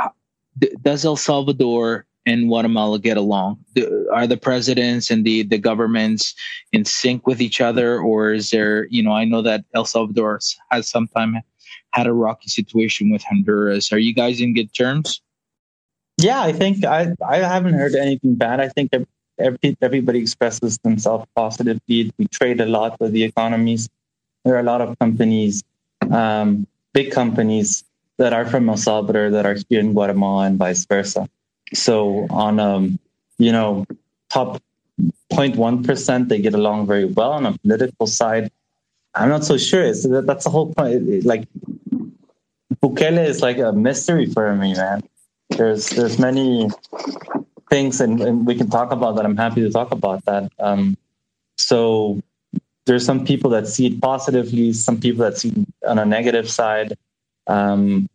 uh, 0.01 0.09
does 0.81 1.05
El 1.05 1.15
Salvador 1.15 2.05
and 2.25 2.47
Guatemala 2.47 2.99
get 2.99 3.17
along? 3.17 3.59
Are 4.11 4.25
the 4.25 4.37
presidents 4.37 5.11
and 5.11 5.23
the, 5.23 5.43
the 5.43 5.59
governments 5.59 6.33
in 6.71 6.83
sync 6.85 7.27
with 7.27 7.41
each 7.41 7.61
other, 7.61 7.99
or 7.99 8.33
is 8.33 8.49
there, 8.49 8.87
you 8.87 9.03
know, 9.03 9.11
I 9.11 9.25
know 9.25 9.43
that 9.43 9.63
El 9.75 9.85
Salvador 9.85 10.39
has 10.71 10.89
sometime 10.89 11.37
had 11.91 12.07
a 12.07 12.13
rocky 12.13 12.49
situation 12.49 13.09
with 13.11 13.23
Honduras. 13.23 13.93
Are 13.93 13.99
you 13.99 14.13
guys 14.13 14.41
in 14.41 14.53
good 14.53 14.73
terms? 14.73 15.21
Yeah, 16.17 16.41
I 16.41 16.51
think 16.51 16.85
I 16.85 17.13
I 17.27 17.37
haven't 17.37 17.73
heard 17.73 17.95
anything 17.95 18.35
bad. 18.35 18.59
I 18.59 18.69
think 18.69 18.91
every, 19.39 19.77
everybody 19.81 20.19
expresses 20.19 20.77
themselves 20.79 21.25
positively. 21.35 22.11
We 22.17 22.27
trade 22.27 22.61
a 22.61 22.65
lot 22.65 22.99
with 22.99 23.11
the 23.11 23.23
economies. 23.23 23.89
There 24.43 24.55
are 24.55 24.59
a 24.59 24.63
lot 24.63 24.81
of 24.81 24.97
companies, 24.99 25.63
um, 26.11 26.67
big 26.93 27.11
companies 27.11 27.83
that 28.17 28.33
are 28.33 28.45
from 28.45 28.69
El 28.69 28.77
Salvador 28.77 29.29
that 29.31 29.45
are 29.45 29.57
here 29.69 29.79
in 29.79 29.93
Guatemala 29.93 30.45
and 30.45 30.57
vice 30.57 30.85
versa. 30.85 31.27
So 31.73 32.27
on 32.29 32.59
um, 32.59 32.99
you 33.37 33.51
know, 33.51 33.85
top 34.29 34.61
0.1%, 35.31 36.29
they 36.29 36.39
get 36.39 36.53
along 36.53 36.87
very 36.87 37.05
well. 37.05 37.33
On 37.33 37.45
a 37.45 37.57
political 37.57 38.07
side, 38.07 38.51
I'm 39.13 39.29
not 39.29 39.43
so 39.43 39.57
sure. 39.57 39.83
That's 39.93 40.43
the 40.43 40.49
whole 40.49 40.73
point. 40.73 41.25
Like 41.25 41.47
Bukele 42.81 43.25
is 43.25 43.41
like 43.41 43.57
a 43.57 43.71
mystery 43.71 44.25
for 44.25 44.55
me, 44.55 44.73
man. 44.73 45.03
There's 45.49 45.89
there's 45.89 46.19
many 46.19 46.69
things, 47.69 48.01
and, 48.01 48.21
and 48.21 48.45
we 48.45 48.55
can 48.55 48.69
talk 48.69 48.91
about 48.91 49.15
that. 49.15 49.25
I'm 49.25 49.37
happy 49.37 49.61
to 49.61 49.69
talk 49.69 49.91
about 49.91 50.23
that. 50.25 50.51
Um, 50.59 50.97
so 51.57 52.21
there's 52.85 53.05
some 53.05 53.25
people 53.25 53.49
that 53.51 53.67
see 53.67 53.87
it 53.87 54.01
positively, 54.01 54.73
some 54.73 54.99
people 54.99 55.23
that 55.25 55.37
see 55.37 55.49
it 55.49 55.67
on 55.87 55.99
a 55.99 56.05
negative 56.05 56.49
side. 56.49 56.97
Um, 57.47 58.09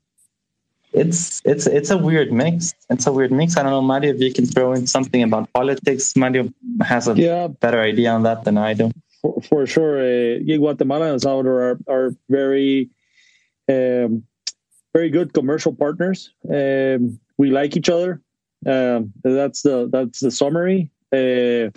it's 0.93 1.41
it's 1.45 1.67
it's 1.67 1.91
a 1.91 1.99
weird 1.99 2.33
mix. 2.33 2.75
It's 2.89 3.07
a 3.07 3.13
weird 3.13 3.31
mix. 3.31 3.57
I 3.57 3.63
don't 3.63 3.71
know, 3.71 3.83
Mario, 3.83 4.13
if 4.13 4.21
you 4.21 4.33
can 4.33 4.47
throw 4.47 4.73
in 4.73 4.87
something 4.87 5.23
about 5.23 5.53
politics. 5.53 6.17
Mario 6.17 6.53
has 6.83 7.07
a 7.07 7.15
yeah. 7.15 7.47
better 7.47 7.81
idea 7.81 8.11
on 8.11 8.25
that 8.25 8.45
than 8.45 8.59
I 8.59 8.75
do. 8.75 8.91
For, 9.23 9.41
for 9.43 9.67
sure, 9.67 10.01
uh, 10.01 10.39
Guatemala 10.41 11.13
and 11.13 11.23
Salvador 11.23 11.63
are, 11.63 11.79
are 11.87 12.15
very 12.29 12.91
um, 13.69 14.25
very 14.93 15.11
good 15.11 15.33
commercial 15.33 15.73
partners. 15.73 16.31
Um, 16.49 17.21
we 17.39 17.51
like 17.51 17.77
each 17.77 17.89
other. 17.89 18.21
Um, 18.67 19.13
that's 19.23 19.63
the 19.63 19.89
that's 19.91 20.21
the 20.21 20.31
summary. 20.31 20.91
Uh, 21.13 21.71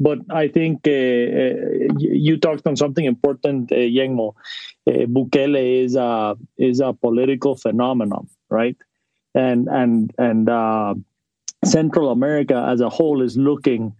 but 0.00 0.18
I 0.30 0.48
think 0.48 0.86
uh, 0.86 0.90
uh 0.90 1.94
you 1.98 2.38
talked 2.38 2.66
on 2.66 2.76
something 2.76 3.04
important, 3.04 3.70
uh, 3.70 3.76
Yengmo. 3.76 4.34
Uh, 4.86 5.06
Bukele 5.06 5.84
is 5.84 5.94
a 5.94 6.36
is 6.58 6.80
a 6.80 6.92
political 6.92 7.54
phenomenon 7.54 8.28
right? 8.50 8.76
And 9.34 9.68
and 9.68 10.12
and 10.18 10.48
uh, 10.48 10.94
Central 11.64 12.10
America 12.10 12.66
as 12.68 12.80
a 12.80 12.90
whole 12.90 13.22
is 13.22 13.36
looking 13.36 13.94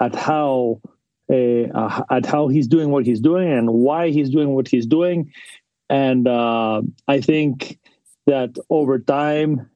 at 0.00 0.14
how 0.14 0.80
uh, 1.32 2.02
at 2.10 2.26
how 2.26 2.48
he's 2.48 2.66
doing 2.66 2.90
what 2.90 3.06
he's 3.06 3.20
doing 3.20 3.50
and 3.50 3.72
why 3.72 4.10
he's 4.10 4.28
doing 4.28 4.50
what 4.50 4.68
he's 4.68 4.86
doing. 4.86 5.32
And 5.88 6.28
I 6.28 7.20
think 7.20 7.78
that 8.26 8.56
over 8.70 8.98
time, 8.98 9.70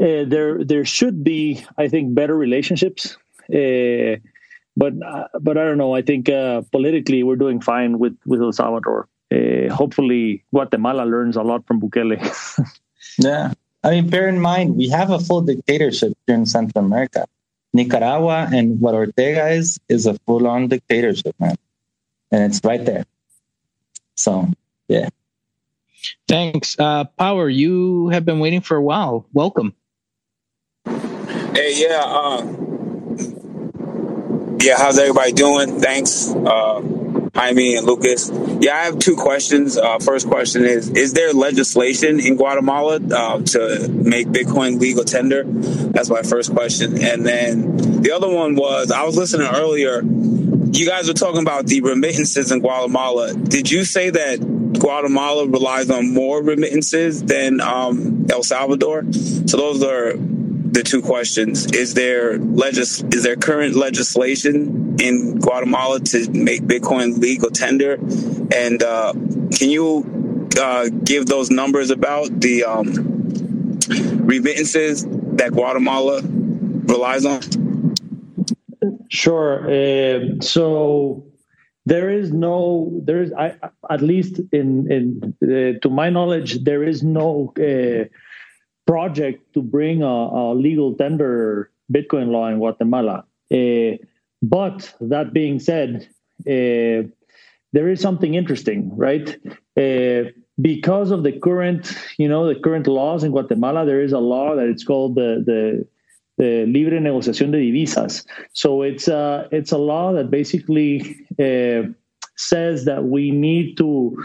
uh, 0.00 0.04
uh 0.04 0.24
there 0.26 0.64
there 0.64 0.84
should 0.84 1.24
be, 1.24 1.64
I 1.78 1.88
think, 1.88 2.14
better 2.14 2.36
relationships. 2.36 3.16
Uh, 3.52 4.16
but 4.76 4.94
uh, 5.02 5.28
but 5.40 5.56
I 5.58 5.64
don't 5.64 5.78
know. 5.78 5.94
I 5.94 6.02
think 6.02 6.26
politically 6.72 7.22
we're 7.22 7.36
doing 7.36 7.60
fine 7.60 7.98
with 7.98 8.16
with 8.26 8.40
El 8.40 8.52
Salvador. 8.52 9.08
uh, 9.34 9.72
hopefully 9.72 10.44
Guatemala 10.52 11.04
learns 11.04 11.36
a 11.36 11.42
lot 11.42 11.66
from 11.66 11.80
Bukele. 11.80 12.18
yeah. 13.18 13.52
I 13.82 13.90
mean, 13.90 14.08
bear 14.08 14.28
in 14.28 14.40
mind, 14.40 14.76
we 14.76 14.88
have 14.88 15.10
a 15.10 15.18
full 15.18 15.42
dictatorship 15.42 16.16
here 16.26 16.36
in 16.36 16.46
Central 16.46 16.84
America. 16.84 17.26
Nicaragua 17.74 18.48
and 18.52 18.80
what 18.80 18.94
Ortega 18.94 19.48
is, 19.48 19.78
is 19.88 20.06
a 20.06 20.14
full 20.26 20.46
on 20.46 20.68
dictatorship, 20.68 21.34
man. 21.38 21.56
And 22.30 22.44
it's 22.44 22.60
right 22.64 22.84
there. 22.84 23.04
So, 24.14 24.48
yeah. 24.88 25.08
Thanks. 26.28 26.78
Uh, 26.78 27.04
Power, 27.18 27.48
you 27.48 28.08
have 28.08 28.24
been 28.24 28.38
waiting 28.38 28.60
for 28.60 28.76
a 28.76 28.82
while. 28.82 29.26
Welcome. 29.32 29.74
Hey, 30.86 31.74
yeah. 31.76 32.02
Uh, 32.04 32.46
yeah, 34.60 34.76
how's 34.76 34.98
everybody 34.98 35.32
doing? 35.32 35.80
Thanks. 35.80 36.30
Uh, 36.30 36.82
Jaime 37.34 37.76
and 37.76 37.86
Lucas. 37.86 38.30
Yeah, 38.60 38.76
I 38.76 38.84
have 38.84 38.98
two 38.98 39.16
questions. 39.16 39.76
Uh, 39.76 39.98
first 39.98 40.28
question 40.28 40.64
is 40.64 40.90
Is 40.90 41.14
there 41.14 41.32
legislation 41.32 42.20
in 42.20 42.36
Guatemala 42.36 42.96
uh, 42.96 43.40
to 43.40 43.88
make 43.88 44.28
Bitcoin 44.28 44.80
legal 44.80 45.04
tender? 45.04 45.44
That's 45.44 46.10
my 46.10 46.22
first 46.22 46.52
question. 46.52 47.02
And 47.02 47.26
then 47.26 48.02
the 48.02 48.12
other 48.12 48.28
one 48.28 48.54
was 48.54 48.90
I 48.90 49.04
was 49.04 49.16
listening 49.16 49.48
earlier. 49.48 50.02
You 50.02 50.86
guys 50.86 51.08
were 51.08 51.14
talking 51.14 51.40
about 51.40 51.66
the 51.66 51.80
remittances 51.80 52.52
in 52.52 52.60
Guatemala. 52.60 53.34
Did 53.34 53.70
you 53.70 53.84
say 53.84 54.10
that 54.10 54.40
Guatemala 54.78 55.46
relies 55.46 55.88
on 55.90 56.12
more 56.12 56.42
remittances 56.42 57.22
than 57.22 57.60
um, 57.60 58.26
El 58.30 58.42
Salvador? 58.42 59.04
So 59.12 59.56
those 59.56 59.82
are 59.82 60.14
the 60.74 60.82
two 60.82 61.00
questions. 61.00 61.66
Is 61.72 61.94
there 61.94 62.36
legis- 62.38 63.02
is 63.12 63.22
there 63.22 63.36
current 63.36 63.76
legislation 63.76 64.96
in 65.00 65.38
Guatemala 65.38 66.00
to 66.00 66.30
make 66.32 66.62
Bitcoin 66.62 67.18
legal 67.18 67.50
tender? 67.50 67.94
And 68.54 68.82
uh, 68.82 69.12
can 69.56 69.70
you 69.70 70.48
uh, 70.60 70.88
give 71.04 71.26
those 71.26 71.50
numbers 71.50 71.90
about 71.90 72.28
the 72.40 72.64
um, 72.64 72.86
remittances 74.26 75.06
that 75.38 75.52
Guatemala 75.52 76.22
relies 76.24 77.24
on? 77.24 77.40
Sure. 79.08 79.70
Uh, 79.70 80.40
so 80.40 81.24
there 81.86 82.10
is 82.10 82.32
no 82.32 83.00
there 83.04 83.22
is 83.22 83.32
I, 83.32 83.54
at 83.88 84.02
least 84.02 84.40
in 84.52 84.90
in 84.90 85.34
uh, 85.42 85.78
to 85.82 85.90
my 85.90 86.10
knowledge 86.10 86.64
there 86.64 86.82
is 86.82 87.02
no 87.02 87.52
uh, 87.58 88.08
project 88.86 89.54
to 89.54 89.62
bring 89.62 90.02
a, 90.02 90.06
a, 90.06 90.54
legal 90.54 90.94
tender 90.94 91.70
Bitcoin 91.92 92.28
law 92.28 92.48
in 92.48 92.58
Guatemala. 92.58 93.24
Uh, 93.52 93.96
but 94.42 94.94
that 95.00 95.32
being 95.32 95.58
said, 95.58 96.08
uh, 96.46 97.08
there 97.72 97.88
is 97.88 98.00
something 98.00 98.34
interesting, 98.34 98.94
right? 98.96 99.36
Uh, 99.76 100.30
because 100.60 101.10
of 101.10 101.22
the 101.22 101.32
current, 101.32 101.96
you 102.18 102.28
know, 102.28 102.46
the 102.46 102.58
current 102.60 102.86
laws 102.86 103.24
in 103.24 103.32
Guatemala, 103.32 103.84
there 103.84 104.02
is 104.02 104.12
a 104.12 104.18
law 104.18 104.54
that 104.54 104.68
it's 104.68 104.84
called 104.84 105.14
the 105.14 105.42
the, 105.44 105.86
the 106.38 106.66
Libre 106.66 107.00
Negociación 107.00 107.50
de 107.50 107.58
Divisas. 107.58 108.24
So 108.52 108.82
it's 108.82 109.08
a 109.08 109.16
uh, 109.16 109.48
it's 109.50 109.72
a 109.72 109.78
law 109.78 110.12
that 110.12 110.30
basically 110.30 111.16
says 112.36 112.84
that 112.84 113.04
we 113.04 113.30
need 113.30 113.76
to 113.78 114.16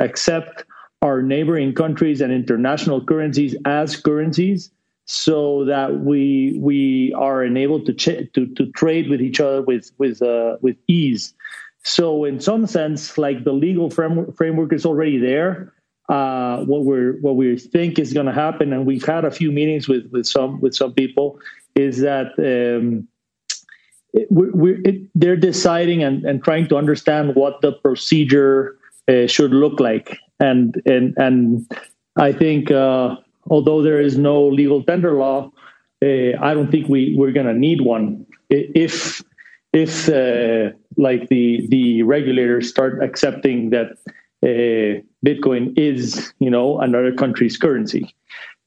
accept 0.00 0.64
our 1.02 1.22
neighboring 1.22 1.74
countries 1.74 2.20
and 2.20 2.32
international 2.32 3.04
currencies 3.04 3.54
as 3.64 3.96
currencies 3.96 4.70
so 5.04 5.64
that 5.64 6.00
we 6.00 6.58
we 6.60 7.14
are 7.16 7.42
enabled 7.42 7.86
to 7.86 7.94
ch- 7.94 8.30
to 8.34 8.46
to 8.54 8.70
trade 8.72 9.08
with 9.08 9.20
each 9.20 9.40
other 9.40 9.62
with 9.62 9.90
with 9.98 10.20
uh, 10.22 10.56
with 10.60 10.76
ease. 10.86 11.34
So 11.84 12.24
in 12.24 12.40
some 12.40 12.66
sense, 12.66 13.16
like 13.16 13.44
the 13.44 13.52
legal 13.52 13.90
framework, 13.90 14.36
framework 14.36 14.72
is 14.72 14.84
already 14.84 15.18
there. 15.18 15.72
Uh, 16.08 16.64
what 16.64 16.84
we're 16.84 17.12
what 17.20 17.36
we 17.36 17.56
think 17.56 17.98
is 17.98 18.12
going 18.12 18.26
to 18.26 18.32
happen, 18.32 18.72
and 18.72 18.84
we've 18.84 19.04
had 19.04 19.24
a 19.24 19.30
few 19.30 19.52
meetings 19.52 19.88
with 19.88 20.10
with 20.10 20.26
some 20.26 20.60
with 20.60 20.74
some 20.74 20.92
people, 20.92 21.38
is 21.74 22.00
that 22.00 22.32
um, 22.38 23.06
it, 24.12 24.26
we're, 24.30 24.80
it, 24.84 25.08
they're 25.14 25.36
deciding 25.36 26.02
and, 26.02 26.24
and 26.24 26.42
trying 26.42 26.66
to 26.68 26.76
understand 26.76 27.34
what 27.34 27.60
the 27.60 27.72
procedure 27.72 28.78
uh, 29.06 29.26
should 29.26 29.52
look 29.52 29.80
like 29.80 30.18
and 30.40 30.80
and 30.86 31.14
and 31.16 31.70
I 32.16 32.32
think 32.32 32.70
uh, 32.70 33.16
although 33.50 33.82
there 33.82 34.00
is 34.00 34.18
no 34.18 34.46
legal 34.46 34.82
tender 34.82 35.14
law, 35.14 35.50
uh, 36.02 36.32
I 36.40 36.54
don't 36.54 36.70
think 36.70 36.88
we 36.88 37.14
we're 37.16 37.32
going 37.32 37.46
to 37.46 37.54
need 37.54 37.80
one 37.80 38.26
if 38.50 39.22
if 39.72 40.08
uh, 40.08 40.70
like 40.96 41.28
the 41.28 41.66
the 41.68 42.02
regulators 42.02 42.68
start 42.68 43.02
accepting 43.02 43.70
that 43.70 43.92
uh, 44.42 45.02
Bitcoin 45.24 45.76
is 45.78 46.32
you 46.38 46.50
know 46.50 46.80
another 46.80 47.12
country's 47.12 47.56
currency. 47.56 48.14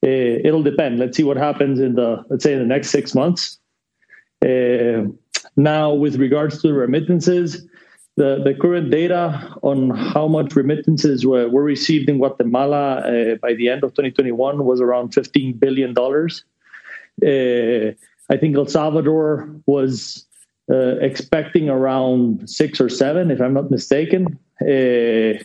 Uh, 0.04 0.42
it'll 0.44 0.62
depend. 0.62 0.98
Let's 0.98 1.16
see 1.16 1.24
what 1.24 1.36
happens 1.36 1.78
in 1.78 1.94
the 1.94 2.24
let's 2.28 2.44
say 2.44 2.52
in 2.52 2.58
the 2.58 2.66
next 2.66 2.90
six 2.90 3.14
months. 3.14 3.58
Uh, 4.44 5.04
now, 5.56 5.92
with 5.92 6.16
regards 6.16 6.62
to 6.62 6.72
remittances, 6.72 7.66
the, 8.16 8.42
the 8.44 8.54
current 8.54 8.90
data 8.90 9.56
on 9.62 9.90
how 9.90 10.28
much 10.28 10.54
remittances 10.54 11.24
were, 11.26 11.48
were 11.48 11.62
received 11.62 12.08
in 12.08 12.18
Guatemala 12.18 12.96
uh, 12.96 13.34
by 13.36 13.54
the 13.54 13.68
end 13.68 13.82
of 13.84 13.90
2021 13.92 14.64
was 14.64 14.80
around 14.80 15.12
$15 15.12 15.58
billion. 15.58 15.96
Uh, 15.96 17.94
I 18.30 18.36
think 18.36 18.56
El 18.56 18.66
Salvador 18.66 19.54
was 19.66 20.26
uh, 20.70 20.96
expecting 21.00 21.70
around 21.70 22.48
six 22.48 22.80
or 22.80 22.88
seven, 22.88 23.30
if 23.30 23.40
I'm 23.40 23.54
not 23.54 23.70
mistaken. 23.70 24.38
Uh, 24.60 25.42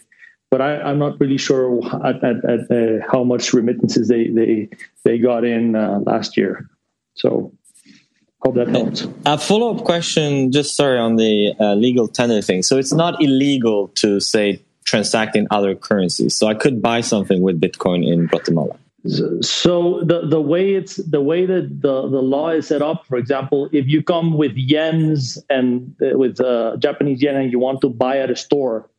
but 0.50 0.62
I, 0.62 0.92
am 0.92 1.00
not 1.00 1.20
really 1.20 1.38
sure 1.38 1.86
at, 2.06 2.24
at, 2.24 2.46
at 2.46 2.72
uh, 2.72 3.06
how 3.10 3.24
much 3.24 3.54
remittances 3.54 4.08
they, 4.08 4.30
they, 4.30 4.70
they 5.04 5.18
got 5.18 5.44
in 5.44 5.76
uh, 5.76 6.00
last 6.06 6.38
year. 6.38 6.70
So 7.16 7.52
Hope 8.42 8.56
that 8.56 8.68
helps. 8.68 9.08
A 9.26 9.38
follow 9.38 9.76
up 9.76 9.84
question, 9.84 10.52
just 10.52 10.76
sorry, 10.76 11.00
on 11.00 11.16
the 11.16 11.54
uh, 11.60 11.74
legal 11.74 12.08
tender 12.08 12.42
thing. 12.42 12.62
So 12.62 12.78
it's 12.78 12.94
not 12.94 13.22
illegal 13.22 13.88
to 13.96 14.20
say 14.20 14.62
transact 14.86 15.36
in 15.36 15.48
other 15.52 15.76
currencies. 15.76 16.36
So 16.36 16.48
I 16.48 16.54
could 16.54 16.82
buy 16.82 17.02
something 17.02 17.42
with 17.42 17.60
Bitcoin 17.60 18.08
in 18.08 18.28
Guatemala. 18.28 18.78
So 19.42 20.02
the 20.04 20.28
the 20.28 20.42
way 20.42 20.74
it's 20.74 20.98
the 20.98 21.22
way 21.22 21.46
that 21.46 21.82
the, 21.82 22.10
the 22.10 22.22
law 22.22 22.50
is 22.50 22.68
set 22.68 22.82
up, 22.82 23.06
for 23.06 23.18
example, 23.18 23.70
if 23.72 23.88
you 23.88 24.04
come 24.04 24.38
with 24.38 24.56
yens 24.56 25.38
and 25.50 25.96
uh, 26.02 26.18
with 26.18 26.42
uh, 26.42 26.78
Japanese 26.78 27.22
yen 27.22 27.36
and 27.36 27.52
you 27.52 27.60
want 27.60 27.82
to 27.82 27.90
buy 27.90 28.20
at 28.20 28.30
a 28.30 28.36
store, 28.36 28.90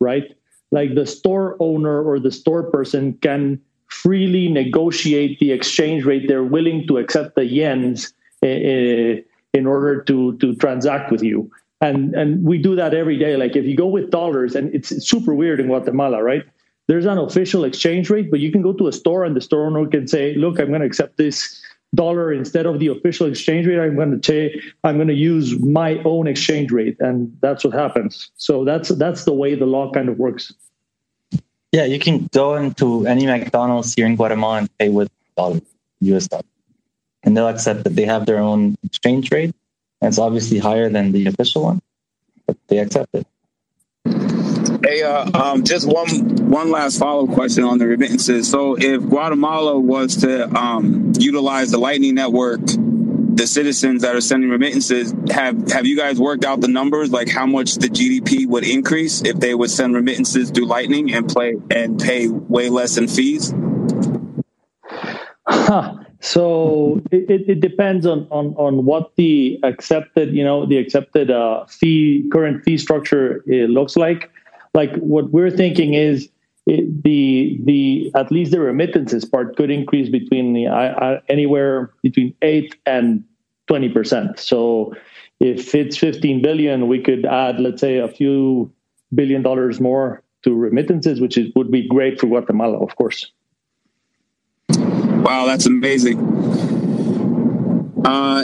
right? 0.00 0.34
Like 0.70 0.94
the 0.94 1.04
store 1.04 1.56
owner 1.60 2.02
or 2.02 2.18
the 2.18 2.30
store 2.30 2.70
person 2.70 3.18
can 3.20 3.60
freely 3.88 4.48
negotiate 4.48 5.40
the 5.40 5.52
exchange 5.52 6.04
rate. 6.04 6.26
They're 6.26 6.44
willing 6.44 6.86
to 6.86 6.98
accept 6.98 7.34
the 7.34 7.42
yens 7.42 8.12
Eh, 8.42 8.46
eh, 8.46 9.20
in 9.52 9.66
order 9.66 10.00
to 10.02 10.38
to 10.38 10.54
transact 10.56 11.10
with 11.10 11.22
you. 11.22 11.50
And 11.82 12.14
and 12.14 12.42
we 12.42 12.56
do 12.56 12.74
that 12.76 12.94
every 12.94 13.18
day. 13.18 13.36
Like 13.36 13.54
if 13.54 13.66
you 13.66 13.76
go 13.76 13.86
with 13.86 14.10
dollars, 14.10 14.54
and 14.54 14.74
it's, 14.74 14.90
it's 14.92 15.08
super 15.08 15.34
weird 15.34 15.60
in 15.60 15.66
Guatemala, 15.66 16.22
right? 16.22 16.44
There's 16.86 17.04
an 17.04 17.18
official 17.18 17.64
exchange 17.64 18.08
rate, 18.08 18.30
but 18.30 18.40
you 18.40 18.50
can 18.50 18.62
go 18.62 18.72
to 18.72 18.88
a 18.88 18.92
store 18.92 19.24
and 19.24 19.36
the 19.36 19.40
store 19.40 19.66
owner 19.66 19.86
can 19.86 20.06
say, 20.08 20.34
"Look, 20.36 20.58
I'm 20.58 20.68
going 20.68 20.80
to 20.80 20.86
accept 20.86 21.18
this 21.18 21.60
dollar 21.94 22.32
instead 22.32 22.64
of 22.64 22.78
the 22.78 22.86
official 22.86 23.26
exchange 23.26 23.66
rate. 23.66 23.78
I'm 23.78 23.96
going 23.96 24.18
to 24.18 24.26
say 24.26 24.58
I'm 24.84 24.96
going 24.96 25.08
to 25.08 25.20
use 25.32 25.58
my 25.58 25.98
own 26.04 26.26
exchange 26.26 26.72
rate," 26.72 26.96
and 27.00 27.36
that's 27.42 27.62
what 27.64 27.74
happens. 27.74 28.30
So 28.36 28.64
that's 28.64 28.88
that's 28.90 29.24
the 29.24 29.34
way 29.34 29.54
the 29.54 29.66
law 29.66 29.90
kind 29.92 30.08
of 30.08 30.18
works. 30.18 30.54
Yeah, 31.72 31.84
you 31.84 31.98
can 31.98 32.28
go 32.32 32.56
into 32.56 33.06
any 33.06 33.26
McDonald's 33.26 33.92
here 33.92 34.06
in 34.06 34.16
Guatemala 34.16 34.58
and 34.58 34.78
pay 34.78 34.88
with 34.88 35.10
dollars, 35.36 35.62
US 36.00 36.28
dollars 36.28 36.46
and 37.22 37.36
they'll 37.36 37.48
accept 37.48 37.84
that 37.84 37.96
they 37.96 38.04
have 38.04 38.26
their 38.26 38.38
own 38.38 38.76
exchange 38.84 39.30
rate. 39.30 39.54
And 40.00 40.08
it's 40.08 40.18
obviously 40.18 40.58
higher 40.58 40.88
than 40.88 41.12
the 41.12 41.26
official 41.26 41.64
one, 41.64 41.82
but 42.46 42.56
they 42.68 42.78
accept 42.78 43.14
it. 43.14 43.26
Hey, 44.82 45.02
uh, 45.02 45.30
um, 45.38 45.62
just 45.62 45.86
one 45.86 46.08
one 46.48 46.70
last 46.70 46.98
follow 46.98 47.26
up 47.26 47.34
question 47.34 47.64
on 47.64 47.78
the 47.78 47.86
remittances. 47.86 48.50
So, 48.50 48.76
if 48.78 49.02
Guatemala 49.02 49.78
was 49.78 50.16
to 50.18 50.48
um, 50.56 51.12
utilize 51.18 51.70
the 51.70 51.78
Lightning 51.78 52.14
Network, 52.14 52.60
the 52.64 53.46
citizens 53.46 54.02
that 54.02 54.16
are 54.16 54.20
sending 54.20 54.48
remittances 54.48 55.14
have 55.30 55.70
have 55.70 55.86
you 55.86 55.96
guys 55.96 56.18
worked 56.18 56.44
out 56.44 56.60
the 56.60 56.68
numbers, 56.68 57.10
like 57.10 57.28
how 57.28 57.46
much 57.46 57.74
the 57.74 57.88
GDP 57.88 58.46
would 58.46 58.64
increase 58.64 59.22
if 59.22 59.38
they 59.38 59.54
would 59.54 59.70
send 59.70 59.94
remittances 59.94 60.50
through 60.50 60.66
Lightning 60.66 61.12
and 61.12 61.28
play 61.28 61.56
and 61.70 62.00
pay 62.00 62.28
way 62.28 62.70
less 62.70 62.96
in 62.96 63.06
fees? 63.06 63.52
Huh. 65.46 65.94
So 66.22 67.00
it, 67.10 67.48
it 67.48 67.60
depends 67.60 68.04
on, 68.04 68.26
on, 68.30 68.54
on 68.56 68.84
what 68.84 69.12
the 69.16 69.58
accepted, 69.62 70.34
you 70.34 70.44
know, 70.44 70.66
the 70.66 70.76
accepted 70.76 71.30
uh, 71.30 71.64
fee 71.64 72.28
current 72.30 72.62
fee 72.62 72.76
structure 72.76 73.42
looks 73.46 73.96
like. 73.96 74.30
Like 74.74 74.94
what 74.96 75.30
we're 75.30 75.50
thinking 75.50 75.94
is 75.94 76.28
it, 76.66 77.02
the 77.02 77.58
the 77.64 78.12
at 78.14 78.30
least 78.30 78.52
the 78.52 78.60
remittances 78.60 79.24
part 79.24 79.56
could 79.56 79.70
increase 79.70 80.10
between 80.10 80.52
the 80.52 80.66
uh, 80.66 81.20
anywhere 81.28 81.90
between 82.02 82.34
eight 82.42 82.76
and 82.84 83.24
twenty 83.66 83.88
percent. 83.88 84.38
So 84.38 84.94
if 85.40 85.74
it's 85.74 85.96
fifteen 85.96 86.42
billion, 86.42 86.86
we 86.86 87.00
could 87.00 87.24
add 87.24 87.58
let's 87.58 87.80
say 87.80 87.96
a 87.96 88.08
few 88.08 88.70
billion 89.14 89.42
dollars 89.42 89.80
more 89.80 90.22
to 90.42 90.54
remittances, 90.54 91.20
which 91.20 91.36
is, 91.36 91.50
would 91.56 91.70
be 91.70 91.88
great 91.88 92.20
for 92.20 92.26
Guatemala, 92.26 92.78
of 92.78 92.94
course. 92.96 93.32
Wow, 95.22 95.44
that's 95.44 95.66
amazing. 95.66 96.18
Uh, 98.04 98.42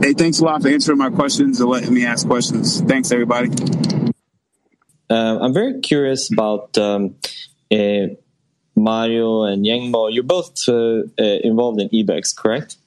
hey, 0.00 0.14
thanks 0.14 0.38
a 0.38 0.44
lot 0.44 0.62
for 0.62 0.68
answering 0.68 0.96
my 0.96 1.10
questions 1.10 1.60
and 1.60 1.68
letting 1.68 1.92
me 1.92 2.06
ask 2.06 2.26
questions. 2.26 2.80
Thanks, 2.80 3.12
everybody. 3.12 3.50
Uh, 5.10 5.38
I'm 5.40 5.52
very 5.52 5.80
curious 5.80 6.32
about 6.32 6.78
um, 6.78 7.16
uh, 7.70 8.06
Mario 8.74 9.42
and 9.42 9.66
Yengmo. 9.66 10.12
You're 10.12 10.24
both 10.24 10.66
uh, 10.66 10.72
uh, 10.72 11.02
involved 11.18 11.80
in 11.80 11.90
Ibex, 11.92 12.32
correct? 12.32 12.78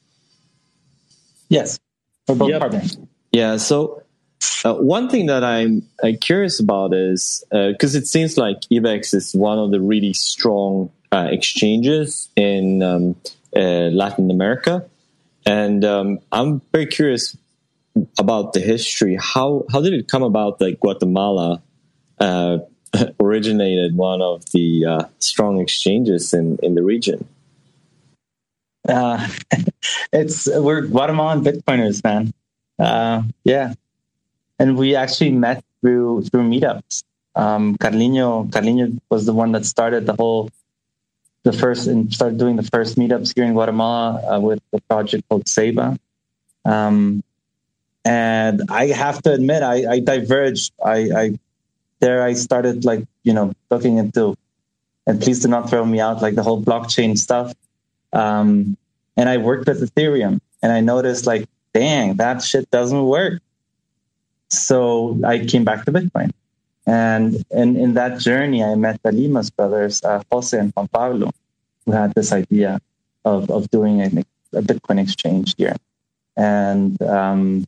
Yes, 1.47 1.79
we're 2.27 2.35
both 2.35 2.49
yep. 2.49 2.59
partners. 2.59 2.97
Yeah. 3.31 3.57
So 3.57 4.01
uh, 4.65 4.73
one 4.73 5.09
thing 5.09 5.27
that 5.27 5.43
I'm 5.43 5.87
uh, 6.03 6.09
curious 6.19 6.59
about 6.59 6.95
is 6.95 7.43
because 7.51 7.93
it 7.93 8.07
seems 8.07 8.35
like 8.35 8.57
Ibex 8.75 9.13
is 9.13 9.35
one 9.35 9.59
of 9.59 9.69
the 9.69 9.79
really 9.79 10.13
strong 10.13 10.91
exchanges 11.11 12.29
in 12.35 12.83
um, 12.83 13.15
Latin 13.53 14.29
America, 14.31 14.85
and 15.45 15.83
um, 15.85 16.19
I'm 16.31 16.61
very 16.71 16.85
curious 16.85 17.37
about 18.19 18.53
the 18.53 18.59
history. 18.59 19.17
How 19.19 19.65
how 19.71 19.81
did 19.81 19.93
it 19.93 20.07
come 20.07 20.23
about 20.23 20.59
that 20.59 20.79
Guatemala 20.79 21.61
uh, 22.19 22.59
originated 23.19 23.95
one 23.95 24.21
of 24.21 24.49
the 24.51 24.85
uh, 24.85 25.03
strong 25.19 25.59
exchanges 25.59 26.33
in, 26.33 26.57
in 26.61 26.75
the 26.75 26.83
region? 26.83 27.27
Uh, 28.87 29.27
it's 30.13 30.47
we're 30.47 30.81
Guatemalan 30.81 31.43
Bitcoiners, 31.43 32.03
man. 32.03 32.33
Uh, 32.79 33.23
yeah, 33.43 33.73
and 34.59 34.77
we 34.77 34.95
actually 34.95 35.31
met 35.31 35.63
through 35.81 36.23
through 36.23 36.43
meetups. 36.43 37.03
Um, 37.35 37.77
Carlinho 37.77 38.45
Carlinho 38.51 38.91
was 39.09 39.25
the 39.25 39.33
one 39.33 39.51
that 39.51 39.65
started 39.65 40.05
the 40.05 40.13
whole 40.13 40.49
the 41.47 41.57
first 41.57 41.87
and 41.87 42.13
started 42.13 42.37
doing 42.37 42.57
the 42.57 42.63
first 42.63 42.97
meetups 42.97 43.33
here 43.33 43.45
in 43.45 43.53
Guatemala 43.53 44.35
uh, 44.35 44.39
with 44.39 44.59
the 44.71 44.81
project 44.81 45.23
called 45.29 45.47
Seba. 45.47 45.97
Um, 46.65 47.23
and 48.03 48.63
I 48.69 48.87
have 48.87 49.21
to 49.23 49.31
admit, 49.31 49.63
I, 49.63 49.89
I 49.89 49.99
diverged. 49.99 50.73
I, 50.83 50.97
I 51.21 51.39
there 51.99 52.21
I 52.21 52.33
started 52.33 52.83
like, 52.83 53.05
you 53.23 53.33
know, 53.33 53.53
looking 53.71 53.97
into, 53.97 54.35
and 55.07 55.21
please 55.21 55.39
do 55.39 55.47
not 55.47 55.69
throw 55.69 55.83
me 55.85 55.99
out, 55.99 56.21
like 56.21 56.35
the 56.35 56.43
whole 56.43 56.61
blockchain 56.61 57.17
stuff. 57.17 57.53
Um, 58.11 58.77
and 59.15 59.29
I 59.29 59.37
worked 59.37 59.67
with 59.67 59.81
Ethereum 59.81 60.39
and 60.61 60.71
I 60.71 60.81
noticed 60.81 61.25
like, 61.25 61.47
dang, 61.73 62.15
that 62.17 62.43
shit 62.43 62.69
doesn't 62.71 63.03
work. 63.03 63.41
So 64.49 65.19
I 65.25 65.45
came 65.45 65.63
back 65.63 65.85
to 65.85 65.91
Bitcoin. 65.91 66.31
And, 66.87 67.43
and 67.51 67.75
in 67.75 67.95
that 67.95 68.19
journey, 68.19 68.63
I 68.63 68.75
met 68.75 69.03
the 69.03 69.11
Limas 69.11 69.49
brothers, 69.51 70.01
uh, 70.03 70.23
Jose 70.31 70.57
and 70.57 70.71
Juan 70.73 70.87
Pablo, 70.87 71.31
who 71.85 71.91
had 71.91 72.15
this 72.15 72.31
idea 72.31 72.79
of, 73.25 73.51
of 73.51 73.69
doing 73.69 74.01
a, 74.01 74.07
a 74.57 74.61
Bitcoin 74.61 74.99
exchange 74.99 75.53
here. 75.57 75.75
And 76.37 76.99
um, 77.01 77.67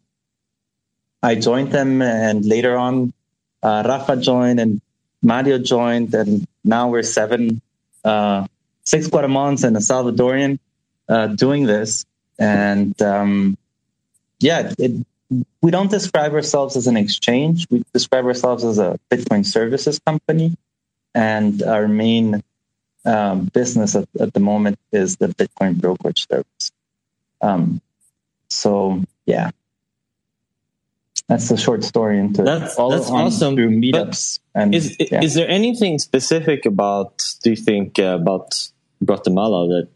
I 1.22 1.36
joined 1.36 1.74
them, 1.74 2.02
and 2.02 2.46
later 2.46 2.78
on, 2.78 3.12
uh, 3.62 3.84
Rafa 3.86 4.16
joined 4.16 4.60
and 4.62 4.80
Mario 5.22 5.60
joined, 5.60 6.14
and 6.14 6.48
now 6.64 6.88
we're 6.88 7.04
seven, 7.04 7.62
uh, 8.06 8.48
six 8.86 9.08
Guatemalans 9.08 9.66
and 9.66 9.76
a 9.76 9.82
Salvadorian 9.82 10.60
uh, 11.10 11.28
doing 11.28 11.66
this. 11.66 12.06
And 12.38 13.00
um, 13.02 13.58
yeah, 14.40 14.72
it, 14.78 15.06
we 15.62 15.72
don't 15.72 15.92
describe 15.92 16.34
ourselves 16.34 16.76
as 16.76 16.88
an 16.88 16.98
exchange. 16.98 17.68
We 17.70 17.84
describe 17.94 18.26
ourselves 18.26 18.64
as 18.64 18.80
a 18.80 19.00
Bitcoin 19.12 19.46
services 19.46 20.00
company, 20.00 20.58
and 21.14 21.62
our 21.64 21.88
main 21.88 22.44
um, 23.06 23.46
business 23.46 23.96
at, 23.96 24.08
at, 24.20 24.34
the 24.34 24.40
moment 24.40 24.80
is 24.92 25.18
the 25.18 25.28
Bitcoin 25.28 25.80
brokerage 25.80 26.28
service. 26.28 26.72
Um, 27.42 27.82
so 28.50 29.04
yeah, 29.26 29.52
that's 31.30 31.48
the 31.48 31.58
short 31.58 31.84
story 31.84 32.20
into 32.20 32.44
that's, 32.44 32.76
all 32.76 32.90
that's 32.90 33.10
awesome 33.10 33.56
through 33.56 33.70
meetups 33.70 34.40
and 34.56 34.74
is, 34.74 34.98
yeah. 35.00 35.22
is 35.22 35.36
there 35.36 35.48
anything 35.48 36.00
specific 36.00 36.66
about 36.66 37.22
do 37.44 37.52
you 37.52 37.56
think 37.56 38.00
uh, 38.00 38.18
about 38.20 38.70
guatemala 39.06 39.68
that 39.68 39.88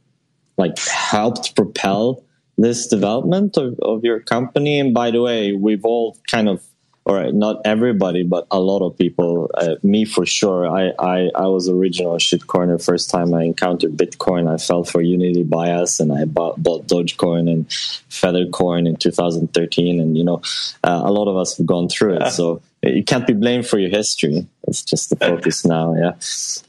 like 0.57 0.77
helped 0.77 1.55
propel 1.55 2.23
this 2.57 2.87
development 2.87 3.57
of, 3.57 3.79
of 3.81 4.03
your 4.03 4.19
company 4.19 4.79
and 4.79 4.93
by 4.93 5.11
the 5.11 5.21
way 5.21 5.53
we've 5.53 5.85
all 5.85 6.17
kind 6.29 6.47
of 6.47 6.63
or 7.05 7.31
not 7.31 7.61
everybody, 7.65 8.23
but 8.23 8.47
a 8.49 8.59
lot 8.59 8.85
of 8.85 8.97
people, 8.97 9.51
uh, 9.55 9.75
me 9.83 10.05
for 10.05 10.25
sure. 10.25 10.67
I, 10.67 10.91
I, 10.97 11.29
I 11.35 11.47
was 11.47 11.67
original 11.67 12.15
shitcoiner 12.15 12.83
first 12.83 13.09
time 13.09 13.33
I 13.33 13.43
encountered 13.43 13.97
Bitcoin. 13.97 14.49
I 14.49 14.57
fell 14.57 14.85
for 14.85 15.01
unit 15.01 15.49
bias 15.49 15.99
and 15.99 16.13
I 16.13 16.23
bought, 16.25 16.63
bought 16.63 16.87
Dogecoin 16.87 17.51
and 17.51 17.67
Feathercoin 17.67 18.87
in 18.87 18.95
2013. 18.95 19.99
And, 19.99 20.17
you 20.17 20.23
know, 20.23 20.41
uh, 20.83 21.01
a 21.03 21.11
lot 21.11 21.27
of 21.27 21.35
us 21.35 21.57
have 21.57 21.65
gone 21.65 21.89
through 21.89 22.15
it. 22.15 22.31
So 22.31 22.61
you 22.81 23.03
can't 23.03 23.27
be 23.27 23.33
blamed 23.33 23.67
for 23.67 23.79
your 23.79 23.89
history. 23.89 24.47
It's 24.67 24.81
just 24.81 25.09
the 25.09 25.17
focus 25.17 25.65
now. 25.65 25.95
Yeah. 25.95 26.13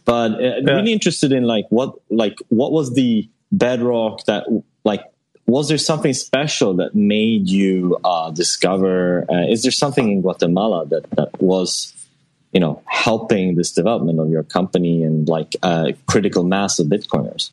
But 0.04 0.32
uh, 0.32 0.62
really 0.64 0.92
interested 0.92 1.30
in 1.30 1.44
like 1.44 1.66
what, 1.68 1.94
like 2.10 2.38
what 2.48 2.72
was 2.72 2.92
the 2.94 3.28
bedrock 3.52 4.24
that 4.24 4.46
was 5.46 5.68
there 5.68 5.78
something 5.78 6.14
special 6.14 6.74
that 6.74 6.94
made 6.94 7.48
you 7.48 7.98
uh, 8.04 8.30
discover? 8.30 9.26
Uh, 9.30 9.46
is 9.48 9.62
there 9.62 9.72
something 9.72 10.10
in 10.10 10.22
Guatemala 10.22 10.86
that 10.86 11.10
that 11.12 11.40
was, 11.40 11.92
you 12.52 12.60
know, 12.60 12.82
helping 12.86 13.54
this 13.54 13.72
development 13.72 14.20
of 14.20 14.30
your 14.30 14.42
company 14.42 15.02
and 15.02 15.28
like 15.28 15.54
a 15.62 15.94
critical 16.06 16.44
mass 16.44 16.78
of 16.78 16.86
Bitcoiners? 16.86 17.52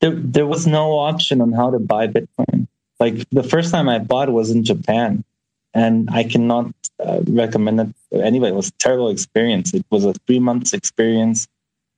There, 0.00 0.12
there 0.14 0.46
was 0.46 0.66
no 0.66 0.98
option 0.98 1.40
on 1.40 1.52
how 1.52 1.70
to 1.70 1.78
buy 1.78 2.06
Bitcoin. 2.06 2.68
Like 3.00 3.28
the 3.30 3.42
first 3.42 3.72
time 3.72 3.88
I 3.88 3.98
bought 3.98 4.30
was 4.30 4.50
in 4.50 4.62
Japan, 4.64 5.24
and 5.72 6.08
I 6.12 6.22
cannot 6.22 6.72
uh, 7.04 7.22
recommend 7.26 7.80
it. 7.80 8.22
Anyway, 8.22 8.50
it 8.50 8.54
was 8.54 8.68
a 8.68 8.78
terrible 8.78 9.08
experience. 9.08 9.74
It 9.74 9.84
was 9.90 10.04
a 10.04 10.12
three 10.26 10.38
months 10.38 10.72
experience 10.72 11.48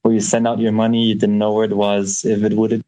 where 0.00 0.14
you 0.14 0.20
send 0.20 0.46
out 0.46 0.58
your 0.58 0.72
money, 0.72 1.04
you 1.04 1.14
didn't 1.14 1.36
know 1.36 1.52
where 1.52 1.64
it 1.64 1.76
was, 1.76 2.24
if 2.24 2.42
it 2.44 2.54
would 2.54 2.82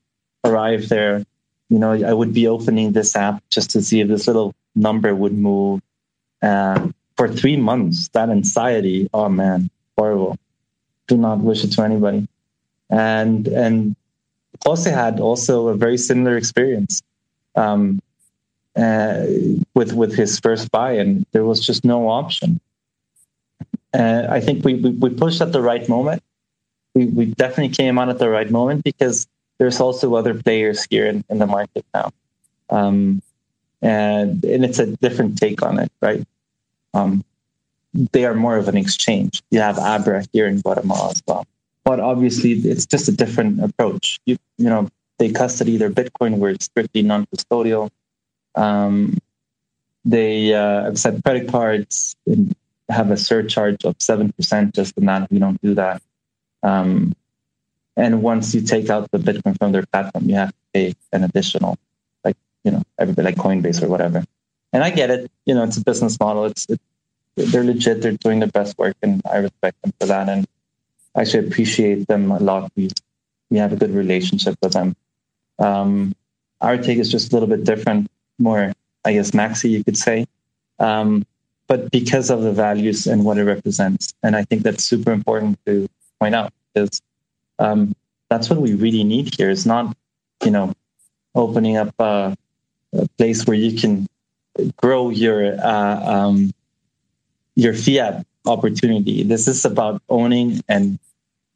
arrive 0.45 0.89
there 0.89 1.25
you 1.69 1.79
know, 1.79 1.93
I 1.93 2.13
would 2.13 2.33
be 2.33 2.47
opening 2.47 2.93
this 2.93 3.15
app 3.15 3.43
just 3.51 3.71
to 3.71 3.83
see 3.83 4.01
if 4.01 4.09
this 4.09 4.27
little 4.27 4.55
number 4.75 5.15
would 5.15 5.37
move. 5.37 5.81
Uh, 6.41 6.89
for 7.17 7.29
three 7.29 7.57
months, 7.57 8.09
that 8.09 8.31
anxiety, 8.31 9.11
oh 9.13 9.29
man, 9.29 9.71
horrible. 9.97 10.39
Do 11.09 11.17
not 11.17 11.39
wish 11.39 11.65
it 11.65 11.73
to 11.73 11.83
anybody. 11.83 12.29
And 12.91 13.49
and 13.49 13.97
Jose 14.65 14.91
had 14.91 15.21
also 15.21 15.69
a 15.69 15.75
very 15.75 15.99
similar 15.99 16.37
experience 16.37 17.03
um, 17.55 18.01
uh, 18.77 19.27
with 19.75 19.93
with 19.93 20.15
his 20.15 20.39
first 20.39 20.71
buy, 20.71 20.93
and 20.93 21.27
there 21.33 21.45
was 21.45 21.65
just 21.65 21.85
no 21.85 22.09
option. 22.09 22.61
Uh, 23.93 24.27
I 24.31 24.41
think 24.41 24.65
we, 24.65 24.75
we, 24.75 24.91
we 24.91 25.11
pushed 25.11 25.41
at 25.41 25.53
the 25.53 25.61
right 25.61 25.89
moment. 25.89 26.23
We 26.95 27.07
we 27.07 27.27
definitely 27.27 27.75
came 27.75 27.99
on 27.99 28.09
at 28.09 28.19
the 28.19 28.29
right 28.29 28.51
moment 28.51 28.85
because 28.85 29.27
there's 29.59 29.81
also 29.81 30.15
other 30.15 30.35
players 30.35 30.87
here 30.89 31.07
in, 31.07 31.25
in 31.29 31.39
the 31.39 31.47
market 31.47 31.85
now. 31.95 32.11
Um, 32.71 33.23
and, 33.83 34.45
and 34.45 34.65
it's 34.65 34.79
a 34.79 34.87
different 34.97 35.39
take 35.39 35.63
on 35.63 35.79
it, 35.79 35.93
right? 36.01 36.25
Um, 36.95 37.25
they 38.13 38.25
are 38.25 38.35
more 38.35 38.57
of 38.57 38.69
an 38.69 38.77
exchange. 38.77 39.43
You 39.51 39.61
have 39.61 39.79
Abra 39.79 40.25
here 40.33 40.47
in 40.47 40.61
Guatemala 40.61 41.11
as 41.11 41.23
well. 41.27 41.47
But 41.85 42.01
obviously, 42.01 42.53
it's 42.53 42.87
just 42.87 43.09
a 43.09 43.13
different 43.13 43.63
approach. 43.63 44.21
You, 44.27 44.37
you 44.59 44.69
know, 44.69 44.89
they 45.19 45.33
custody 45.33 45.77
their 45.77 45.91
Bitcoin, 45.91 46.39
where 46.39 46.51
it's 46.51 46.67
strictly 46.67 47.03
non 47.03 47.27
custodial. 47.27 47.91
Um, 48.55 49.19
they 50.05 50.55
uh, 50.55 50.89
accept 50.89 51.25
credit 51.25 51.49
cards 51.49 52.15
and 52.27 52.55
have 52.89 53.11
a 53.11 53.17
surcharge 53.17 53.85
of 53.85 53.97
7% 53.99 54.75
just 54.75 54.97
in 54.97 55.07
that. 55.07 55.31
We 55.31 55.39
don't 55.39 55.61
do 55.61 55.75
that. 55.75 56.03
Um, 56.63 57.15
and 57.99 58.23
once 58.23 58.55
you 58.55 58.61
take 58.61 58.89
out 58.91 59.11
the 59.11 59.19
Bitcoin 59.19 59.59
from 59.59 59.73
their 59.73 59.85
platform, 59.85 60.29
you 60.29 60.37
have 60.37 60.51
to 60.51 60.57
pay 60.73 60.95
an 61.13 61.25
additional, 61.25 61.77
like, 62.25 62.37
you 62.63 62.71
know, 62.71 62.83
everybody 62.97 63.27
like 63.27 63.37
Coinbase 63.37 63.83
or 63.83 63.89
whatever. 63.89 64.25
And 64.73 64.85
I 64.85 64.91
get 64.91 65.11
it. 65.11 65.29
You 65.47 65.55
know, 65.55 65.65
it's 65.65 65.79
a 65.79 65.83
business 65.83 66.19
model. 66.21 66.45
It's, 66.45 66.65
it, 66.69 66.81
they're 67.35 67.65
legit. 67.65 68.01
They're 68.01 68.13
doing 68.13 68.39
their 68.39 68.49
best 68.49 68.79
work 68.79 68.97
and 69.03 69.21
I 69.29 69.39
respect 69.39 69.83
them 69.83 69.93
for 69.99 70.07
that. 70.07 70.29
And 70.29 70.47
I 71.17 71.23
actually 71.23 71.49
appreciate 71.49 72.07
them 72.07 72.31
a 72.31 72.39
lot. 72.39 72.71
We, 72.77 72.89
we 73.51 73.59
have 73.59 73.73
a 73.73 73.77
good 73.77 73.91
relationship 73.91 74.57
with 74.63 74.75
them. 74.75 74.95
Um, 75.59 76.15
our 76.61 76.79
take 76.79 76.99
is 76.99 77.11
just 77.11 77.33
a 77.33 77.35
little 77.35 77.49
bit 77.49 77.65
different, 77.65 78.09
more, 78.39 78.73
I 79.05 79.13
guess, 79.13 79.33
maxi, 79.33 79.71
you 79.71 79.83
could 79.83 79.97
say. 79.97 80.25
Um, 80.79 81.27
but 81.67 81.91
because 81.91 82.31
of 82.31 82.43
the 82.43 82.53
values 82.53 83.09
and 83.09 83.25
what 83.25 83.39
it 83.39 83.45
represents. 83.45 84.15
And 84.23 84.37
I 84.37 84.45
think 84.45 84.63
that's 84.63 84.85
super 84.85 85.11
important 85.11 85.59
to 85.67 85.89
point 86.21 86.37
out 86.37 86.53
because 86.73 87.03
um, 87.59 87.95
that's 88.31 88.51
what 88.51 88.61
we 88.61 88.75
really 88.75 89.05
need 89.05 89.35
here. 89.35 89.51
It's 89.51 89.67
not, 89.67 89.97
you 90.45 90.51
know, 90.51 90.73
opening 91.35 91.77
up 91.77 91.95
a, 91.99 92.37
a 92.93 93.09
place 93.17 93.47
where 93.47 93.57
you 93.57 93.79
can 93.79 94.07
grow 94.77 95.11
your 95.11 95.59
uh, 95.61 96.01
um, 96.05 96.53
your 97.55 97.75
fiat 97.75 98.27
opportunity. 98.47 99.23
This 99.23 99.49
is 99.49 99.65
about 99.65 100.03
owning 100.09 100.63
and 100.69 100.99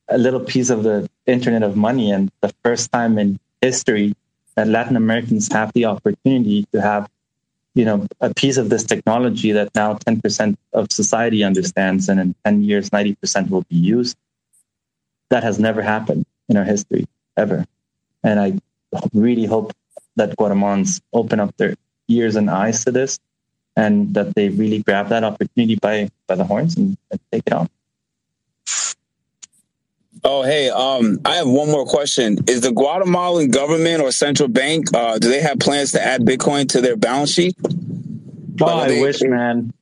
a 0.09 0.19
little 0.19 0.41
piece 0.41 0.71
of 0.71 0.83
the 0.83 1.09
Internet 1.27 1.63
of 1.63 1.77
Money, 1.77 2.11
and 2.11 2.31
the 2.41 2.53
first 2.65 2.93
time 2.93 3.19
in 3.19 3.39
history 3.61 4.15
that 4.57 4.69
Latin 4.69 4.97
Americans 4.97 5.51
have 5.53 5.73
the 5.73 5.87
opportunity 5.87 6.67
to 6.73 6.83
have, 6.83 7.09
you 7.75 7.85
know, 7.85 8.07
a 8.21 8.35
piece 8.35 8.59
of 8.59 8.69
this 8.69 8.85
technology 8.85 9.53
that 9.53 9.75
now 9.75 9.95
10% 9.95 10.57
of 10.75 10.93
society 10.93 11.43
understands, 11.43 12.09
and 12.09 12.21
in 12.21 12.35
10 12.45 12.63
years, 12.63 12.91
90% 12.91 13.49
will 13.49 13.65
be 13.71 13.77
used. 13.77 14.17
That 15.33 15.43
has 15.43 15.59
never 15.59 15.81
happened 15.81 16.27
in 16.51 16.59
our 16.59 16.65
history 16.65 17.07
ever, 17.39 17.65
and 18.23 18.39
I 18.39 18.61
really 19.15 19.47
hope 19.47 19.73
that 20.17 20.37
Guatemalans 20.37 21.01
open 21.15 21.41
up 21.41 21.57
their 21.57 21.75
ears 22.09 22.37
and 22.37 22.51
eyes 22.51 22.85
to 22.85 22.91
this 22.93 23.19
and 23.75 24.13
that 24.13 24.35
they 24.35 24.51
really 24.51 24.81
grab 24.83 25.09
that 25.09 25.25
opportunity 25.25 25.77
by 25.77 26.11
by 26.27 26.35
the 26.35 26.45
horns 26.45 26.77
and, 26.77 26.99
and 27.11 27.21
take 27.33 27.45
it 27.47 27.53
on. 27.55 27.69
Oh, 30.23 30.43
hey, 30.43 30.69
um, 30.69 31.19
I 31.25 31.37
have 31.37 31.49
one 31.49 31.71
more 31.71 31.87
question. 31.87 32.39
Is 32.47 32.61
the 32.61 32.71
Guatemalan 32.71 33.51
government 33.51 34.03
or 34.03 34.13
central 34.13 34.49
bank, 34.49 34.87
uh, 34.95 35.19
do 35.19 35.29
they 35.29 35.41
have 35.41 35.59
plans 35.59 35.93
to 35.93 36.03
add 36.03 36.21
Bitcoin 36.21 36.69
to 36.69 36.81
their 36.81 36.97
balance 36.97 37.33
sheet? 37.33 37.57
Oh, 38.61 38.67
I 38.67 39.01
wish, 39.01 39.21
man. 39.23 39.73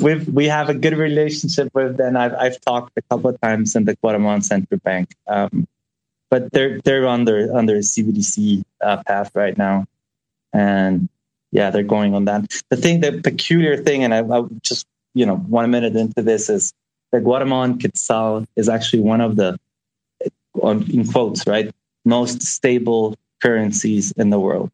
We've, 0.00 0.26
we 0.28 0.46
have 0.46 0.68
a 0.68 0.74
good 0.74 0.96
relationship 0.96 1.70
with 1.74 1.96
them. 1.96 2.16
I've, 2.16 2.34
I've 2.34 2.60
talked 2.60 2.92
a 2.96 3.02
couple 3.02 3.30
of 3.30 3.40
times 3.40 3.76
in 3.76 3.84
the 3.84 3.94
Guatemalan 3.96 4.42
Central 4.42 4.80
Bank. 4.80 5.14
Um, 5.26 5.66
but 6.30 6.52
they're, 6.52 6.80
they're 6.80 7.06
on 7.06 7.24
their 7.24 7.48
CBDC 7.48 8.62
uh, 8.80 9.02
path 9.06 9.32
right 9.34 9.56
now. 9.58 9.86
And 10.52 11.08
yeah, 11.52 11.70
they're 11.70 11.82
going 11.82 12.14
on 12.14 12.24
that. 12.26 12.62
The 12.68 12.76
thing, 12.76 13.00
the 13.00 13.20
peculiar 13.20 13.76
thing, 13.76 14.04
and 14.04 14.14
I, 14.14 14.20
I 14.20 14.42
just, 14.62 14.86
you 15.14 15.26
know, 15.26 15.36
one 15.36 15.70
minute 15.70 15.96
into 15.96 16.22
this 16.22 16.48
is 16.48 16.72
the 17.10 17.20
Guatemalan 17.20 17.80
Quetzal 17.80 18.46
is 18.56 18.68
actually 18.68 19.00
one 19.00 19.20
of 19.20 19.36
the, 19.36 19.58
in 20.62 21.06
quotes, 21.08 21.46
right, 21.46 21.74
most 22.04 22.42
stable 22.42 23.16
currencies 23.42 24.12
in 24.12 24.30
the 24.30 24.38
world. 24.38 24.70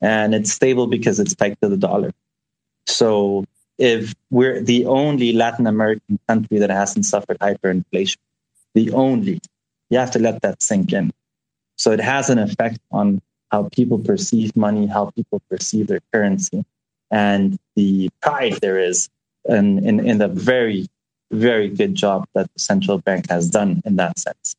And 0.00 0.34
it's 0.34 0.52
stable 0.52 0.86
because 0.86 1.18
it's 1.18 1.34
pegged 1.34 1.60
to 1.62 1.68
the 1.68 1.76
dollar. 1.76 2.12
So 2.86 3.44
if 3.78 4.14
we're 4.30 4.60
the 4.60 4.86
only 4.86 5.32
Latin 5.32 5.66
American 5.66 6.18
country 6.28 6.58
that 6.58 6.70
hasn't 6.70 7.06
suffered 7.06 7.38
hyperinflation, 7.38 8.18
the 8.74 8.90
only, 8.92 9.40
you 9.90 9.98
have 9.98 10.10
to 10.12 10.18
let 10.18 10.42
that 10.42 10.62
sink 10.62 10.92
in. 10.92 11.12
So 11.76 11.90
it 11.90 12.00
has 12.00 12.30
an 12.30 12.38
effect 12.38 12.78
on 12.92 13.20
how 13.50 13.68
people 13.70 13.98
perceive 13.98 14.54
money, 14.56 14.86
how 14.86 15.10
people 15.10 15.40
perceive 15.50 15.86
their 15.86 16.00
currency, 16.12 16.64
and 17.10 17.58
the 17.76 18.10
pride 18.20 18.54
there 18.60 18.78
is 18.78 19.08
in, 19.48 19.86
in, 19.86 20.00
in 20.00 20.18
the 20.18 20.28
very, 20.28 20.88
very 21.30 21.68
good 21.68 21.94
job 21.94 22.26
that 22.34 22.52
the 22.52 22.58
central 22.58 22.98
bank 22.98 23.28
has 23.30 23.50
done 23.50 23.82
in 23.84 23.96
that 23.96 24.18
sense. 24.18 24.56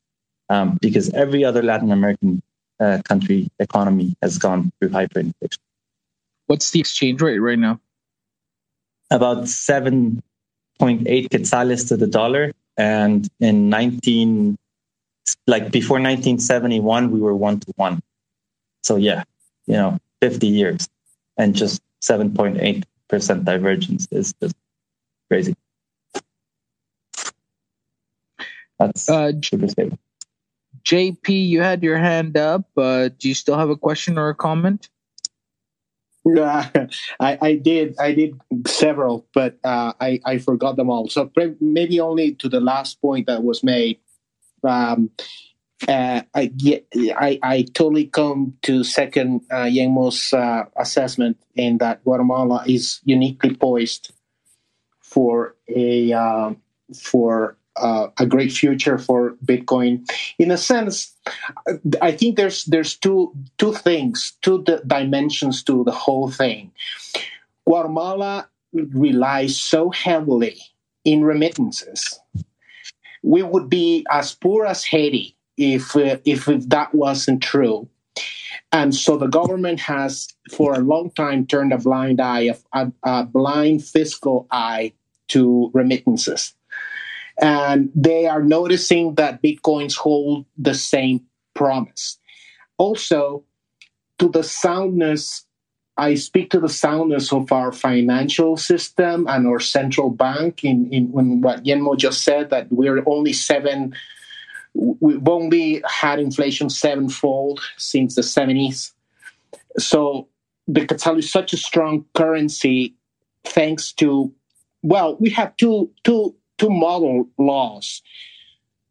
Um, 0.50 0.78
because 0.82 1.10
every 1.14 1.44
other 1.44 1.64
Latin 1.64 1.92
American 1.92 2.42
uh, 2.80 3.02
country 3.04 3.50
economy 3.60 4.16
has 4.22 4.38
gone 4.38 4.72
through 4.80 4.90
hyperinflation. 4.90 5.58
What's 6.48 6.72
the 6.72 6.80
exchange 6.80 7.22
rate 7.22 7.40
right 7.40 7.58
now? 7.58 7.80
About 9.12 9.44
7.8 9.44 10.22
quetzales 10.80 11.88
to 11.88 11.98
the 11.98 12.08
dollar. 12.08 12.52
And 12.78 13.28
in 13.40 13.70
19, 13.70 14.58
like 15.48 15.72
before 15.72 15.96
1971, 15.96 17.12
we 17.12 17.20
were 17.20 17.36
one 17.36 17.60
to 17.62 17.74
one. 17.76 18.02
So 18.84 18.96
yeah, 18.96 19.24
you 19.68 19.74
know, 19.74 19.98
50 20.22 20.48
years 20.48 20.88
and 21.38 21.56
just 21.56 21.82
7.8% 22.02 23.44
divergence 23.44 24.08
is 24.12 24.34
just 24.42 24.56
crazy. 25.30 25.56
That's 28.80 29.10
uh, 29.10 29.32
super 29.42 29.68
stable. 29.68 29.98
JP, 30.84 31.48
you 31.48 31.62
had 31.62 31.82
your 31.82 31.98
hand 31.98 32.38
up. 32.38 32.66
Uh, 32.78 33.10
do 33.18 33.28
you 33.28 33.34
still 33.34 33.58
have 33.58 33.70
a 33.70 33.76
question 33.76 34.18
or 34.18 34.30
a 34.30 34.36
comment? 34.36 34.90
Uh, 36.26 36.66
I, 37.20 37.38
I 37.42 37.56
did. 37.56 37.96
I 38.00 38.14
did 38.14 38.40
several, 38.68 39.26
but 39.34 39.58
uh, 39.64 39.94
I, 40.00 40.20
I 40.26 40.38
forgot 40.40 40.76
them 40.76 40.90
all. 40.90 41.08
So 41.10 41.32
maybe 41.60 42.00
only 42.00 42.34
to 42.36 42.50
the 42.50 42.60
last 42.60 43.02
point 43.02 43.28
that 43.28 43.44
was 43.44 43.64
made. 43.64 44.00
Um, 44.64 45.12
uh, 45.88 46.22
I, 46.34 46.52
I, 46.96 47.40
I 47.44 47.66
totally 47.74 48.06
come 48.06 48.56
to 48.64 48.84
second 48.84 49.42
uh, 49.52 49.66
Yengmo's 49.66 50.34
uh, 50.34 50.64
assessment 50.78 51.38
in 51.56 51.78
that 51.80 52.04
Guatemala 52.04 52.64
is 52.66 53.02
uniquely 53.04 53.54
poised 53.56 54.12
for 55.02 55.56
a 55.68 56.14
uh, 56.14 56.54
for 56.98 57.58
uh, 57.78 58.08
a 58.20 58.26
great 58.26 58.52
future 58.52 58.98
for 58.98 59.36
Bitcoin. 59.46 60.10
In 60.40 60.52
a 60.52 60.58
sense, 60.58 61.14
I 62.02 62.12
think 62.12 62.38
there's 62.38 62.66
there's 62.66 62.96
two 62.96 63.34
two 63.58 63.74
things, 63.74 64.34
two 64.42 64.64
dimensions 64.88 65.64
to 65.64 65.84
the 65.84 65.92
whole 65.92 66.30
thing. 66.30 66.72
Guatemala 67.66 68.50
relies 68.74 69.60
so 69.60 69.90
heavily 69.90 70.58
in 71.04 71.24
remittances. 71.24 72.20
We 73.24 73.42
would 73.42 73.70
be 73.70 74.06
as 74.12 74.36
poor 74.36 74.66
as 74.66 74.84
Haiti 74.84 75.36
if, 75.58 75.96
uh, 75.96 76.18
if 76.26 76.48
if 76.48 76.70
that 76.70 76.94
wasn't 76.94 77.42
true. 77.42 77.90
And 78.72 78.94
so 78.94 79.18
the 79.18 79.28
government 79.28 79.80
has, 79.82 80.28
for 80.52 80.74
a 80.74 80.80
long 80.80 81.12
time, 81.12 81.46
turned 81.48 81.72
a 81.72 81.78
blind 81.78 82.20
eye, 82.20 82.54
a, 82.74 82.92
a 83.04 83.24
blind 83.24 83.86
fiscal 83.86 84.48
eye 84.52 84.92
to 85.30 85.72
remittances. 85.74 86.54
And 87.42 87.92
they 87.96 88.28
are 88.28 88.42
noticing 88.42 89.16
that 89.16 89.42
bitcoins 89.42 89.96
hold 89.96 90.46
the 90.58 90.74
same 90.74 91.26
promise. 91.54 92.18
Also, 92.78 93.44
to 94.20 94.30
the 94.30 94.44
soundness, 94.44 95.46
I 95.98 96.16
speak 96.16 96.52
to 96.52 96.60
the 96.60 96.70
soundness 96.70 97.34
of 97.34 97.52
our 97.52 97.72
financial 97.72 98.58
system 98.58 99.28
and 99.28 99.48
our 99.48 99.60
central 99.60 100.10
bank 100.10 100.64
in, 100.64 100.92
in, 100.92 101.14
in 101.18 101.42
what 101.42 101.64
Yengmo 101.64 101.98
just 101.98 102.24
said, 102.24 102.50
that 102.52 102.68
we're 102.72 103.04
only 103.06 103.34
seven 103.34 103.94
we've 104.76 105.28
only 105.28 105.82
had 105.88 106.20
inflation 106.20 106.70
sevenfold 106.70 107.62
since 107.78 108.16
the 108.16 108.22
70s. 108.22 108.92
So 109.78 110.28
the 110.68 110.86
quetzal 110.86 111.18
is 111.18 111.32
such 111.32 111.54
a 111.54 111.58
strong 111.58 112.06
currency 112.14 112.96
thanks 113.44 113.94
to, 113.94 114.34
well, 114.84 115.16
we 115.18 115.30
have 115.32 115.56
two, 115.56 115.92
two, 116.04 116.36
two 116.58 116.70
model 116.70 117.28
laws 117.38 118.02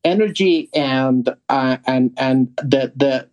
energy 0.05 0.69
and 0.75 1.29
uh, 1.49 1.79
and 1.87 2.13
and 2.17 2.55
the, 2.59 2.93
the 2.95 3.29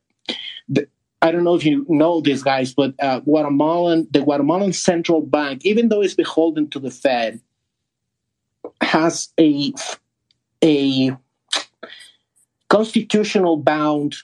the 0.69 0.87
I 1.21 1.31
don't 1.31 1.43
know 1.43 1.55
if 1.55 1.65
you 1.65 1.85
know 1.87 2.21
these 2.21 2.41
guys, 2.41 2.73
but 2.73 2.95
uh, 2.99 3.19
Guatemalan 3.19 4.07
the 4.11 4.21
Guatemalan 4.21 4.73
central 4.73 5.21
bank, 5.21 5.65
even 5.65 5.89
though 5.89 6.01
it's 6.01 6.15
beholden 6.15 6.69
to 6.69 6.79
the 6.79 6.89
Fed, 6.89 7.39
has 8.81 9.29
a 9.39 9.73
a 10.63 11.15
constitutional 12.69 13.57
bound 13.57 14.15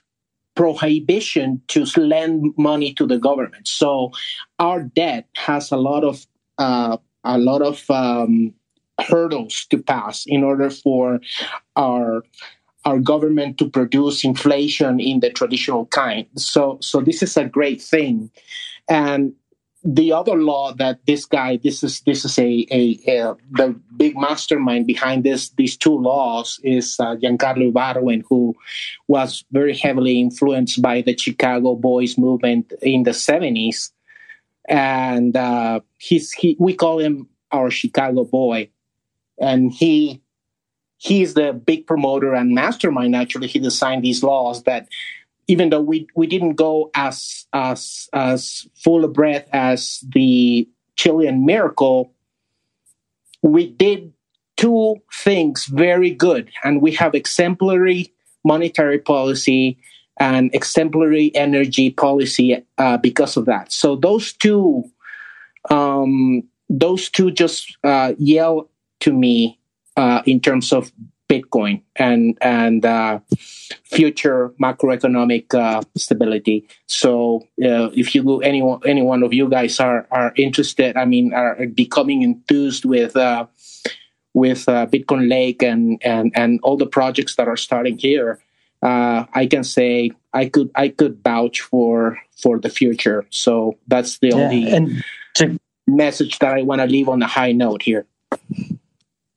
prohibition 0.55 1.61
to 1.67 1.85
lend 1.97 2.53
money 2.57 2.93
to 2.93 3.05
the 3.05 3.19
government. 3.19 3.67
So 3.67 4.11
our 4.57 4.81
debt 4.81 5.27
has 5.35 5.71
a 5.71 5.77
lot 5.77 6.03
of 6.03 6.25
uh, 6.57 6.97
a 7.23 7.37
lot 7.37 7.61
of 7.61 7.83
um, 7.91 8.53
hurdles 8.99 9.65
to 9.69 9.81
pass 9.81 10.25
in 10.25 10.43
order 10.43 10.69
for 10.69 11.19
our 11.75 12.23
our 12.85 12.99
government 12.99 13.57
to 13.57 13.69
produce 13.69 14.23
inflation 14.23 14.99
in 14.99 15.19
the 15.19 15.29
traditional 15.29 15.85
kind. 15.87 16.25
So 16.35 16.77
so 16.81 17.01
this 17.01 17.21
is 17.21 17.35
a 17.37 17.45
great 17.45 17.81
thing, 17.81 18.31
and 18.89 19.33
the 19.83 20.11
other 20.11 20.35
law 20.35 20.73
that 20.73 20.99
this 21.05 21.25
guy 21.25 21.57
this 21.63 21.83
is 21.83 22.01
this 22.01 22.25
is 22.25 22.37
a, 22.39 22.67
a, 22.71 22.99
a 23.07 23.35
the 23.51 23.79
big 23.95 24.17
mastermind 24.17 24.87
behind 24.87 25.23
this 25.23 25.49
these 25.51 25.77
two 25.77 25.97
laws 25.97 26.59
is 26.63 26.97
uh, 26.99 27.15
Giancarlo 27.15 27.71
Ibargüen 27.71 28.23
who 28.27 28.55
was 29.07 29.45
very 29.51 29.77
heavily 29.77 30.19
influenced 30.19 30.81
by 30.81 31.01
the 31.01 31.15
Chicago 31.15 31.75
Boys 31.75 32.17
movement 32.17 32.73
in 32.81 33.03
the 33.03 33.11
70s 33.11 33.91
and 34.67 35.37
uh, 35.37 35.79
he's 35.97 36.31
he 36.33 36.57
we 36.59 36.73
call 36.73 36.99
him 36.99 37.29
our 37.51 37.69
Chicago 37.69 38.25
boy 38.25 38.69
and 39.39 39.71
he 39.71 40.21
he's 40.97 41.35
the 41.35 41.53
big 41.53 41.85
promoter 41.85 42.33
and 42.33 42.55
mastermind 42.55 43.15
actually 43.15 43.47
he 43.47 43.59
designed 43.59 44.03
these 44.03 44.23
laws 44.23 44.63
that 44.63 44.87
even 45.47 45.69
though 45.69 45.81
we 45.81 46.07
we 46.15 46.27
didn't 46.27 46.55
go 46.55 46.89
as 46.93 47.45
as 47.53 48.09
as 48.13 48.67
full 48.75 49.05
of 49.05 49.13
breath 49.13 49.47
as 49.53 50.03
the 50.13 50.67
Chilean 50.97 51.45
miracle, 51.45 52.11
we 53.41 53.67
did 53.67 54.13
two 54.57 54.95
things 55.13 55.65
very 55.65 56.11
good, 56.11 56.49
and 56.63 56.81
we 56.81 56.91
have 56.93 57.15
exemplary 57.15 58.13
monetary 58.43 58.99
policy 58.99 59.77
and 60.19 60.53
exemplary 60.53 61.31
energy 61.35 61.91
policy 61.91 62.65
uh, 62.77 62.97
because 62.97 63.37
of 63.37 63.45
that. 63.45 63.71
So 63.71 63.95
those 63.95 64.33
two, 64.33 64.83
um, 65.69 66.43
those 66.69 67.09
two 67.09 67.29
just 67.29 67.77
uh, 67.83 68.13
yell 68.17 68.69
to 69.01 69.13
me 69.13 69.59
uh, 69.95 70.21
in 70.25 70.39
terms 70.39 70.71
of 70.71 70.91
Bitcoin 71.29 71.81
and 71.97 72.37
and 72.41 72.85
uh, 72.85 73.19
future 73.83 74.53
macroeconomic 74.61 75.53
uh, 75.53 75.81
stability. 75.97 76.67
So 76.85 77.47
uh, 77.61 77.91
if 77.93 78.15
you 78.15 78.39
any 78.41 78.63
any 78.85 79.01
one 79.01 79.23
of 79.23 79.33
you 79.33 79.49
guys 79.49 79.79
are 79.79 80.07
are 80.09 80.33
interested, 80.37 80.95
I 80.95 81.05
mean, 81.05 81.33
are 81.33 81.67
becoming 81.67 82.23
enthused 82.23 82.85
with 82.85 83.17
uh, 83.17 83.47
with 84.33 84.69
uh, 84.69 84.85
Bitcoin 84.87 85.29
Lake 85.29 85.63
and 85.63 86.01
and 86.03 86.31
and 86.33 86.59
all 86.63 86.77
the 86.77 86.87
projects 86.87 87.35
that 87.35 87.47
are 87.47 87.57
starting 87.57 87.97
here, 87.97 88.39
uh, 88.81 89.25
I 89.33 89.47
can 89.47 89.65
say 89.65 90.11
I 90.33 90.47
could 90.47 90.71
I 90.75 90.89
could 90.89 91.21
vouch 91.23 91.59
for 91.59 92.19
for 92.41 92.57
the 92.57 92.69
future. 92.69 93.25
So 93.31 93.77
that's 93.87 94.19
the 94.19 94.29
Yeah, 94.29 94.35
only 94.35 94.69
and 94.69 95.03
to, 95.35 95.59
message 95.87 96.39
that 96.39 96.53
I 96.55 96.61
want 96.61 96.79
to 96.79 96.87
leave 96.87 97.09
on 97.09 97.21
a 97.21 97.27
high 97.27 97.51
note 97.51 97.83
here. 97.83 98.05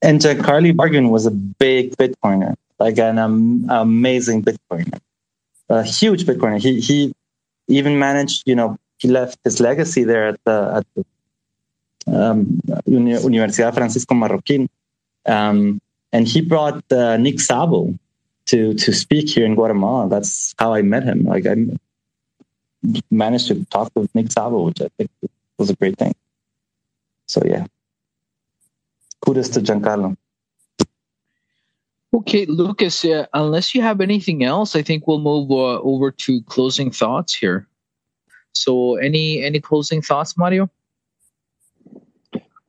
And 0.02 0.20
Giancarlo 0.20 0.72
Ibargüen 0.72 1.10
was 1.10 1.27
a 1.27 1.31
big 1.31 1.97
Bitcoiner, 1.97 2.55
like 2.78 2.98
an 2.98 3.18
um, 3.18 3.66
amazing 3.68 4.43
Bitcoiner, 4.43 4.98
a 5.68 5.82
huge 5.82 6.24
Bitcoiner. 6.24 6.59
He 6.59 6.81
he 6.81 7.12
even 7.68 7.98
managed, 7.98 8.43
you 8.47 8.55
know, 8.55 8.77
he 8.98 9.09
left 9.09 9.39
his 9.44 9.60
legacy 9.60 10.05
there 10.05 10.28
at 10.28 10.40
the 10.44 10.72
at 10.77 10.86
the 10.94 11.05
um, 12.16 12.60
Uni- 12.86 13.12
Universidad 13.12 13.74
Francisco 13.74 14.14
Marroquín, 14.14 14.68
um, 15.27 15.81
and 16.12 16.27
he 16.27 16.40
brought 16.40 16.82
uh, 16.90 17.16
Nick 17.18 17.36
Szabo 17.36 17.98
to 18.47 18.74
to 18.74 18.93
speak 18.93 19.28
here 19.28 19.44
in 19.44 19.55
Guatemala. 19.55 20.09
That's 20.09 20.55
how 20.59 20.72
I 20.72 20.82
met 20.82 21.05
him. 21.05 21.24
Like 21.24 21.47
I 21.47 21.56
managed 23.10 23.48
to 23.48 23.64
talk 23.66 23.93
with 23.94 24.14
Nick 24.14 24.27
Szabo, 24.27 24.64
which 24.64 24.81
I 24.81 24.89
think 24.97 25.10
was 25.59 25.68
a 25.68 25.77
great 25.77 25.98
thing. 25.98 26.14
So 27.28 27.43
yeah, 27.44 27.66
kudos 29.24 29.48
to 29.51 29.60
Giancarlo. 29.60 30.16
Okay, 32.12 32.44
Lucas, 32.47 33.05
uh, 33.05 33.26
unless 33.34 33.74
you 33.74 33.82
have 33.82 34.01
anything 34.01 34.42
else, 34.42 34.74
I 34.74 34.82
think 34.82 35.06
we'll 35.06 35.20
move 35.20 35.51
uh, 35.51 35.80
over 35.80 36.10
to 36.10 36.42
closing 36.42 36.90
thoughts 36.90 37.34
here. 37.34 37.68
So, 38.52 38.97
any 38.97 39.42
any 39.44 39.60
closing 39.60 40.02
thoughts, 40.02 40.36
Mario? 40.36 40.68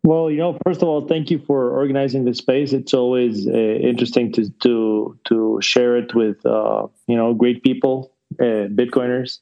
Well, 0.03 0.31
you 0.31 0.37
know, 0.37 0.57
first 0.65 0.81
of 0.81 0.87
all, 0.87 1.07
thank 1.07 1.29
you 1.29 1.39
for 1.39 1.71
organizing 1.71 2.25
this 2.25 2.37
space. 2.37 2.73
It's 2.73 2.93
always 2.93 3.47
uh, 3.47 3.51
interesting 3.51 4.31
to 4.33 4.49
to 4.61 5.17
to 5.25 5.59
share 5.61 5.97
it 5.97 6.13
with 6.13 6.43
uh, 6.45 6.87
you 7.07 7.15
know 7.15 7.33
great 7.33 7.63
people, 7.63 8.13
uh, 8.39 8.69
Bitcoiners. 8.69 9.39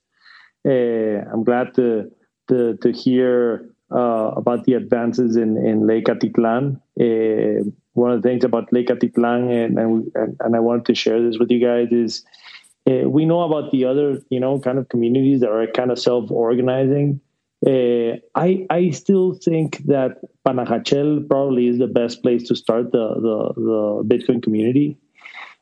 Uh, 0.65 1.29
I'm 1.31 1.43
glad 1.43 1.73
to 1.75 2.09
to 2.47 2.77
to 2.77 2.91
hear 2.91 3.69
uh, 3.91 4.31
about 4.35 4.65
the 4.65 4.73
advances 4.73 5.35
in 5.35 5.57
in 5.57 5.87
Lake 5.87 6.05
Atitlan. 6.05 6.79
Uh, 6.99 7.69
one 7.93 8.11
of 8.11 8.21
the 8.21 8.29
things 8.29 8.43
about 8.43 8.71
Lake 8.71 8.87
Atitlan, 8.87 9.51
and 9.51 9.79
and, 9.79 10.37
and 10.39 10.55
I 10.55 10.59
wanted 10.59 10.85
to 10.85 10.95
share 10.95 11.21
this 11.21 11.37
with 11.37 11.51
you 11.51 11.59
guys 11.59 11.91
is 11.91 12.23
uh, 12.89 13.09
we 13.09 13.25
know 13.25 13.41
about 13.41 13.71
the 13.71 13.85
other 13.85 14.21
you 14.29 14.39
know 14.39 14.59
kind 14.59 14.77
of 14.77 14.89
communities 14.89 15.41
that 15.41 15.49
are 15.49 15.67
kind 15.67 15.91
of 15.91 15.99
self 15.99 16.31
organizing. 16.31 17.19
Uh, 17.65 18.17
I 18.35 18.65
I 18.69 18.91
still 18.91 19.33
think 19.33 19.79
that 19.85 20.19
Panajachel 20.47 21.27
probably 21.27 21.67
is 21.67 21.77
the 21.77 21.87
best 21.87 22.21
place 22.21 22.47
to 22.47 22.55
start 22.55 22.91
the, 22.91 23.15
the 23.15 23.61
the 23.61 24.03
Bitcoin 24.05 24.41
community, 24.41 24.97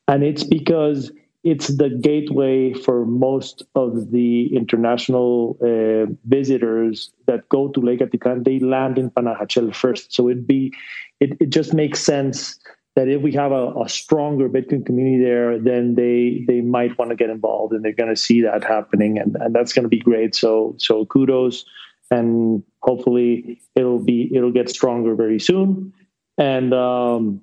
and 0.08 0.24
it's 0.24 0.44
because 0.44 1.12
it's 1.52 1.68
the 1.68 1.90
gateway 1.90 2.74
for 2.74 3.06
most 3.06 3.64
of 3.76 4.12
the 4.12 4.56
international 4.56 5.58
uh, 5.62 6.12
visitors 6.26 7.12
that 7.26 7.48
go 7.50 7.70
to 7.70 7.80
Lake 7.80 8.00
Atitlán. 8.00 8.44
They 8.44 8.60
land 8.60 8.98
in 8.98 9.12
Panajachel 9.12 9.74
first, 9.74 10.14
so 10.14 10.30
it'd 10.30 10.48
be 10.48 10.74
it, 11.20 11.38
it 11.40 11.50
just 11.50 11.74
makes 11.74 12.00
sense 12.02 12.60
that 12.96 13.08
if 13.08 13.22
we 13.22 13.32
have 13.32 13.52
a, 13.52 13.74
a 13.80 13.88
stronger 13.88 14.50
Bitcoin 14.50 14.86
community 14.86 15.24
there, 15.24 15.60
then 15.60 15.96
they 15.96 16.44
they 16.48 16.62
might 16.62 16.98
want 16.98 17.12
to 17.12 17.16
get 17.16 17.30
involved 17.30 17.74
and 17.74 17.84
they're 17.84 17.94
going 17.94 18.10
to 18.10 18.22
see 18.28 18.42
that 18.42 18.64
happening, 18.64 19.18
and, 19.18 19.36
and 19.40 19.56
that's 19.56 19.74
going 19.74 19.84
to 19.84 19.90
be 19.90 20.00
great. 20.00 20.36
So 20.36 20.76
so 20.78 21.06
kudos, 21.06 21.64
and 22.12 22.64
hopefully 22.82 23.62
it'll 23.76 24.04
be 24.04 24.30
it'll 24.36 24.52
get 24.52 24.70
stronger 24.70 25.16
very 25.16 25.40
soon. 25.40 25.94
And 26.38 26.74
um, 26.74 27.42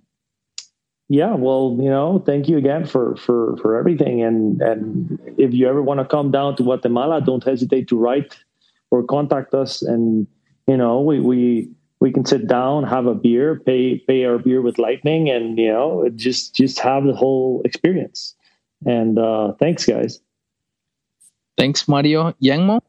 yeah, 1.09 1.35
well, 1.35 1.77
you 1.79 1.91
know, 1.91 2.23
thank 2.25 2.49
you 2.49 2.57
again 2.57 2.87
for 2.87 3.17
for 3.17 3.57
for 3.59 3.77
everything. 3.77 4.23
And 4.23 4.61
and 4.63 5.19
if 5.37 5.53
you 5.53 5.69
ever 5.69 5.83
want 5.83 6.01
to 6.01 6.07
come 6.07 6.31
down 6.31 6.57
to 6.57 6.63
Guatemala, 6.63 7.21
don't 7.21 7.45
hesitate 7.45 7.89
to 7.89 7.97
write 7.97 8.37
or 8.91 9.03
contact 9.03 9.55
us. 9.55 9.83
And 9.83 10.27
you 10.67 10.77
know, 10.77 11.01
we 11.01 11.21
we 11.21 11.71
we 12.01 12.11
can 12.11 12.25
sit 12.25 12.47
down, 12.47 12.85
have 12.85 13.07
a 13.07 13.15
beer, 13.15 13.61
pay 13.61 13.99
pay 13.99 14.25
our 14.25 14.39
beer 14.39 14.63
with 14.63 14.79
Lightning, 14.79 15.29
and 15.29 15.59
you 15.59 15.73
know, 15.73 16.09
just 16.15 16.55
just 16.55 16.79
have 16.81 17.05
the 17.05 17.15
whole 17.15 17.61
experience. 17.65 18.35
And 18.87 19.19
uh, 19.19 19.53
thanks, 19.59 19.85
guys. 19.85 20.21
Thanks, 21.57 21.87
Mario. 21.87 22.33
Yengmo? 22.43 22.81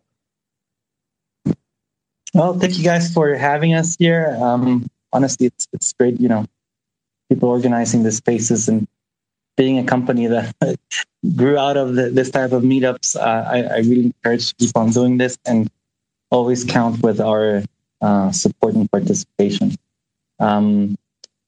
Well, 2.33 2.59
thank 2.59 2.77
you 2.77 2.83
guys 2.83 3.13
for 3.13 3.35
having 3.35 3.73
us 3.73 3.95
here. 3.97 4.37
Um, 4.41 4.89
honestly, 5.13 5.47
it's 5.47 5.67
it's 5.71 5.93
great, 5.93 6.19
you 6.19 6.27
know, 6.27 6.45
people 7.29 7.49
organizing 7.49 8.03
the 8.03 8.11
spaces 8.11 8.67
and 8.67 8.87
being 9.57 9.79
a 9.79 9.83
company 9.83 10.27
that 10.27 10.53
grew 11.35 11.57
out 11.57 11.77
of 11.77 11.95
the, 11.95 12.09
this 12.09 12.29
type 12.29 12.51
of 12.51 12.63
meetups. 12.63 13.15
Uh, 13.15 13.45
I, 13.47 13.61
I 13.63 13.77
really 13.79 14.05
encourage 14.05 14.49
to 14.49 14.55
keep 14.55 14.75
on 14.75 14.91
doing 14.91 15.17
this 15.17 15.37
and 15.45 15.69
always 16.29 16.63
count 16.63 17.01
with 17.01 17.21
our 17.21 17.63
uh, 18.01 18.31
support 18.31 18.75
and 18.75 18.91
participation. 18.91 19.75
Um, 20.39 20.97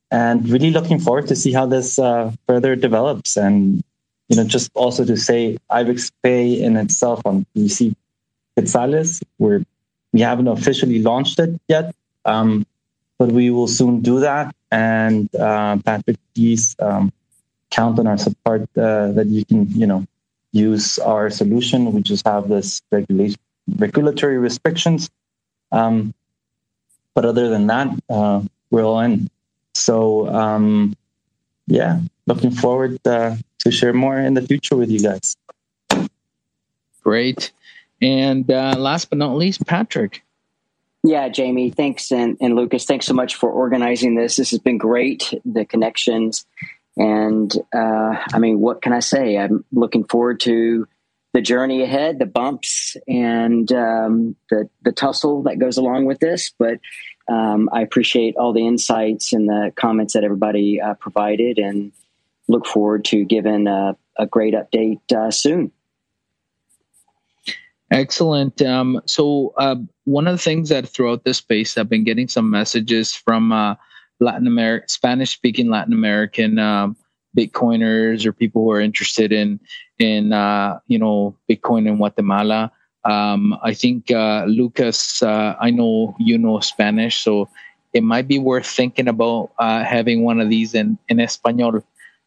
and 0.10 0.48
really 0.48 0.72
looking 0.72 1.00
forward 1.00 1.28
to 1.28 1.36
see 1.36 1.52
how 1.52 1.66
this 1.66 2.00
uh, 2.00 2.32
further 2.48 2.76
develops. 2.76 3.36
And 3.36 3.84
you 4.30 4.38
know, 4.38 4.44
just 4.44 4.72
also 4.74 5.06
to 5.06 5.18
say, 5.18 5.58
IBEX 5.72 6.12
Pay 6.24 6.62
in 6.62 6.78
itself 6.78 7.22
on 7.26 7.46
PC 7.56 7.96
Quetzales, 8.58 9.22
we're 9.40 9.64
we 10.14 10.22
haven't 10.22 10.48
officially 10.48 11.00
launched 11.00 11.40
it 11.40 11.60
yet, 11.68 11.94
um, 12.26 12.66
but 13.18 13.32
we 13.32 13.50
will 13.50 13.68
soon 13.68 14.02
do 14.02 14.20
that. 14.20 14.56
And 14.72 15.34
uh, 15.36 15.78
Patrick, 15.86 16.18
please 16.36 16.76
um, 16.80 17.12
count 17.72 18.00
on 18.00 18.08
our 18.08 18.18
support 18.18 18.62
uh, 18.78 19.12
that 19.12 19.28
you 19.28 19.46
can, 19.46 19.70
you 19.72 19.88
know, 19.88 20.06
use 20.52 21.00
our 21.00 21.30
solution. 21.30 21.92
We 21.92 22.02
just 22.02 22.26
have 22.26 22.50
this 22.50 22.82
regulation, 22.92 23.40
regulatory 23.78 24.38
restrictions, 24.38 25.10
um, 25.72 26.14
but 27.14 27.26
other 27.26 27.50
than 27.50 27.68
that, 27.68 27.88
uh, 28.10 28.42
we're 28.72 28.84
all 28.84 29.00
in. 29.00 29.30
So 29.74 30.28
um, 30.30 30.96
yeah, 31.68 32.00
looking 32.26 32.52
forward 32.52 33.00
uh, 33.06 33.36
to 33.60 33.72
share 33.72 33.94
more 33.94 34.18
in 34.18 34.34
the 34.34 34.42
future 34.42 34.76
with 34.76 34.90
you 34.90 35.00
guys. 35.00 35.36
Great. 37.04 37.52
And 38.02 38.50
uh, 38.52 38.76
last 38.78 39.10
but 39.10 39.18
not 39.18 39.36
least, 39.36 39.66
Patrick. 39.66 40.24
Yeah, 41.08 41.30
Jamie, 41.30 41.72
thanks. 41.72 42.12
And, 42.12 42.36
and 42.42 42.54
Lucas, 42.54 42.84
thanks 42.84 43.06
so 43.06 43.14
much 43.14 43.36
for 43.36 43.50
organizing 43.50 44.16
this. 44.16 44.36
This 44.36 44.50
has 44.50 44.60
been 44.60 44.78
great, 44.78 45.34
the 45.46 45.64
connections. 45.64 46.46
And 46.98 47.50
uh, 47.74 48.18
I 48.34 48.40
mean, 48.40 48.60
what 48.60 48.82
can 48.82 48.92
I 48.92 49.00
say? 49.00 49.38
I'm 49.38 49.64
looking 49.72 50.04
forward 50.04 50.42
to 50.42 50.86
the 51.34 51.40
journey 51.40 51.82
ahead, 51.82 52.20
the 52.20 52.26
bumps, 52.26 52.98
and 53.08 53.72
um, 53.72 54.36
the, 54.50 54.70
the 54.82 54.92
tussle 54.92 55.44
that 55.44 55.60
goes 55.60 55.78
along 55.78 56.08
with 56.08 56.20
this. 56.20 56.52
But 56.60 56.82
um, 57.30 57.70
I 57.72 57.84
appreciate 57.84 58.36
all 58.36 58.52
the 58.52 58.68
insights 58.68 59.32
and 59.32 59.48
the 59.48 59.72
comments 59.78 60.14
that 60.14 60.26
everybody 60.26 60.82
uh, 60.82 60.96
provided 60.96 61.58
and 61.58 61.94
look 62.50 62.66
forward 62.66 63.06
to 63.06 63.24
giving 63.24 63.68
a, 63.68 63.96
a 64.18 64.26
great 64.26 64.54
update 64.54 65.14
uh, 65.14 65.32
soon. 65.32 65.72
Excellent. 67.90 68.62
Um, 68.62 69.02
so, 69.06 69.54
uh, 69.58 69.78
one 70.08 70.26
of 70.26 70.34
the 70.34 70.42
things 70.42 70.70
that 70.70 70.88
throughout 70.88 71.26
this 71.26 71.40
space, 71.40 71.78
I've 71.78 71.90
been 71.90 72.06
getting 72.06 72.30
some 72.30 72.50
messages 72.50 73.14
from 73.14 73.52
uh, 73.52 73.76
Latin 74.22 74.48
American, 74.48 74.88
Spanish 74.88 75.32
speaking 75.32 75.70
Latin 75.70 75.92
American 75.92 76.58
um, 76.60 76.96
Bitcoiners 77.38 78.26
or 78.26 78.32
people 78.32 78.64
who 78.64 78.72
are 78.72 78.80
interested 78.80 79.34
in 79.34 79.60
in 80.00 80.32
uh, 80.32 80.80
you 80.88 80.98
know 80.98 81.36
Bitcoin 81.52 81.90
in 81.90 81.98
Guatemala. 81.98 82.72
Um, 83.04 83.60
I 83.62 83.74
think 83.74 84.10
uh, 84.10 84.46
Lucas, 84.48 85.22
uh, 85.22 85.56
I 85.60 85.72
know 85.72 86.16
you 86.20 86.38
know 86.38 86.62
Spanish, 86.62 87.22
so 87.22 87.50
it 87.92 88.02
might 88.02 88.30
be 88.30 88.40
worth 88.40 88.66
thinking 88.66 89.10
about 89.10 89.52
uh, 89.60 89.84
having 89.84 90.24
one 90.24 90.40
of 90.40 90.50
these 90.50 90.74
in 90.74 90.98
in 91.10 91.18
español 91.18 91.84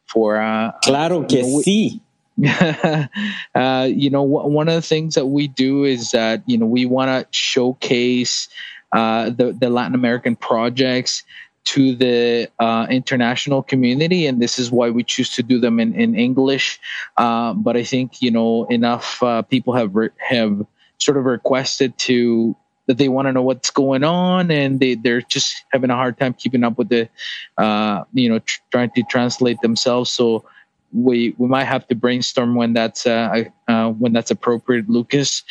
for. 0.07 0.37
Uh, 0.37 0.73
claro 0.85 1.25
que 1.25 1.39
you 1.39 1.43
know, 1.45 1.63
sí. 1.65 2.01
uh, 3.55 3.89
you 3.91 4.11
know, 4.11 4.27
w- 4.27 4.49
one 4.49 4.69
of 4.69 4.75
the 4.75 4.83
things 4.83 5.15
that 5.15 5.27
we 5.27 5.49
do 5.49 5.85
is 5.85 6.11
that 6.13 6.43
you 6.47 6.57
know 6.57 6.67
we 6.67 6.87
want 6.87 7.09
to 7.09 7.39
showcase 7.39 8.49
uh, 8.93 9.31
the 9.31 9.53
the 9.53 9.71
Latin 9.71 9.95
American 9.95 10.37
projects 10.37 11.23
to 11.65 11.95
the 11.95 12.49
uh, 12.59 12.87
international 12.89 13.63
community, 13.63 14.27
and 14.27 14.41
this 14.41 14.59
is 14.59 14.71
why 14.71 14.91
we 14.91 15.05
choose 15.05 15.31
to 15.35 15.43
do 15.43 15.59
them 15.59 15.79
in 15.79 15.95
in 15.95 16.15
English. 16.15 16.81
Uh, 17.17 17.53
but 17.53 17.77
I 17.77 17.85
think 17.85 18.23
you 18.23 18.31
know 18.31 18.65
enough 18.67 19.23
uh, 19.23 19.43
people 19.43 19.75
have 19.75 19.95
re- 19.95 20.11
have 20.19 20.65
sort 20.99 21.17
of 21.17 21.25
requested 21.25 21.97
to 21.99 22.57
that 22.87 22.99
they 22.99 23.09
want 23.09 23.29
to 23.29 23.33
know 23.33 23.43
what's 23.43 23.71
going 23.71 24.03
on 24.03 24.51
and 24.51 24.81
they 24.81 24.97
they're 24.97 25.23
just 25.23 25.65
having 25.73 25.91
a 25.91 25.95
hard 25.95 26.19
time 26.19 26.35
keeping 26.35 26.65
up 26.65 26.77
with 26.77 26.89
the 26.89 27.09
uh, 27.57 28.03
you 28.13 28.29
know 28.29 28.41
tr- 28.41 28.61
trying 28.73 28.91
to 28.91 29.03
translate 29.05 29.61
themselves 29.61 30.11
so 30.11 30.45
we 30.93 31.35
we 31.39 31.49
might 31.49 31.65
have 31.65 31.87
to 31.89 31.95
brainstorm 31.95 32.55
when 32.55 32.73
that's 32.73 33.07
uh, 33.07 33.45
uh, 33.69 33.91
when 33.91 34.13
that's 34.13 34.31
appropriate 34.31 34.89
lucas. 34.89 35.43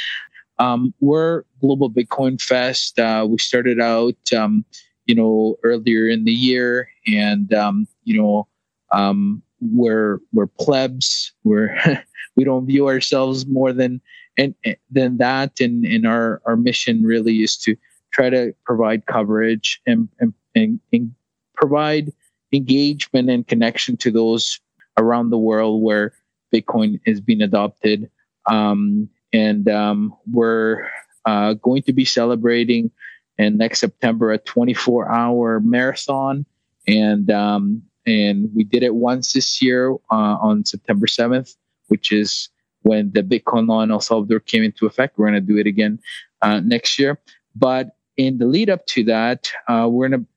Um, 0.57 0.93
we're 0.99 1.43
global 1.61 1.89
bitcoin 1.89 2.41
fest. 2.41 2.99
Uh, 2.99 3.25
we 3.29 3.37
started 3.37 3.79
out 3.79 4.17
um, 4.35 4.65
you 5.05 5.15
know 5.15 5.55
earlier 5.63 6.07
in 6.07 6.25
the 6.25 6.33
year 6.33 6.89
and 7.07 7.53
um, 7.53 7.87
you 8.03 8.21
know 8.21 8.47
um, 8.91 9.41
we're 9.61 10.19
we're 10.33 10.47
plebs. 10.47 11.33
We're 11.43 11.77
we 12.35 12.43
don't 12.43 12.65
view 12.65 12.87
ourselves 12.87 13.45
more 13.45 13.73
than 13.73 14.01
and 14.37 14.55
than 14.89 15.17
that. 15.17 15.59
And, 15.59 15.85
and 15.85 16.05
our 16.05 16.41
our 16.45 16.55
mission 16.55 17.03
really 17.03 17.43
is 17.43 17.57
to 17.57 17.75
try 18.11 18.29
to 18.29 18.53
provide 18.65 19.05
coverage 19.05 19.81
and 19.85 20.09
and, 20.19 20.33
and, 20.55 20.79
and 20.91 21.13
provide 21.55 22.11
engagement 22.51 23.29
and 23.29 23.47
connection 23.47 23.97
to 23.97 24.11
those 24.11 24.59
around 24.99 25.29
the 25.29 25.37
world 25.37 25.81
where 25.81 26.13
bitcoin 26.53 26.99
is 27.05 27.19
being 27.21 27.41
adopted 27.41 28.09
um, 28.49 29.09
and 29.33 29.69
um, 29.69 30.15
we're 30.31 30.87
uh, 31.25 31.53
going 31.53 31.81
to 31.83 31.93
be 31.93 32.05
celebrating 32.05 32.91
and 33.37 33.57
next 33.57 33.79
september 33.79 34.31
a 34.31 34.37
24 34.37 35.11
hour 35.11 35.59
marathon 35.59 36.45
and 36.87 37.31
um, 37.31 37.81
and 38.05 38.49
we 38.55 38.63
did 38.63 38.83
it 38.83 38.95
once 38.95 39.33
this 39.33 39.61
year 39.61 39.93
uh, 40.11 40.37
on 40.41 40.65
september 40.65 41.07
7th 41.07 41.55
which 41.87 42.11
is 42.11 42.49
when 42.83 43.11
the 43.13 43.21
Bitcoin 43.21 43.67
law 43.67 43.81
in 43.81 43.91
El 43.91 43.99
Salvador 43.99 44.39
came 44.39 44.63
into 44.63 44.85
effect. 44.85 45.17
We're 45.17 45.29
going 45.29 45.45
to 45.45 45.53
do 45.53 45.57
it 45.57 45.67
again 45.67 45.99
uh, 46.41 46.59
next 46.61 46.97
year. 46.97 47.19
But 47.55 47.95
in 48.17 48.37
the 48.37 48.45
lead 48.45 48.69
up 48.69 48.85
to 48.87 49.03
that, 49.05 49.51
uh, 49.67 49.87
we're 49.89 50.09
going 50.09 50.21
to 50.21 50.27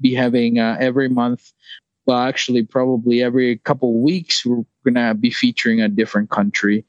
be 0.00 0.14
having 0.14 0.58
uh, 0.58 0.76
every 0.80 1.08
month, 1.08 1.52
well, 2.06 2.18
actually, 2.18 2.64
probably 2.64 3.22
every 3.22 3.58
couple 3.58 3.90
of 3.90 4.00
weeks, 4.00 4.44
we're 4.44 4.64
going 4.84 4.94
to 4.94 5.14
be 5.14 5.30
featuring 5.30 5.80
a 5.80 5.88
different 5.88 6.30
country. 6.30 6.84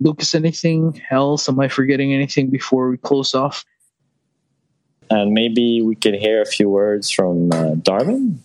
Lucas, 0.00 0.34
anything 0.34 1.00
else? 1.10 1.48
Am 1.48 1.58
I 1.60 1.68
forgetting 1.68 2.12
anything 2.12 2.50
before 2.50 2.90
we 2.90 2.98
close 2.98 3.34
off? 3.34 3.64
And 5.10 5.32
maybe 5.32 5.80
we 5.82 5.94
could 5.94 6.14
hear 6.14 6.42
a 6.42 6.46
few 6.46 6.68
words 6.68 7.10
from 7.10 7.52
uh, 7.52 7.74
Darwin, 7.76 8.40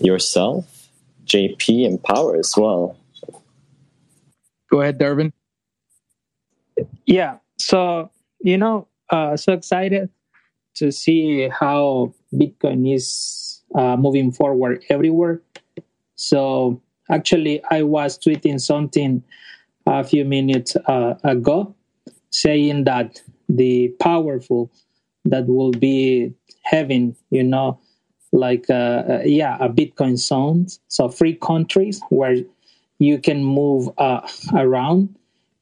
yourself, 0.00 0.88
JP, 1.26 1.86
and 1.86 2.02
Power 2.02 2.36
as 2.36 2.54
well. 2.56 2.96
Go 4.70 4.80
ahead, 4.80 4.98
Darwin. 4.98 5.32
Yeah. 7.06 7.38
So, 7.58 8.10
you 8.40 8.58
know, 8.58 8.88
uh, 9.10 9.36
so 9.36 9.52
excited 9.52 10.10
to 10.76 10.90
see 10.90 11.48
how 11.48 12.14
Bitcoin 12.32 12.92
is 12.92 13.55
uh, 13.74 13.96
moving 13.96 14.32
forward 14.32 14.84
everywhere. 14.88 15.42
So, 16.16 16.80
actually, 17.10 17.62
I 17.70 17.82
was 17.82 18.18
tweeting 18.18 18.60
something 18.60 19.22
a 19.86 20.04
few 20.04 20.24
minutes 20.24 20.76
uh, 20.86 21.14
ago 21.24 21.74
saying 22.30 22.84
that 22.84 23.22
the 23.48 23.88
powerful 24.00 24.70
that 25.24 25.46
will 25.46 25.72
be 25.72 26.32
having, 26.62 27.16
you 27.30 27.42
know, 27.42 27.78
like, 28.32 28.68
uh, 28.68 29.02
uh 29.08 29.22
yeah, 29.24 29.56
a 29.60 29.68
Bitcoin 29.68 30.18
zone, 30.18 30.66
so 30.88 31.08
free 31.08 31.34
countries 31.34 32.00
where 32.10 32.36
you 32.98 33.18
can 33.18 33.44
move 33.44 33.88
uh, 33.98 34.20
around, 34.54 35.14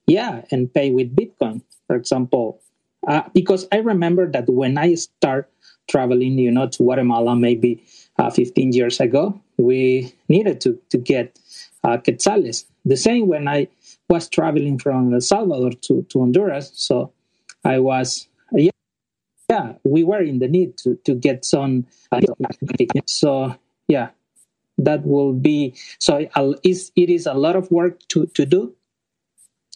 yeah, 0.06 0.42
and 0.50 0.72
pay 0.72 0.90
with 0.90 1.14
Bitcoin, 1.14 1.62
for 1.86 1.96
example. 1.96 2.60
Uh, 3.06 3.22
because 3.34 3.66
I 3.70 3.78
remember 3.78 4.30
that 4.30 4.48
when 4.48 4.78
I 4.78 4.94
start 4.94 5.50
traveling, 5.88 6.38
you 6.38 6.50
know, 6.50 6.68
to 6.68 6.78
Guatemala 6.78 7.36
maybe 7.36 7.84
uh, 8.18 8.30
15 8.30 8.72
years 8.72 9.00
ago, 9.00 9.40
we 9.56 10.14
needed 10.28 10.60
to 10.62 10.78
to 10.90 10.98
get 10.98 11.38
uh, 11.82 11.98
quetzales. 11.98 12.64
The 12.84 12.96
same 12.96 13.26
when 13.26 13.48
I 13.48 13.68
was 14.08 14.28
traveling 14.28 14.78
from 14.78 15.14
El 15.14 15.20
Salvador 15.20 15.72
to, 15.72 16.02
to 16.02 16.18
Honduras. 16.18 16.70
So 16.74 17.12
I 17.64 17.78
was, 17.78 18.28
yeah, 18.52 18.70
yeah, 19.48 19.72
we 19.84 20.04
were 20.04 20.20
in 20.20 20.38
the 20.38 20.48
need 20.48 20.76
to, 20.78 20.96
to 21.04 21.14
get 21.14 21.44
some. 21.44 21.86
Uh, 22.12 22.20
so 23.06 23.54
yeah, 23.88 24.10
that 24.78 25.06
will 25.06 25.32
be 25.32 25.74
so 25.98 26.26
it 26.34 27.10
is 27.10 27.26
a 27.26 27.34
lot 27.34 27.56
of 27.56 27.70
work 27.70 28.00
to, 28.08 28.26
to 28.26 28.44
do 28.44 28.74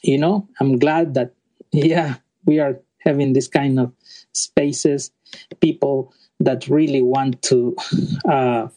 you 0.02 0.18
know 0.18 0.48
i'm 0.60 0.78
glad 0.78 1.14
that 1.14 1.34
yeah 1.72 2.16
we 2.44 2.58
are 2.58 2.80
having 2.98 3.32
this 3.32 3.48
kind 3.48 3.78
of 3.78 3.92
spaces 4.32 5.10
people 5.60 6.12
that 6.40 6.68
really 6.68 7.02
want 7.02 7.42
to 7.42 7.76
uh, 8.28 8.68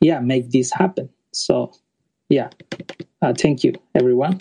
yeah 0.00 0.20
make 0.20 0.50
this 0.50 0.72
happen. 0.72 1.08
So 1.32 1.72
yeah. 2.28 2.50
Uh, 3.22 3.32
thank 3.32 3.64
you 3.64 3.72
everyone. 3.94 4.38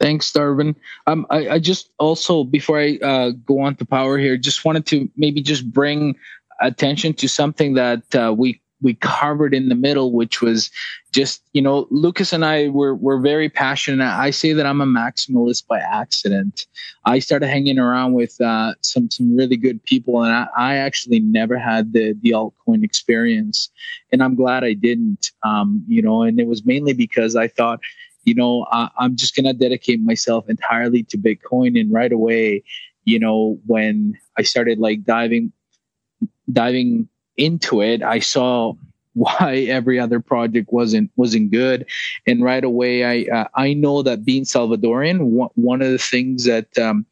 Thanks, 0.00 0.30
Darwin. 0.32 0.76
Um, 1.06 1.26
I, 1.28 1.48
I, 1.48 1.58
just 1.58 1.90
also 1.98 2.44
before 2.44 2.78
I 2.78 2.98
uh, 3.02 3.30
go 3.30 3.60
on 3.60 3.74
to 3.76 3.84
power 3.84 4.16
here, 4.16 4.36
just 4.36 4.64
wanted 4.64 4.86
to 4.86 5.10
maybe 5.16 5.42
just 5.42 5.68
bring 5.72 6.16
attention 6.60 7.14
to 7.14 7.28
something 7.28 7.74
that 7.74 8.14
uh, 8.14 8.32
we 8.36 8.60
we 8.80 8.94
covered 8.94 9.54
in 9.54 9.68
the 9.68 9.74
middle, 9.74 10.12
which 10.12 10.40
was 10.40 10.70
just 11.12 11.42
you 11.52 11.62
know 11.62 11.86
Lucas 11.90 12.32
and 12.32 12.44
I 12.44 12.68
were 12.68 12.94
were 12.94 13.20
very 13.20 13.48
passionate. 13.48 14.04
I 14.04 14.30
say 14.30 14.52
that 14.52 14.66
I'm 14.66 14.80
a 14.80 14.86
maximalist 14.86 15.66
by 15.66 15.80
accident. 15.80 16.66
I 17.04 17.18
started 17.18 17.48
hanging 17.48 17.78
around 17.78 18.12
with 18.12 18.40
uh, 18.40 18.74
some 18.82 19.10
some 19.10 19.36
really 19.36 19.56
good 19.56 19.82
people, 19.84 20.22
and 20.22 20.32
I, 20.32 20.46
I, 20.56 20.76
actually 20.76 21.20
never 21.20 21.58
had 21.58 21.92
the 21.92 22.14
the 22.20 22.30
altcoin 22.30 22.84
experience, 22.84 23.70
and 24.12 24.22
I'm 24.22 24.34
glad 24.34 24.64
I 24.64 24.74
didn't. 24.74 25.32
Um, 25.42 25.84
you 25.88 26.02
know, 26.02 26.22
and 26.22 26.38
it 26.38 26.46
was 26.46 26.64
mainly 26.64 26.92
because 26.92 27.36
I 27.36 27.48
thought. 27.48 27.80
You 28.24 28.34
know, 28.34 28.66
I, 28.70 28.90
I'm 28.98 29.16
just 29.16 29.34
gonna 29.34 29.54
dedicate 29.54 30.02
myself 30.02 30.50
entirely 30.50 31.02
to 31.04 31.16
Bitcoin, 31.16 31.80
and 31.80 31.90
right 31.90 32.12
away, 32.12 32.62
you 33.04 33.18
know, 33.18 33.58
when 33.64 34.18
I 34.36 34.42
started 34.42 34.78
like 34.78 35.02
diving, 35.04 35.50
diving 36.52 37.08
into 37.38 37.80
it, 37.80 38.02
I 38.02 38.18
saw 38.18 38.74
why 39.14 39.66
every 39.68 39.98
other 39.98 40.20
project 40.20 40.72
wasn't 40.72 41.10
wasn't 41.16 41.50
good, 41.50 41.86
and 42.26 42.44
right 42.44 42.62
away 42.62 43.04
I 43.04 43.34
uh, 43.34 43.48
I 43.54 43.74
know 43.74 44.02
that 44.02 44.24
being 44.24 44.44
Salvadorian, 44.44 45.30
one, 45.30 45.50
one 45.54 45.82
of 45.82 45.90
the 45.90 45.98
things 45.98 46.44
that 46.44 46.76
um, 46.78 47.06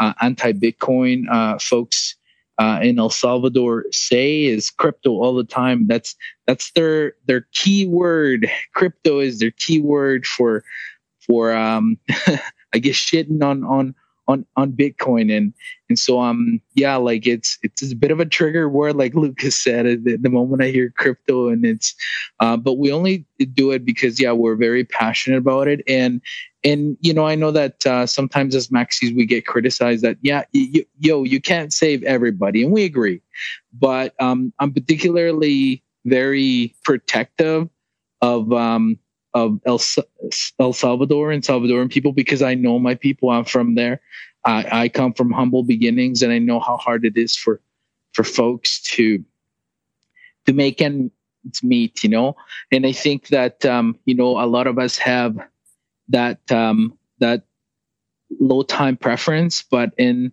uh, 0.00 0.14
anti-Bitcoin 0.20 1.26
uh, 1.30 1.58
folks 1.58 2.16
uh, 2.58 2.80
in 2.82 2.98
El 2.98 3.10
Salvador 3.10 3.86
say 3.92 4.44
is 4.44 4.70
crypto 4.70 5.10
all 5.12 5.34
the 5.34 5.44
time. 5.44 5.86
That's 5.86 6.16
that's 6.46 6.72
their 6.72 7.14
their 7.26 7.46
key 7.52 7.86
word. 7.86 8.50
Crypto 8.74 9.20
is 9.20 9.38
their 9.38 9.52
key 9.52 9.80
word 9.80 10.26
for 10.26 10.64
for 11.26 11.52
um, 11.52 11.98
I 12.74 12.78
guess 12.78 12.96
shitting 12.96 13.42
on 13.42 13.64
on 13.64 13.94
on 14.28 14.46
on 14.56 14.72
Bitcoin. 14.72 15.34
And 15.36 15.52
and 15.88 15.98
so 15.98 16.20
um 16.20 16.60
yeah 16.74 16.96
like 16.96 17.26
it's 17.26 17.58
it's 17.62 17.92
a 17.92 17.96
bit 17.96 18.10
of 18.10 18.20
a 18.20 18.26
trigger 18.26 18.68
word 18.68 18.96
like 18.96 19.14
Lucas 19.14 19.56
said 19.56 20.04
the, 20.04 20.16
the 20.16 20.30
moment 20.30 20.62
I 20.62 20.68
hear 20.68 20.90
crypto 20.96 21.48
and 21.48 21.64
it's 21.64 21.94
uh, 22.40 22.56
but 22.56 22.74
we 22.78 22.92
only 22.92 23.26
do 23.54 23.70
it 23.72 23.84
because 23.84 24.20
yeah 24.20 24.32
we're 24.32 24.56
very 24.56 24.84
passionate 24.84 25.38
about 25.38 25.68
it. 25.68 25.82
And 25.88 26.20
and 26.64 26.96
you 27.00 27.12
know 27.14 27.26
I 27.26 27.34
know 27.34 27.50
that 27.50 27.84
uh, 27.86 28.06
sometimes 28.06 28.54
as 28.54 28.68
maxis 28.68 29.14
we 29.14 29.26
get 29.26 29.46
criticized 29.46 30.02
that 30.04 30.18
yeah 30.22 30.44
y- 30.54 30.86
yo 30.98 31.24
you 31.24 31.40
can't 31.40 31.72
save 31.72 32.02
everybody. 32.04 32.62
And 32.62 32.72
we 32.72 32.84
agree. 32.84 33.20
But 33.72 34.14
um 34.20 34.52
I'm 34.58 34.72
particularly 34.72 35.82
very 36.04 36.74
protective 36.84 37.68
of 38.20 38.52
um 38.52 38.98
of 39.34 39.60
El, 39.64 39.80
El 40.58 40.72
Salvador 40.72 41.32
and 41.32 41.42
Salvadoran 41.42 41.90
people 41.90 42.12
because 42.12 42.42
I 42.42 42.54
know 42.54 42.78
my 42.78 42.94
people. 42.94 43.30
I'm 43.30 43.44
from 43.44 43.74
there. 43.74 44.00
I, 44.44 44.82
I 44.84 44.88
come 44.88 45.12
from 45.12 45.30
humble 45.30 45.62
beginnings, 45.62 46.22
and 46.22 46.32
I 46.32 46.38
know 46.38 46.60
how 46.60 46.76
hard 46.76 47.04
it 47.04 47.16
is 47.16 47.36
for 47.36 47.60
for 48.12 48.24
folks 48.24 48.80
to 48.82 49.24
to 50.46 50.52
make 50.52 50.80
ends 50.82 51.12
meet. 51.62 52.02
You 52.02 52.10
know, 52.10 52.36
and 52.70 52.86
I 52.86 52.92
think 52.92 53.28
that 53.28 53.64
um, 53.64 53.98
you 54.04 54.14
know 54.14 54.40
a 54.40 54.46
lot 54.46 54.66
of 54.66 54.78
us 54.78 54.96
have 54.98 55.36
that 56.08 56.50
um, 56.50 56.98
that 57.20 57.44
low 58.40 58.62
time 58.62 58.96
preference, 58.96 59.62
but 59.62 59.92
in 59.96 60.32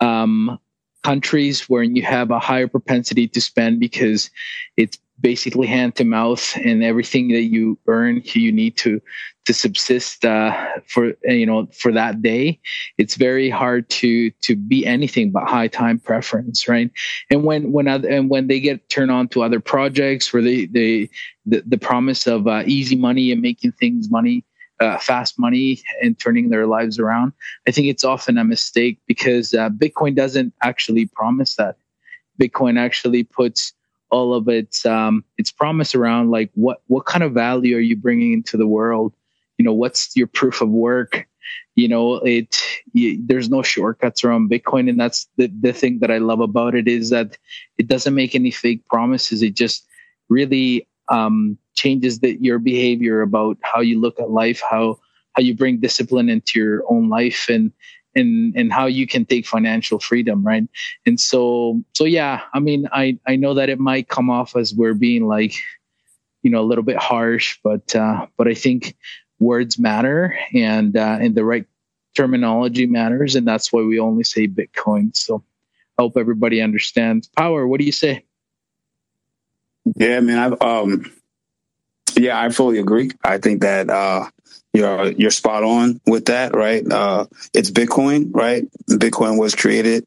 um, 0.00 0.58
countries 1.02 1.68
where 1.68 1.82
you 1.82 2.02
have 2.02 2.30
a 2.30 2.38
higher 2.38 2.68
propensity 2.68 3.28
to 3.28 3.40
spend 3.40 3.80
because 3.80 4.30
it's 4.76 4.98
basically 5.20 5.66
hand 5.66 5.94
to 5.96 6.04
mouth 6.04 6.56
and 6.64 6.82
everything 6.82 7.28
that 7.28 7.42
you 7.42 7.78
earn 7.86 8.22
you 8.24 8.52
need 8.52 8.76
to 8.76 9.00
to 9.46 9.54
subsist 9.54 10.24
uh, 10.24 10.52
for 10.86 11.12
you 11.24 11.46
know 11.46 11.66
for 11.72 11.92
that 11.92 12.22
day 12.22 12.58
it's 12.98 13.14
very 13.14 13.50
hard 13.50 13.88
to 13.88 14.30
to 14.42 14.54
be 14.56 14.86
anything 14.86 15.30
but 15.30 15.48
high 15.48 15.68
time 15.68 15.98
preference 15.98 16.68
right 16.68 16.90
and 17.30 17.44
when 17.44 17.72
when 17.72 17.88
other, 17.88 18.08
and 18.08 18.30
when 18.30 18.46
they 18.46 18.60
get 18.60 18.88
turned 18.88 19.10
on 19.10 19.28
to 19.28 19.42
other 19.42 19.60
projects 19.60 20.32
where 20.32 20.42
they 20.42 20.66
they 20.66 21.08
the, 21.46 21.62
the 21.66 21.78
promise 21.78 22.26
of 22.26 22.46
uh, 22.46 22.62
easy 22.66 22.96
money 22.96 23.32
and 23.32 23.40
making 23.40 23.72
things 23.72 24.10
money 24.10 24.44
uh, 24.80 24.98
fast 24.98 25.38
money 25.38 25.80
and 26.02 26.18
turning 26.18 26.48
their 26.48 26.66
lives 26.66 26.98
around. 26.98 27.32
I 27.68 27.70
think 27.70 27.86
it's 27.88 28.04
often 28.04 28.38
a 28.38 28.44
mistake 28.44 28.98
because 29.06 29.52
uh, 29.52 29.68
Bitcoin 29.68 30.16
doesn't 30.16 30.54
actually 30.62 31.06
promise 31.06 31.56
that. 31.56 31.76
Bitcoin 32.40 32.78
actually 32.78 33.24
puts 33.24 33.74
all 34.10 34.34
of 34.34 34.48
its 34.48 34.84
um, 34.84 35.24
its 35.38 35.50
promise 35.50 35.94
around 35.94 36.30
like 36.30 36.50
what 36.54 36.82
what 36.86 37.06
kind 37.06 37.24
of 37.24 37.32
value 37.32 37.76
are 37.76 37.80
you 37.80 37.96
bringing 37.96 38.32
into 38.32 38.56
the 38.56 38.66
world? 38.66 39.14
You 39.58 39.64
know, 39.64 39.74
what's 39.74 40.16
your 40.16 40.26
proof 40.26 40.60
of 40.60 40.68
work? 40.68 41.26
You 41.76 41.88
know, 41.88 42.16
it 42.16 42.56
you, 42.92 43.20
there's 43.24 43.48
no 43.48 43.62
shortcuts 43.62 44.24
around 44.24 44.50
Bitcoin, 44.50 44.88
and 44.88 44.98
that's 44.98 45.28
the 45.36 45.50
the 45.60 45.72
thing 45.72 46.00
that 46.00 46.10
I 46.10 46.18
love 46.18 46.40
about 46.40 46.74
it 46.74 46.88
is 46.88 47.10
that 47.10 47.38
it 47.78 47.86
doesn't 47.86 48.14
make 48.14 48.34
any 48.34 48.50
fake 48.50 48.86
promises. 48.86 49.42
It 49.42 49.54
just 49.54 49.86
really 50.28 50.86
um, 51.08 51.58
changes 51.74 52.20
that 52.20 52.42
your 52.42 52.58
behavior 52.58 53.22
about 53.22 53.58
how 53.62 53.80
you 53.80 54.00
look 54.00 54.18
at 54.20 54.30
life, 54.30 54.62
how 54.68 54.98
how 55.32 55.42
you 55.42 55.54
bring 55.54 55.78
discipline 55.78 56.28
into 56.28 56.58
your 56.58 56.82
own 56.88 57.08
life, 57.08 57.46
and 57.48 57.72
and 58.14 58.54
and 58.56 58.72
how 58.72 58.86
you 58.86 59.06
can 59.06 59.24
take 59.24 59.46
financial 59.46 59.98
freedom, 59.98 60.44
right? 60.44 60.64
And 61.06 61.20
so 61.20 61.82
so 61.92 62.04
yeah, 62.04 62.42
I 62.52 62.60
mean, 62.60 62.88
I 62.92 63.18
I 63.26 63.36
know 63.36 63.54
that 63.54 63.68
it 63.68 63.78
might 63.78 64.08
come 64.08 64.30
off 64.30 64.56
as 64.56 64.74
we're 64.74 64.94
being 64.94 65.26
like, 65.26 65.54
you 66.42 66.50
know, 66.50 66.60
a 66.60 66.66
little 66.66 66.84
bit 66.84 66.96
harsh, 66.96 67.58
but 67.62 67.94
uh, 67.94 68.26
but 68.36 68.48
I 68.48 68.54
think 68.54 68.96
words 69.38 69.78
matter, 69.78 70.38
and 70.54 70.96
uh, 70.96 71.18
and 71.20 71.34
the 71.34 71.44
right 71.44 71.66
terminology 72.14 72.86
matters, 72.86 73.36
and 73.36 73.46
that's 73.46 73.72
why 73.72 73.82
we 73.82 73.98
only 73.98 74.24
say 74.24 74.46
Bitcoin. 74.46 75.16
So 75.16 75.44
I 75.98 76.02
hope 76.02 76.16
everybody 76.16 76.60
understands. 76.60 77.28
Power, 77.28 77.66
what 77.66 77.78
do 77.80 77.86
you 77.86 77.92
say? 77.92 78.24
Yeah, 79.96 80.20
man. 80.20 80.38
I've 80.38 80.62
um, 80.62 81.10
yeah, 82.20 82.40
I 82.40 82.50
fully 82.50 82.78
agree. 82.78 83.10
I 83.24 83.38
think 83.38 83.62
that 83.62 83.90
uh, 83.90 84.26
you're 84.72 85.10
you're 85.12 85.30
spot 85.30 85.64
on 85.64 86.00
with 86.06 86.26
that, 86.26 86.54
right? 86.54 86.84
Uh, 86.90 87.26
it's 87.54 87.70
Bitcoin, 87.70 88.30
right? 88.32 88.64
Bitcoin 88.88 89.38
was 89.38 89.54
created 89.54 90.04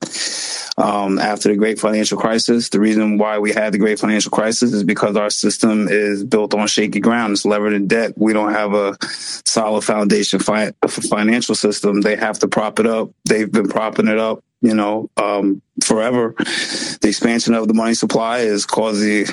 um, 0.78 1.20
after 1.20 1.50
the 1.50 1.58
Great 1.58 1.80
Financial 1.80 2.18
Crisis. 2.18 2.70
The 2.70 2.80
reason 2.80 3.18
why 3.18 3.40
we 3.40 3.52
had 3.52 3.74
the 3.74 3.78
Great 3.78 4.00
Financial 4.00 4.32
Crisis 4.32 4.72
is 4.74 4.84
because 4.84 5.16
our 5.18 5.30
system 5.30 5.88
is 5.90 6.24
built 6.24 6.54
on 6.54 6.68
shaky 6.68 7.00
ground. 7.00 7.34
It's 7.34 7.46
levered 7.46 7.74
in 7.74 7.88
debt. 7.88 8.14
We 8.16 8.34
don't 8.34 8.54
have 8.54 8.74
a 8.74 8.96
solid 9.02 9.82
foundation 9.82 10.40
fi- 10.40 10.72
financial 10.88 11.56
system. 11.56 12.02
They 12.02 12.16
have 12.16 12.40
to 12.40 12.48
prop 12.48 12.80
it 12.80 12.88
up. 12.88 13.12
They've 13.26 13.52
been 13.52 13.68
propping 13.68 14.08
it 14.08 14.18
up 14.18 14.44
you 14.64 14.74
know, 14.74 15.10
um, 15.18 15.62
forever. 15.84 16.34
The 16.38 17.08
expansion 17.10 17.54
of 17.54 17.68
the 17.68 17.74
money 17.74 17.94
supply 17.94 18.40
has 18.40 18.66
caused 18.66 19.02
the 19.02 19.26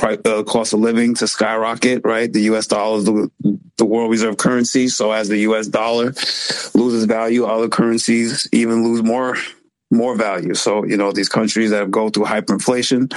uh, 0.00 0.44
cost 0.44 0.72
of 0.72 0.80
living 0.80 1.14
to 1.16 1.26
skyrocket, 1.26 2.02
right? 2.04 2.32
The 2.32 2.42
U.S. 2.42 2.68
dollar 2.68 2.98
is 2.98 3.04
the, 3.04 3.30
the 3.76 3.84
world 3.84 4.10
reserve 4.10 4.36
currency. 4.36 4.88
So 4.88 5.10
as 5.10 5.28
the 5.28 5.38
U.S. 5.38 5.66
dollar 5.66 6.14
loses 6.74 7.04
value, 7.04 7.44
other 7.44 7.68
currencies 7.68 8.48
even 8.52 8.84
lose 8.84 9.02
more 9.02 9.36
more 9.90 10.14
value. 10.14 10.52
So, 10.52 10.84
you 10.84 10.98
know, 10.98 11.12
these 11.12 11.30
countries 11.30 11.70
that 11.70 11.78
have 11.78 11.90
go 11.90 12.10
through 12.10 12.26
hyperinflation, 12.26 13.10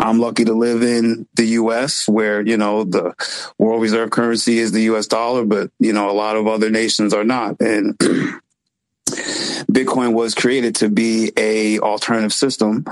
I'm 0.00 0.18
lucky 0.18 0.44
to 0.44 0.54
live 0.54 0.82
in 0.82 1.28
the 1.34 1.46
US 1.60 2.08
where, 2.08 2.40
you 2.40 2.56
know, 2.56 2.82
the 2.82 3.14
world 3.58 3.80
reserve 3.80 4.10
currency 4.10 4.58
is 4.58 4.72
the 4.72 4.82
US 4.92 5.06
dollar, 5.06 5.44
but, 5.44 5.70
you 5.78 5.92
know, 5.92 6.10
a 6.10 6.12
lot 6.12 6.36
of 6.36 6.48
other 6.48 6.68
nations 6.68 7.14
are 7.14 7.22
not. 7.22 7.60
And 7.60 7.96
Bitcoin 9.76 10.14
was 10.14 10.34
created 10.34 10.76
to 10.76 10.88
be 10.88 11.32
a 11.36 11.78
alternative 11.80 12.32
system. 12.32 12.86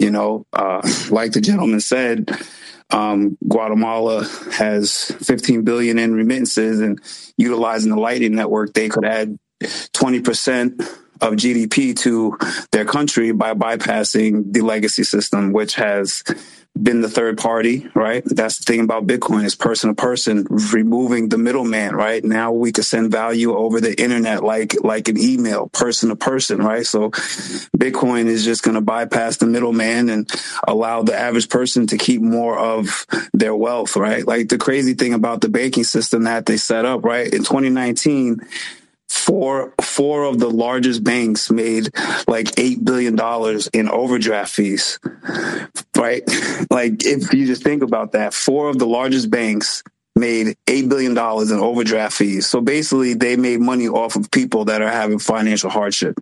You 0.00 0.10
know, 0.10 0.46
uh, 0.54 0.80
like 1.10 1.32
the 1.32 1.42
gentleman 1.42 1.80
said, 1.80 2.30
um, 2.88 3.36
Guatemala 3.46 4.24
has 4.52 5.04
15 5.22 5.64
billion 5.64 5.98
in 5.98 6.14
remittances, 6.14 6.80
and 6.80 6.98
utilizing 7.36 7.90
the 7.90 8.00
Lightning 8.00 8.34
Network, 8.34 8.72
they 8.72 8.88
could 8.88 9.04
add 9.04 9.38
20 9.92 10.20
percent 10.22 10.80
of 11.20 11.34
GDP 11.34 11.94
to 11.98 12.38
their 12.72 12.86
country 12.86 13.32
by 13.32 13.52
bypassing 13.52 14.50
the 14.50 14.62
legacy 14.62 15.04
system, 15.04 15.52
which 15.52 15.74
has 15.74 16.24
been 16.80 17.00
the 17.00 17.08
third 17.08 17.38
party, 17.38 17.86
right? 17.94 18.22
That's 18.24 18.58
the 18.58 18.64
thing 18.64 18.80
about 18.80 19.06
Bitcoin 19.06 19.44
is 19.44 19.54
person 19.54 19.88
to 19.88 19.94
person, 19.94 20.46
removing 20.72 21.28
the 21.28 21.38
middleman, 21.38 21.94
right? 21.94 22.24
Now 22.24 22.52
we 22.52 22.72
can 22.72 22.84
send 22.84 23.10
value 23.10 23.54
over 23.54 23.80
the 23.80 24.00
internet 24.00 24.42
like 24.42 24.82
like 24.82 25.08
an 25.08 25.18
email, 25.18 25.68
person 25.68 26.08
to 26.08 26.16
person, 26.16 26.58
right? 26.58 26.86
So 26.86 27.10
Bitcoin 27.10 28.26
is 28.26 28.44
just 28.44 28.62
going 28.62 28.76
to 28.76 28.80
bypass 28.80 29.38
the 29.38 29.46
middleman 29.46 30.08
and 30.08 30.30
allow 30.66 31.02
the 31.02 31.14
average 31.14 31.48
person 31.48 31.86
to 31.88 31.98
keep 31.98 32.22
more 32.22 32.58
of 32.58 33.06
their 33.34 33.54
wealth, 33.54 33.96
right? 33.96 34.26
Like 34.26 34.48
the 34.48 34.58
crazy 34.58 34.94
thing 34.94 35.12
about 35.12 35.40
the 35.40 35.48
banking 35.48 35.84
system 35.84 36.24
that 36.24 36.46
they 36.46 36.56
set 36.56 36.84
up, 36.84 37.04
right? 37.04 37.26
In 37.32 37.44
2019, 37.44 38.40
four 39.10 39.74
four 39.80 40.24
of 40.24 40.38
the 40.38 40.50
largest 40.50 41.02
banks 41.02 41.50
made 41.50 41.88
like 42.28 42.58
eight 42.58 42.84
billion 42.84 43.16
dollars 43.16 43.66
in 43.68 43.88
overdraft 43.88 44.52
fees 44.52 44.98
right? 46.00 46.22
Like 46.70 47.04
if 47.04 47.32
you 47.32 47.46
just 47.46 47.64
think 47.64 47.82
about 47.82 48.12
that 48.12 48.32
four 48.32 48.68
of 48.68 48.78
the 48.78 48.86
largest 48.86 49.28
banks 49.28 49.82
made 50.14 50.56
eight 50.68 50.88
billion 50.88 51.14
dollars 51.14 51.50
in 51.50 51.58
overdraft 51.58 52.14
fees. 52.14 52.46
So 52.46 52.60
basically 52.60 53.14
they 53.14 53.36
made 53.36 53.60
money 53.60 53.88
off 53.88 54.14
of 54.14 54.30
people 54.30 54.66
that 54.66 54.82
are 54.82 54.90
having 54.90 55.18
financial 55.18 55.70
hardship. 55.70 56.14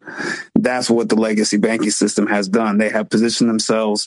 That's 0.55 0.89
what 0.89 1.09
the 1.11 1.17
legacy 1.17 1.59
banking 1.59 1.91
system 1.91 2.29
has 2.29 2.49
done. 2.49 2.79
They 2.79 2.89
have 2.89 3.11
positioned 3.11 3.51
themselves 3.51 4.07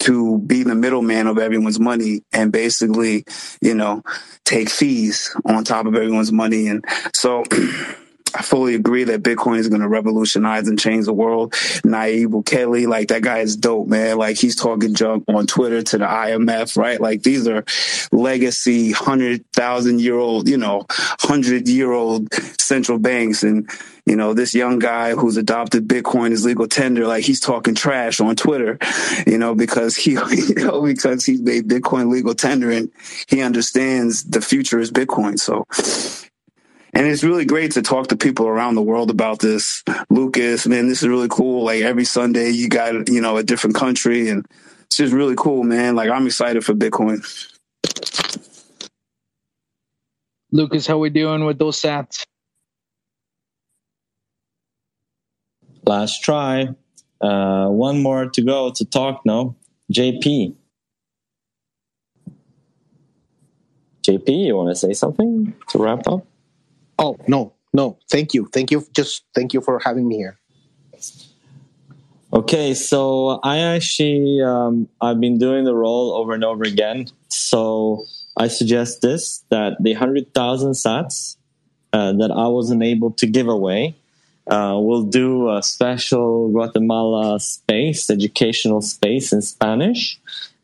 to 0.00 0.38
be 0.38 0.62
the 0.62 0.74
middleman 0.74 1.26
of 1.26 1.38
everyone's 1.38 1.80
money 1.80 2.22
and 2.32 2.50
basically 2.50 3.24
you 3.60 3.74
know 3.74 4.02
take 4.44 4.70
fees 4.70 5.36
on 5.44 5.64
top 5.64 5.86
of 5.86 5.94
everyone's 5.94 6.32
money. 6.32 6.68
And 6.68 6.84
so 7.12 7.44
I 8.34 8.42
fully 8.42 8.74
agree 8.74 9.04
that 9.04 9.22
Bitcoin 9.22 9.58
is 9.58 9.68
going 9.68 9.80
to 9.80 9.88
revolutionize 9.88 10.68
and 10.68 10.78
change 10.78 11.04
the 11.06 11.12
world. 11.12 11.52
Nayib 11.84 12.26
Bukele, 12.26 12.88
like 12.88 13.08
that 13.08 13.22
guy 13.22 13.38
is 13.38 13.56
dope, 13.56 13.88
man. 13.88 14.18
Like 14.18 14.36
he's 14.38 14.56
talking 14.56 14.94
junk 14.94 15.24
on 15.28 15.46
Twitter 15.46 15.82
to 15.82 15.98
the 15.98 16.04
IMF, 16.04 16.76
right? 16.76 17.00
Like 17.00 17.22
these 17.22 17.46
are 17.46 17.64
legacy 18.10 18.92
hundred 18.92 19.44
thousand 19.52 20.00
year 20.00 20.16
old, 20.16 20.48
you 20.48 20.56
know, 20.56 20.86
hundred 20.90 21.68
year 21.68 21.92
old 21.92 22.32
central 22.58 22.98
banks 22.98 23.42
and 23.42 23.70
you 24.06 24.16
know, 24.16 24.34
this 24.34 24.54
young 24.54 24.78
guy 24.78 25.12
who's 25.12 25.38
adopted 25.38 25.88
Bitcoin 25.88 26.32
as 26.32 26.44
legal 26.44 26.68
tender, 26.68 27.06
like 27.06 27.24
he's 27.24 27.40
talking 27.40 27.74
trash 27.74 28.20
on 28.20 28.36
Twitter, 28.36 28.78
you 29.26 29.38
know, 29.38 29.54
because 29.54 29.96
he, 29.96 30.12
you 30.30 30.54
know, 30.56 30.82
because 30.82 31.24
he's 31.24 31.40
made 31.40 31.68
Bitcoin 31.68 32.10
legal 32.10 32.34
tender 32.34 32.70
and 32.70 32.90
he 33.28 33.40
understands 33.40 34.24
the 34.24 34.42
future 34.42 34.78
is 34.78 34.90
Bitcoin. 34.90 35.38
So 35.38 35.64
and 36.94 37.06
it's 37.06 37.24
really 37.24 37.44
great 37.44 37.72
to 37.72 37.82
talk 37.82 38.08
to 38.08 38.16
people 38.16 38.46
around 38.46 38.76
the 38.76 38.82
world 38.82 39.10
about 39.10 39.40
this. 39.40 39.82
Lucas, 40.10 40.66
man, 40.66 40.88
this 40.88 41.02
is 41.02 41.08
really 41.08 41.28
cool. 41.28 41.64
Like 41.64 41.82
every 41.82 42.04
Sunday, 42.04 42.50
you 42.50 42.68
got, 42.68 43.08
you 43.08 43.20
know, 43.20 43.36
a 43.36 43.42
different 43.42 43.74
country 43.74 44.28
and 44.28 44.46
it's 44.84 44.96
just 44.96 45.12
really 45.12 45.34
cool, 45.36 45.64
man. 45.64 45.96
Like 45.96 46.08
I'm 46.08 46.26
excited 46.26 46.64
for 46.64 46.72
Bitcoin. 46.72 47.24
Lucas, 50.52 50.86
how 50.86 50.98
we 50.98 51.10
doing 51.10 51.44
with 51.44 51.58
those 51.58 51.80
sats? 51.80 52.24
Last 55.84 56.22
try. 56.22 56.68
Uh, 57.20 57.66
one 57.68 58.02
more 58.02 58.28
to 58.30 58.42
go 58.42 58.70
to 58.70 58.84
talk 58.84 59.22
now. 59.26 59.56
JP. 59.92 60.54
JP, 64.06 64.46
you 64.46 64.56
want 64.56 64.68
to 64.68 64.76
say 64.76 64.92
something 64.92 65.54
to 65.68 65.78
wrap 65.78 66.06
up? 66.06 66.24
Oh 66.98 67.16
no, 67.26 67.54
no. 67.72 67.98
Thank 68.10 68.34
you, 68.34 68.48
thank 68.52 68.70
you. 68.70 68.86
Just 68.92 69.24
thank 69.34 69.52
you 69.52 69.60
for 69.60 69.80
having 69.84 70.06
me 70.06 70.16
here. 70.16 70.38
Okay, 72.32 72.74
so 72.74 73.38
I 73.44 73.58
actually 73.58 74.42
um, 74.42 74.88
I've 75.00 75.20
been 75.20 75.38
doing 75.38 75.64
the 75.64 75.74
role 75.74 76.12
over 76.14 76.34
and 76.34 76.42
over 76.42 76.64
again. 76.64 77.06
So 77.28 78.04
I 78.36 78.48
suggest 78.48 79.02
this 79.02 79.44
that 79.50 79.76
the 79.80 79.92
hundred 79.92 80.34
thousand 80.34 80.72
sats 80.72 81.36
uh, 81.92 82.12
that 82.14 82.32
I 82.32 82.48
wasn't 82.48 82.82
able 82.82 83.12
to 83.12 83.26
give 83.26 83.46
away, 83.46 83.94
uh, 84.48 84.76
we'll 84.80 85.04
do 85.04 85.48
a 85.48 85.62
special 85.62 86.48
Guatemala 86.50 87.38
space, 87.38 88.10
educational 88.10 88.80
space 88.80 89.32
in 89.32 89.40
Spanish, 89.40 90.18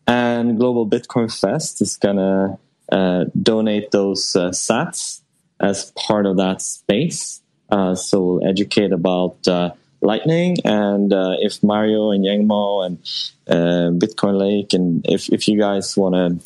and 0.08 0.58
Global 0.58 0.88
Bitcoin 0.88 1.30
Fest 1.30 1.80
is 1.80 1.96
gonna 1.96 2.58
uh, 2.90 3.26
donate 3.40 3.92
those 3.92 4.34
uh, 4.34 4.50
sats 4.50 5.20
as 5.60 5.92
part 5.92 6.26
of 6.26 6.38
that 6.38 6.62
space. 6.62 7.40
Uh, 7.70 7.94
so 7.94 8.22
we'll 8.22 8.48
educate 8.48 8.92
about 8.92 9.46
uh, 9.46 9.70
Lightning 10.02 10.56
and 10.64 11.12
uh, 11.12 11.36
if 11.40 11.62
Mario 11.62 12.10
and 12.10 12.24
Yengmo 12.24 12.86
and 12.86 12.98
uh, 13.46 13.90
Bitcoin 13.98 14.38
Lake 14.38 14.72
and 14.72 15.04
if, 15.06 15.28
if 15.28 15.46
you 15.46 15.58
guys 15.58 15.96
want 15.96 16.14
to 16.14 16.44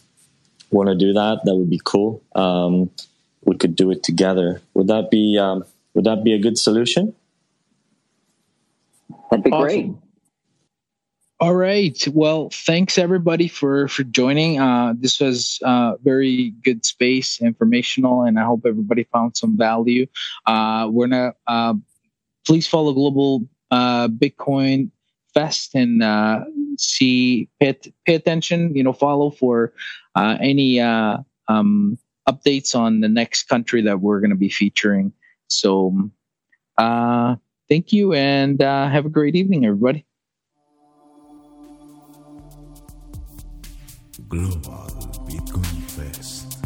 want 0.71 0.89
to 0.89 0.97
do 0.97 1.13
that, 1.13 1.41
that 1.45 1.55
would 1.55 1.71
be 1.71 1.81
cool. 1.85 2.21
Um, 2.35 2.91
we 3.45 3.57
could 3.57 3.77
do 3.77 3.93
it 3.93 4.03
together. 4.03 4.61
Would 4.75 4.89
that 4.89 5.11
be 5.11 5.39
um, 5.41 5.65
would 5.95 6.05
that 6.05 6.25
be 6.25 6.35
a 6.35 6.39
good 6.39 6.59
solution? 6.59 7.15
That'd 9.31 9.45
be 9.45 9.51
awesome. 9.53 9.63
great. 9.63 10.04
All 11.41 11.55
right. 11.55 12.01
Well, 12.13 12.49
thanks 12.53 12.97
everybody 12.97 13.49
for 13.49 13.89
for 13.89 14.05
joining. 14.05 14.61
Uh, 14.61 14.95
this 14.97 15.19
was 15.19 15.59
uh, 15.65 15.97
very 16.03 16.51
good 16.63 16.87
space, 16.87 17.43
informational, 17.43 18.23
and 18.23 18.39
I 18.39 18.45
hope 18.45 18.65
everybody 18.65 19.05
found 19.13 19.37
some 19.37 19.57
value. 19.57 20.07
Uh, 20.47 20.89
we're 20.93 21.09
gonna 21.09 21.35
uh, 21.49 21.75
please 22.47 22.69
follow 22.69 22.93
Global 22.93 23.49
uh, 23.73 24.07
Bitcoin 24.07 24.91
Fest 25.35 25.75
and 25.75 26.05
uh, 26.05 26.45
see 26.79 27.49
pay, 27.59 27.77
pay 28.07 28.15
attention. 28.15 28.75
You 28.77 28.85
know, 28.85 28.93
follow 28.93 29.31
for 29.31 29.73
uh, 30.15 30.39
any 30.41 30.79
uh, 30.79 31.19
um, 31.49 31.99
updates 32.29 32.77
on 32.77 33.01
the 33.01 33.09
next 33.09 33.49
country 33.49 33.83
that 33.83 34.01
we're 34.01 34.21
going 34.21 34.31
to 34.31 34.37
be 34.37 34.51
featuring. 34.51 35.13
So, 35.49 36.11
uh, 36.79 37.35
thank 37.69 37.93
you, 37.93 38.13
and 38.13 38.63
uh, 38.63 38.89
have 38.89 39.05
a 39.05 39.11
great 39.11 39.35
evening, 39.35 39.67
everybody. 39.67 40.07
Global 44.29 44.87
Bitcoin 45.29 45.83
Fest. 45.91 46.65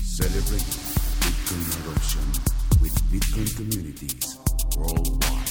Celebrating 0.00 0.80
Bitcoin 1.20 1.64
adoption 1.80 2.20
with 2.80 2.94
Bitcoin 3.10 3.56
communities 3.56 4.38
worldwide. 4.76 5.41